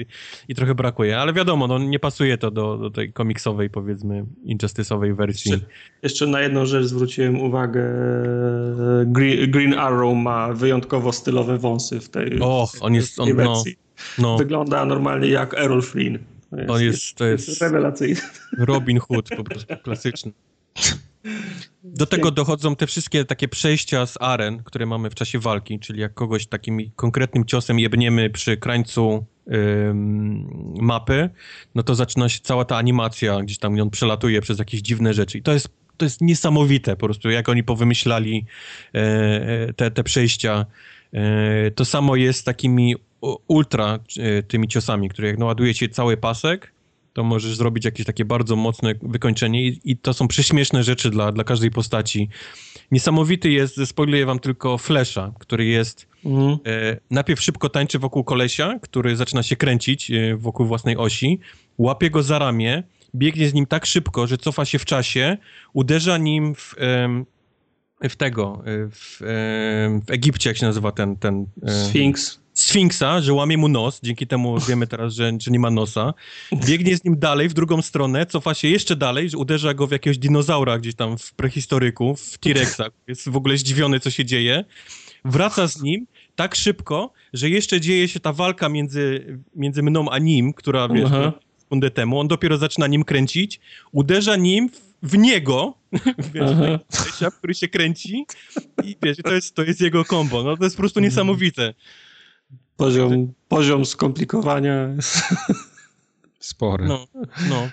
i, 0.48 0.54
trochę 0.54 0.74
brakuje, 0.74 1.18
ale 1.18 1.32
wiadomo, 1.32 1.66
no 1.66 1.78
nie 1.78 1.98
pasuje 1.98 2.38
to 2.38 2.50
do, 2.50 2.78
do 2.78 2.90
tej 2.90 3.12
komiksowej, 3.12 3.70
powiedzmy, 3.70 4.24
injustice'owej 4.46 5.16
wersji. 5.16 5.50
Jeszcze, 5.50 5.66
jeszcze, 6.02 6.26
na 6.26 6.40
jedną 6.40 6.66
rzecz 6.66 6.86
zwróciłem 6.86 7.40
uwagę, 7.40 7.82
Green, 9.06 9.50
Green 9.50 9.74
Arrow 9.74 10.16
ma 10.16 10.52
wyjątkowo 10.52 11.12
stylowe 11.12 11.58
wąsy 11.58 12.00
w 12.00 12.08
tej... 12.08 12.40
Och, 12.40 12.75
on 12.80 12.94
jest, 12.94 13.20
on, 13.20 13.36
no, 13.36 13.62
no. 14.18 14.36
Wygląda 14.36 14.84
normalnie 14.84 15.28
jak 15.28 15.54
Errol 15.54 15.82
Flynn. 15.82 16.18
To 16.50 16.56
jest, 16.56 16.70
on 16.70 16.82
jest, 16.82 17.14
to 17.14 17.24
jest, 17.24 17.48
jest 17.48 17.62
rewelacyjny. 17.62 18.20
Robin 18.58 18.98
Hood 18.98 19.28
po 19.36 19.44
prostu, 19.44 19.76
klasyczny. 19.82 20.32
Do 21.84 22.06
tego 22.06 22.30
dochodzą 22.30 22.76
te 22.76 22.86
wszystkie 22.86 23.24
takie 23.24 23.48
przejścia 23.48 24.06
z 24.06 24.16
aren, 24.20 24.62
które 24.62 24.86
mamy 24.86 25.10
w 25.10 25.14
czasie 25.14 25.38
walki, 25.38 25.78
czyli 25.78 26.00
jak 26.00 26.14
kogoś 26.14 26.46
takim 26.46 26.90
konkretnym 26.96 27.44
ciosem 27.44 27.78
jebniemy 27.78 28.30
przy 28.30 28.56
krańcu 28.56 29.24
ym, 29.52 30.74
mapy, 30.80 31.30
no 31.74 31.82
to 31.82 31.94
zaczyna 31.94 32.28
się 32.28 32.40
cała 32.42 32.64
ta 32.64 32.76
animacja, 32.76 33.42
gdzieś 33.42 33.58
tam 33.58 33.80
on 33.80 33.90
przelatuje 33.90 34.40
przez 34.40 34.58
jakieś 34.58 34.80
dziwne 34.80 35.14
rzeczy. 35.14 35.38
I 35.38 35.42
to 35.42 35.52
jest, 35.52 35.68
to 35.96 36.06
jest 36.06 36.20
niesamowite 36.20 36.96
po 36.96 37.06
prostu, 37.06 37.30
jak 37.30 37.48
oni 37.48 37.64
powymyślali 37.64 38.46
e, 38.94 38.98
e 38.98 39.72
te, 39.72 39.90
te 39.90 40.04
przejścia 40.04 40.66
to 41.74 41.84
samo 41.84 42.16
jest 42.16 42.40
z 42.40 42.44
takimi 42.44 42.94
ultra 43.48 43.98
e, 44.18 44.42
tymi 44.42 44.68
ciosami, 44.68 45.08
które 45.08 45.28
jak 45.28 45.38
naładujecie 45.38 45.88
cały 45.88 46.16
pasek, 46.16 46.72
to 47.12 47.24
możesz 47.24 47.56
zrobić 47.56 47.84
jakieś 47.84 48.06
takie 48.06 48.24
bardzo 48.24 48.56
mocne 48.56 48.94
wykończenie 49.02 49.66
i, 49.66 49.80
i 49.84 49.96
to 49.96 50.14
są 50.14 50.28
prześmieszne 50.28 50.82
rzeczy 50.82 51.10
dla, 51.10 51.32
dla 51.32 51.44
każdej 51.44 51.70
postaci. 51.70 52.28
Niesamowity 52.90 53.50
jest, 53.50 53.80
spoiluję 53.86 54.26
wam 54.26 54.38
tylko 54.38 54.78
Flesza, 54.78 55.32
który 55.38 55.64
jest 55.64 56.08
mhm. 56.24 56.58
e, 56.66 56.96
najpierw 57.10 57.42
szybko 57.42 57.68
tańczy 57.68 57.98
wokół 57.98 58.24
kolesia, 58.24 58.78
który 58.82 59.16
zaczyna 59.16 59.42
się 59.42 59.56
kręcić 59.56 60.10
e, 60.10 60.36
wokół 60.36 60.66
własnej 60.66 60.96
osi, 60.96 61.40
łapie 61.78 62.10
go 62.10 62.22
za 62.22 62.38
ramię, 62.38 62.82
biegnie 63.14 63.48
z 63.48 63.54
nim 63.54 63.66
tak 63.66 63.86
szybko, 63.86 64.26
że 64.26 64.38
cofa 64.38 64.64
się 64.64 64.78
w 64.78 64.84
czasie, 64.84 65.36
uderza 65.72 66.18
nim 66.18 66.54
w, 66.54 66.74
e, 66.78 67.24
w 68.02 68.16
tego, 68.16 68.62
y, 68.66 68.89
w, 68.90 69.18
w 70.06 70.10
Egipcie, 70.10 70.51
jak 70.51 70.56
się 70.56 70.66
nazywa 70.66 70.93
ten... 70.93 71.16
ten 71.16 71.47
y, 71.68 71.70
Sfinks. 71.70 72.47
Sfinksa, 72.55 73.20
że 73.20 73.32
łamie 73.32 73.59
mu 73.59 73.68
nos, 73.68 74.01
dzięki 74.02 74.27
temu 74.27 74.60
wiemy 74.68 74.86
teraz, 74.86 75.14
że, 75.14 75.32
że 75.40 75.51
nie 75.51 75.59
ma 75.59 75.70
nosa. 75.70 76.14
Biegnie 76.66 76.97
z 76.97 77.05
nim 77.05 77.18
dalej, 77.18 77.48
w 77.48 77.55
drugą 77.55 77.82
stronę, 77.82 78.27
cofa 78.27 78.55
się 78.55 78.68
jeszcze 78.68 78.97
dalej, 78.97 79.31
że 79.31 79.39
uderza 79.39 79.74
go 79.74 79.86
w 79.86 79.90
jakiegoś 79.90 80.18
dinozaura 80.18 80.78
gdzieś 80.78 80.94
tam 80.94 81.18
w 81.18 81.35
prehistoryku, 81.35 82.16
w 82.16 82.39
T-Rexa. 82.39 82.82
Jest 83.09 83.28
w 83.28 83.36
ogóle 83.36 83.56
zdziwiony, 83.56 84.01
co 84.01 84.10
się 84.10 84.24
dzieje. 84.24 84.64
wraca 85.24 85.66
z 85.66 85.82
nim 85.82 86.06
tak 86.36 86.55
szybko, 86.55 87.12
że 87.32 87.51
jeszcze 87.51 87.81
dzieje 87.81 88.09
się 88.09 88.20
ta 88.20 88.32
walka 88.32 88.68
między, 88.68 89.27
między 89.55 89.82
mną 89.82 90.10
a 90.10 90.18
nim, 90.18 90.52
która 90.52 90.89
wiesz, 90.89 91.10
sekundę 91.59 91.90
temu. 91.90 92.20
On 92.20 92.28
dopiero 92.28 92.56
zaczyna 92.56 92.86
nim 92.86 93.05
kręcić, 93.05 93.60
uderza 93.93 94.36
nim 94.36 94.68
w, 94.68 94.81
w 95.02 95.18
niego, 95.18 95.74
wiesz, 96.35 96.51
Aha. 96.52 96.78
Lesia, 97.06 97.31
który 97.31 97.55
się 97.55 97.68
kręci 97.68 98.27
i 98.85 98.97
wiesz, 99.02 99.16
to 99.24 99.32
jest, 99.35 99.55
to 99.55 99.62
jest 99.62 99.81
jego 99.81 100.05
kombo. 100.05 100.43
No 100.43 100.56
to 100.56 100.64
jest 100.64 100.77
po 100.77 100.81
prostu 100.82 100.98
Mhm. 101.01 101.10
niesamowite. 101.12 101.74
Poziom, 102.77 103.32
poziom 103.48 103.85
skomplikowania 103.86 104.89
jest 104.97 105.18
Spory. 106.39 106.85
No, 106.86 107.06
no. 107.51 107.68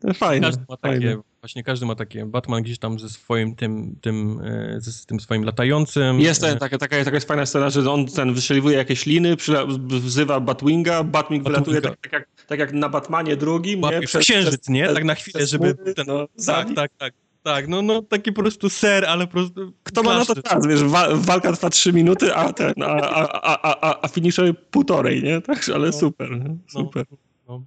to 0.00 0.14
fajne. 0.14 0.46
Każdy 0.46 0.64
ma 0.68 0.76
fajne. 0.76 0.96
takie, 1.00 1.22
właśnie 1.40 1.62
każdy 1.64 1.86
ma 1.86 1.94
takie. 1.94 2.26
Batman 2.26 2.62
gdzieś 2.62 2.78
tam 2.78 2.98
ze 2.98 3.08
swoim 3.08 3.56
tym, 3.56 3.96
tym, 4.00 4.40
e, 4.44 4.80
ze, 4.80 5.06
tym 5.06 5.20
swoim 5.20 5.44
latającym. 5.44 6.20
Jest 6.20 6.44
e, 6.44 6.48
ten, 6.48 6.58
taka, 6.58 6.78
taka, 6.78 7.04
taka 7.04 7.16
jest 7.16 7.28
fajna 7.28 7.46
scena, 7.46 7.70
że 7.70 7.90
on 7.90 8.06
ten 8.06 8.34
wystrzeliwuje 8.34 8.76
jakieś 8.76 9.06
liny, 9.06 9.36
przyla- 9.36 9.66
wzywa 10.00 10.40
Batwinga, 10.40 11.04
Batwing 11.04 11.44
wylatuje 11.44 11.80
tak, 11.80 11.96
tak, 12.00 12.12
jak, 12.12 12.28
tak 12.46 12.58
jak 12.58 12.72
na 12.72 12.88
Batmanie 12.88 13.36
drugim, 13.36 13.82
łapie 13.82 14.00
nie? 14.00 14.06
w 14.06 14.18
księżyc, 14.18 14.68
nie? 14.68 14.88
Tak 14.88 15.04
na 15.04 15.14
chwilę, 15.14 15.38
przez 15.38 15.50
żeby 15.50 15.74
ten, 15.74 16.06
no, 16.06 16.28
Tak, 16.46 16.68
tak, 16.74 16.90
tak. 16.98 17.14
Tak, 17.42 17.68
no, 17.68 17.82
no 17.82 18.02
taki 18.02 18.32
po 18.32 18.42
prostu 18.42 18.68
ser, 18.70 19.04
ale 19.04 19.26
po 19.26 19.32
prostu. 19.32 19.72
Kto 19.82 20.02
ma 20.02 20.18
na 20.18 20.24
to 20.24 20.42
czas, 20.42 20.66
wiesz, 20.66 20.84
wa- 20.84 21.08
walka 21.16 21.52
trwa 21.52 21.70
3 21.70 21.92
minuty, 21.92 22.34
a 22.34 22.52
ten, 22.52 22.72
a, 22.82 22.86
a, 22.86 23.42
a, 23.42 23.80
a, 23.90 24.02
a, 24.02 24.08
finisher 24.08 24.54
półtorej, 24.70 25.22
nie? 25.22 25.40
Także, 25.46 25.74
ale 25.74 25.86
No. 25.86 25.92
super, 25.92 26.30
nie? 26.30 26.56
super. 26.72 27.06
No, 27.48 27.62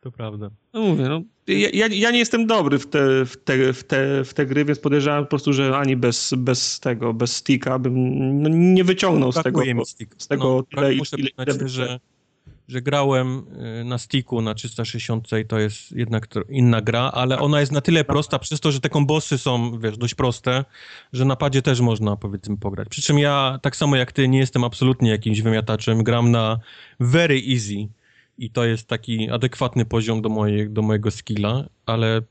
to 0.00 0.10
prawda. 0.12 0.50
No 0.72 0.80
mówię, 0.82 1.04
no. 1.08 1.22
Ja, 1.46 1.68
ja, 1.72 1.86
ja 1.90 2.10
nie 2.10 2.18
jestem 2.18 2.46
dobry 2.46 2.78
w 2.78 2.86
te, 2.86 3.24
w, 3.26 3.36
te, 3.36 3.72
w, 3.72 3.84
te, 3.84 4.24
w 4.24 4.34
te 4.34 4.46
gry, 4.46 4.64
więc 4.64 4.78
podejrzewam 4.78 5.24
po 5.24 5.30
prostu, 5.30 5.52
że 5.52 5.76
ani 5.76 5.96
bez, 5.96 6.34
bez 6.38 6.80
tego, 6.80 7.14
bez 7.14 7.36
sticka 7.36 7.78
bym 7.78 7.94
no, 8.42 8.48
nie 8.52 8.84
wyciągnął 8.84 9.32
z 9.32 9.42
tego. 9.42 9.64
Mi 9.64 9.86
stick. 9.86 10.14
z 10.18 10.28
tego 10.28 10.44
no, 10.44 10.62
tyle, 10.62 10.94
ile- 10.94 11.02
przyznać, 11.02 11.48
ile- 11.48 11.68
że, 11.68 12.00
że 12.68 12.82
grałem 12.82 13.44
y, 13.80 13.84
na 13.84 13.98
sticku 13.98 14.42
na 14.42 14.54
360 14.54 15.28
i 15.42 15.46
to 15.46 15.58
jest 15.58 15.92
jednak 15.92 16.28
inna 16.48 16.80
gra, 16.80 17.10
ale 17.14 17.38
ona 17.38 17.60
jest 17.60 17.72
na 17.72 17.80
tyle 17.80 18.04
prosta 18.04 18.38
przez 18.38 18.60
to, 18.60 18.72
że 18.72 18.80
te 18.80 18.88
kombosy 18.88 19.38
są, 19.38 19.78
wiesz, 19.78 19.98
dość 19.98 20.14
proste, 20.14 20.64
że 21.12 21.24
na 21.24 21.36
padzie 21.36 21.62
też 21.62 21.80
można, 21.80 22.16
powiedzmy, 22.16 22.56
pograć. 22.56 22.88
Przy 22.88 23.02
czym 23.02 23.18
ja, 23.18 23.58
tak 23.62 23.76
samo 23.76 23.96
jak 23.96 24.12
ty, 24.12 24.28
nie 24.28 24.38
jestem 24.38 24.64
absolutnie 24.64 25.10
jakimś 25.10 25.40
wymiataczem, 25.40 26.04
gram 26.04 26.30
na 26.30 26.58
very 27.00 27.42
easy 27.48 27.88
i 28.38 28.50
to 28.50 28.64
jest 28.64 28.86
taki 28.86 29.30
adekwatny 29.30 29.84
poziom 29.84 30.22
do, 30.22 30.28
mojej, 30.28 30.70
do 30.70 30.82
mojego 30.82 31.10
skilla, 31.10 31.64
ale 31.86 32.22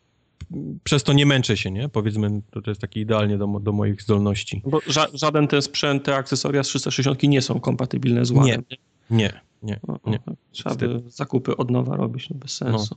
przez 0.83 1.03
to 1.03 1.13
nie 1.13 1.25
męczę 1.25 1.57
się, 1.57 1.71
nie? 1.71 1.89
Powiedzmy, 1.89 2.41
to, 2.51 2.61
to 2.61 2.71
jest 2.71 2.81
taki 2.81 2.99
idealnie 2.99 3.37
do, 3.37 3.47
do 3.47 3.71
moich 3.71 4.01
zdolności. 4.01 4.61
Bo 4.65 4.81
ża 4.87 5.07
żaden 5.13 5.47
ten 5.47 5.61
sprzęt, 5.61 6.03
te 6.03 6.15
akcesoria 6.15 6.63
z 6.63 6.67
360 6.67 7.23
nie 7.23 7.41
są 7.41 7.59
kompatybilne 7.59 8.25
z 8.25 8.31
ładem. 8.31 8.63
Nie, 8.71 8.77
nie, 9.09 9.39
No, 9.87 9.99
nie. 10.05 10.19
no, 10.27 10.33
Trzeba 10.51 10.75
by 10.75 11.01
zakupy 11.07 11.57
od 11.57 11.71
nowa 11.71 11.95
robić, 11.95 12.29
no 12.29 12.35
bez 12.39 12.51
sensu. 12.57 12.95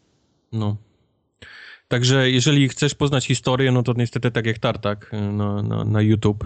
No. 0.53 0.77
Także 1.89 2.31
jeżeli 2.31 2.69
chcesz 2.69 2.95
poznać 2.95 3.27
historię, 3.27 3.73
no 3.73 3.83
to 3.83 3.93
niestety 3.97 4.31
tak 4.31 4.47
jak 4.47 4.59
Tartak 4.59 5.15
y, 5.15 5.21
na, 5.33 5.63
na, 5.63 5.85
na 5.85 6.01
YouTube. 6.03 6.45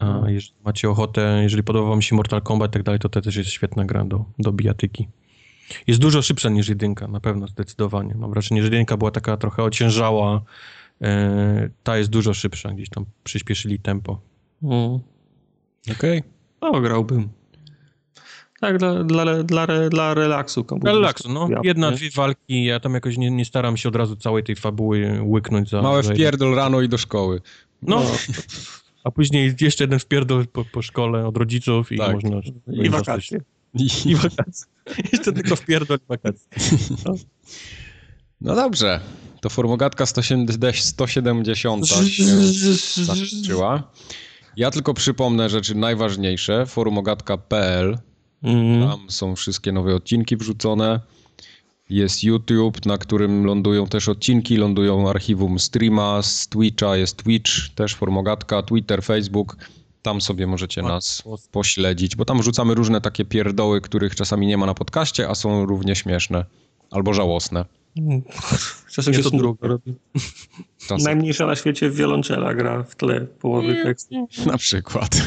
A 0.00 0.04
No. 0.06 0.28
jeżeli 0.30 0.54
macie 0.64 0.90
ochotę, 0.90 1.40
jeżeli 1.42 1.62
podoba 1.62 1.88
wam 1.88 2.02
się 2.02 2.16
Mortal 2.16 2.42
Kombat 2.42 2.70
i 2.70 2.72
tak 2.72 2.82
dalej, 2.82 2.98
to 2.98 3.08
to 3.08 3.20
też 3.20 3.36
jest 3.36 3.50
świetna 3.50 3.84
gra 3.84 4.04
do, 4.04 4.24
do 4.38 4.52
bijatyki. 4.52 5.08
Jest 5.86 6.00
dużo 6.00 6.22
szybsza 6.22 6.48
niż 6.48 6.68
jedynka, 6.68 7.08
na 7.08 7.20
pewno, 7.20 7.46
zdecydowanie. 7.48 8.14
Mam 8.14 8.30
wrażenie, 8.30 8.60
że 8.62 8.66
jedynka 8.66 8.96
była 8.96 9.10
taka 9.10 9.36
trochę 9.36 9.62
ociężała. 9.62 10.42
e, 11.02 11.70
ta 11.82 11.98
jest 11.98 12.10
dużo 12.10 12.34
szybsza, 12.34 12.72
gdzieś 12.72 12.88
tam 12.88 13.04
przyspieszyli 13.24 13.78
tempo. 13.78 14.20
Mm. 14.62 14.98
Okej. 15.92 16.22
No, 16.62 16.80
grałbym. 16.80 17.28
Tak, 18.60 18.78
dla, 18.78 19.04
dla, 19.04 19.42
dla, 19.42 19.66
dla 19.90 20.14
relaksu. 20.14 20.64
komputer. 20.64 20.94
Relaksu, 20.94 21.28
no. 21.32 21.48
Ja- 21.50 21.60
Jedna, 21.64 21.90
nie? 21.90 21.96
dwie 21.96 22.10
walki, 22.10 22.64
ja 22.64 22.80
tam 22.80 22.94
jakoś 22.94 23.16
nie, 23.18 23.30
nie 23.30 23.44
staram 23.44 23.76
się 23.76 23.88
od 23.88 23.96
razu 23.96 24.16
całej 24.16 24.44
tej 24.44 24.56
fabuły 24.56 25.20
łyknąć 25.22 25.70
za... 25.70 25.82
Małe 25.82 26.02
wpierdol 26.02 26.54
rano 26.54 26.80
i 26.80 26.88
do 26.88 26.98
szkoły. 26.98 27.40
No, 27.82 28.02
a 29.04 29.10
później 29.10 29.54
jeszcze 29.60 29.84
jeden 29.84 29.98
wpierdol 29.98 30.46
po, 30.46 30.64
po 30.64 30.82
szkole 30.82 31.26
od 31.26 31.36
rodziców 31.36 31.92
i 31.92 31.98
Tak. 31.98 32.12
można... 32.14 32.40
I 32.72 32.90
wakacje. 32.90 33.40
I, 33.74 33.88
I 34.06 34.14
wakacje. 34.14 34.66
Jeszcze 35.12 35.32
tylko 35.32 35.56
wpierdol 35.56 35.98
i 35.98 36.06
wakacje. 36.08 36.48
no 38.40 38.54
dobrze. 38.54 39.00
To 39.40 39.48
formogatka 39.50 40.06
170 40.06 40.76
170 40.76 41.88
się 41.88 42.24
zakończyła. 43.04 43.82
Ja 44.56 44.70
tylko 44.70 44.94
przypomnę 44.94 45.48
rzeczy 45.48 45.74
najważniejsze. 45.74 46.66
Forumogatka.pl 46.66 47.98
Mm. 48.42 48.88
Tam 48.88 49.10
są 49.10 49.36
wszystkie 49.36 49.72
nowe 49.72 49.94
odcinki 49.94 50.36
wrzucone. 50.36 51.00
Jest 51.90 52.24
YouTube, 52.24 52.86
na 52.86 52.98
którym 52.98 53.44
lądują 53.44 53.86
też 53.86 54.08
odcinki, 54.08 54.56
lądują 54.56 55.10
archiwum 55.10 55.58
streama, 55.58 56.22
z 56.22 56.48
Twitcha 56.48 56.96
jest 56.96 57.22
Twitch, 57.22 57.50
też 57.74 57.94
Formogatka, 57.94 58.62
Twitter, 58.62 59.02
Facebook. 59.04 59.56
Tam 60.02 60.20
sobie 60.20 60.46
możecie 60.46 60.82
nas 60.82 61.22
pośledzić, 61.52 62.16
bo 62.16 62.24
tam 62.24 62.38
wrzucamy 62.40 62.74
różne 62.74 63.00
takie 63.00 63.24
pierdoły, 63.24 63.80
których 63.80 64.14
czasami 64.14 64.46
nie 64.46 64.56
ma 64.56 64.66
na 64.66 64.74
podcaście, 64.74 65.28
a 65.28 65.34
są 65.34 65.66
równie 65.66 65.96
śmieszne 65.96 66.44
albo 66.90 67.14
żałosne. 67.14 67.64
Czasem 68.94 69.12
Nie 69.12 69.18
się 69.18 69.30
to 69.30 69.36
drugie. 69.36 69.68
robi. 69.68 69.94
Czasem, 70.78 70.98
Najmniejsza 71.04 71.46
na 71.46 71.56
świecie 71.56 71.90
wiolonczela 71.90 72.54
gra 72.54 72.82
w 72.82 72.96
tle 72.96 73.20
połowy 73.20 73.82
tekstu. 73.82 74.28
na 74.46 74.58
przykład. 74.58 75.16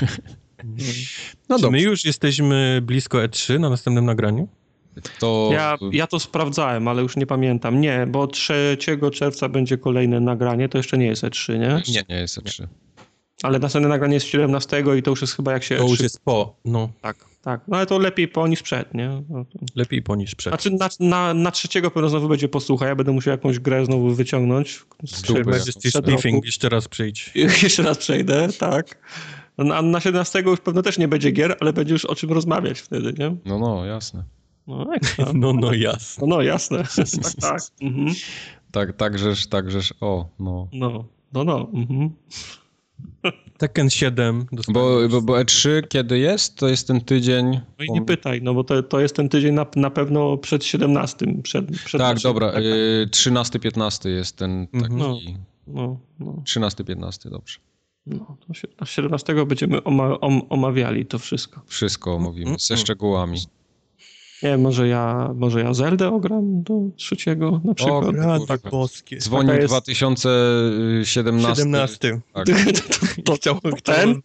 No 1.50 1.58
Czy 1.58 1.62
dobrze, 1.64 1.72
my 1.72 1.82
już 1.82 2.06
jesteśmy 2.06 2.80
blisko 2.84 3.18
E3 3.18 3.60
na 3.60 3.70
następnym 3.70 4.06
nagraniu? 4.06 4.48
to 5.20 5.50
Ja, 5.54 5.78
ja 5.92 6.08
to 6.08 6.20
sprawdzałem, 6.20 6.88
ale 6.88 7.02
już 7.02 7.16
nie 7.16 7.26
pamiętam. 7.26 7.82
Nie, 7.82 8.08
bo 8.10 8.28
3 8.28 8.78
czerwca 9.14 9.50
będzie 9.50 9.78
kolejne 9.78 10.20
nagranie, 10.20 10.70
to 10.70 10.78
jeszcze 10.78 10.98
nie 10.98 11.06
jest 11.06 11.24
E3, 11.24 11.60
nie? 11.60 11.94
nie. 11.94 12.04
nie 12.10 12.16
jest 12.16 12.38
E3. 12.38 12.68
Ale 13.44 13.60
następne 13.60 13.90
nagranie 13.90 14.14
jest 14.14 14.26
17 14.26 14.84
i 14.98 15.04
to 15.04 15.10
już 15.10 15.22
jest 15.22 15.36
chyba 15.36 15.52
jak 15.52 15.64
się... 15.64 15.78
To 15.78 15.84
już 15.84 16.00
E3 16.00 16.04
jest 16.04 16.20
po. 16.24 16.56
No, 16.66 16.90
Tak, 17.02 17.26
tak. 17.42 17.62
No 17.68 17.78
ale 17.78 17.86
to 17.86 18.00
lepiej 18.00 18.28
po 18.28 18.48
niż 18.48 18.62
przed, 18.62 18.94
nie? 18.94 19.24
No 19.30 19.46
to... 19.46 19.60
lepiej 19.76 20.02
po 20.02 20.16
niż 20.16 20.36
przed. 20.36 20.52
Znaczy 20.52 20.72
na, 20.72 20.90
na, 21.00 21.34
na 21.34 21.52
trzeciego 21.52 21.92
pewno 21.92 22.10
znowu 22.10 22.28
będzie 22.28 22.50
posłucha, 22.50 22.88
ja 22.88 22.96
będę 22.96 23.12
musiał 23.12 23.32
jakąś 23.32 23.60
grę 23.60 23.86
znowu 23.86 24.10
wyciągnąć. 24.16 24.80
Z 25.06 25.22
dupy 25.22 25.52
jeszcze 26.44 26.70
raz 26.70 26.88
przyjdź. 26.88 27.32
Jeszcze 27.64 27.84
raz 27.84 27.98
przejdę, 27.98 28.48
tak. 28.60 28.98
No, 29.58 29.76
A 29.76 29.82
na 29.82 30.00
17 30.00 30.42
już 30.42 30.60
pewno 30.60 30.82
też 30.82 30.98
nie 30.98 31.08
będzie 31.08 31.32
gier, 31.32 31.58
ale 31.60 31.74
będzie 31.74 31.94
już 31.94 32.06
o 32.06 32.16
czym 32.16 32.32
rozmawiać 32.32 32.80
wtedy, 32.80 33.14
nie? 33.20 33.36
No, 33.46 33.60
no, 33.60 33.86
jasne. 33.86 34.24
No. 34.68 34.86
No, 35.34 35.54
no 35.54 35.74
jasne. 35.74 36.28
No, 36.28 36.36
no 36.36 36.42
jasne. 36.42 36.78
tak, 37.24 37.34
tak. 37.42 37.62
Mhm. 37.82 38.08
Tak, 38.72 38.96
takżeż, 38.98 39.48
takżeż, 39.48 39.94
o, 40.02 40.30
no. 40.40 40.68
No, 40.74 41.06
no, 41.34 41.44
no. 41.44 41.68
Mhm. 41.74 42.10
Tekken 43.58 43.90
7 43.90 44.46
Bo, 44.74 45.10
bo, 45.10 45.22
bo 45.22 45.34
E3 45.34 45.88
kiedy 45.88 46.20
jest? 46.20 46.56
To 46.58 46.68
jest 46.68 46.88
ten 46.88 47.02
tydzień. 47.02 47.60
No 47.80 47.86
i 47.86 47.92
nie 47.92 48.02
pytaj, 48.02 48.42
no 48.42 48.54
bo 48.54 48.64
to, 48.64 48.84
to 48.84 49.00
jest 49.00 49.16
ten 49.16 49.30
tydzień 49.30 49.54
na, 49.54 49.66
na 49.76 49.90
pewno 49.90 50.38
przed 50.38 50.66
17. 50.66 51.26
Przed, 51.44 51.72
przed 51.72 52.02
Tak, 52.02 52.16
naszym- 52.16 52.30
dobra. 52.30 52.52
Tak, 52.52 52.64
y, 52.64 53.08
13-15 53.12 54.10
jest 54.10 54.38
ten 54.38 54.68
taki. 54.68 54.96
No. 54.96 55.18
no, 55.68 56.00
no, 56.20 56.44
13-15, 56.46 57.30
dobrze. 57.30 57.60
No. 58.06 58.38
To 58.48 58.54
się, 58.54 58.68
na 58.82 58.86
17 58.88 59.46
będziemy 59.46 59.84
oma, 59.84 60.20
om, 60.20 60.42
omawiali 60.50 61.06
to 61.06 61.20
wszystko. 61.20 61.62
Wszystko 61.68 62.16
omówimy, 62.16 62.56
ze 62.60 62.74
Mm. 62.74 62.86
szczegółami. 62.86 63.40
Nie 64.44 64.58
może 64.58 64.88
ja, 64.88 65.32
może 65.36 65.62
ja 65.62 65.74
Zeldę 65.74 66.08
ogram 66.10 66.64
do 66.64 66.74
trzeciego 66.96 67.62
na 67.64 67.74
przykład. 67.74 68.04
O, 68.06 68.12
Rad 68.12 68.42
kurwa. 68.48 68.70
boskie. 68.70 69.18
Dzwonił 69.18 69.48
Taka 69.48 69.62
jest- 69.62 69.74
2017. 69.74 71.56
17. 71.56 72.22
Tak, 72.34 72.46
to, 72.48 72.54
to, 73.24 73.34
Chciał, 73.36 73.60
to 73.62 73.76
chciał, 73.76 73.96
ten? 73.96 74.22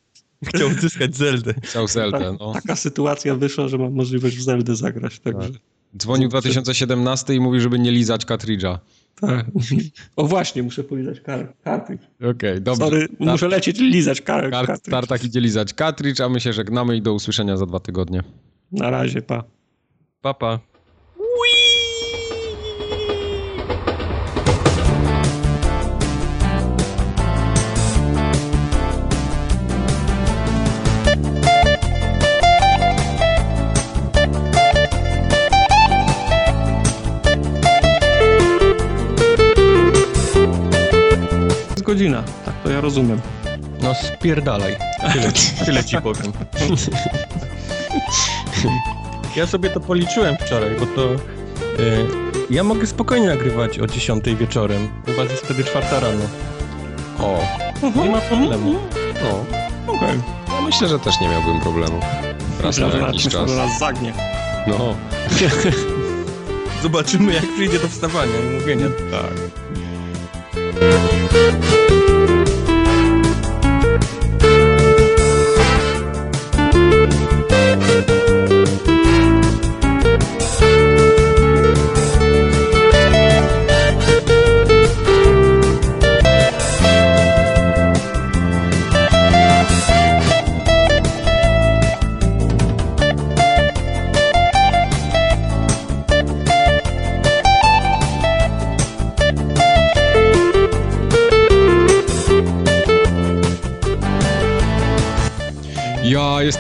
chciał 0.47 0.69
odzyskać 0.69 1.17
Zeldę. 1.17 1.55
chciał 1.63 1.89
Zeldę, 1.89 2.37
no. 2.41 2.53
Taka 2.53 2.77
sytuacja 2.77 3.35
wyszła, 3.35 3.69
że 3.69 3.79
mam 3.79 3.93
możliwość 3.93 4.37
w 4.37 4.43
Zeldę 4.43 4.77
zagrać, 4.77 5.19
także... 5.19 5.51
Dzwonił 5.99 6.29
2017 6.29 7.35
i 7.35 7.41
mówi, 7.41 7.61
żeby 7.61 7.79
nie 7.79 7.91
lizać 7.91 8.25
kartridża. 8.25 8.79
Tak. 9.21 9.47
O 10.17 10.27
właśnie, 10.27 10.63
muszę 10.63 10.85
polizać 10.85 11.21
kar 11.21 11.53
kartridż. 11.65 12.03
Okej, 12.31 12.61
dobrze. 12.61 12.85
Sorry, 12.85 13.07
muszę 13.19 13.49
lecieć 13.49 13.79
lizać 13.81 14.21
kar 14.21 14.51
Kar- 14.51 14.67
kartridż. 14.67 14.91
Tartak 14.91 15.25
idzie 15.25 15.41
lizać 15.41 15.75
kartridż, 15.75 16.21
a 16.21 16.29
my 16.29 16.41
się 16.41 16.53
żegnamy 16.53 16.97
i 16.97 17.03
do 17.03 17.15
usłyszenia 17.15 17.57
za 17.57 17.67
dwa 17.67 17.81
tygodnie. 17.81 18.23
Na 18.73 18.91
razie, 18.91 19.23
pa. 19.23 19.45
Papa. 20.21 20.53
Jest 20.53 20.76
godzina, 41.97 42.23
tak 42.45 42.55
to 42.63 42.71
ja 42.71 42.81
rozumiem. 42.81 43.21
No 43.83 43.95
spierdalaj. 43.95 44.77
Tyle, 45.13 45.33
tyle 45.67 45.85
ci 45.85 45.97
powiem. 46.01 46.33
Ja 49.37 49.47
sobie 49.47 49.71
to 49.71 49.81
policzyłem 49.81 50.37
wczoraj, 50.37 50.71
bo 50.81 50.87
to... 50.87 51.13
Y, 51.83 52.07
ja 52.51 52.65
mogę 52.65 52.87
spokojnie 52.87 53.27
nagrywać 53.29 53.79
o 53.79 53.87
10 53.87 54.25
wieczorem. 54.25 54.89
Was 55.17 55.31
jest 55.31 55.45
wtedy 55.45 55.65
czwarta 55.65 56.01
rano. 56.01 56.25
O, 57.21 57.39
Nie 58.05 58.11
ma 58.11 58.21
problemu. 58.21 58.75
no. 59.23 59.45
Okej. 59.95 60.21
Ja 60.49 60.61
myślę, 60.61 60.89
że 60.89 60.99
też 60.99 61.21
nie 61.21 61.29
miałbym 61.29 61.61
problemu. 61.61 62.01
Raz 62.63 62.79
Myślę, 62.79 63.01
na 63.01 63.07
jakiś 63.07 63.25
myślę, 63.25 63.41
czas. 63.41 63.51
że 63.51 63.57
nas 63.57 63.79
zagnie. 63.79 64.13
No, 64.67 64.95
Zobaczymy, 66.83 67.33
jak 67.35 67.53
przyjdzie 67.55 67.79
do 67.79 67.89
wstawania 67.89 68.33
i 68.51 68.55
mówienia. 68.61 68.87
tak. 69.11 69.33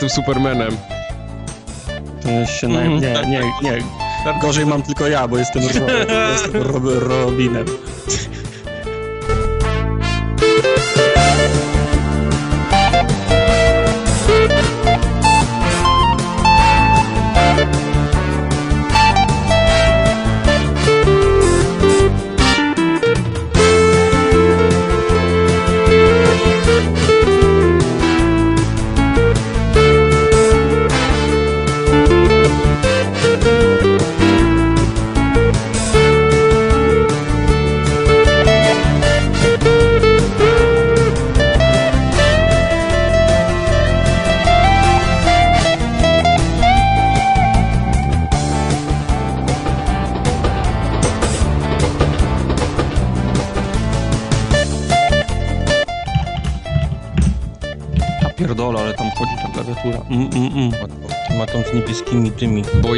Jestem 0.06 0.24
Supermanem. 0.24 0.76
To 2.22 2.28
jest 2.30 2.52
się 2.52 2.68
naj... 2.68 2.86
Mhm, 2.86 3.00
Nie, 3.00 3.14
tak, 3.14 3.28
nie, 3.28 3.40
nie. 3.62 3.78
Gorzej 4.40 4.66
mam 4.66 4.82
tylko 4.82 5.08
ja, 5.08 5.28
bo 5.28 5.38
jestem, 5.38 5.62
ro... 5.62 5.68
jestem 6.32 6.62
Rob... 6.62 6.82
Robinem. 6.84 7.64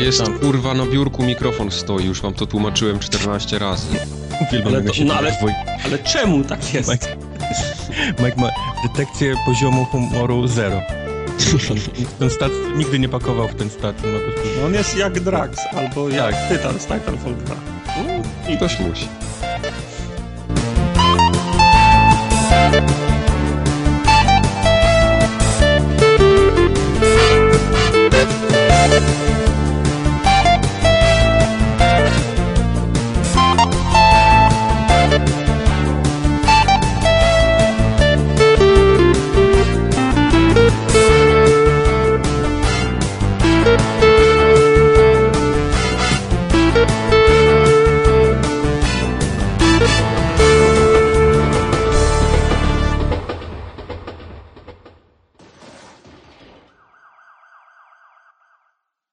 Jest 0.08 0.24
Tam. 0.24 0.38
kurwa 0.38 0.74
na 0.74 0.86
biurku 0.86 1.22
mikrofon 1.22 1.70
stoi, 1.70 2.04
już 2.06 2.20
wam 2.22 2.34
to 2.34 2.46
tłumaczyłem 2.46 2.98
14 2.98 3.58
razy. 3.58 3.86
Ale 4.66 4.82
to- 4.82 4.94
się 4.94 5.04
no 5.04 5.14
ale- 5.14 5.32
Ale 5.84 5.98
czemu 5.98 6.44
tak 6.44 6.74
jest? 6.74 6.90
Mike, 6.90 7.16
Mike 8.24 8.40
ma 8.40 8.48
detekcję 8.82 9.34
poziomu 9.46 9.84
humoru 9.84 10.46
zero. 10.46 10.80
Ten 12.18 12.30
stat 12.30 12.52
nigdy 12.76 12.98
nie 12.98 13.08
pakował 13.08 13.48
w 13.48 13.54
ten 13.54 13.70
stat. 13.70 13.96
Prostu... 13.96 14.40
On 14.66 14.74
jest 14.74 14.96
jak 14.96 15.20
Drax, 15.20 15.58
albo 15.76 16.08
jak 16.08 16.34
Tak. 16.34 16.48
Tytan 16.48 16.80
z 16.80 16.82
Titanfall 16.86 17.34
2. 17.36 17.54
Ktoś 18.56 18.80
musi. 18.80 19.08